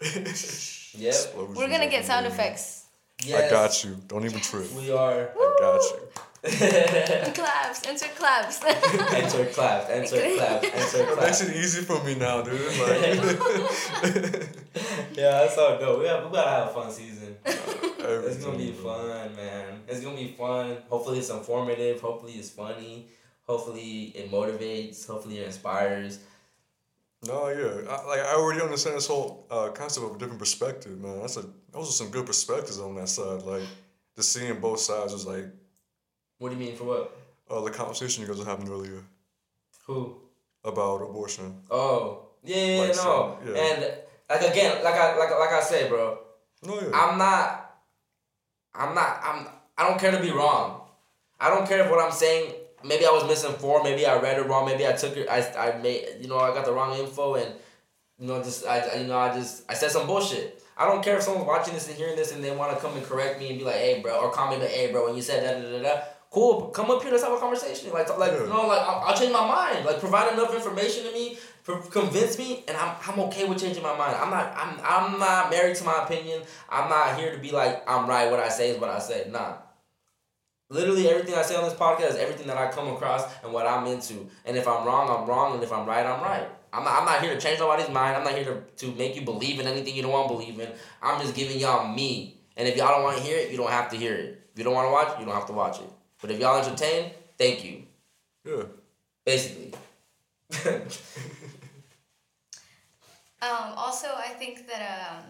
Yep. 0.92 1.14
Explosions 1.14 1.56
we're 1.56 1.68
gonna 1.68 1.88
get 1.90 2.04
sound 2.04 2.26
everywhere. 2.26 2.46
effects. 2.48 2.79
Yes, 3.24 3.46
I 3.46 3.50
got 3.50 3.84
you. 3.84 3.96
Don't 4.08 4.24
even 4.24 4.40
trip. 4.40 4.72
We 4.74 4.90
are. 4.90 5.30
I 5.36 5.56
got 5.60 5.82
you. 5.82 6.08
Claps, 6.42 7.82
insert 7.88 8.16
claps. 8.16 8.64
enter 8.64 9.44
clap, 9.52 9.86
enter 9.90 10.34
clap, 10.36 10.64
enter 10.64 11.04
That 11.04 11.18
makes 11.20 11.42
it 11.42 11.54
easy 11.54 11.82
for 11.82 12.02
me 12.02 12.14
now, 12.14 12.40
dude. 12.40 12.58
Like, 12.80 14.48
Yeah, 15.12 15.42
that's 15.42 15.58
all 15.58 15.78
dope. 15.78 16.00
We, 16.00 16.06
have, 16.06 16.24
we 16.24 16.32
gotta 16.32 16.50
have 16.50 16.68
a 16.68 16.72
fun 16.72 16.90
season. 16.90 17.36
It's 17.44 18.42
gonna 18.42 18.56
be 18.56 18.72
fun, 18.72 19.36
man. 19.36 19.82
It's 19.86 20.00
gonna 20.00 20.16
be 20.16 20.34
fun. 20.38 20.78
Hopefully, 20.88 21.18
it's 21.18 21.28
informative. 21.28 22.00
Hopefully, 22.00 22.32
it's 22.32 22.48
funny. 22.50 23.08
Hopefully, 23.46 24.12
it 24.14 24.30
motivates. 24.30 25.06
Hopefully, 25.06 25.40
it 25.40 25.46
inspires. 25.46 26.20
No, 27.26 27.48
yeah. 27.48 27.90
I, 27.90 28.06
like 28.06 28.20
I 28.20 28.34
already 28.34 28.62
understand 28.62 28.96
this 28.96 29.06
whole 29.06 29.46
uh, 29.50 29.68
concept 29.68 30.06
of 30.06 30.16
a 30.16 30.18
different 30.18 30.38
perspective, 30.38 30.98
man. 30.98 31.20
That's 31.20 31.36
a 31.36 31.44
those 31.72 31.88
are 31.88 31.92
some 31.92 32.10
good 32.10 32.26
perspectives 32.26 32.78
on 32.80 32.94
that 32.96 33.08
side. 33.08 33.42
Like 33.42 33.62
just 34.16 34.32
seeing 34.32 34.58
both 34.60 34.80
sides 34.80 35.12
was 35.12 35.26
like 35.26 35.46
What 36.38 36.50
do 36.50 36.56
you 36.56 36.60
mean 36.66 36.76
for 36.76 36.84
what? 36.84 37.16
uh, 37.50 37.60
the 37.62 37.70
conversation 37.70 38.22
you 38.22 38.28
guys 38.28 38.38
were 38.38 38.44
having 38.44 38.68
earlier 38.68 39.02
Who? 39.86 40.16
about 40.64 41.02
abortion. 41.02 41.60
Oh, 41.70 42.26
yeah, 42.44 42.56
yeah, 42.56 42.78
Like 42.80 42.88
no. 42.88 42.94
so, 42.94 43.38
yeah. 43.46 43.60
And 43.60 43.94
like 44.28 44.52
again, 44.52 44.84
like 44.84 44.94
I 44.94 45.16
like 45.18 45.30
like 45.30 45.52
I 45.52 45.60
say, 45.60 45.88
bro. 45.88 46.18
No, 46.62 46.74
yeah. 46.80 46.90
I'm 46.94 47.18
not. 47.18 47.74
I'm 48.74 48.94
not. 48.94 49.20
I'm. 49.24 49.46
I 49.76 49.88
don't 49.88 49.98
care 49.98 50.10
to 50.12 50.20
be 50.20 50.30
wrong. 50.30 50.82
I 51.40 51.48
don't 51.50 51.66
care 51.66 51.80
if 51.84 51.90
what 51.90 52.00
I'm 52.04 52.12
saying. 52.12 52.52
Maybe 52.84 53.04
I 53.06 53.10
was 53.10 53.26
misinformed. 53.26 53.84
Maybe 53.84 54.06
I 54.06 54.18
read 54.20 54.38
it 54.38 54.46
wrong. 54.46 54.66
Maybe 54.66 54.86
I 54.86 54.92
took 54.92 55.16
it. 55.16 55.28
I 55.28 55.38
I 55.56 55.78
made. 55.78 56.06
You 56.20 56.28
know, 56.28 56.38
I 56.38 56.54
got 56.54 56.64
the 56.64 56.72
wrong 56.72 56.96
info, 56.98 57.34
and 57.34 57.54
you 58.18 58.26
know, 58.26 58.42
just 58.42 58.66
I- 58.66 58.94
you 59.00 59.06
know, 59.06 59.18
I 59.18 59.34
just 59.34 59.64
I 59.70 59.74
said 59.74 59.90
some 59.90 60.06
bullshit. 60.06 60.62
I 60.80 60.86
don't 60.86 61.04
care 61.04 61.16
if 61.18 61.22
someone's 61.22 61.46
watching 61.46 61.74
this 61.74 61.88
and 61.88 61.96
hearing 61.96 62.16
this 62.16 62.32
and 62.32 62.42
they 62.42 62.56
want 62.56 62.74
to 62.74 62.80
come 62.80 62.96
and 62.96 63.04
correct 63.04 63.38
me 63.38 63.50
and 63.50 63.58
be 63.58 63.64
like, 63.66 63.76
"Hey, 63.76 64.00
bro," 64.00 64.18
or 64.18 64.30
comment, 64.32 64.62
like, 64.62 64.70
"Hey, 64.70 64.90
bro, 64.90 65.06
when 65.06 65.14
you 65.14 65.20
said 65.22 65.44
that, 65.44 65.62
da, 65.62 65.70
da, 65.70 65.82
da, 65.82 65.94
da." 65.96 66.02
Cool, 66.30 66.68
come 66.68 66.90
up 66.90 67.02
here. 67.02 67.10
Let's 67.10 67.24
have 67.24 67.32
a 67.32 67.38
conversation. 67.38 67.92
Like, 67.92 68.08
like 68.16 68.32
Yeah. 68.32 68.42
you 68.44 68.46
know, 68.48 68.66
like 68.68 68.80
I'll, 68.80 69.00
I'll 69.06 69.16
change 69.16 69.32
my 69.32 69.46
mind. 69.46 69.84
Like, 69.84 69.98
provide 70.00 70.32
enough 70.32 70.54
information 70.54 71.04
to 71.04 71.12
me, 71.12 71.36
pro- 71.64 71.82
convince 71.82 72.38
me, 72.38 72.64
and 72.68 72.76
I'm, 72.76 72.94
I'm 73.06 73.18
okay 73.26 73.44
with 73.48 73.58
changing 73.60 73.82
my 73.82 73.96
mind. 73.98 74.14
I'm 74.16 74.30
not 74.30 74.54
I'm 74.56 74.80
I'm 74.82 75.18
not 75.18 75.50
married 75.50 75.76
to 75.76 75.84
my 75.84 76.04
opinion. 76.04 76.42
I'm 76.70 76.88
not 76.88 77.18
here 77.18 77.32
to 77.32 77.38
be 77.38 77.50
like 77.50 77.82
I'm 77.86 78.08
right. 78.08 78.30
What 78.30 78.40
I 78.40 78.48
say 78.48 78.70
is 78.70 78.78
what 78.80 78.90
I 78.90 79.00
say. 79.00 79.26
Nah. 79.30 79.56
Literally 80.70 81.08
everything 81.08 81.34
I 81.34 81.42
say 81.42 81.56
on 81.56 81.64
this 81.64 81.74
podcast 81.74 82.10
is 82.10 82.16
everything 82.16 82.46
that 82.46 82.56
I 82.56 82.70
come 82.70 82.86
across 82.94 83.24
and 83.42 83.52
what 83.52 83.66
I'm 83.66 83.86
into. 83.88 84.28
And 84.44 84.56
if 84.56 84.68
I'm 84.68 84.86
wrong, 84.86 85.10
I'm 85.10 85.28
wrong. 85.28 85.54
And 85.54 85.62
if 85.64 85.72
I'm 85.72 85.84
right, 85.84 86.06
I'm 86.06 86.22
right. 86.22 86.48
I'm 86.72 86.84
not, 86.84 87.00
I'm 87.00 87.04
not 87.04 87.20
here 87.20 87.34
to 87.34 87.40
change 87.40 87.58
nobody's 87.58 87.88
mind. 87.88 88.16
I'm 88.16 88.24
not 88.24 88.34
here 88.34 88.44
to, 88.44 88.86
to 88.86 88.92
make 88.96 89.16
you 89.16 89.22
believe 89.22 89.60
in 89.60 89.66
anything 89.66 89.94
you 89.94 90.02
don't 90.02 90.12
want 90.12 90.28
to 90.28 90.34
believe 90.34 90.58
in. 90.60 90.68
I'm 91.02 91.20
just 91.20 91.34
giving 91.34 91.58
y'all 91.58 91.86
me. 91.92 92.40
And 92.56 92.68
if 92.68 92.76
y'all 92.76 92.88
don't 92.88 93.02
want 93.02 93.16
to 93.18 93.22
hear 93.22 93.38
it, 93.38 93.50
you 93.50 93.56
don't 93.56 93.70
have 93.70 93.90
to 93.90 93.96
hear 93.96 94.14
it. 94.14 94.48
If 94.52 94.58
you 94.58 94.64
don't 94.64 94.74
want 94.74 94.86
to 94.86 94.92
watch, 94.92 95.08
it, 95.14 95.20
you 95.20 95.26
don't 95.26 95.34
have 95.34 95.46
to 95.46 95.52
watch 95.52 95.78
it. 95.78 95.90
But 96.20 96.30
if 96.30 96.38
y'all 96.38 96.62
entertain, 96.62 97.12
thank 97.38 97.64
you. 97.64 97.82
yeah. 98.44 98.64
Basically. 99.24 99.72
Um, 103.42 103.72
also, 103.74 104.08
I 104.14 104.28
think 104.28 104.66
that 104.68 105.12
um, 105.12 105.24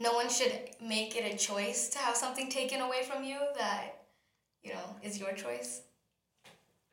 no 0.00 0.14
one 0.14 0.28
should 0.28 0.52
make 0.82 1.16
it 1.16 1.32
a 1.32 1.36
choice 1.36 1.88
to 1.90 1.98
have 1.98 2.16
something 2.16 2.50
taken 2.50 2.80
away 2.80 3.04
from 3.04 3.22
you 3.22 3.38
that, 3.56 4.06
you 4.64 4.72
know, 4.72 4.96
is 5.02 5.18
your 5.18 5.32
choice. 5.32 5.82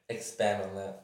Expand 0.09 0.63
on 0.63 0.75
that. 0.75 1.02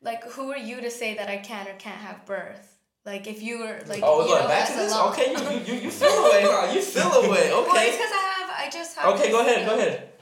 Like, 0.00 0.24
who 0.24 0.50
are 0.52 0.56
you 0.58 0.80
to 0.80 0.90
say 0.90 1.14
that 1.14 1.28
I 1.28 1.38
can 1.38 1.66
or 1.68 1.74
can't 1.74 1.98
have 2.00 2.24
birth? 2.24 2.76
Like, 3.04 3.26
if 3.26 3.42
you 3.42 3.60
were 3.60 3.80
like, 3.86 4.00
Oh, 4.04 4.26
you 4.26 4.34
know, 4.34 4.46
back 4.48 4.68
to 4.68 4.74
this? 4.74 4.94
Okay, 4.94 5.32
you, 5.32 5.74
you, 5.74 5.80
you 5.84 5.90
feel 5.90 6.08
away, 6.24 6.42
huh? 6.44 6.72
You 6.72 6.80
feel 6.82 7.10
away. 7.24 7.48
Well, 7.50 7.64
it's 7.64 7.70
Okay. 7.72 7.90
because 7.90 8.12
I 8.12 8.34
have, 8.38 8.50
I 8.66 8.70
just 8.70 8.96
have. 8.96 9.14
Okay, 9.14 9.30
go 9.30 9.40
ahead, 9.40 9.60
you 9.62 9.66
go 9.66 9.78
ahead. 9.78 10.12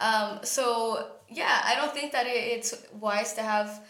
Um, 0.00 0.40
so 0.44 1.08
yeah, 1.28 1.60
I 1.64 1.74
don't 1.76 1.92
think 1.92 2.12
that 2.12 2.26
it, 2.26 2.30
it's 2.30 2.74
wise 2.92 3.34
to 3.34 3.42
have. 3.42 3.80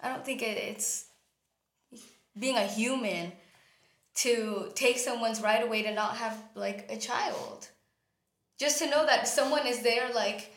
I 0.00 0.08
don't 0.08 0.24
think 0.24 0.42
it, 0.42 0.58
it's 0.58 1.06
being 2.38 2.56
a 2.56 2.66
human 2.66 3.32
to 4.16 4.70
take 4.74 4.98
someone's 4.98 5.40
right 5.40 5.62
away 5.64 5.82
to 5.82 5.92
not 5.94 6.16
have 6.16 6.36
like 6.54 6.86
a 6.90 6.96
child. 6.96 7.68
Just 8.58 8.78
to 8.78 8.88
know 8.88 9.04
that 9.06 9.26
someone 9.26 9.66
is 9.66 9.82
there, 9.82 10.12
like 10.14 10.53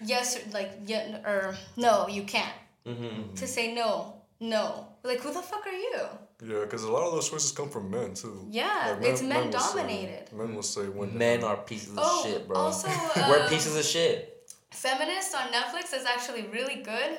yes, 0.00 0.36
or, 0.36 0.50
like 0.52 0.72
yeah, 0.86 1.18
or 1.26 1.56
no, 1.76 2.08
you 2.08 2.22
can't. 2.24 2.52
Mm-hmm. 2.86 3.34
To 3.34 3.46
say 3.46 3.74
no, 3.74 4.14
no. 4.40 4.88
Like 5.02 5.20
who 5.20 5.32
the 5.32 5.42
fuck 5.42 5.66
are 5.66 5.72
you? 5.72 5.98
Yeah, 6.42 6.60
because 6.64 6.82
a 6.82 6.90
lot 6.92 7.06
of 7.06 7.12
those 7.12 7.28
choices 7.30 7.52
come 7.52 7.70
from 7.70 7.90
men 7.90 8.14
too. 8.14 8.46
Yeah, 8.50 8.96
Like, 9.00 9.08
it's 9.10 9.22
men 9.22 9.50
will 9.50 9.58
say- 9.60 9.76
dominated. 9.76 10.32
men 10.32 10.54
will 10.54 10.62
say 10.62 10.82
when 10.88 11.16
Men 11.16 11.44
are 11.44 11.56
pieces 11.56 11.90
of 11.92 11.98
Oh, 12.02 12.22
shit, 12.24 12.46
bro. 12.46 12.56
also, 12.56 12.88
We're 13.28 13.42
um, 13.44 13.48
pieces 13.48 13.76
of 13.76 13.84
shit. 13.84 14.50
Feminist 14.70 15.34
on 15.34 15.48
Netflix 15.52 15.94
is 15.94 16.04
actually 16.04 16.42
really 16.52 16.82
good. 16.82 17.18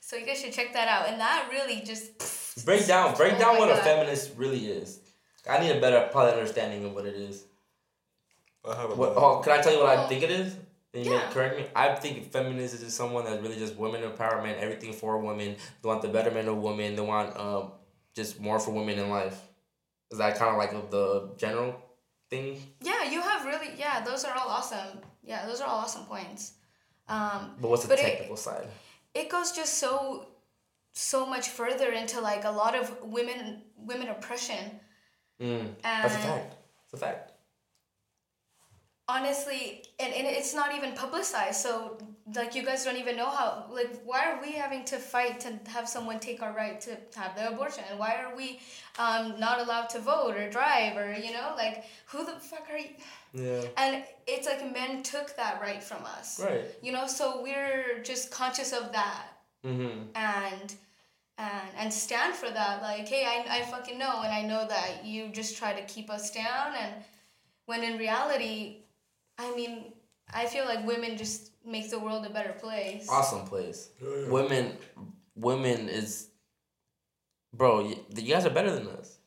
So 0.00 0.16
you 0.16 0.26
guys 0.26 0.40
should 0.40 0.52
check 0.52 0.72
that 0.74 0.88
out. 0.88 1.08
And 1.08 1.18
that 1.20 1.48
really 1.50 1.80
just 1.86 2.64
Break 2.66 2.86
down, 2.86 3.14
break 3.14 3.34
Oh 3.34 3.38
down 3.38 3.54
my 3.54 3.60
what 3.60 3.70
a 3.70 3.76
feminist 3.76 4.32
really 4.36 4.66
is. 4.66 4.98
I 5.48 5.58
need 5.58 5.70
a 5.70 5.80
better 5.80 6.06
probably 6.12 6.32
understanding 6.32 6.84
of 6.84 6.92
what 6.94 7.06
it 7.06 7.14
is. 7.14 7.44
I 8.68 8.74
have 8.74 8.90
a 8.90 8.94
What? 8.94 9.12
Oh, 9.16 9.40
can 9.42 9.52
I 9.58 9.62
tell 9.62 9.72
you 9.72 9.78
what 9.78 9.96
I 9.96 10.06
think 10.08 10.22
it 10.22 10.30
is? 10.30 10.54
And 10.94 11.04
you 11.04 11.10
may 11.10 11.16
yeah. 11.16 11.30
correct 11.30 11.56
me. 11.58 11.66
I 11.74 11.94
think 11.94 12.30
feminism 12.30 12.86
is 12.86 12.94
someone 12.94 13.24
that's 13.24 13.40
really 13.42 13.56
just 13.58 13.76
women 13.76 14.02
empowerment, 14.02 14.58
everything 14.58 14.92
for 14.92 15.18
women. 15.18 15.56
They 15.82 15.88
want 15.88 16.02
the 16.02 16.08
betterment 16.08 16.48
of 16.48 16.58
women. 16.58 16.96
They 16.96 17.02
want 17.02 17.36
um 17.36 17.72
just 18.14 18.40
more 18.40 18.58
for 18.60 18.72
women 18.72 18.98
in 18.98 19.08
life. 19.08 19.40
Is 20.10 20.18
that 20.18 20.36
kind 20.38 20.50
of 20.50 20.58
like 20.58 20.90
the 20.90 21.30
general 21.38 21.80
thing? 22.28 22.60
yeah, 22.80 23.04
you 23.10 23.20
have 23.22 23.46
really 23.46 23.70
yeah, 23.78 24.02
those 24.04 24.24
are 24.24 24.34
all 24.36 24.48
awesome. 24.48 24.98
Yeah, 25.24 25.46
those 25.46 25.60
are 25.62 25.68
all 25.68 25.78
awesome 25.78 26.04
points. 26.04 26.52
Um 27.08 27.56
But 27.60 27.70
what's 27.70 27.82
the 27.82 27.88
But 27.88 27.98
it- 28.00 28.02
technical 28.02 28.36
side? 28.36 28.68
it 29.14 29.28
goes 29.30 29.52
just 29.52 29.78
so 29.78 30.26
so 30.92 31.24
much 31.24 31.48
further 31.48 31.90
into 31.92 32.20
like 32.20 32.44
a 32.44 32.50
lot 32.50 32.74
of 32.74 33.02
women 33.02 33.62
women 33.76 34.08
oppression. 34.08 34.78
Mm, 35.40 35.74
that's 35.82 36.14
a 36.14 36.18
fact. 36.18 36.54
It's 36.84 36.92
a 36.94 36.96
fact. 36.98 37.31
Honestly 39.08 39.84
and, 39.98 40.12
and 40.14 40.26
it's 40.26 40.54
not 40.54 40.74
even 40.74 40.92
publicized 40.92 41.60
so 41.60 41.98
like 42.36 42.54
you 42.54 42.62
guys 42.64 42.84
don't 42.84 42.96
even 42.96 43.16
know 43.16 43.28
how 43.28 43.66
like 43.70 44.00
why 44.04 44.30
are 44.30 44.40
we 44.40 44.52
having 44.52 44.84
to 44.84 44.96
fight 44.96 45.40
to 45.40 45.58
have 45.68 45.88
someone 45.88 46.20
take 46.20 46.40
our 46.40 46.52
right 46.54 46.80
to 46.80 46.96
have 47.16 47.34
the 47.36 47.48
abortion 47.52 47.82
and 47.90 47.98
why 47.98 48.14
are 48.22 48.34
we 48.36 48.60
um, 48.98 49.38
not 49.40 49.60
allowed 49.60 49.88
to 49.88 49.98
vote 49.98 50.36
or 50.36 50.48
drive 50.48 50.96
or 50.96 51.12
you 51.12 51.32
know 51.32 51.52
like 51.56 51.84
who 52.06 52.24
the 52.24 52.32
fuck 52.32 52.66
are 52.70 52.78
you 52.78 52.90
Yeah. 53.34 53.62
and 53.76 54.04
it's 54.26 54.46
like 54.46 54.72
men 54.72 55.02
took 55.02 55.34
that 55.36 55.60
right 55.60 55.82
from 55.82 56.04
us 56.04 56.40
Right. 56.40 56.64
you 56.80 56.92
know 56.92 57.06
so 57.08 57.42
we're 57.42 58.02
just 58.04 58.30
conscious 58.30 58.72
of 58.72 58.92
that 58.92 59.24
Mm-hmm. 59.64 59.98
and 60.16 60.74
and 61.38 61.68
and 61.78 61.92
stand 61.94 62.34
for 62.34 62.50
that. 62.50 62.82
Like, 62.82 63.06
hey, 63.08 63.24
I, 63.24 63.58
I 63.58 63.62
fucking 63.62 63.96
know, 63.96 64.22
and 64.22 64.32
I 64.32 64.42
know 64.42 64.66
that 64.68 65.04
you 65.04 65.28
just 65.28 65.56
try 65.56 65.72
to 65.72 65.82
keep 65.86 66.10
us 66.10 66.32
down, 66.32 66.74
and 66.78 66.94
when 67.66 67.82
in 67.84 67.96
reality, 67.96 68.81
I 69.42 69.54
mean, 69.56 69.92
I 70.32 70.46
feel 70.46 70.64
like 70.64 70.86
women 70.86 71.16
just 71.18 71.50
make 71.66 71.90
the 71.90 71.98
world 71.98 72.24
a 72.26 72.30
better 72.30 72.52
place. 72.52 73.08
Awesome 73.08 73.46
place. 73.46 73.90
Yeah, 74.00 74.08
yeah. 74.22 74.28
Women, 74.28 74.72
women 75.34 75.88
is, 75.88 76.28
bro. 77.54 77.80
You, 77.88 77.96
you 78.16 78.32
guys 78.34 78.46
are 78.46 78.50
better 78.50 78.72
than 78.74 78.86
us. 78.88 79.18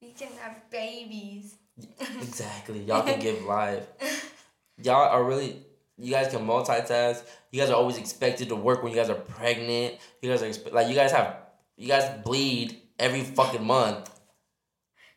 We 0.00 0.10
can 0.12 0.28
have 0.40 0.68
babies. 0.70 1.56
Exactly. 2.20 2.80
Y'all 2.84 3.02
can 3.02 3.18
give 3.20 3.42
life. 3.44 3.86
Y'all 4.82 5.08
are 5.08 5.24
really. 5.24 5.64
You 5.98 6.10
guys 6.10 6.28
can 6.32 6.46
multitask. 6.46 7.22
You 7.52 7.60
guys 7.60 7.70
are 7.70 7.76
always 7.76 7.96
expected 7.98 8.48
to 8.48 8.56
work 8.56 8.82
when 8.82 8.92
you 8.92 8.98
guys 8.98 9.10
are 9.10 9.14
pregnant. 9.14 9.98
You 10.20 10.30
guys 10.30 10.42
are 10.42 10.46
expe- 10.48 10.72
like 10.72 10.88
you 10.88 10.94
guys 10.94 11.12
have. 11.12 11.36
You 11.76 11.88
guys 11.88 12.22
bleed 12.24 12.80
every 12.98 13.22
fucking 13.22 13.64
month. 13.64 14.10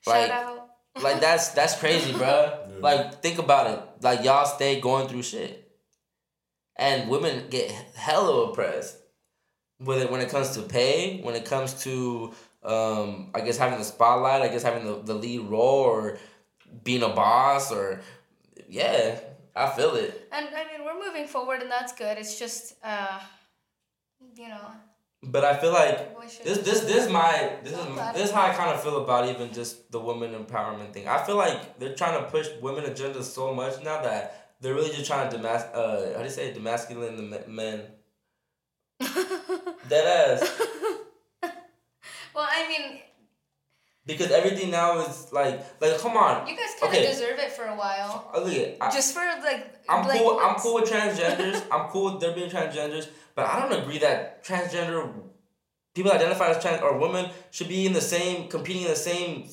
Like- 0.06 0.28
Shout 0.28 0.46
out. 0.46 0.70
Like 1.02 1.20
that's 1.20 1.50
that's 1.50 1.78
crazy, 1.78 2.14
bro. 2.14 2.60
Like 2.82 3.22
think 3.22 3.40
about 3.40 3.68
it. 3.72 3.80
Like 4.02 4.24
y'all 4.24 4.46
stay 4.46 4.80
going 4.80 5.08
through 5.08 5.24
shit, 5.24 5.72
and 6.78 7.10
women 7.10 7.50
get 7.50 7.72
hella 7.96 8.50
oppressed. 8.50 8.98
Whether 9.78 10.08
when 10.08 10.22
it 10.22 10.30
comes 10.30 10.52
to 10.52 10.62
pay, 10.62 11.20
when 11.22 11.36
it 11.36 11.46
comes 11.46 11.84
to 11.84 12.34
um, 12.64 13.32
I 13.36 13.42
guess 13.42 13.58
having 13.58 13.78
the 13.78 13.86
spotlight, 13.86 14.42
I 14.42 14.48
guess 14.48 14.64
having 14.64 14.86
the, 14.86 15.02
the 15.02 15.14
lead 15.14 15.42
role 15.42 15.84
or 15.84 16.18
being 16.84 17.04
a 17.04 17.10
boss 17.10 17.72
or 17.72 18.02
yeah, 18.68 19.20
I 19.56 19.70
feel 19.70 19.96
it. 19.96 20.28
And 20.32 20.48
I 20.50 20.66
mean, 20.66 20.86
we're 20.86 21.00
moving 21.00 21.28
forward, 21.28 21.62
and 21.62 21.72
that's 21.72 21.94
good. 21.94 22.18
It's 22.18 22.38
just, 22.38 22.76
uh, 22.84 23.20
you 24.36 24.50
know, 24.50 24.68
But 25.24 25.44
I 25.44 25.58
feel 25.58 25.72
like 25.72 25.98
this 26.44 26.60
this 26.60 26.82
this 26.82 27.10
my 27.10 27.54
this 27.64 27.74
is 27.74 27.86
this 28.14 28.24
is 28.30 28.32
how 28.32 28.44
I 28.44 28.54
kind 28.54 28.70
of 28.72 28.82
feel 28.84 29.04
about 29.04 29.28
even 29.28 29.52
just 29.54 29.92
the 29.92 30.00
women 30.00 30.32
empowerment 30.34 30.94
thing. 30.94 31.08
I 31.08 31.24
feel 31.24 31.36
like 31.36 31.80
they're 31.80 31.96
trying 31.96 32.22
to 32.24 32.30
push 32.30 32.48
women 32.62 32.86
agenda 32.86 33.24
so 33.24 33.54
much 33.54 33.82
now 33.84 34.02
that 34.04 34.54
they're 34.62 34.76
really 34.76 34.92
just 34.92 35.06
trying 35.08 35.30
to 35.30 35.38
demas 35.38 35.64
uh 35.74 36.12
how 36.14 36.20
do 36.20 36.24
you 36.26 36.30
say 36.30 36.54
demasculine 36.54 37.18
the 37.18 37.48
men. 37.50 37.82
Dead 39.90 40.06
ass. 40.42 40.62
well, 42.34 42.48
I 42.50 42.68
mean, 42.68 43.00
Because 44.06 44.30
everything 44.32 44.70
now 44.70 45.00
is 45.00 45.32
like 45.32 45.66
like 45.82 45.98
come 46.00 46.16
on. 46.18 46.48
you 46.48 46.56
guys 46.56 46.76
kind 46.80 46.94
of 46.94 47.00
Okay. 47.00 47.08
deserve 47.12 47.40
it 47.40 47.52
for 47.52 47.66
a 47.66 47.76
while. 47.76 48.30
Look 48.36 48.78
I, 48.82 48.92
Just 48.92 49.14
for 49.14 49.26
like, 49.44 49.82
I'm 49.90 50.06
cool. 50.06 50.40
I'm 50.40 50.56
cool 50.56 50.76
with 50.76 50.90
transgenders. 50.92 51.62
I'm 51.72 51.90
cool 51.90 52.12
with 52.12 52.22
there 52.22 52.34
being 52.34 52.50
transgenders, 52.50 53.08
but 53.36 53.46
I 53.46 53.60
don't 53.60 53.82
agree 53.84 54.00
that 54.00 54.44
transgender 54.44 55.12
people 55.94 56.12
identify 56.12 56.50
as 56.50 56.62
trans 56.62 56.82
or 56.82 56.98
women 56.98 57.30
should 57.52 57.70
be 57.70 57.86
in 57.86 57.94
the 57.94 58.02
same 58.02 58.48
competing 58.50 58.84
in 58.84 58.90
the 58.90 58.96
same 58.96 59.48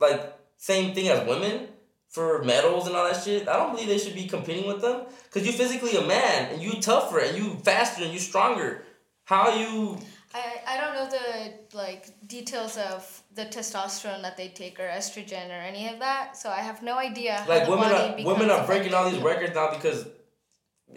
like 0.00 0.34
same 0.56 0.94
thing 0.94 1.08
as 1.08 1.26
women 1.26 1.68
for 2.08 2.42
medals 2.44 2.86
and 2.86 2.96
all 2.96 3.04
that 3.04 3.22
shit. 3.22 3.48
I 3.48 3.56
don't 3.56 3.72
believe 3.72 3.88
they 3.88 3.98
should 3.98 4.14
be 4.14 4.26
competing 4.26 4.66
with 4.66 4.80
them 4.80 5.06
because 5.24 5.44
you're 5.44 5.52
physically 5.52 5.96
a 5.96 6.06
man 6.06 6.52
and 6.52 6.62
you 6.62 6.80
tougher 6.80 7.18
and 7.18 7.36
you 7.36 7.56
faster 7.62 8.04
and 8.04 8.12
you 8.12 8.18
stronger. 8.18 8.84
How 9.24 9.54
you? 9.54 9.98
I, 10.32 10.60
I 10.66 10.80
don't 10.80 10.94
know 10.94 11.10
the 11.10 11.76
like 11.76 12.06
details 12.26 12.76
of 12.76 13.22
the 13.34 13.44
testosterone 13.46 14.22
that 14.22 14.36
they 14.36 14.48
take 14.48 14.78
or 14.78 14.88
estrogen 14.88 15.48
or 15.48 15.60
any 15.60 15.88
of 15.88 15.98
that, 15.98 16.36
so 16.36 16.48
I 16.50 16.60
have 16.60 16.82
no 16.82 16.96
idea. 16.98 17.38
how 17.38 17.48
Like 17.48 17.68
women 17.68 17.90
are 17.92 18.24
women 18.24 18.50
are 18.50 18.66
breaking 18.66 18.94
all 18.94 19.10
these 19.10 19.20
records 19.20 19.54
now 19.54 19.70
because 19.72 20.06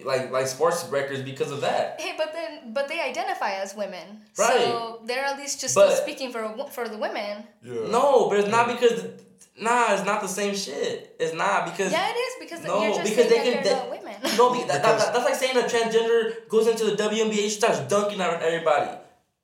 like 0.04 0.32
like 0.32 0.48
sports 0.48 0.86
records 0.90 1.22
because 1.22 1.52
of 1.52 1.62
that. 1.62 2.00
Hey, 2.00 2.14
but 2.18 2.32
then 2.34 2.74
but 2.74 2.88
they 2.88 3.02
identify 3.02 3.54
as 3.54 3.76
women, 3.76 4.22
Right. 4.38 4.52
so 4.66 5.02
they're 5.06 5.26
at 5.26 5.38
least 5.38 5.60
just 5.60 5.76
But- 5.76 5.98
speaking 5.98 6.32
for 6.32 6.56
for 6.72 6.88
the 6.88 6.98
women. 6.98 7.44
Yeah. 7.64 7.88
No, 7.90 8.30
but 8.30 8.40
it's 8.40 8.50
not 8.50 8.68
because 8.68 9.04
nah, 9.58 9.94
it's 9.94 10.06
not 10.06 10.22
the 10.22 10.28
same 10.28 10.56
shit. 10.56 11.16
It's 11.20 11.34
not 11.34 11.66
because 11.66 11.92
Yeah, 11.92 12.10
it 12.10 12.14
is 12.18 12.34
because 12.40 12.64
No, 12.64 12.82
you're 12.84 12.94
just 12.96 13.10
because 13.10 13.30
they 13.30 13.38
that 13.38 13.44
can- 13.44 13.54
they're 13.56 13.64
they- 13.64 13.74
not 13.74 13.90
women. 13.90 14.16
No, 14.38 14.54
be- 14.54 14.60
that, 14.64 14.82
that, 14.84 14.98
that- 15.00 15.14
that's 15.14 15.26
like 15.26 15.36
saying 15.36 15.58
a 15.58 15.62
transgender 15.68 16.48
goes 16.48 16.68
into 16.68 16.86
the 16.86 16.96
WNBA, 16.96 17.44
she 17.44 17.50
starts 17.50 17.80
dunking 17.80 18.22
on 18.22 18.42
everybody. 18.42 18.92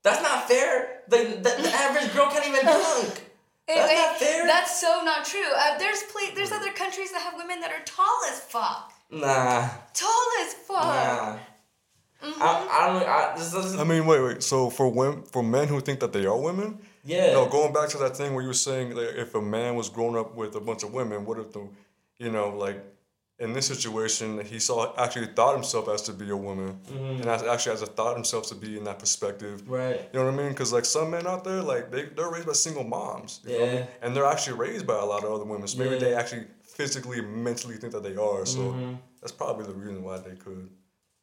That's 0.04 0.22
not 0.22 0.48
fair. 0.48 1.02
The, 1.08 1.18
the, 1.18 1.52
the 1.64 1.72
average 1.74 2.14
girl 2.14 2.30
can't 2.30 2.48
even 2.48 2.64
dunk. 2.66 3.24
Hey, 3.68 3.76
That's 3.76 3.89
hey, 3.91 3.98
not 3.98 4.18
fair. 4.18 4.46
That's 4.48 4.80
so 4.80 5.02
not 5.04 5.26
true. 5.26 5.41
Uh, 5.56 5.78
there's 5.80 6.04
pla- 6.04 6.34
there's 6.36 6.52
other 6.52 6.72
countries 6.72 7.12
that 7.12 7.22
have 7.24 7.34
women 7.36 7.60
that 7.62 7.72
are 7.72 7.84
tall 7.84 8.20
as 8.30 8.39
fuck. 8.39 8.93
Nah, 9.12 9.70
Tall 9.93 10.28
as 10.41 10.53
fuck. 10.53 10.84
nah. 10.84 11.38
Mhm. 12.24 12.41
I, 12.41 12.68
I 12.72 12.88
don't. 12.93 13.08
I, 13.08 13.36
this, 13.38 13.51
this 13.51 13.66
is, 13.66 13.76
I 13.76 13.84
mean, 13.84 14.06
wait, 14.06 14.20
wait. 14.22 14.41
So 14.43 14.70
for 14.70 14.89
women, 14.91 15.24
for 15.24 15.43
men 15.43 15.68
who 15.68 15.80
think 15.80 15.99
that 15.99 16.12
they 16.12 16.26
are 16.26 16.38
women, 16.38 16.80
yeah. 17.03 17.34
no, 17.34 17.45
going 17.47 17.72
back 17.72 17.89
to 17.89 17.97
that 17.99 18.18
thing 18.18 18.34
where 18.34 18.41
you 18.41 18.47
were 18.47 18.53
saying 18.53 18.95
like, 18.95 19.10
if 19.16 19.36
a 19.36 19.41
man 19.41 19.76
was 19.76 19.89
grown 19.89 20.18
up 20.18 20.34
with 20.36 20.56
a 20.56 20.60
bunch 20.60 20.84
of 20.84 20.91
women, 20.93 21.24
what 21.26 21.38
if 21.38 21.51
the, 21.53 21.68
you 22.18 22.32
know, 22.32 22.49
like 22.49 22.84
in 23.38 23.53
this 23.53 23.68
situation, 23.68 24.43
he 24.43 24.58
saw 24.60 24.93
actually 24.97 25.28
thought 25.28 25.53
himself 25.53 25.88
as 25.89 26.01
to 26.03 26.14
be 26.14 26.30
a 26.32 26.38
woman, 26.38 26.80
and 26.89 27.26
as, 27.28 27.43
actually 27.43 27.74
as 27.74 27.82
a 27.84 27.86
thought 27.86 28.16
himself 28.16 28.47
to 28.47 28.56
be 28.56 28.76
in 28.78 28.86
that 28.86 28.97
perspective. 28.97 29.70
right. 29.70 30.10
You 30.12 30.20
know 30.20 30.26
what 30.26 30.34
I 30.34 30.38
mean? 30.38 30.49
Because 30.49 30.74
like 30.74 30.86
some 30.86 31.12
men 31.12 31.28
out 31.28 31.43
there, 31.43 31.62
like 31.62 31.91
they 31.91 32.06
they're 32.06 32.32
raised 32.32 32.47
by 32.47 32.53
single 32.53 32.86
moms. 32.86 33.41
You 33.45 33.51
know 33.60 33.64
I 33.64 33.68
mean? 33.68 33.76
Yeah. 33.76 33.86
And 34.01 34.16
they're 34.16 34.26
actually 34.26 34.58
raised 34.58 34.88
by 34.88 34.95
a 34.97 35.06
lot 35.06 35.24
of 35.24 35.32
other 35.32 35.43
women. 35.45 35.68
So 35.68 35.78
maybe 35.78 35.91
Yeah. 35.95 35.99
they 35.99 36.14
actually 36.16 36.45
physically, 36.76 37.21
mentally 37.21 37.78
think 37.78 37.93
that 37.93 38.03
they 38.03 38.15
are. 38.15 38.45
So 38.45 38.59
Mhm. 38.59 38.97
that's 39.21 39.32
probably 39.32 39.65
the 39.65 39.73
reason 39.73 40.03
why 40.03 40.17
they 40.17 40.36
could. 40.36 40.69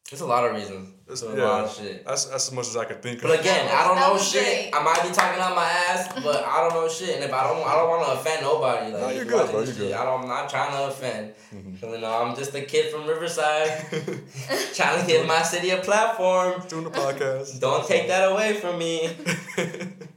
There's 0.09 0.19
a 0.21 0.25
lot 0.27 0.43
of 0.45 0.51
reasons. 0.53 0.89
That's, 1.07 1.21
There's 1.21 1.33
a 1.33 1.37
yeah, 1.37 1.47
lot 1.47 1.63
of 1.63 1.71
shit. 1.75 2.05
That's 2.05 2.25
that's 2.25 2.47
as 2.47 2.51
much 2.51 2.67
as 2.67 2.75
I 2.75 2.83
could 2.85 3.01
think 3.01 3.23
of. 3.23 3.29
But 3.29 3.39
again, 3.39 3.65
I 3.73 3.87
don't 3.87 3.95
know 3.95 4.17
shit. 4.21 4.43
great. 4.43 4.69
I 4.75 4.83
might 4.83 5.01
be 5.01 5.09
talking 5.15 5.41
out 5.41 5.55
my 5.55 5.63
ass, 5.65 6.11
but 6.21 6.43
I 6.43 6.57
don't 6.61 6.73
know 6.73 6.89
shit. 6.89 7.15
And 7.15 7.23
if 7.23 7.33
I 7.33 7.41
don't, 7.47 7.65
I 7.65 7.73
don't 7.77 7.89
want 7.89 8.05
to 8.05 8.11
offend 8.19 8.41
nobody. 8.41 8.91
Like 8.91 9.01
No, 9.01 9.09
you're 9.09 9.23
good, 9.25 9.49
bro, 9.49 9.59
you're 9.59 9.67
shit, 9.67 9.77
good. 9.77 9.93
I 9.93 10.03
don't, 10.03 10.23
I'm 10.23 10.27
not 10.27 10.49
trying 10.49 10.71
to 10.73 10.83
offend. 10.91 11.33
You 11.81 11.97
know, 11.99 12.13
I'm 12.21 12.35
just 12.35 12.53
a 12.53 12.61
kid 12.61 12.91
from 12.91 13.07
Riverside, 13.07 13.69
trying 14.75 14.99
to 15.01 15.07
give 15.07 15.25
my 15.25 15.41
city 15.41 15.69
a 15.69 15.77
platform. 15.77 16.61
Doing 16.67 16.83
the 16.83 16.91
podcast. 16.91 17.59
Don't 17.65 17.87
take 17.87 18.07
that 18.09 18.29
away 18.31 18.55
from 18.55 18.77
me. 18.77 19.09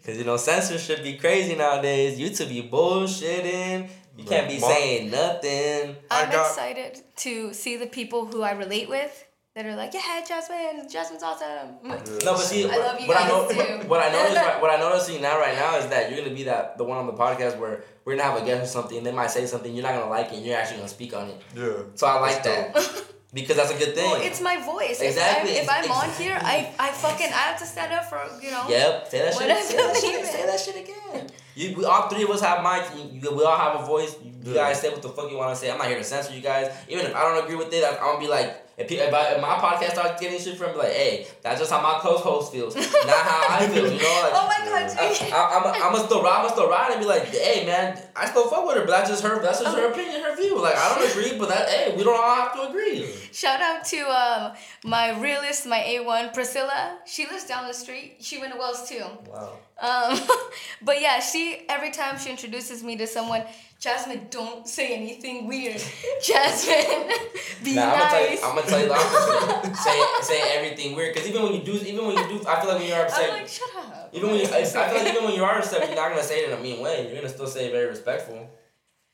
Cause 0.04 0.16
you 0.18 0.24
know 0.24 0.36
censorship 0.36 1.02
be 1.04 1.16
crazy 1.16 1.54
nowadays. 1.54 2.18
YouTube 2.18 2.48
be 2.48 2.68
bullshitting. 2.68 3.88
You 4.16 4.24
can't 4.24 4.48
be 4.48 4.58
Mar- 4.58 4.70
saying 4.70 5.10
nothing. 5.10 5.96
I 6.10 6.24
I'm 6.24 6.30
got- 6.30 6.46
excited 6.46 7.02
to 7.16 7.52
see 7.52 7.76
the 7.76 7.86
people 7.86 8.26
who 8.26 8.42
I 8.42 8.52
relate 8.52 8.88
with 8.88 9.24
that 9.54 9.64
are 9.64 9.74
like, 9.74 9.94
yeah, 9.94 10.22
Jazmin, 10.22 10.84
Jazmin's 10.92 11.22
awesome. 11.22 11.76
No, 11.82 11.96
but 12.34 12.38
see, 12.40 12.64
I 12.64 12.68
what, 12.68 12.78
love 12.78 13.00
you 13.00 13.08
what 13.08 13.16
I 13.16 13.28
know, 13.28 13.48
guys 13.48 13.82
too. 13.82 13.88
what 13.88 14.02
I 14.02 14.12
notice, 14.12 14.36
right, 14.36 14.60
what 14.60 14.70
I 14.70 14.76
noticing 14.78 15.22
now, 15.22 15.38
right 15.38 15.54
now, 15.54 15.78
is 15.78 15.86
that 15.88 16.10
you're 16.10 16.22
gonna 16.22 16.34
be 16.34 16.42
that 16.44 16.76
the 16.76 16.84
one 16.84 16.98
on 16.98 17.06
the 17.06 17.14
podcast 17.14 17.58
where 17.58 17.82
we're 18.04 18.16
gonna 18.16 18.28
have 18.28 18.42
a 18.42 18.44
guest 18.44 18.64
or 18.64 18.66
something, 18.66 18.98
and 18.98 19.06
they 19.06 19.12
might 19.12 19.30
say 19.30 19.46
something 19.46 19.74
you're 19.74 19.82
not 19.82 19.94
gonna 19.94 20.10
like 20.10 20.26
it, 20.26 20.34
and 20.36 20.44
you're 20.46 20.56
actually 20.56 20.76
gonna 20.76 20.88
speak 20.88 21.16
on 21.16 21.28
it. 21.28 21.40
Yeah. 21.56 21.72
So 21.94 22.06
I 22.06 22.20
like 22.20 22.42
that 22.42 22.74
because 23.32 23.56
that's 23.56 23.70
a 23.70 23.78
good 23.78 23.94
thing. 23.94 24.10
Well, 24.10 24.20
it's 24.20 24.42
my 24.42 24.62
voice. 24.62 25.00
Exactly, 25.00 25.52
If 25.52 25.68
I'm, 25.70 25.84
if 25.84 25.90
I'm 25.90 25.96
on 26.04 26.10
here, 26.16 26.38
I, 26.40 26.72
I 26.78 26.90
fucking 26.90 27.26
I 27.26 27.44
have 27.48 27.58
to 27.58 27.64
stand 27.66 27.94
up 27.94 28.04
for 28.10 28.20
you 28.42 28.50
know. 28.50 28.66
Yep, 28.68 29.08
say 29.08 29.18
that 29.20 29.34
shit. 29.34 29.48
What 29.48 29.64
Say 29.64 29.76
that 29.76 29.96
shit, 29.96 30.26
say 30.26 30.46
that 30.46 30.60
shit 30.60 30.76
again. 30.84 31.30
You, 31.56 31.74
we 31.76 31.84
all 31.84 32.08
three 32.08 32.22
of 32.22 32.30
us 32.30 32.40
have 32.42 32.58
mics. 32.58 32.94
You, 32.96 33.18
you, 33.20 33.34
we 33.34 33.42
all 33.42 33.56
have 33.56 33.80
a 33.80 33.84
voice. 33.86 34.14
You, 34.22 34.52
Yeah. 34.52 34.54
guys 34.68 34.80
say 34.80 34.90
what 34.90 35.02
the 35.02 35.08
fuck 35.08 35.30
you 35.30 35.36
want 35.38 35.50
to 35.54 35.56
say. 35.56 35.70
I'm 35.70 35.78
not 35.78 35.88
here 35.88 35.98
to 35.98 36.04
censor 36.04 36.32
you 36.34 36.40
guys. 36.42 36.72
Even 36.88 37.06
if 37.06 37.14
I 37.16 37.22
don't 37.22 37.42
agree 37.42 37.56
with 37.56 37.72
it, 37.72 37.82
I'm, 37.84 37.94
I'm 37.94 38.00
gonna 38.14 38.18
be 38.20 38.28
like, 38.28 38.65
if, 38.76 38.88
pe- 38.88 38.96
if, 38.96 39.12
I, 39.12 39.40
my 39.40 39.56
podcast 39.56 39.92
starts 39.92 40.20
getting 40.20 40.38
shit 40.38 40.58
from, 40.58 40.76
like, 40.76 40.92
hey, 40.92 41.26
that's 41.42 41.60
just 41.60 41.72
how 41.72 41.80
my 41.80 41.98
co-host 42.00 42.52
feels, 42.52 42.74
not 42.76 42.84
how 42.84 43.56
I 43.56 43.66
feel. 43.68 43.84
You 43.84 43.98
know, 43.98 44.20
like. 44.22 44.32
Oh 44.36 44.46
my 44.48 44.64
god, 44.64 44.96
I. 44.98 45.30
I, 45.32 45.56
I'm, 45.56 45.82
I'm 45.82 45.92
gonna 45.92 46.04
still 46.04 46.22
ride, 46.22 46.44
I'm 46.44 46.50
still 46.50 46.68
ride 46.68 46.90
and 46.92 47.00
be 47.00 47.06
like, 47.06 47.24
hey 47.28 47.64
man, 47.64 47.98
I 48.14 48.26
still 48.26 48.48
fuck 48.48 48.66
with 48.66 48.76
her, 48.76 48.82
but 48.82 48.90
that's 48.90 49.08
just 49.08 49.22
her, 49.22 49.40
that's 49.40 49.60
just 49.60 49.76
her 49.76 49.90
opinion, 49.90 50.20
her 50.22 50.36
view. 50.36 50.60
Like 50.60 50.76
I 50.76 50.94
don't 50.94 51.10
agree, 51.10 51.38
but 51.38 51.48
that, 51.48 51.68
hey, 51.68 51.94
we 51.96 52.04
don't 52.04 52.14
all 52.14 52.34
have 52.34 52.54
to 52.54 52.68
agree. 52.68 53.08
Shout 53.32 53.60
out 53.60 53.84
to 53.86 53.98
um, 54.10 54.52
my 54.84 55.18
realist, 55.20 55.66
my 55.66 55.78
A1, 55.80 56.34
Priscilla. 56.34 56.98
She 57.06 57.26
lives 57.26 57.44
down 57.44 57.66
the 57.66 57.74
street. 57.74 58.16
She 58.20 58.38
went 58.38 58.52
to 58.52 58.58
Wells 58.58 58.88
too. 58.88 59.04
Wow. 59.28 59.52
Um, 59.80 60.18
but 60.82 61.00
yeah, 61.00 61.20
she 61.20 61.64
every 61.68 61.90
time 61.90 62.18
she 62.18 62.30
introduces 62.30 62.82
me 62.82 62.96
to 62.96 63.06
someone, 63.06 63.42
Jazmin, 63.80 64.30
don't 64.30 64.66
say 64.66 64.96
anything 64.96 65.46
weird. 65.46 65.76
Jazmin, 66.22 67.12
be 67.64 67.74
Nah, 67.74 67.82
I'm 67.82 67.98
gonna 67.98 68.08
tell 68.08 68.20
you, 68.22 68.28
nice. 68.30 68.42
I'm 68.42 68.54
gonna 68.54 68.66
tell 68.66 68.80
you 68.80 68.88
the 68.88 68.94
opposite. 68.94 69.76
say 69.84 70.04
say 70.22 70.56
everything 70.56 70.96
weird, 70.96 71.14
cause 71.14 71.26
even 71.26 71.42
when 71.42 71.52
you 71.52 71.62
do, 71.62 71.72
even 71.74 72.06
when 72.06 72.16
you 72.16 72.26
do, 72.28 72.46
I 72.48 72.60
feel 72.60 72.70
like 72.70 72.78
when 72.78 72.88
you're 72.88 73.02
upset, 73.02 73.30
I'm 73.30 73.36
like, 73.36 73.48
shut 73.48 73.68
up. 73.76 74.10
even 74.12 74.30
when 74.30 74.38
you, 74.40 74.46
I 74.46 74.64
feel 74.64 74.80
like 74.80 75.08
even 75.08 75.24
when 75.24 75.34
you 75.34 75.44
are 75.44 75.58
upset, 75.58 75.86
you're 75.86 75.94
not 75.96 76.08
gonna 76.10 76.22
say 76.22 76.44
it 76.44 76.50
in 76.50 76.58
a 76.58 76.62
mean 76.62 76.80
way. 76.80 77.06
You're 77.06 77.16
gonna 77.16 77.28
still 77.28 77.46
say 77.46 77.66
it 77.66 77.72
very 77.72 77.86
respectful. 77.86 78.48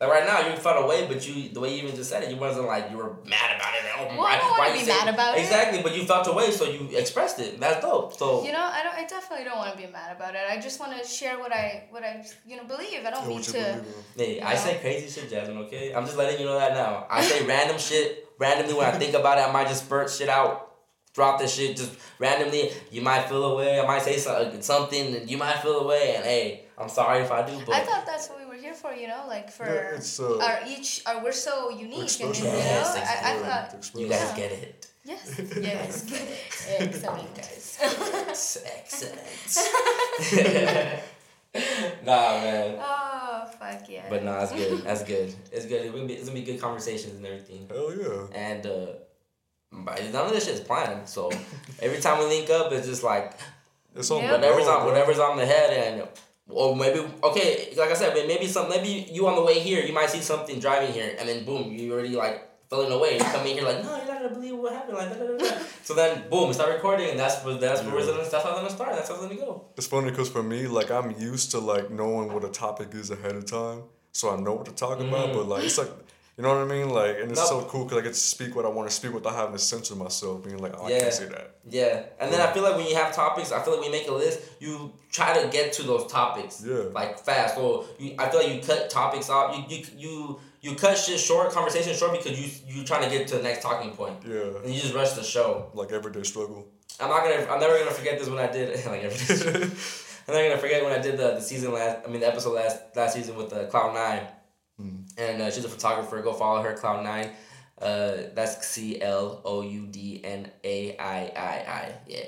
Like 0.02 0.10
right 0.10 0.26
now, 0.26 0.40
you 0.50 0.56
felt 0.56 0.82
away, 0.84 1.06
but 1.06 1.26
you 1.28 1.50
the 1.50 1.60
way 1.60 1.76
you 1.76 1.84
even 1.84 1.94
just 1.94 2.10
said 2.10 2.24
it, 2.24 2.30
you 2.30 2.36
wasn't 2.36 2.66
like 2.66 2.90
you 2.90 2.96
were 2.96 3.14
mad 3.24 3.54
about 3.54 3.72
it. 3.72 3.82
Oh, 3.96 4.16
Well, 4.18 4.26
I 4.26 4.36
don't 4.36 4.50
wanna 4.58 4.70
you 4.74 4.80
be 4.80 4.84
say- 4.84 4.98
mad 4.98 5.14
about 5.14 5.38
it. 5.38 5.42
Exactly, 5.42 5.80
but 5.80 5.94
you 5.94 6.04
felt 6.04 6.26
away, 6.26 6.50
so 6.50 6.64
you 6.64 6.88
expressed 6.98 7.38
it. 7.38 7.60
That's 7.60 7.80
dope. 7.80 8.12
So 8.18 8.44
You 8.44 8.50
know, 8.50 8.58
I 8.64 8.82
don't. 8.82 8.96
I 8.96 9.04
definitely 9.04 9.44
don't 9.44 9.58
want 9.58 9.70
to 9.70 9.78
be 9.78 9.86
mad 9.92 10.16
about 10.16 10.34
it. 10.34 10.40
I 10.50 10.58
just 10.60 10.80
want 10.80 10.90
to 11.00 11.06
share 11.06 11.38
what 11.38 11.52
I, 11.52 11.84
what 11.90 12.02
I, 12.02 12.26
you 12.44 12.56
know, 12.56 12.64
believe. 12.64 13.06
I 13.06 13.10
don't 13.10 13.22
Yeah, 13.22 13.28
mean 13.28 13.42
to. 13.42 13.52
believe 13.52 13.66
in. 14.18 14.24
Hey, 14.24 14.40
I 14.42 14.54
No. 14.54 14.58
say 14.60 14.78
crazy 14.80 15.08
shit, 15.20 15.30
Jazmin, 15.30 15.56
okay? 15.66 15.92
I'm 15.94 16.04
just 16.04 16.16
letting 16.18 16.40
you 16.40 16.46
know 16.46 16.58
that 16.58 16.72
now. 16.74 17.06
I 17.08 17.22
say 17.22 17.46
random 17.46 17.78
shit 17.78 18.26
randomly 18.40 18.74
when 18.74 18.86
I 18.86 18.98
think 18.98 19.14
about 19.14 19.38
it, 19.38 19.42
I 19.48 19.52
might 19.52 19.68
just 19.68 19.84
spurt 19.84 20.10
shit 20.10 20.28
out. 20.28 20.70
Drop 21.14 21.38
this 21.38 21.54
shit, 21.54 21.76
just 21.76 21.92
randomly, 22.18 22.72
you 22.90 23.02
might 23.02 23.28
feel 23.28 23.44
away. 23.44 23.78
I 23.78 23.86
might 23.86 24.00
say 24.02 24.16
something, 24.18 24.62
something, 24.62 25.14
and 25.14 25.30
you 25.30 25.36
might 25.36 25.58
feel 25.58 25.78
away. 25.80 26.14
And 26.16 26.24
hey, 26.24 26.64
I'm 26.78 26.88
sorry 26.88 27.20
if 27.22 27.30
I 27.30 27.42
do, 27.46 27.52
but 27.66 27.74
I 27.76 27.80
thought 27.80 28.06
that's 28.06 28.28
what 28.30 28.38
we 28.38 28.41
were 28.41 28.41
here 28.41 28.41
for, 28.82 28.92
you 28.92 29.08
know, 29.08 29.22
like 29.28 29.48
for 29.50 29.64
Yeah, 29.66 29.96
it's, 29.96 30.20
uh, 30.20 30.38
our 30.46 30.58
each, 30.68 31.02
our, 31.06 31.22
we're 31.24 31.32
so 31.32 31.70
unique, 31.70 32.20
and 32.20 32.36
you 32.38 32.44
know, 32.44 32.56
Yes, 32.56 32.96
I, 32.96 33.30
I 33.30 33.32
thought, 33.42 33.90
you 33.98 34.08
guys 34.08 34.20
Yeah. 34.30 34.36
get 34.36 34.52
it. 34.52 34.86
yes, 35.04 35.40
yes, 35.60 36.02
get 36.04 36.20
it, 36.20 36.38
excellent, 36.80 37.34
guys. 37.34 37.78
Excellent. 38.78 39.18
nah, 42.06 42.40
man. 42.42 42.78
oh 42.80 43.50
fuck 43.58 43.88
yeah. 43.88 44.06
But 44.08 44.24
nah, 44.24 44.42
it's 44.44 44.52
good. 44.52 44.82
That's 44.84 45.02
good. 45.04 45.34
It's 45.52 45.66
good. 45.66 45.82
It's 45.82 45.92
gonna 45.94 46.06
be, 46.06 46.14
it's 46.14 46.28
gonna 46.28 46.40
be 46.40 46.44
good 46.46 46.60
conversations 46.60 47.14
and 47.16 47.26
everything. 47.26 47.66
Hell 47.68 47.92
yeah. 47.94 48.26
And 48.48 48.66
uh, 48.66 48.86
but 49.72 50.00
none 50.12 50.26
of 50.26 50.32
this 50.32 50.46
shit's 50.46 50.60
planned. 50.60 51.08
So 51.08 51.30
every 51.80 52.00
time 52.00 52.18
we 52.20 52.26
link 52.26 52.48
up, 52.50 52.72
it's 52.72 52.86
just 52.86 53.02
like 53.02 53.34
It's 53.94 54.10
on 54.10 54.22
Yeah. 54.22 54.32
whatever's 54.32 54.66
on 54.68 54.86
whatever's 54.86 55.18
on 55.18 55.36
the 55.36 55.46
head 55.46 55.70
and. 55.98 56.08
Or 56.48 56.76
maybe 56.76 57.00
okay, 57.22 57.72
like 57.76 57.90
I 57.90 57.94
said, 57.94 58.14
but 58.14 58.26
maybe 58.26 58.46
some 58.46 58.68
maybe 58.68 59.08
you 59.10 59.26
on 59.26 59.36
the 59.36 59.42
way 59.42 59.60
here, 59.60 59.84
you 59.84 59.92
might 59.92 60.10
see 60.10 60.20
something 60.20 60.58
driving 60.58 60.92
here, 60.92 61.16
and 61.18 61.28
then 61.28 61.44
boom, 61.44 61.72
you 61.72 61.92
already 61.92 62.16
like 62.16 62.48
feeling 62.68 62.92
away. 62.92 63.14
You 63.14 63.24
come 63.24 63.46
in 63.46 63.56
here 63.56 63.64
like, 63.64 63.82
no, 63.84 63.96
you're 63.96 64.06
not 64.06 64.22
gonna 64.22 64.34
believe 64.34 64.56
what 64.56 64.72
happened, 64.72 64.96
like 64.96 65.10
da, 65.10 65.24
da, 65.24 65.36
da, 65.36 65.36
da. 65.36 65.62
So 65.84 65.94
then 65.94 66.28
boom, 66.30 66.48
we 66.48 66.54
start 66.54 66.74
recording, 66.74 67.10
and 67.10 67.18
that's 67.18 67.44
where 67.44 67.54
that's 67.54 67.82
where 67.82 67.98
it's 67.98 68.06
gonna 68.06 68.18
that's 68.18 68.32
how 68.32 68.50
it's 68.50 68.58
gonna 68.58 68.70
start. 68.70 68.94
That's 68.94 69.08
how 69.08 69.14
it's 69.14 69.24
gonna 69.24 69.36
go. 69.36 69.66
It's 69.76 69.86
funny 69.86 70.10
because 70.10 70.30
for 70.30 70.42
me, 70.42 70.66
like 70.66 70.90
I'm 70.90 71.10
used 71.12 71.50
to 71.52 71.58
like 71.58 71.90
knowing 71.90 72.32
what 72.32 72.44
a 72.44 72.48
topic 72.48 72.94
is 72.94 73.10
ahead 73.10 73.36
of 73.36 73.46
time, 73.46 73.82
so 74.12 74.36
I 74.36 74.40
know 74.40 74.54
what 74.54 74.66
to 74.66 74.72
talk 74.72 75.00
about. 75.00 75.30
Mm. 75.30 75.34
But 75.34 75.48
like 75.48 75.64
it's 75.64 75.78
like, 75.78 75.90
you 76.36 76.42
know 76.42 76.48
what 76.48 76.58
I 76.58 76.64
mean? 76.64 76.88
Like, 76.90 77.16
and 77.20 77.30
it's. 77.30 77.40
No. 77.40 77.60
so 77.60 77.64
cool 77.68 77.84
because 77.84 77.98
I 77.98 78.00
get 78.02 78.14
to 78.14 78.18
speak 78.20 78.56
what 78.56 78.64
I 78.64 78.68
want 78.68 78.88
to 78.88 78.94
speak 78.94 79.12
without 79.12 79.34
having 79.34 79.52
to 79.52 79.58
censor 79.58 79.94
myself, 79.94 80.42
being 80.44 80.58
like, 80.58 80.74
oh, 80.78 80.86
I 80.86 80.98
can't 80.98 81.12
say 81.12 81.26
that. 81.26 81.56
Yeah, 81.68 82.04
and 82.18 82.32
then 82.32 82.40
I 82.40 82.52
feel 82.52 82.62
like 82.62 82.76
when 82.76 82.86
you 82.86 82.94
have 82.96 83.14
topics, 83.14 83.52
I 83.52 83.62
feel 83.62 83.74
like 83.74 83.82
when 83.82 83.92
you 83.92 83.98
make 83.98 84.08
a 84.08 84.12
list, 84.14 84.40
you 84.58 84.92
try 85.10 85.40
to 85.40 85.48
get 85.48 85.72
to 85.74 85.82
those 85.82 86.10
topics. 86.10 86.64
Yeah. 86.66 86.84
Like 86.92 87.18
fast. 87.18 87.54
So 87.56 87.86
you, 87.98 88.14
I 88.18 88.28
feel 88.30 88.40
like 88.42 88.54
you 88.54 88.60
cut 88.62 88.88
topics 88.90 89.28
off. 89.30 89.56
You 89.56 89.76
you 89.76 89.84
you 89.96 90.40
you 90.62 90.74
cut 90.76 90.96
shit 90.96 91.18
short, 91.20 91.50
conversation 91.50 91.94
short 91.94 92.12
because 92.12 92.38
you 92.40 92.50
you 92.66 92.84
trying 92.84 93.02
to 93.04 93.10
get 93.10 93.28
to 93.28 93.36
the 93.36 93.42
next 93.42 93.62
talking 93.62 93.90
point, 93.92 94.16
Yeah, 94.26 94.58
and 94.64 94.72
you 94.72 94.80
just 94.80 94.94
rush 94.94 95.12
the 95.12 95.22
show. 95.22 95.70
like 95.74 95.92
everyday 95.92 96.22
struggle. 96.22 96.66
I'm 97.00 97.08
not 97.10 97.24
gonna. 97.24 97.46
I'm 97.52 97.60
never 97.60 97.78
gonna 97.78 97.90
forget 97.90 98.18
this 98.18 98.28
when 98.28 98.38
I 98.38 98.50
did 98.50 98.68
like 98.86 99.02
every. 99.02 99.62
I'm 100.28 100.34
not 100.34 100.42
gonna 100.48 100.58
forget 100.58 100.84
when 100.84 100.92
I 100.92 101.02
did 101.02 101.18
the, 101.18 101.34
the 101.34 101.40
season 101.40 101.72
last. 101.72 102.06
I 102.06 102.10
mean 102.10 102.20
the 102.20 102.28
episode 102.28 102.52
last 102.54 102.78
last 102.94 103.14
season 103.14 103.34
with 103.36 103.50
the 103.50 103.66
Cloud 103.66 103.92
Nine, 103.94 104.22
and 105.18 105.42
uh, 105.42 105.50
she's 105.50 105.64
a 105.64 105.68
photographer. 105.68 106.20
Go 106.22 106.32
follow 106.32 106.62
her, 106.62 106.74
Cloud 106.74 107.04
Nine. 107.04 107.30
Uh, 107.80 108.28
that's 108.34 108.66
C 108.66 109.00
L 109.02 109.40
O 109.44 109.62
U 109.62 109.86
D 109.86 110.20
N 110.22 110.50
A 110.64 110.96
I 110.98 111.20
I 111.36 111.54
I. 111.80 111.94
Yeah, 112.06 112.26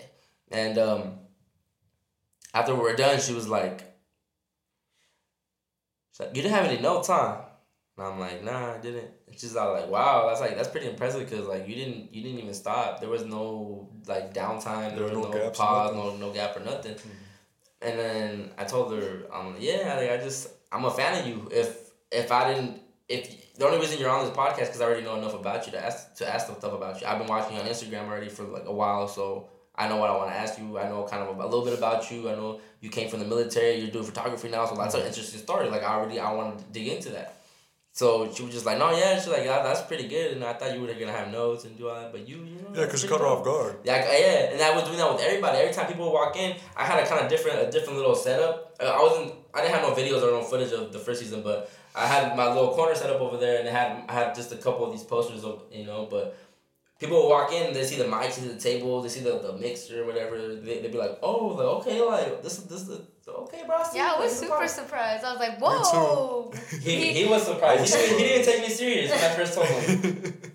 and 0.51 0.79
um. 0.79 1.19
After 2.53 2.73
we 2.73 2.83
were 2.83 2.95
done, 2.95 3.19
she 3.19 3.33
was 3.33 3.49
like, 3.49 3.83
she's 6.13 6.21
like, 6.21 6.37
"You 6.37 6.43
didn't 6.43 6.55
have 6.55 6.67
any 6.67 6.81
notes, 6.81 7.09
huh?" 7.09 7.41
And 7.99 8.07
I'm 8.07 8.21
like, 8.21 8.45
"Nah, 8.45 8.75
I 8.75 8.79
didn't." 8.79 9.11
And 9.27 9.37
she's 9.37 9.57
all 9.57 9.73
like, 9.73 9.89
"Wow, 9.89 10.29
that's 10.29 10.41
like 10.41 10.55
that's 10.55 10.69
pretty 10.69 10.89
impressive 10.89 11.29
because 11.29 11.49
like 11.49 11.67
you 11.67 11.75
didn't 11.75 12.15
you 12.15 12.23
didn't 12.23 12.39
even 12.39 12.55
stop. 12.55 13.01
There 13.01 13.09
was 13.09 13.25
no 13.25 13.89
like 14.07 14.33
downtime. 14.33 14.95
There 14.95 15.03
was 15.03 15.13
no, 15.13 15.33
gaps, 15.33 15.59
pause, 15.59 15.95
no 15.97 16.17
no 16.17 16.33
gap 16.33 16.57
or 16.57 16.61
nothing." 16.61 16.95
And 17.83 17.99
then 17.99 18.51
I 18.57 18.63
told 18.65 18.93
her, 18.93 19.27
um, 19.33 19.57
yeah, 19.59 19.97
like 19.99 20.11
I 20.13 20.17
just 20.19 20.49
I'm 20.71 20.85
a 20.85 20.93
fan 20.93 21.21
of 21.21 21.27
you. 21.27 21.49
If 21.51 21.84
if 22.15 22.31
I 22.33 22.53
didn't 22.55 22.81
if 23.09 23.55
the 23.57 23.67
only 23.67 23.79
reason 23.79 23.99
you're 24.01 24.11
on 24.11 24.25
this 24.25 24.35
podcast 24.35 24.67
because 24.67 24.81
I 24.81 24.85
already 24.87 25.03
know 25.05 25.17
enough 25.17 25.35
about 25.35 25.67
you 25.67 25.73
to 25.73 25.85
ask 25.85 26.15
to 26.17 26.29
ask 26.33 26.47
some 26.47 26.57
stuff 26.57 26.73
about 26.73 27.01
you. 27.01 27.07
I've 27.07 27.19
been 27.19 27.29
watching 27.29 27.55
you 27.57 27.63
on 27.63 27.69
Instagram 27.69 28.09
already 28.09 28.29
for 28.29 28.45
like 28.45 28.65
a 28.67 28.73
while, 28.73 29.07
so 29.09 29.49
I 29.77 29.89
know 29.89 29.97
what 29.97 30.09
I 30.11 30.17
want 30.17 30.31
to 30.31 30.37
ask 30.37 30.59
you. 30.59 30.79
I 30.79 30.89
know 30.89 31.05
kind 31.05 31.23
of 31.23 31.37
a 31.39 31.45
little 31.47 31.65
bit 31.65 31.77
about 31.77 32.11
you. 32.11 32.29
I 32.31 32.35
know 32.35 32.61
you 32.81 32.91
came 32.91 33.09
from 33.09 33.21
the 33.21 33.27
military. 33.27 33.77
You're 33.77 33.91
doing 33.91 34.05
photography 34.05 34.49
now, 34.49 34.67
so 34.67 34.75
that's 34.77 34.95
an 34.95 35.03
interesting 35.03 35.41
story. 35.41 35.69
Like 35.69 35.83
I 35.83 35.95
already 35.95 36.19
I 36.19 36.33
want 36.33 36.59
to 36.59 36.65
dig 36.73 36.89
into 36.89 37.11
that. 37.11 37.37
So 37.93 38.29
she 38.35 38.43
was 38.43 38.53
just 38.53 38.67
like, 38.67 38.77
no, 38.79 38.91
yeah. 38.91 39.15
She's 39.15 39.29
like, 39.29 39.45
yeah, 39.45 39.63
that's 39.63 39.83
pretty 39.83 40.09
good. 40.09 40.33
And 40.33 40.43
I 40.45 40.53
thought 40.55 40.75
you 40.75 40.81
were 40.81 40.89
gonna 40.89 41.13
have 41.13 41.31
notes 41.31 41.65
and 41.65 41.79
do 41.79 41.89
all 41.89 41.95
that, 42.01 42.11
but 42.11 42.27
you, 42.29 42.39
you 42.39 42.57
know, 42.61 42.71
Yeah, 42.75 42.87
because 42.87 43.05
you 43.05 43.09
cut 43.09 43.21
her 43.21 43.27
off 43.27 43.45
guard. 43.45 43.77
Yeah, 43.85 43.95
I- 43.95 44.19
yeah, 44.19 44.51
and 44.53 44.61
I 44.61 44.75
was 44.75 44.83
doing 44.85 44.97
that 44.99 45.13
with 45.13 45.23
everybody. 45.23 45.59
Every 45.59 45.73
time 45.73 45.87
people 45.87 46.07
would 46.07 46.13
walk 46.13 46.37
in, 46.37 46.57
I 46.77 46.85
had 46.85 46.99
a 47.05 47.07
kind 47.07 47.21
of 47.23 47.29
different, 47.31 47.61
a 47.69 47.71
different 47.71 47.97
little 47.99 48.17
setup. 48.17 48.75
Uh, 48.83 48.87
I 48.87 49.01
wasn't, 49.01 49.35
I 49.55 49.61
didn't 49.61 49.75
have 49.77 49.83
no 49.89 49.95
videos 49.95 50.23
or 50.25 50.33
no 50.33 50.43
footage 50.43 50.73
of 50.73 50.93
the 50.93 50.99
first 50.99 51.21
season, 51.21 51.43
but 51.43 51.71
I 51.95 52.07
had 52.07 52.37
my 52.37 52.49
little 52.49 52.75
corner 52.75 52.95
set 52.95 53.11
up 53.11 53.21
over 53.21 53.37
there, 53.37 53.61
and 53.61 53.69
I 53.69 53.73
had, 53.73 54.05
I 54.09 54.13
had 54.13 54.35
just 54.35 54.53
a 54.53 54.57
couple 54.57 54.85
of 54.85 54.93
these 54.93 55.05
posters 55.05 55.45
of, 55.45 55.63
you 55.71 55.85
know, 55.85 56.09
but 56.11 56.37
people 56.99 57.23
would 57.23 57.29
walk 57.29 57.53
in, 57.53 57.73
they 57.73 57.85
see 57.85 57.97
the 57.97 58.09
mic, 58.09 58.33
see 58.33 58.49
the 58.49 58.59
table, 58.59 59.01
they 59.03 59.09
see 59.09 59.21
the, 59.21 59.39
the 59.39 59.53
mixer, 59.53 60.05
whatever. 60.05 60.57
They 60.57 60.81
they'd 60.81 60.93
be 60.93 60.99
like, 60.99 61.19
oh, 61.23 61.47
like 61.49 61.67
okay, 61.67 62.01
like 62.01 62.43
this 62.43 62.59
is 62.59 62.65
this 62.65 62.89
is 62.89 63.01
okay, 63.29 63.63
bro. 63.67 63.77
I 63.77 63.83
see 63.85 63.99
yeah, 63.99 64.15
I 64.17 64.21
was 64.21 64.33
super 64.33 64.49
problem." 64.49 64.69
surprised. 64.69 65.25
I 65.25 65.33
was 65.33 65.41
like, 65.41 65.59
whoa. 65.61 66.53
He, 66.81 67.13
he 67.13 67.27
was 67.27 67.45
surprised. 67.45 67.95
He 67.95 68.01
didn't, 68.01 68.19
he 68.19 68.25
didn't 68.25 68.45
take 68.45 68.61
me 68.63 68.69
serious 68.69 69.11
when 69.11 69.21
I 69.21 69.35
first 69.35 69.55
told 69.55 69.69
him. 69.69 70.35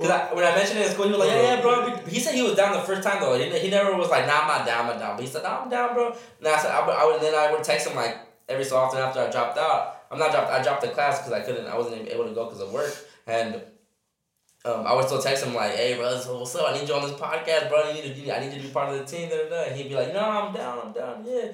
Cause 0.00 0.10
I, 0.10 0.32
when 0.32 0.44
I 0.44 0.54
mentioned 0.54 0.78
it 0.78 0.86
in 0.86 0.92
school, 0.92 1.06
he 1.06 1.10
was 1.10 1.18
like, 1.18 1.30
"Yeah, 1.30 1.56
yeah, 1.56 1.60
bro." 1.60 1.96
He 2.06 2.20
said 2.20 2.32
he 2.32 2.42
was 2.42 2.54
down 2.54 2.72
the 2.72 2.82
first 2.82 3.02
time 3.02 3.20
though. 3.20 3.36
He, 3.36 3.50
he 3.58 3.68
never 3.68 3.96
was 3.96 4.08
like, 4.08 4.28
"Nah, 4.28 4.42
I'm 4.42 4.46
not 4.46 4.64
down, 4.64 4.82
I'm 4.82 4.86
not 4.92 5.00
down." 5.00 5.16
But 5.16 5.24
he 5.24 5.28
said, 5.28 5.42
"Nah, 5.42 5.62
I'm 5.62 5.68
down, 5.68 5.92
bro." 5.92 6.14
And 6.38 6.46
I 6.46 6.56
said, 6.56 6.70
I 6.70 6.86
would, 6.86 6.94
I 6.94 7.04
would, 7.04 7.16
and 7.16 7.24
then 7.24 7.34
I 7.34 7.50
would 7.50 7.64
text 7.64 7.88
him 7.88 7.96
like 7.96 8.16
every 8.48 8.64
so 8.64 8.76
often 8.76 9.00
after 9.00 9.18
I 9.18 9.28
dropped 9.28 9.58
out. 9.58 9.97
I'm 10.10 10.18
not 10.18 10.32
dropped. 10.32 10.50
I 10.50 10.62
dropped 10.62 10.82
the 10.82 10.88
class 10.88 11.18
because 11.18 11.32
I 11.32 11.40
couldn't. 11.40 11.66
I 11.66 11.76
wasn't 11.76 11.96
even 11.96 12.08
able 12.08 12.24
to 12.24 12.34
go 12.34 12.44
because 12.44 12.60
of 12.60 12.72
work. 12.72 12.94
And 13.26 13.62
um, 14.64 14.86
I 14.86 14.94
would 14.94 15.04
still 15.06 15.20
text 15.20 15.44
him 15.44 15.54
like, 15.54 15.74
"Hey, 15.74 15.96
bro, 15.96 16.14
what's 16.38 16.54
up? 16.54 16.70
I 16.70 16.78
need 16.78 16.88
you 16.88 16.94
on 16.94 17.02
this 17.02 17.18
podcast, 17.18 17.68
bro. 17.68 17.88
You 17.88 17.94
need 17.94 18.14
to, 18.14 18.20
you, 18.20 18.32
I 18.32 18.40
need 18.40 18.52
you 18.52 18.60
to 18.60 18.66
be 18.66 18.72
part 18.72 18.92
of 18.92 18.98
the 18.98 19.04
team." 19.04 19.28
Da, 19.28 19.36
da, 19.36 19.48
da. 19.48 19.62
And 19.64 19.76
he'd 19.76 19.88
be 19.88 19.94
like, 19.94 20.12
"No, 20.12 20.20
I'm 20.20 20.54
down. 20.54 20.80
I'm 20.86 20.92
down. 20.92 21.24
Yeah." 21.26 21.52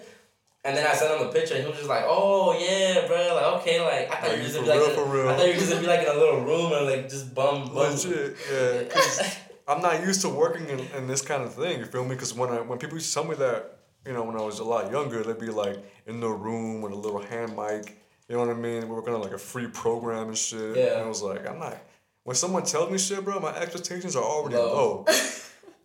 And 0.67 0.75
then 0.75 0.87
I 0.87 0.95
sent 0.95 1.21
him 1.21 1.27
the 1.27 1.33
picture, 1.33 1.55
and 1.55 1.63
he 1.63 1.69
was 1.69 1.77
just 1.77 1.91
like, 1.91 2.05
"Oh 2.07 2.57
yeah, 2.59 3.07
bro. 3.07 3.35
Like 3.35 3.61
okay, 3.61 3.81
like 3.81 4.11
I 4.11 4.21
thought 4.21 4.31
you 4.31 4.37
were 4.37 4.43
Like, 4.43 4.47
just 4.47 4.61
be 4.61 4.67
like, 4.67 4.79
real, 4.79 4.91
for. 4.91 5.29
I 5.29 5.37
thought 5.37 5.47
you 5.47 5.53
were 5.53 5.59
just 5.59 5.71
gonna 5.71 5.81
be 5.83 5.87
like 5.87 6.01
in 6.01 6.09
a 6.09 6.19
little 6.19 6.41
room 6.41 6.73
and 6.73 6.87
like 6.87 7.09
just 7.11 7.35
bum, 7.35 7.67
bum. 7.67 7.75
Legit, 7.75 8.37
yeah. 8.51 9.31
I'm 9.69 9.81
not 9.81 10.03
used 10.03 10.21
to 10.23 10.29
working 10.29 10.69
in, 10.69 10.81
in 10.97 11.07
this 11.07 11.23
kind 11.23 11.43
of 11.43 11.55
thing. 11.55 11.81
You 11.81 11.87
feel 11.87 12.05
me? 12.05 12.11
Because 12.11 12.35
when 12.35 12.51
I 12.51 12.61
when 12.63 12.79
people 12.79 12.97
used 12.97 13.09
to 13.09 13.15
tell 13.15 13.25
me 13.25 13.35
that, 13.37 13.79
you 14.07 14.13
know, 14.13 14.23
when 14.25 14.37
I 14.37 14.43
was 14.43 14.59
a 14.59 14.65
lot 14.65 14.91
younger, 14.91 15.23
they'd 15.23 15.39
be 15.39 15.51
like 15.51 15.77
in 16.07 16.21
the 16.21 16.31
room 16.31 16.81
with 16.81 16.93
a 16.93 16.97
little 16.97 17.21
hand 17.21 17.57
mic. 17.57 17.99
You 18.29 18.37
know 18.37 18.47
what 18.47 18.51
I 18.51 18.59
mean? 18.59 18.83
We 18.83 18.87
were 18.89 18.97
working 18.97 19.15
on 19.15 19.21
like 19.21 19.33
a 19.33 19.39
free 19.39 19.67
program 19.67 20.29
and 20.29 20.39
shit. 20.39 20.77
Yeah. 20.77 20.95
And 20.95 21.03
I 21.05 21.09
was 21.09 21.23
like, 21.23 21.49
I'm 21.49 21.59
not. 21.59 21.77
When 22.25 22.35
someone 22.37 22.63
tells 22.65 22.91
me 22.91 22.97
shit, 22.99 23.23
bro, 23.23 23.39
my 23.39 23.55
expectations 23.55 24.17
are 24.17 24.23
already 24.25 24.57
Low. 24.57 24.73
low. 24.73 25.05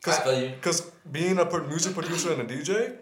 I 0.08 0.12
feel 0.12 0.42
you. 0.44 0.50
Because 0.50 0.82
being 1.12 1.38
a 1.38 1.46
pro- 1.46 1.68
music 1.68 1.94
producer 1.94 2.32
and 2.32 2.42
a 2.42 2.46
DJ, 2.46 2.96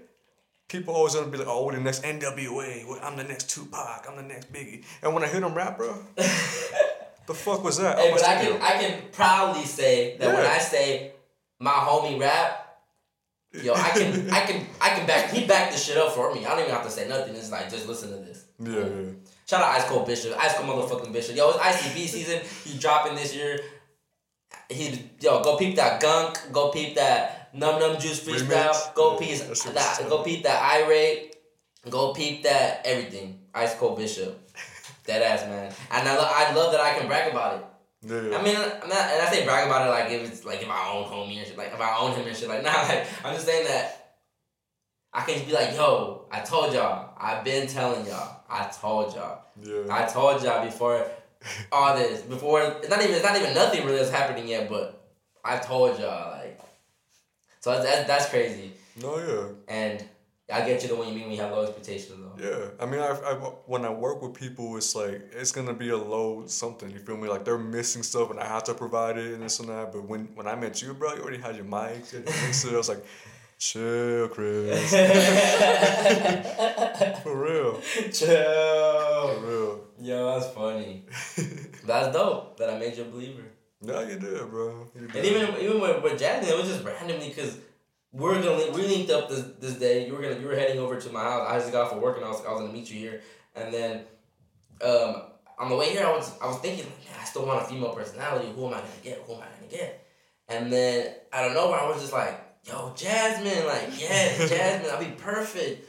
people 0.68 0.96
always 0.96 1.14
gonna 1.14 1.28
be 1.28 1.38
like, 1.38 1.48
oh, 1.48 1.66
we're 1.66 1.74
the 1.76 1.82
next 1.82 2.02
NWA. 2.04 3.00
I'm 3.04 3.16
the 3.16 3.24
next 3.24 3.52
Tupac. 3.52 4.08
I'm 4.10 4.16
the 4.16 4.24
next 4.24 4.52
Biggie. 4.52 4.84
And 5.04 5.14
when 5.14 5.24
I 5.24 5.28
hear 5.28 5.40
them 5.42 5.54
rap, 5.54 5.78
bro, 5.78 5.96
the 6.16 7.34
fuck 7.34 7.64
was 7.64 7.78
that? 7.78 8.00
Hey, 8.00 8.08
I'm 8.10 8.16
but 8.16 8.26
I 8.26 8.36
can 8.44 8.62
I 8.62 8.72
can 8.80 9.02
proudly 9.12 9.66
say 9.66 10.18
that 10.18 10.34
when 10.34 10.46
I 10.46 10.58
say 10.58 11.12
my 11.60 11.72
homie 11.72 12.20
rap, 12.20 12.66
yo, 13.54 13.74
I 13.74 13.89
can 13.89 14.30
I 14.32 14.41
can 14.41 14.66
I 14.82 14.89
can 14.89 15.08
back 15.08 15.32
he 15.32 15.45
backed 15.45 15.74
the 15.74 15.78
shit 15.80 15.98
up 15.98 16.14
for 16.14 16.34
me. 16.34 16.45
I 16.45 16.50
don't 16.50 16.60
even 16.62 16.72
have 16.72 16.84
to 16.84 16.91
say 16.91 17.08
nothing. 17.08 17.36
It's 17.36 17.52
like 17.52 17.70
just 17.70 17.88
listen 17.88 18.10
to 18.12 18.18
this. 18.18 18.45
Yeah, 18.60 18.80
yeah. 18.80 19.12
Shout 19.48 19.62
out 19.62 19.76
Ice 19.80 19.86
Cold 19.86 20.06
Bishop. 20.06 20.38
Ice 20.38 20.54
Cold 20.56 20.68
motherfucking 20.70 21.14
Bishop. 21.14 21.36
Yo, 21.36 21.50
it's 21.50 21.58
ICB 21.58 22.08
season. 22.08 22.41
He 22.64 22.78
dropping 22.78 23.16
this 23.16 23.36
year. 23.36 23.60
He 24.70 25.10
yo 25.22 25.43
go 25.43 25.58
peep 25.58 25.76
that 25.78 26.02
gunk. 26.02 26.39
Go 26.52 26.70
peep 26.72 26.95
that 26.95 27.50
num 27.54 27.80
num 27.80 27.98
juice 28.00 28.20
freestyle. 28.26 28.93
Go 28.95 29.18
peep 29.18 29.38
that 29.39 29.74
that. 29.74 30.10
Go 30.10 30.24
peep 30.24 30.43
that 30.43 30.62
irate. 30.82 31.36
Go 31.89 32.14
peep 32.14 32.43
that 32.43 32.82
everything. 32.86 33.39
Ice 33.54 33.76
Cold 33.76 33.98
Bishop. 33.98 34.43
That 35.06 35.22
ass 35.22 35.43
man. 35.48 35.74
And 35.89 36.08
I, 36.08 36.16
lo- 36.18 36.30
I 36.30 36.54
love 36.54 36.72
that 36.74 36.82
I 36.82 36.98
can 36.98 37.08
brag 37.08 37.32
about 37.32 37.56
it. 37.60 37.66
Yeah. 38.08 38.38
I 38.38 38.41
mean, 38.41 38.55
I'm 38.55 38.89
not, 38.89 39.12
and 39.12 39.22
I 39.22 39.30
say 39.30 39.43
brag 39.43 39.68
about 39.68 39.88
it 39.88 39.89
like 39.89 40.12
if 40.12 40.32
it's 40.32 40.45
like 40.45 40.62
if 40.62 40.70
I 40.70 40.91
own 40.91 41.05
homie 41.05 41.38
and 41.38 41.47
shit, 41.47 41.58
like 41.58 41.74
if 41.74 41.80
I 41.80 41.97
own 41.97 42.14
him 42.14 42.26
and 42.26 42.36
shit, 42.36 42.47
like 42.47 42.64
nah, 42.68 42.72
like 42.84 43.05
I'm 43.24 43.34
just 43.34 43.45
saying 43.45 43.68
that 43.68 44.16
I 45.14 45.22
can 45.22 45.36
just 45.36 45.47
be 45.47 45.53
like, 45.53 45.76
yo, 45.76 46.26
I 46.32 46.41
told 46.41 46.74
y'all, 46.74 47.14
I've 47.20 47.43
been 47.43 47.68
telling 47.68 48.05
y'all, 48.05 48.41
I 48.49 48.66
told 48.66 49.14
y'all, 49.14 49.41
yeah. 49.62 49.84
I 49.89 50.05
told 50.05 50.43
y'all 50.43 50.64
before 50.64 51.05
all 51.72 51.97
this, 51.97 52.22
before 52.22 52.62
it's 52.62 52.89
not 52.89 53.01
even 53.01 53.16
it's 53.16 53.24
not 53.24 53.36
even 53.36 53.53
nothing 53.53 53.86
really 53.86 53.97
that's 53.97 54.12
happening 54.12 54.47
yet, 54.47 54.70
but 54.70 55.12
I 55.43 55.58
told 55.58 55.99
y'all 55.99 56.38
like, 56.38 56.60
so 57.60 57.72
that's 57.72 57.84
that's, 57.84 58.08
that's 58.08 58.30
crazy, 58.30 58.72
no, 59.01 59.18
yeah. 59.18 59.74
and 59.74 60.05
I 60.53 60.62
get 60.62 60.82
you 60.82 60.89
the 60.89 60.95
one 60.95 61.08
you 61.10 61.14
mean 61.14 61.24
when 61.24 61.32
you 61.34 61.41
have 61.41 61.51
low 61.51 61.64
expectations. 61.64 62.12
Yeah, 62.40 62.70
I 62.80 62.86
mean, 62.86 63.00
I, 63.00 63.10
I 63.12 63.34
when 63.66 63.86
I 63.86 63.90
work 63.90 64.22
with 64.22 64.34
people, 64.34 64.78
it's 64.78 64.96
like 64.96 65.22
it's 65.34 65.52
gonna 65.52 65.74
be 65.74 65.90
a 65.90 65.98
low 65.98 66.46
something. 66.48 66.90
You 66.92 67.00
feel 67.00 67.18
me? 67.18 67.28
Like 67.28 67.46
they're 67.46 67.58
missing 67.58 68.04
stuff, 68.04 68.30
and 68.32 68.40
I 68.40 68.48
have 68.48 68.64
to 68.66 68.74
provide 68.74 69.18
it 69.18 69.34
and 69.34 69.44
this 69.44 69.60
and 69.60 69.70
that. 69.70 69.92
But 69.92 70.08
when 70.08 70.30
when 70.36 70.48
I 70.48 70.56
met 70.56 70.82
you, 70.82 70.94
bro, 70.94 71.16
you 71.16 71.22
already 71.22 71.40
had 71.42 71.56
your 71.56 71.66
mic, 71.66 72.12
your 72.12 72.22
mixer. 72.22 72.74
I 72.74 72.78
was 72.78 72.90
like, 72.90 73.04
chill, 73.58 74.28
Chris, 74.30 74.92
for 77.24 77.36
real, 77.36 77.82
Chill. 78.12 79.34
for 79.34 79.46
real. 79.46 79.82
Yo, 80.00 80.40
that's 80.40 80.54
funny. 80.54 81.06
that's 81.86 82.14
dope 82.16 82.58
that 82.58 82.70
I 82.70 82.78
made 82.78 82.96
you 82.98 83.04
a 83.04 83.08
believer. 83.08 83.44
No, 83.82 84.02
you 84.02 84.20
did, 84.20 84.50
bro. 84.50 84.88
You 84.96 85.08
did. 85.08 85.16
And 85.16 85.26
even 85.26 85.56
even 85.62 85.82
with, 85.82 86.04
with 86.04 86.20
Jazmin, 86.22 86.50
it 86.50 86.58
was 86.58 86.68
just 86.68 86.84
randomly 86.84 87.30
because 87.30 87.58
we 88.12 88.30
are 88.30 88.41
gonna 88.41 88.72
we 88.72 88.84
linked 88.84 89.12
up 89.12 89.30
this 89.30 89.43
this 89.60 89.76
day. 89.76 90.08
You 90.08 90.14
were 90.14 90.22
gonna 90.22 90.39
you 90.39 90.47
were 90.47 90.55
heading 90.55 90.80
over 90.80 90.99
to 90.99 91.10
my 91.12 91.22
house. 91.22 91.47
I 91.49 91.60
just 91.60 91.72
got 91.72 91.88
off 91.88 91.93
of 91.93 92.01
work 92.01 92.18
and 92.18 92.26
I 92.26 92.30
was 92.30 92.45
I 92.45 92.51
was 92.51 92.62
gonna 92.62 92.74
meet 92.74 92.89
you 92.89 92.99
here. 92.99 93.22
And 93.55 93.74
then 93.74 94.05
um, 94.82 95.24
on 95.58 95.70
the 95.70 95.76
way 95.76 95.89
here, 95.91 96.05
I 96.05 96.12
was 96.12 96.32
I 96.41 96.47
was 96.47 96.58
thinking, 96.58 96.86
man, 96.86 97.20
I 97.20 97.26
still 97.26 97.45
want 97.45 97.62
a 97.64 97.66
female 97.66 97.93
personality. 97.93 98.49
Who 98.55 98.68
am 98.68 98.74
I 98.74 98.78
gonna 98.78 98.89
get? 99.03 99.24
Who 99.26 99.34
am 99.34 99.41
I 99.41 99.45
gonna 99.45 99.72
get? 99.72 100.08
And 100.47 100.72
then 100.72 101.14
I 101.34 101.41
don't 101.41 101.53
know 101.53 101.72
I 101.72 101.88
was 101.88 102.01
just 102.01 102.14
like, 102.14 102.39
yo, 102.64 102.93
Jazmin, 102.95 103.66
like 103.66 103.99
yes, 103.99 104.39
Jazmin, 104.51 104.91
I'll 104.91 105.03
be 105.03 105.12
perfect. 105.12 105.86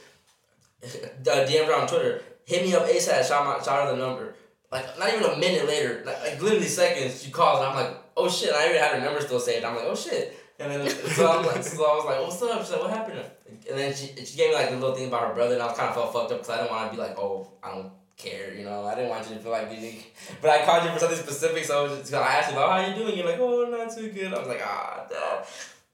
uh, 0.83 1.45
DM 1.45 1.67
her 1.67 1.75
on 1.75 1.87
Twitter. 1.87 2.21
Hit 2.45 2.65
me 2.65 2.73
up 2.73 2.85
ASAP. 2.85 3.27
Shout 3.27 3.45
my 3.45 3.63
shout 3.63 3.85
her 3.85 3.91
the 3.91 3.97
number. 3.97 4.35
Like 4.71 4.99
not 4.99 5.13
even 5.13 5.23
a 5.23 5.37
minute 5.37 5.67
later, 5.67 6.03
like, 6.05 6.21
like 6.21 6.41
literally 6.41 6.67
seconds, 6.67 7.23
she 7.23 7.31
calls 7.31 7.59
and 7.59 7.69
I'm 7.69 7.75
like, 7.75 7.97
oh 8.17 8.29
shit. 8.29 8.53
I 8.53 8.69
even 8.69 8.81
had 8.81 8.99
her 8.99 9.05
number 9.05 9.21
still 9.21 9.39
saved. 9.39 9.65
I'm 9.65 9.75
like, 9.75 9.85
oh 9.85 9.95
shit. 9.95 10.38
And 10.59 10.71
then 10.71 10.89
so 10.89 11.31
I'm 11.31 11.45
like, 11.45 11.63
so 11.63 11.85
I 11.85 11.95
was 11.95 12.05
like, 12.05 12.21
what's 12.21 12.41
up? 12.41 12.61
She's 12.61 12.71
like, 12.71 12.81
what 12.81 12.89
happened? 12.89 13.21
And 13.69 13.79
then 13.79 13.93
she 13.95 14.07
she 14.25 14.37
gave 14.37 14.49
me 14.49 14.55
like 14.55 14.69
the 14.69 14.75
little 14.75 14.95
thing 14.95 15.07
about 15.07 15.29
her 15.29 15.33
brother, 15.33 15.53
and 15.53 15.63
I 15.63 15.67
was 15.67 15.77
kind 15.77 15.89
of 15.89 15.95
felt 15.95 16.11
fucked 16.11 16.31
up 16.31 16.39
because 16.39 16.49
I 16.49 16.57
didn't 16.57 16.71
want 16.71 16.91
to 16.91 16.97
be 16.97 17.01
like, 17.01 17.17
oh, 17.17 17.51
I 17.63 17.75
don't 17.75 17.91
care, 18.17 18.53
you 18.53 18.65
know. 18.65 18.85
I 18.85 18.93
didn't 18.95 19.09
want 19.09 19.27
you 19.29 19.35
to 19.35 19.41
feel 19.41 19.51
like 19.51 19.71
you. 19.71 19.93
But 20.41 20.49
I 20.51 20.65
called 20.65 20.83
you 20.83 20.91
for 20.91 20.99
something 20.99 21.17
specific, 21.17 21.63
so 21.63 21.79
I 21.79 21.89
was 21.89 21.99
just, 21.99 22.13
I 22.13 22.37
asked 22.37 22.51
you 22.51 22.57
about 22.57 22.71
how 22.71 22.87
you 22.87 22.95
doing. 22.95 23.17
You're 23.17 23.25
like, 23.25 23.39
oh, 23.39 23.69
not 23.69 23.95
too 23.95 24.11
good. 24.11 24.33
I 24.33 24.39
was 24.39 24.47
like, 24.47 24.61
ah. 24.63 25.07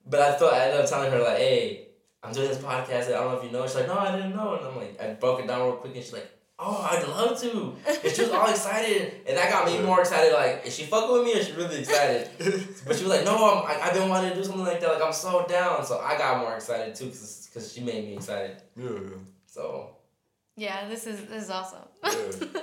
But 0.07 0.19
I 0.19 0.33
thought 0.33 0.53
I 0.53 0.65
ended 0.65 0.81
up 0.81 0.89
telling 0.89 1.11
her 1.11 1.19
like, 1.19 1.37
hey, 1.37 1.87
I'm 2.23 2.33
doing 2.33 2.49
this 2.49 2.57
podcast. 2.57 3.07
I 3.07 3.09
don't 3.11 3.31
know 3.31 3.37
if 3.37 3.43
you 3.43 3.51
know. 3.51 3.65
She's 3.65 3.75
like, 3.75 3.87
no, 3.87 3.97
I 3.97 4.15
didn't 4.15 4.35
know. 4.35 4.55
And 4.55 4.65
I'm 4.67 4.75
like, 4.75 5.01
I 5.01 5.13
broke 5.13 5.41
it 5.41 5.47
down 5.47 5.61
real 5.61 5.77
quick, 5.77 5.95
and 5.95 6.03
she's 6.03 6.13
like, 6.13 6.29
oh, 6.59 6.87
I'd 6.91 7.07
love 7.07 7.39
to. 7.41 7.75
And 7.87 8.13
she 8.15 8.21
was 8.21 8.31
all 8.31 8.49
excited, 8.55 9.21
and 9.27 9.37
that 9.37 9.49
got 9.51 9.65
me 9.65 9.79
more 9.81 9.99
excited. 10.01 10.33
Like, 10.33 10.63
is 10.65 10.75
she 10.75 10.83
fucking 10.85 11.11
with 11.11 11.23
me, 11.23 11.33
or 11.35 11.37
is 11.37 11.47
she 11.47 11.53
really 11.53 11.79
excited? 11.79 12.29
but 12.87 12.95
she 12.95 13.03
was 13.03 13.07
like, 13.13 13.25
no, 13.25 13.35
I'm, 13.35 13.65
I, 13.67 13.81
I've 13.87 13.93
been 13.93 14.09
wanting 14.09 14.31
to 14.31 14.35
do 14.35 14.43
something 14.43 14.63
like 14.63 14.79
that. 14.81 14.93
Like, 14.93 15.03
I'm 15.03 15.13
so 15.13 15.45
down. 15.47 15.85
So 15.85 15.99
I 15.99 16.17
got 16.17 16.39
more 16.39 16.55
excited 16.55 16.95
too, 16.95 17.07
cause, 17.07 17.49
cause 17.53 17.73
she 17.73 17.81
made 17.81 18.05
me 18.05 18.13
excited. 18.15 18.57
Yeah, 18.77 18.89
yeah. 18.89 18.99
So. 19.47 19.91
Yeah, 20.57 20.87
this 20.87 21.05
is 21.05 21.25
this 21.25 21.43
is 21.43 21.49
awesome. 21.49 21.79
yeah, 22.01 22.11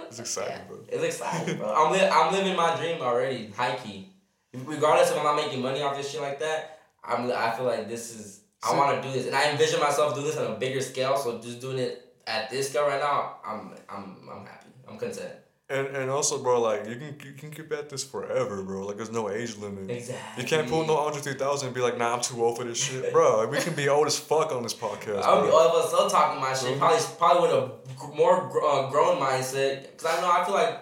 it's 0.09 0.19
exciting, 0.19 0.53
Yeah. 0.57 0.65
bro. 0.67 0.79
It's 0.89 1.05
exciting, 1.05 1.59
bro. 1.59 1.75
I'm 1.75 1.93
li- 1.93 2.09
I'm 2.11 2.33
living 2.33 2.57
my 2.57 2.75
dream 2.77 3.03
already, 3.03 3.51
high 3.51 3.77
key. 3.77 4.09
Regardless 4.55 5.11
if 5.11 5.19
I'm 5.19 5.25
not 5.25 5.37
making 5.37 5.61
money 5.61 5.83
off 5.83 5.95
this 5.97 6.11
shit 6.11 6.23
like 6.23 6.39
that, 6.41 6.81
I'm 7.05 7.27
li- 7.29 7.35
I 7.35 7.51
feel 7.55 7.67
like 7.67 7.89
this 7.91 8.19
is 8.19 8.41
I 8.63 8.75
want 8.79 9.03
to 9.03 9.07
do 9.07 9.13
this, 9.13 9.27
and 9.27 9.37
I 9.37 9.51
envision 9.51 9.79
myself 9.79 10.15
doing 10.15 10.27
this 10.27 10.39
on 10.39 10.53
a 10.53 10.55
bigger 10.59 10.81
scale. 10.81 11.19
So 11.19 11.39
just 11.39 11.61
doing 11.61 11.77
it 11.79 12.12
at 12.27 12.51
this 12.51 12.71
scale 12.71 12.87
right 12.87 13.01
now, 13.01 13.37
I'm 13.45 13.73
I'm 13.89 14.29
I'm 14.31 14.47
happy. 14.47 14.69
I'm 14.89 14.99
content. 14.99 15.33
And 15.69 15.87
and 15.97 16.11
also, 16.11 16.43
bro, 16.43 16.61
like 16.61 16.87
you 16.87 16.97
can 16.97 17.17
you 17.25 17.33
can 17.33 17.51
keep 17.51 17.73
at 17.73 17.89
this 17.89 18.05
forever, 18.05 18.63
bro. 18.63 18.85
Like 18.87 18.97
there's 18.97 19.13
no 19.13 19.31
age 19.31 19.57
limit. 19.57 19.91
Exactly. 19.91 20.43
You 20.43 20.49
can't 20.49 20.69
pull 20.69 20.87
no 20.87 20.97
Andre 20.99 21.21
3000 21.23 21.67
and 21.69 21.75
be 21.75 21.81
like, 21.81 21.97
nah, 21.97 22.15
I'm 22.15 22.21
too 22.21 22.45
old 22.45 22.59
for 22.59 22.65
this 22.65 22.79
shit, 22.83 23.11
bro. 23.13 23.47
We 23.51 23.59
can 23.59 23.75
be 23.75 23.89
old 23.89 24.07
as 24.07 24.19
fuck 24.19 24.53
on 24.53 24.63
this 24.63 24.75
podcast. 24.75 25.23
I'll 25.23 25.43
be 25.45 25.49
all 25.51 25.69
of 25.69 25.75
us 25.85 25.89
still 25.93 26.11
talking 26.11 26.41
my 26.41 26.53
shit. 26.53 26.75
Mhm. 26.75 26.79
Probably 26.79 27.01
probably 27.19 27.43
with 27.43 28.03
a 28.13 28.17
more 28.17 28.37
uh, 28.65 28.91
grown 28.91 29.19
mindset, 29.19 29.83
because 29.93 30.07
I 30.07 30.21
know 30.21 30.31
I 30.31 30.45
feel 30.45 30.55
like 30.55 30.79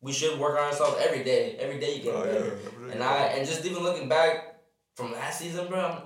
we 0.00 0.12
should 0.12 0.36
work 0.40 0.58
on 0.58 0.64
ourselves 0.64 0.96
every 1.00 1.22
day. 1.22 1.56
Every 1.60 1.78
day 1.78 1.96
you 1.96 2.02
get 2.02 2.14
Oh, 2.16 2.24
yeah, 2.24 2.32
better. 2.32 2.50
day 2.50 2.92
And 2.94 3.02
I 3.04 3.16
and 3.36 3.46
just 3.46 3.64
even 3.64 3.82
looking 3.84 4.08
back 4.08 4.56
from 4.96 5.12
last 5.12 5.38
season, 5.38 5.68
bro, 5.68 5.78
I'm, 5.78 6.02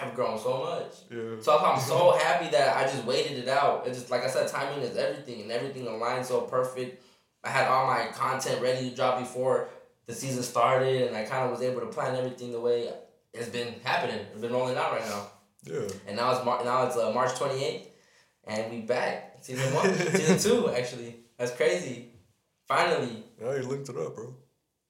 I've 0.00 0.14
grown 0.14 0.38
so 0.38 0.58
much. 0.58 0.92
Yeah. 1.10 1.40
So 1.40 1.58
I'm 1.58 1.78
so 1.80 2.12
happy 2.20 2.50
that 2.50 2.76
I 2.76 2.82
just 2.84 3.04
waited 3.04 3.38
it 3.38 3.48
out. 3.48 3.86
It's 3.86 3.98
just 3.98 4.10
like 4.10 4.22
I 4.24 4.28
said, 4.28 4.48
timing 4.48 4.80
is 4.82 4.96
everything, 4.96 5.42
and 5.42 5.52
everything 5.52 5.86
aligned 5.86 6.26
so 6.26 6.42
perfect. 6.42 7.02
I 7.44 7.48
had 7.50 7.68
all 7.68 7.86
my 7.86 8.06
content 8.12 8.60
ready 8.62 8.90
to 8.90 8.96
drop 8.96 9.18
before 9.20 9.68
the 10.06 10.14
season 10.14 10.42
started, 10.42 11.06
and 11.08 11.16
I 11.16 11.24
kind 11.24 11.44
of 11.44 11.50
was 11.50 11.62
able 11.62 11.80
to 11.80 11.86
plan 11.86 12.16
everything 12.16 12.52
the 12.52 12.60
way 12.60 12.90
it's 13.32 13.48
been 13.48 13.74
happening. 13.84 14.20
It's 14.32 14.40
been 14.40 14.52
rolling 14.52 14.76
out 14.76 14.92
right 14.92 15.06
now, 15.06 15.26
Yeah. 15.64 15.88
and 16.06 16.16
now 16.16 16.34
it's 16.34 16.44
Mar- 16.44 16.64
now 16.64 16.86
it's 16.86 16.96
uh, 16.96 17.10
March 17.12 17.34
twenty 17.38 17.62
eighth, 17.64 17.88
and 18.46 18.70
we 18.72 18.80
back 18.80 19.36
season 19.42 19.72
one, 19.74 19.92
season 19.94 20.38
two 20.38 20.70
actually. 20.70 21.16
That's 21.38 21.52
crazy. 21.54 22.10
Finally, 22.66 23.24
Yeah, 23.40 23.56
you 23.56 23.62
linked 23.62 23.88
it 23.90 23.96
up, 23.96 24.14
bro. 24.14 24.34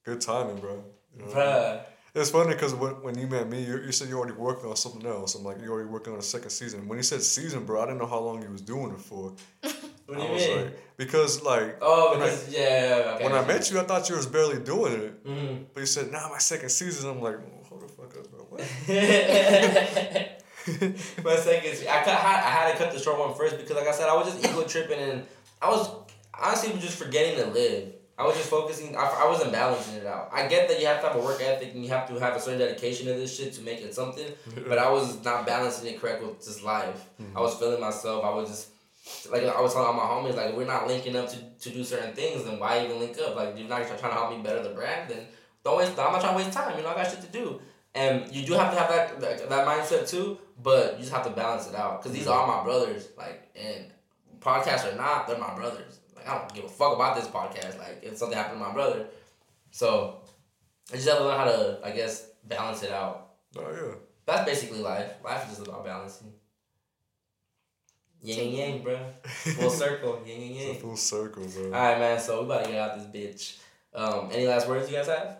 Good 0.05 0.21
timing, 0.21 0.57
bro. 0.59 0.85
You 1.17 1.25
know? 1.27 1.31
bruh. 1.33 1.85
It's 2.15 2.31
funny 2.31 2.55
because 2.55 2.75
when, 2.75 2.93
when 3.03 3.19
you 3.19 3.27
met 3.27 3.49
me, 3.49 3.65
you, 3.65 3.81
you 3.83 3.91
said 3.93 4.09
you're 4.09 4.19
already 4.19 4.35
working 4.37 4.71
on 4.71 4.77
something 4.77 5.05
else. 5.05 5.35
I'm 5.35 5.43
like, 5.43 5.61
you're 5.61 5.73
already 5.73 5.89
working 5.89 6.12
on 6.12 6.21
a 6.21 6.23
second 6.23 6.51
season. 6.51 6.87
When 6.87 6.97
you 6.97 7.03
said 7.03 7.23
season, 7.23 7.65
bro, 7.65 7.83
I 7.83 7.87
didn't 7.87 7.99
know 7.99 8.07
how 8.07 8.21
long 8.21 8.41
you 8.41 8.51
was 8.51 8.61
doing 8.62 8.93
it 8.93 9.01
for. 9.01 9.35
What 10.07 10.19
do 10.19 10.23
you 10.25 10.33
was 10.33 10.47
mean? 10.47 10.57
like, 10.59 10.97
because 10.99 11.43
like 11.43 11.79
oh, 11.81 12.11
when 12.12 12.21
I- 12.21 12.25
because 12.27 12.53
yeah. 12.53 13.12
Okay. 13.15 13.25
when 13.25 13.33
I 13.33 13.43
met 13.47 13.71
you, 13.71 13.81
I 13.81 13.85
thought 13.85 14.07
you 14.11 14.17
was 14.17 14.27
barely 14.27 14.62
doing 14.62 14.93
it. 15.01 15.25
Mhm. 15.27 15.65
But 15.73 15.81
you 15.81 15.87
said, 15.87 16.12
nah, 16.12 16.29
my 16.29 16.37
second 16.37 16.69
season. 16.69 17.09
I'm 17.09 17.23
like, 17.23 17.37
oh, 17.37 17.65
hold 17.67 17.81
the 17.85 17.89
fuck 17.89 18.15
up, 18.19 18.31
bro. 18.31 18.41
What? 18.51 18.61
My 21.25 21.37
second, 21.37 21.89
I 21.89 22.03
cut. 22.05 22.09
I 22.09 22.51
had 22.51 22.73
to 22.73 22.77
cut 22.79 22.93
the 22.93 23.01
short 23.01 23.19
one 23.19 23.33
first 23.35 23.57
because, 23.57 23.75
like 23.77 23.89
I 23.89 23.93
said, 23.93 24.11
I 24.11 24.15
was 24.15 24.27
just 24.31 24.45
ego 24.45 24.62
tripping 24.65 24.99
and 24.99 25.25
I 25.62 25.71
was 25.71 25.89
honestly 26.39 26.79
just 26.81 26.99
forgetting 26.99 27.37
to 27.43 27.47
live. 27.51 27.94
I 28.17 28.25
was 28.25 28.37
just 28.37 28.49
focusing. 28.49 28.97
I, 28.97 29.25
I 29.25 29.29
wasn't 29.29 29.53
balancing 29.53 29.97
it 29.97 30.07
out. 30.07 30.31
I 30.33 30.47
get 30.47 30.69
that 30.69 30.81
you 30.81 30.87
have 30.87 31.01
to 31.01 31.09
have 31.09 31.17
a 31.17 31.21
work 31.21 31.41
ethic 31.43 31.75
and 31.75 31.83
you 31.83 31.91
have 31.91 32.07
to 32.09 32.15
have 32.21 32.37
a 32.37 32.41
certain 32.41 32.61
dedication 32.61 33.07
to 33.07 33.15
this 33.15 33.37
shit 33.37 33.53
to 33.55 33.62
make 33.62 33.81
it 33.81 33.95
something, 33.95 34.27
but 34.69 34.79
I 34.79 34.91
was 34.91 35.25
not 35.25 35.47
balancing 35.47 35.93
it 35.93 36.01
correct 36.01 36.23
with 36.23 36.45
just 36.45 36.62
life. 36.62 37.09
Mm-hmm. 37.21 37.37
I 37.37 37.41
was 37.41 37.55
feeling 37.55 37.81
myself. 37.81 38.25
I 38.25 38.31
was 38.31 38.49
just. 38.49 38.69
Like 39.31 39.43
I 39.43 39.61
was 39.61 39.75
telling 39.75 39.87
all 39.87 39.93
my 39.93 40.31
homies, 40.31 40.35
like 40.35 40.57
we're 40.57 40.65
not 40.65 40.89
linking 40.89 41.15
up 41.15 41.29
to, 41.29 41.37
to 41.37 41.69
do 41.69 41.85
certain 41.85 42.15
things, 42.15 42.45
then 42.45 42.59
why 42.59 42.83
even 42.83 42.99
link 42.99 43.19
up? 43.19 43.37
Like 43.37 43.51
if 43.51 43.59
you're 43.59 43.69
not 43.69 43.87
trying 43.87 43.99
to 43.99 44.09
help 44.09 44.31
me 44.35 44.43
better 44.43 44.62
the 44.62 44.71
brand, 44.71 45.11
then 45.11 45.27
don't 45.62 45.77
waste. 45.77 45.91
I'm 45.99 46.12
not 46.12 46.23
trying 46.23 46.39
to 46.39 46.43
waste 46.43 46.57
time. 46.57 46.75
You 46.79 46.83
know, 46.83 46.89
I 46.89 46.95
got 46.95 47.11
shit 47.11 47.21
to 47.21 47.27
do. 47.27 47.61
And 47.95 48.35
you 48.35 48.47
do 48.47 48.55
have 48.55 48.73
to 48.73 48.79
have 48.79 48.89
that 48.89 49.21
that, 49.21 49.49
that 49.51 49.67
mindset 49.67 50.09
too, 50.09 50.39
but 50.62 50.95
you 50.95 51.01
just 51.01 51.12
have 51.12 51.25
to 51.25 51.31
balance 51.31 51.69
it 51.69 51.75
out. 51.75 52.03
Cause 52.03 52.12
these 52.12 52.27
are 52.27 52.47
my 52.47 52.65
brothers, 52.65 53.09
like, 53.19 53.51
and 53.55 53.85
podcasts 54.41 54.91
are 54.91 54.97
not, 54.97 55.27
they're 55.27 55.39
my 55.39 55.55
brothers. 55.55 56.01
Like, 56.25 56.29
I 56.35 56.39
don't 56.39 56.55
give 56.55 56.64
a 56.64 56.68
fuck 56.68 56.95
about 56.95 57.16
this 57.16 57.27
podcast. 57.29 57.79
Like, 57.79 58.01
if 58.03 58.16
something 58.16 58.37
happened 58.37 58.59
to 58.61 58.66
my 58.66 58.72
brother, 58.72 59.07
so 59.70 60.20
I 60.93 60.97
just 60.97 61.09
have 61.09 61.18
to 61.18 61.25
learn 61.25 61.39
how 61.39 61.45
to, 61.45 61.79
I 61.85 61.91
guess, 61.91 62.29
balance 62.45 62.83
it 62.83 62.93
out. 62.93 63.33
Oh 63.57 63.62
yeah. 63.70 63.95
That's 64.27 64.45
basically 64.49 64.79
life. 64.81 65.12
Life 65.25 65.45
is 65.51 65.57
just 65.59 65.68
about 65.68 65.85
balancing. 65.85 66.33
Yin 68.22 68.41
and 68.49 68.53
yang, 68.57 68.83
bro. 68.83 68.99
Full 69.25 69.70
circle. 69.70 70.22
Yin 70.27 70.43
and 70.43 70.51
It's 70.57 70.64
yang. 70.64 70.81
full 70.81 70.97
circle, 70.97 71.45
bro. 71.47 71.64
All 71.66 71.70
right, 71.70 71.99
man. 71.99 72.18
So 72.18 72.41
we 72.41 72.47
about 72.47 72.64
to 72.64 72.70
get 72.70 72.79
out 72.81 72.99
this 72.99 73.07
bitch. 73.07 73.59
Um, 73.95 74.31
any 74.33 74.47
last 74.47 74.66
words 74.66 74.91
you 74.91 74.97
guys 74.97 75.09
have? 75.09 75.37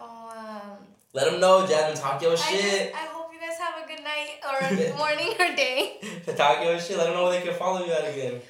Oh, 0.00 0.32
um, 0.36 0.86
Let 1.12 1.30
them 1.30 1.40
know, 1.40 1.66
Jazmin. 1.66 2.00
Talk 2.00 2.22
your 2.22 2.32
I, 2.32 2.36
shit. 2.36 2.60
just, 2.92 2.94
I 2.94 3.06
hope 3.10 3.30
you 3.32 3.40
guys 3.40 3.58
have 3.58 3.84
a 3.84 3.88
good 3.88 4.04
night 4.04 4.36
or 4.46 4.64
a 4.64 4.76
good 4.76 4.96
morning 4.96 5.30
or 5.40 5.56
day. 5.56 5.98
Talk 6.36 6.62
your 6.64 6.78
shit. 6.78 6.96
Let 6.96 7.06
them 7.06 7.14
know 7.14 7.24
where 7.24 7.40
they 7.40 7.44
can 7.44 7.54
follow 7.58 7.84
you 7.84 7.90
at 7.92 8.04
again. 8.14 8.40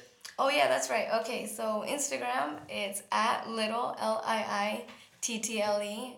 Oh 0.41 0.49
yeah, 0.49 0.69
that's 0.69 0.89
right. 0.89 1.07
Okay, 1.19 1.45
so 1.45 1.83
Instagram, 1.85 2.59
it's 2.69 3.03
at 3.11 3.49
little 3.49 3.93
L 3.99 4.23
I 4.25 4.37
I 4.65 4.85
T 5.19 5.39
T 5.39 5.61
L 5.61 5.81
E, 5.83 6.15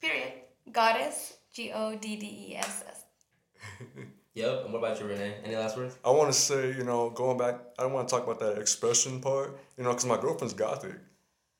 period. 0.00 0.32
Goddess, 0.72 1.34
G 1.54 1.70
O 1.72 1.94
D 1.96 2.16
D 2.16 2.48
E 2.50 2.56
S 2.56 2.84
S. 2.88 3.04
Yep. 4.34 4.64
And 4.64 4.72
what 4.72 4.78
about 4.78 4.98
you, 4.98 5.06
Renee? 5.06 5.34
Any 5.44 5.56
last 5.56 5.76
words? 5.76 5.94
I 6.02 6.10
want 6.10 6.32
to 6.32 6.38
say, 6.38 6.68
you 6.74 6.84
know, 6.84 7.10
going 7.10 7.36
back, 7.36 7.60
I 7.78 7.82
don't 7.82 7.92
want 7.92 8.08
to 8.08 8.14
talk 8.14 8.24
about 8.24 8.40
that 8.40 8.58
expression 8.58 9.20
part, 9.20 9.58
you 9.76 9.84
know, 9.84 9.90
because 9.90 10.06
my 10.06 10.18
girlfriend's 10.18 10.54
gothic. 10.54 10.94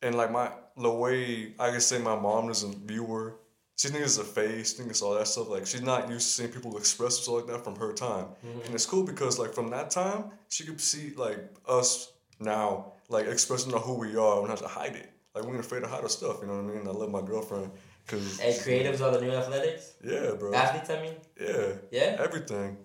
And 0.01 0.15
like 0.15 0.33
my, 0.33 0.51
the 0.79 0.91
way 0.91 1.53
I 1.61 1.71
can 1.71 1.83
say 1.83 1.99
my 1.99 2.19
mom 2.19 2.49
is 2.49 2.63
a 2.63 2.69
viewer, 2.69 3.37
she 3.83 3.89
thinks 3.89 4.17
it's 4.17 4.19
a 4.19 4.25
face, 4.25 4.75
thinks 4.75 4.91
it's 4.91 5.03
all 5.03 5.15
that 5.15 5.27
stuff. 5.27 5.49
Like 5.49 5.67
she's 5.67 5.83
not 5.83 6.09
used 6.09 6.25
to 6.29 6.33
seeing 6.43 6.53
people 6.53 6.77
express 6.79 7.19
stuff 7.19 7.35
like 7.35 7.47
that 7.49 7.65
from 7.65 7.75
her 7.75 7.93
time. 7.93 8.27
Mm-hmm. 8.47 8.67
And 8.67 8.75
it's 8.77 8.87
cool 8.87 9.03
because 9.03 9.41
like 9.41 9.53
from 9.53 9.71
that 9.71 9.91
time, 9.91 10.27
she 10.51 10.65
could 10.65 10.81
see 10.81 11.13
like 11.17 11.41
us 11.69 12.13
now, 12.39 12.93
like 13.09 13.27
expressing 13.27 13.73
who 13.73 13.95
we 13.95 14.11
are. 14.17 14.41
We 14.41 14.47
don't 14.47 14.51
have 14.51 14.63
to 14.63 14.69
hide 14.69 14.95
it. 14.95 15.11
Like 15.35 15.45
we 15.45 15.51
ain't 15.51 15.59
afraid 15.59 15.81
to 15.81 15.89
hide 15.89 16.03
our 16.03 16.09
stuff, 16.09 16.37
you 16.43 16.47
know 16.47 16.63
what 16.63 16.73
I 16.73 16.77
mean? 16.77 16.87
I 16.87 16.93
love 16.93 17.11
my 17.11 17.23
girlfriend. 17.23 17.73
Cause 18.07 18.39
Hey, 18.39 18.53
creatives 18.53 19.01
are 19.01 19.11
the 19.11 19.21
new 19.21 19.33
athletics. 19.33 19.95
yeah, 20.05 20.31
bro. 20.39 20.55
Athletes, 20.55 20.91
I 20.91 21.03
mean. 21.03 21.15
Yeah. 21.41 21.73
Yeah. 21.91 22.17
Everything. 22.21 22.77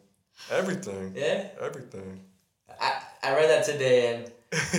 Everything. 0.50 1.14
Yeah. 1.16 1.50
Everything. 1.62 2.22
I, 2.82 3.04
I 3.22 3.36
read 3.36 3.50
that 3.52 3.66
today 3.66 4.16
and 4.16 4.32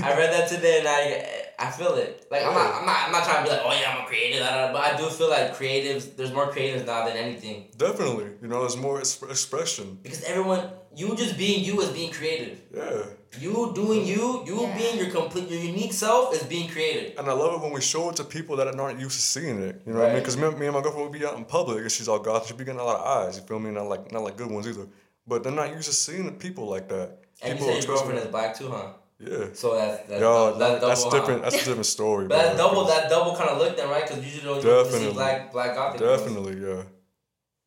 I 0.05 0.17
read 0.17 0.33
that 0.33 0.49
today 0.49 0.81
and 0.81 0.89
I 0.89 1.48
I 1.61 1.71
feel 1.71 1.95
it. 1.95 2.27
Like 2.31 2.45
I'm 2.47 2.55
not 2.55 2.75
I'm 2.81 2.87
not 2.87 2.97
I'm 3.07 3.13
not 3.13 3.25
trying 3.25 3.39
to 3.39 3.51
be 3.51 3.51
like 3.57 3.63
oh 3.65 3.73
yeah 3.73 3.91
I'm 3.93 4.05
a 4.05 4.07
creative, 4.07 4.41
but 4.73 4.77
I 4.89 4.97
do 4.97 5.09
feel 5.09 5.29
like 5.31 5.57
creatives. 5.57 6.15
There's 6.17 6.33
more 6.33 6.53
creatives 6.53 6.87
now 6.87 7.05
than 7.07 7.17
anything 7.17 7.67
Definitely. 7.77 8.27
You 8.43 8.49
know, 8.49 8.61
there's 8.61 8.77
more 8.77 9.01
exp- 9.01 9.29
expression. 9.29 9.99
because 10.03 10.23
everyone 10.23 10.71
you 10.95 11.15
just 11.17 11.37
being 11.37 11.65
you 11.65 11.81
is 11.81 11.91
being 11.91 12.13
creative. 12.13 12.61
Yeah. 12.75 13.03
You 13.41 13.73
doing 13.75 14.07
you, 14.07 14.43
you 14.47 14.63
Yeah. 14.63 14.77
being 14.79 14.97
your 14.99 15.11
complete 15.11 15.49
your 15.51 15.61
unique 15.61 15.93
self 15.93 16.35
is 16.35 16.43
being 16.45 16.69
creative. 16.71 17.19
And 17.19 17.29
I 17.29 17.33
love 17.33 17.53
it 17.55 17.61
when 17.65 17.73
we 17.73 17.81
show 17.81 18.09
it 18.11 18.17
to 18.17 18.25
people 18.25 18.55
that 18.57 18.67
aren't 18.79 19.01
used 19.01 19.17
to 19.17 19.23
seeing 19.23 19.61
it. 19.69 19.83
You 19.85 19.93
know 19.93 19.99
what 20.01 20.11
I 20.11 20.13
mean? 20.15 20.21
Because 20.23 20.37
me, 20.37 20.49
me 20.61 20.67
and 20.67 20.75
my 20.77 20.81
girlfriend 20.83 21.11
would 21.11 21.19
be 21.21 21.27
out 21.27 21.37
in 21.37 21.45
public 21.45 21.79
and 21.83 21.91
she's 21.93 22.09
all 22.09 22.19
goth. 22.21 22.47
She'd 22.47 22.57
be 22.57 22.65
getting 22.65 22.81
a 22.81 22.85
lot 22.85 22.97
of 23.01 23.07
eyes. 23.27 23.37
You 23.37 23.43
feel 23.43 23.59
me? 23.59 23.71
Not 23.73 23.87
like 23.89 24.13
not 24.13 24.23
like 24.23 24.37
good 24.37 24.51
ones 24.51 24.67
either. 24.69 24.87
But 25.27 25.43
they're 25.43 25.53
not 25.53 25.71
used 25.75 25.89
to 25.89 25.95
seeing 25.95 26.27
people 26.39 26.67
like 26.75 26.89
that. 26.89 27.09
And 27.43 27.51
you 27.51 27.55
people 27.55 27.67
said 27.67 27.67
your 27.67 27.77
expressing- 27.79 28.07
girlfriend 28.07 28.19
is 28.27 28.31
black 28.37 28.57
too, 28.59 28.69
huh? 28.71 28.93
Yeah. 29.21 29.47
So 29.53 29.75
that's 29.75 30.07
that's, 30.09 30.21
Yo, 30.21 30.21
double, 30.21 30.59
that, 30.61 30.81
that's 30.81 31.03
double, 31.05 31.11
huh? 31.17 31.19
different. 31.21 31.43
That's 31.43 31.55
a 31.57 31.65
different 31.65 31.87
story. 31.87 32.29
But 32.29 32.37
that's 32.37 32.57
bro, 32.57 32.69
double. 32.69 32.85
'cause- 32.85 32.95
That 33.01 33.11
double 33.11 33.37
kind 33.37 33.51
of 33.51 33.59
look 33.59 33.77
then, 33.77 33.89
right? 33.91 34.07
Because 34.07 34.25
usually 34.25 34.63
don't 34.63 34.87
you 34.93 34.99
see 34.99 35.13
black 35.13 35.53
black 35.53 35.75
gothic. 35.75 36.01
girls. 36.01 36.21
Definitely, 36.23 36.61
yeah. 36.65 36.83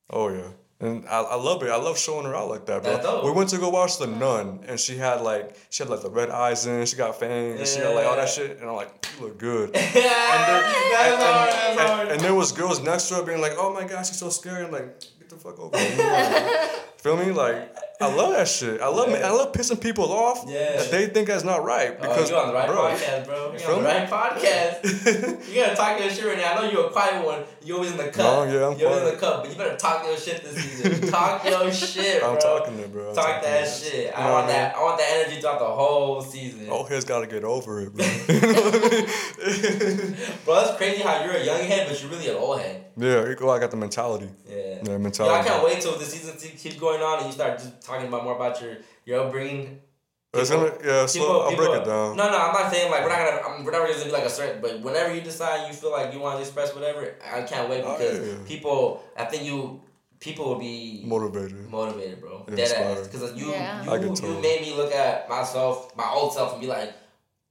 Oh 0.10 0.30
yeah. 0.30 0.48
And 0.80 1.06
I, 1.08 1.20
I 1.22 1.36
love 1.36 1.62
it. 1.62 1.70
I 1.70 1.76
love 1.76 1.96
showing 2.00 2.26
her 2.26 2.36
out 2.36 2.50
like 2.50 2.66
that, 2.66 2.82
bro. 2.82 2.92
That's 2.94 3.06
dope. 3.06 3.24
We 3.24 3.30
went 3.32 3.50
to 3.50 3.60
go 3.60 3.70
watch 3.70 4.00
The 4.00 4.08
Nun, 4.08 4.64
and 4.68 4.80
she 4.80 4.98
had 4.98 5.22
like 5.22 5.56
she 5.70 5.84
had 5.84 5.90
like 5.92 6.02
the 6.02 6.10
red 6.10 6.30
eyes 6.32 6.66
in, 6.66 6.86
she 6.88 6.96
got 6.96 7.20
fangs, 7.20 7.60
and 7.60 7.68
she 7.68 7.80
had 7.80 7.94
like 7.94 8.06
all 8.08 8.16
that 8.16 8.30
shit, 8.30 8.58
and 8.60 8.68
I'm 8.70 8.76
like, 8.76 9.06
you 9.20 9.26
look 9.28 9.38
good. 9.38 9.72
Yeah, 9.76 9.82
that's 9.84 11.24
hard. 11.24 11.50
That's 11.52 11.80
and, 11.82 11.90
hard. 11.90 12.08
and 12.14 12.20
there 12.22 12.34
was 12.34 12.52
girls 12.52 12.82
next 12.82 13.10
to 13.10 13.16
her 13.16 13.24
being 13.24 13.42
like, 13.42 13.54
"Oh 13.58 13.72
my 13.74 13.84
gosh, 13.86 14.08
she's 14.08 14.18
so 14.18 14.30
scary." 14.30 14.64
I'm 14.66 14.72
like, 14.72 15.00
"Get 15.20 15.30
the 15.30 15.36
fuck 15.36 15.60
over 15.60 15.78
here." 15.78 16.70
Feel 16.98 17.18
me? 17.18 17.32
Like, 17.32 17.76
I 18.02 18.14
love 18.16 18.34
that 18.34 18.48
shit. 18.48 18.82
I 18.82 18.88
love 18.88 19.10
I 19.10 19.30
love 19.30 19.52
pissing 19.54 19.80
people 19.80 20.12
off 20.12 20.44
Yeah. 20.48 20.78
that 20.78 20.92
they 20.92 21.08
think 21.08 21.28
that's 21.28 21.44
not 21.44 21.64
right 21.64 21.96
Oh, 22.00 22.02
because 22.02 22.30
you're 22.30 22.40
on 22.40 22.48
the 22.48 22.54
right 22.54 22.68
bro, 22.68 22.78
podcast, 22.78 23.26
bro. 23.26 23.50
You're 23.52 23.60
feel 23.60 23.76
on 23.76 23.84
the 23.84 23.90
right 23.90 24.10
podcast. 24.10 25.48
you 25.54 25.62
gotta 25.62 25.76
talk 25.76 26.00
your 26.00 26.10
shit 26.10 26.26
right 26.26 26.38
now. 26.38 26.54
I 26.54 26.62
know 26.62 26.72
you're 26.72 26.88
a 26.88 26.90
quiet 26.90 27.26
one. 27.26 27.44
You're 27.64 27.78
always 27.78 27.92
in 27.92 27.98
the 27.98 28.06
cup. 28.10 28.18
No, 28.18 28.44
yeah, 28.44 28.68
I'm 28.68 28.78
You're 28.80 28.90
always 28.90 29.08
in 29.08 29.14
the 29.16 29.20
cup, 29.20 29.42
but 29.44 29.52
you 29.52 29.58
better 29.58 29.78
talk 29.78 30.04
your 30.06 30.18
shit 30.18 30.44
this 30.44 30.56
season. 30.56 31.10
talk 31.12 31.46
your 31.46 31.72
shit, 31.72 32.22
bro. 32.22 32.34
I'm 32.34 32.40
talking 32.40 32.80
it, 32.80 32.92
bro. 32.92 33.10
I'm 33.10 33.16
Talk 33.16 33.42
that 33.44 33.64
it. 33.64 33.70
shit. 33.70 34.06
You 34.08 34.12
I 34.16 34.24
know 34.28 34.32
want 34.34 34.44
I 34.46 34.48
mean? 34.48 34.56
that. 34.56 34.76
I 34.76 34.82
want 34.84 34.98
that 34.98 35.10
energy 35.14 35.42
throughout 35.42 35.60
the 35.60 35.66
whole 35.66 36.22
season. 36.22 36.68
Oh, 36.70 36.78
Old 36.78 36.90
heads 36.90 37.06
gotta 37.06 37.28
get 37.28 37.44
over 37.44 37.82
it, 37.82 37.94
bro. 37.94 38.06
you 38.06 38.42
know 38.42 38.62
what 38.62 38.76
I 38.76 38.90
mean? 38.90 40.16
Bro, 40.46 40.56
that's 40.56 40.78
crazy 40.78 41.02
how 41.02 41.24
you're 41.24 41.34
a 41.36 41.44
young 41.44 41.62
head, 41.62 41.88
but 41.88 42.02
you're 42.02 42.10
really 42.12 42.30
an 42.30 42.36
old 42.36 42.60
head. 42.60 42.86
yeah, 42.98 43.28
you 43.28 43.36
go. 43.36 43.50
I 43.50 43.60
got 43.60 43.72
the 43.72 43.78
mentality. 43.78 44.30
Yeah. 44.50 44.56
Yeah, 44.84 44.92
Yo, 44.94 44.98
mentality. 45.00 45.36
I 45.40 45.44
can't 45.48 45.64
wait 45.64 45.80
till 45.82 45.98
the 45.98 46.06
season 46.06 46.36
keeps 46.58 46.76
going 46.76 47.02
on 47.02 47.20
and 47.20 47.28
you 47.28 47.32
start 47.34 47.60
just 47.60 47.82
talking 47.92 48.08
about 48.08 48.24
more 48.24 48.36
about 48.36 48.62
your 48.62 48.78
your 49.06 49.26
upbringing. 49.26 49.80
Uh, 50.34 50.40
people- 50.44 50.58
gonna, 50.70 50.74
yeah, 50.86 51.06
slow, 51.08 51.42
I'll 51.42 51.56
break 51.58 51.70
it 51.82 51.86
down. 51.86 52.16
No, 52.16 52.32
no, 52.32 52.38
I'm 52.38 52.54
not 52.54 52.72
saying 52.72 52.90
like 52.90 53.04
we're 53.04 53.10
not 53.10 53.20
gonna. 53.28 53.42
I'm, 53.58 53.66
we're 53.66 53.72
never 53.72 53.88
gonna 53.88 54.06
be 54.06 54.12
like 54.12 54.24
a 54.24 54.30
certain. 54.30 54.62
But 54.62 54.80
whenever 54.80 55.14
you 55.14 55.20
decide 55.22 55.68
you 55.68 55.74
feel 55.74 55.92
like 55.92 56.14
you 56.14 56.20
want 56.22 56.38
to 56.38 56.42
express 56.42 56.74
whatever, 56.74 57.16
I 57.22 57.42
can't 57.42 57.70
wait 57.70 57.84
Oh, 57.86 57.98
because 57.98 58.28
yeah. 58.28 58.36
people. 58.48 59.04
I 59.18 59.26
think 59.26 59.44
you 59.44 59.82
people 60.22 60.46
will 60.50 60.60
be 60.60 61.04
Motivated. 61.06 61.68
motivated, 61.70 62.22
bro. 62.22 62.46
Yeah, 62.48 62.56
Dead 62.56 62.72
ass. 62.72 63.08
Because 63.08 63.34
you 63.36 63.52
Yeah. 63.52 63.84
You 63.84 64.14
can 64.14 64.16
you 64.16 64.40
made 64.40 64.62
me 64.62 64.74
look 64.76 64.94
at 64.94 65.28
myself, 65.28 65.94
my 65.98 66.10
old 66.10 66.34
self, 66.34 66.54
and 66.54 66.62
be 66.62 66.68
like, 66.68 66.94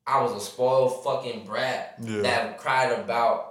I 0.06 0.22
was 0.22 0.32
a 0.34 0.40
spoiled 0.40 1.04
fucking 1.04 1.44
brat 1.44 1.96
Yeah. 2.00 2.22
that 2.22 2.58
cried 2.58 2.92
about 2.92 3.49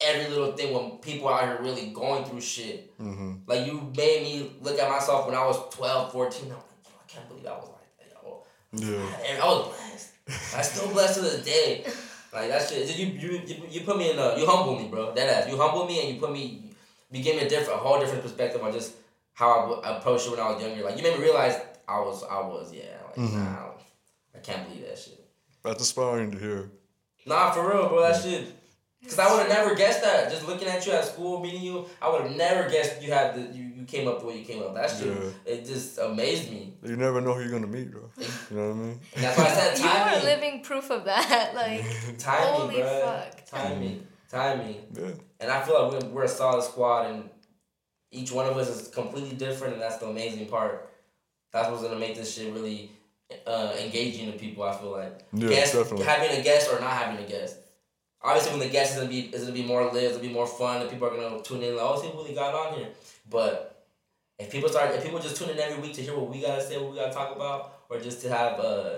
every 0.00 0.28
little 0.30 0.52
thing 0.52 0.74
when 0.74 0.98
people 0.98 1.28
out 1.28 1.42
here 1.44 1.58
really 1.60 1.86
going 1.90 2.24
through 2.24 2.40
shit. 2.40 2.96
Mm-hmm. 3.00 3.32
Like 3.46 3.66
you 3.66 3.92
made 3.96 4.22
me 4.22 4.52
look 4.60 4.78
at 4.78 4.90
myself 4.90 5.26
when 5.26 5.34
I 5.34 5.44
was 5.46 5.74
12, 5.74 6.12
14. 6.12 6.42
I'm 6.44 6.48
like, 6.50 6.58
yo, 6.84 6.90
I 6.90 7.06
can't 7.12 7.28
believe 7.28 7.46
I 7.46 7.50
was 7.52 7.68
like 7.68 7.98
that. 7.98 8.12
Yo. 8.22 8.42
Yeah. 8.72 9.42
I 9.42 9.46
was 9.46 9.68
blessed. 9.68 10.56
I 10.56 10.62
still 10.62 10.92
blessed 10.92 11.14
to 11.16 11.20
this 11.22 11.44
day. 11.44 11.84
Like 12.32 12.50
that 12.50 12.68
shit. 12.68 12.96
You 12.98 13.06
you 13.06 13.40
you, 13.46 13.62
you 13.70 13.80
put 13.82 13.96
me 13.96 14.10
in 14.10 14.18
a 14.18 14.38
you 14.38 14.46
humble 14.46 14.76
me, 14.78 14.88
bro. 14.88 15.14
That 15.14 15.28
ass. 15.28 15.50
You 15.50 15.56
humble 15.56 15.86
me 15.86 16.00
and 16.04 16.14
you 16.14 16.20
put 16.20 16.32
me. 16.32 16.62
You 17.10 17.22
gave 17.22 17.36
me 17.36 17.42
a 17.42 17.48
different, 17.48 17.80
a 17.80 17.82
whole 17.82 17.98
different 18.00 18.22
perspective 18.22 18.62
on 18.62 18.72
just 18.72 18.94
how 19.32 19.80
I 19.82 19.96
approached 19.96 20.26
it 20.26 20.30
when 20.32 20.40
I 20.40 20.50
was 20.52 20.62
younger. 20.62 20.82
Like 20.84 20.96
you 20.96 21.02
made 21.02 21.16
me 21.16 21.22
realize 21.24 21.58
I 21.88 22.00
was, 22.00 22.24
I 22.24 22.40
was, 22.40 22.72
yeah. 22.74 22.82
Like 23.06 23.16
Mhm. 23.16 23.34
nah, 23.34 23.70
I 24.34 24.38
can't 24.42 24.68
believe 24.68 24.84
that 24.86 24.98
shit. 24.98 25.24
That's 25.62 25.78
inspiring 25.78 26.32
to 26.32 26.38
hear. 26.38 26.70
Nah, 27.24 27.52
for 27.52 27.68
real, 27.68 27.88
bro. 27.88 28.02
That 28.02 28.20
shit. 28.22 28.48
Cause 29.08 29.18
I 29.18 29.30
would 29.32 29.40
have 29.46 29.48
never 29.48 29.74
guessed 29.74 30.02
that. 30.02 30.30
Just 30.30 30.46
looking 30.46 30.68
at 30.68 30.84
you 30.86 30.92
at 30.92 31.04
school, 31.04 31.40
meeting 31.40 31.62
you, 31.62 31.86
I 32.02 32.10
would 32.10 32.22
have 32.22 32.36
never 32.36 32.68
guessed 32.68 33.00
you 33.02 33.12
had 33.12 33.34
the 33.34 33.56
you, 33.56 33.64
you 33.64 33.84
came 33.84 34.08
up 34.08 34.20
the 34.20 34.26
way 34.26 34.38
you 34.38 34.44
came 34.44 34.62
up. 34.62 34.74
That 34.74 34.90
shit, 34.90 35.06
Yeah. 35.06 35.30
it 35.52 35.64
just 35.64 35.98
amazed 35.98 36.50
me. 36.50 36.74
You 36.84 36.96
never 36.96 37.20
know 37.20 37.34
who 37.34 37.40
you're 37.42 37.50
gonna 37.52 37.66
meet, 37.66 37.90
bro. 37.90 38.10
You 38.50 38.56
know 38.56 38.68
what 38.68 38.74
I 38.74 38.78
mean? 38.78 39.00
And 39.14 39.24
that's 39.24 39.38
why 39.38 39.44
I 39.44 39.48
said 39.48 39.78
You 39.80 39.86
are 39.88 40.22
living 40.24 40.60
proof 40.62 40.90
of 40.90 41.04
that. 41.04 41.52
Like, 41.54 41.84
Timing, 42.18 42.48
Holy 42.54 42.76
bro. 42.82 43.00
fuck. 43.00 43.46
Timing, 43.46 44.06
timing. 44.30 44.76
Yeah. 44.92 45.10
And 45.40 45.50
I 45.50 45.62
feel 45.62 45.82
like 45.90 46.02
we're, 46.02 46.08
we're 46.10 46.24
a 46.24 46.28
solid 46.28 46.62
squad, 46.64 47.10
and 47.10 47.28
each 48.10 48.32
one 48.32 48.46
of 48.46 48.56
us 48.56 48.68
is 48.68 48.88
completely 48.88 49.36
different, 49.36 49.74
and 49.74 49.82
that's 49.82 49.98
the 49.98 50.06
amazing 50.06 50.46
part. 50.46 50.90
That's 51.52 51.70
what's 51.70 51.82
gonna 51.82 51.98
make 51.98 52.16
this 52.16 52.34
shit 52.34 52.52
really 52.52 52.90
uh, 53.46 53.72
engaging 53.80 54.30
to 54.32 54.38
people. 54.38 54.62
I 54.64 54.76
feel 54.76 54.90
like 54.92 55.24
Yeah, 55.32 55.48
guest, 55.48 55.74
definitely. 55.74 56.04
having 56.06 56.38
a 56.38 56.42
guest 56.42 56.70
or 56.72 56.80
not 56.80 56.90
having 56.92 57.24
a 57.24 57.28
guest. 57.28 57.56
Obviously, 58.26 58.50
when 58.50 58.60
the 58.60 58.72
guest 58.72 58.92
is 58.92 58.98
gonna 58.98 59.08
be 59.08 59.20
is 59.20 59.42
gonna 59.42 59.54
be 59.54 59.62
more 59.62 59.84
lit, 59.84 60.02
it's 60.02 60.16
gonna 60.16 60.28
be 60.28 60.34
more 60.34 60.48
fun, 60.48 60.82
and 60.82 60.90
people 60.90 61.06
are 61.06 61.16
gonna 61.16 61.40
tune 61.42 61.62
in 61.62 61.76
like, 61.76 61.84
oh, 61.84 62.00
see 62.00 62.08
what 62.08 62.16
really 62.16 62.34
got 62.34 62.54
on 62.54 62.74
here. 62.74 62.88
But 63.30 63.84
if 64.38 64.50
people 64.50 64.68
start, 64.68 64.92
if 64.94 65.04
people 65.04 65.20
just 65.20 65.36
tune 65.36 65.50
in 65.50 65.58
every 65.58 65.80
week 65.80 65.94
to 65.94 66.02
hear 66.02 66.16
what 66.16 66.28
we 66.28 66.42
gotta 66.42 66.60
say, 66.60 66.76
what 66.76 66.90
we 66.90 66.96
gotta 66.96 67.14
talk 67.14 67.36
about, 67.36 67.84
or 67.88 68.00
just 68.00 68.20
to 68.22 68.28
have 68.28 68.58
uh, 68.58 68.90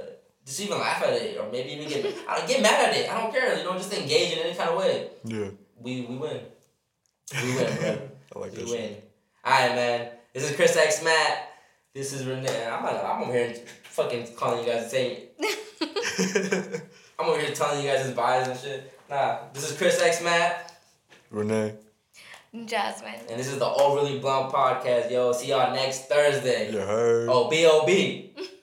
just 0.47 0.61
even 0.61 0.79
laugh 0.79 1.03
at 1.03 1.13
it, 1.13 1.39
or 1.39 1.53
maybe 1.53 1.73
even 1.73 1.89
get 1.89 2.07
I 2.27 2.39
don't 2.39 2.49
get 2.49 2.63
mad 2.63 2.89
at 2.89 2.97
it. 2.97 3.11
I 3.11 3.21
don't 3.21 3.31
care. 3.31 3.59
You 3.59 3.65
know, 3.65 3.75
just 3.75 3.93
engage 3.93 4.33
in 4.33 4.39
any 4.39 4.55
kind 4.57 4.71
of 4.71 4.79
way. 4.79 5.11
Yeah. 5.25 5.51
We 5.79 6.07
we 6.07 6.17
win. 6.17 6.41
We 7.43 7.55
win, 7.55 7.77
bro. 7.77 7.99
I 8.37 8.39
like 8.39 8.53
we 8.53 8.63
that 8.63 8.69
win. 8.69 8.97
Alright, 9.47 9.75
man. 9.75 10.09
This 10.33 10.51
is 10.51 10.57
Chris 10.57 10.77
X 10.77 11.05
Matt. 11.05 11.51
This 11.95 12.13
is 12.13 12.27
Renee. 12.27 12.67
I'm 12.67 12.83
not, 12.83 13.05
I'm 13.05 13.23
over 13.23 13.33
here 13.33 13.55
fucking 13.85 14.35
calling 14.37 14.65
you 14.65 14.73
guys 14.73 14.91
saying. 14.91 15.29
I'm 17.19 17.27
over 17.29 17.41
here 17.41 17.55
telling 17.55 17.85
you 17.85 17.91
guys 17.91 18.07
his 18.07 18.15
bias 18.15 18.49
and 18.49 18.59
shit. 18.59 18.98
Nah, 19.09 19.39
this 19.55 19.71
is 19.71 19.77
Chris 19.77 20.01
X 20.03 20.23
Matt, 20.23 20.77
Renee. 21.31 21.75
Jazmin. 22.55 23.21
and 23.31 23.39
this 23.39 23.49
is 23.49 23.59
the 23.59 23.67
Overly 23.67 24.19
Blunt 24.19 24.53
podcast. 24.53 25.11
Yo, 25.11 25.33
see 25.33 25.49
y'all 25.49 25.75
next 25.75 26.07
Thursday. 26.09 26.71
You 26.73 26.79
heard. 26.79 27.29
Oh, 27.31 27.49
B 27.49 27.67
O 27.67 27.85
B. 27.87 28.33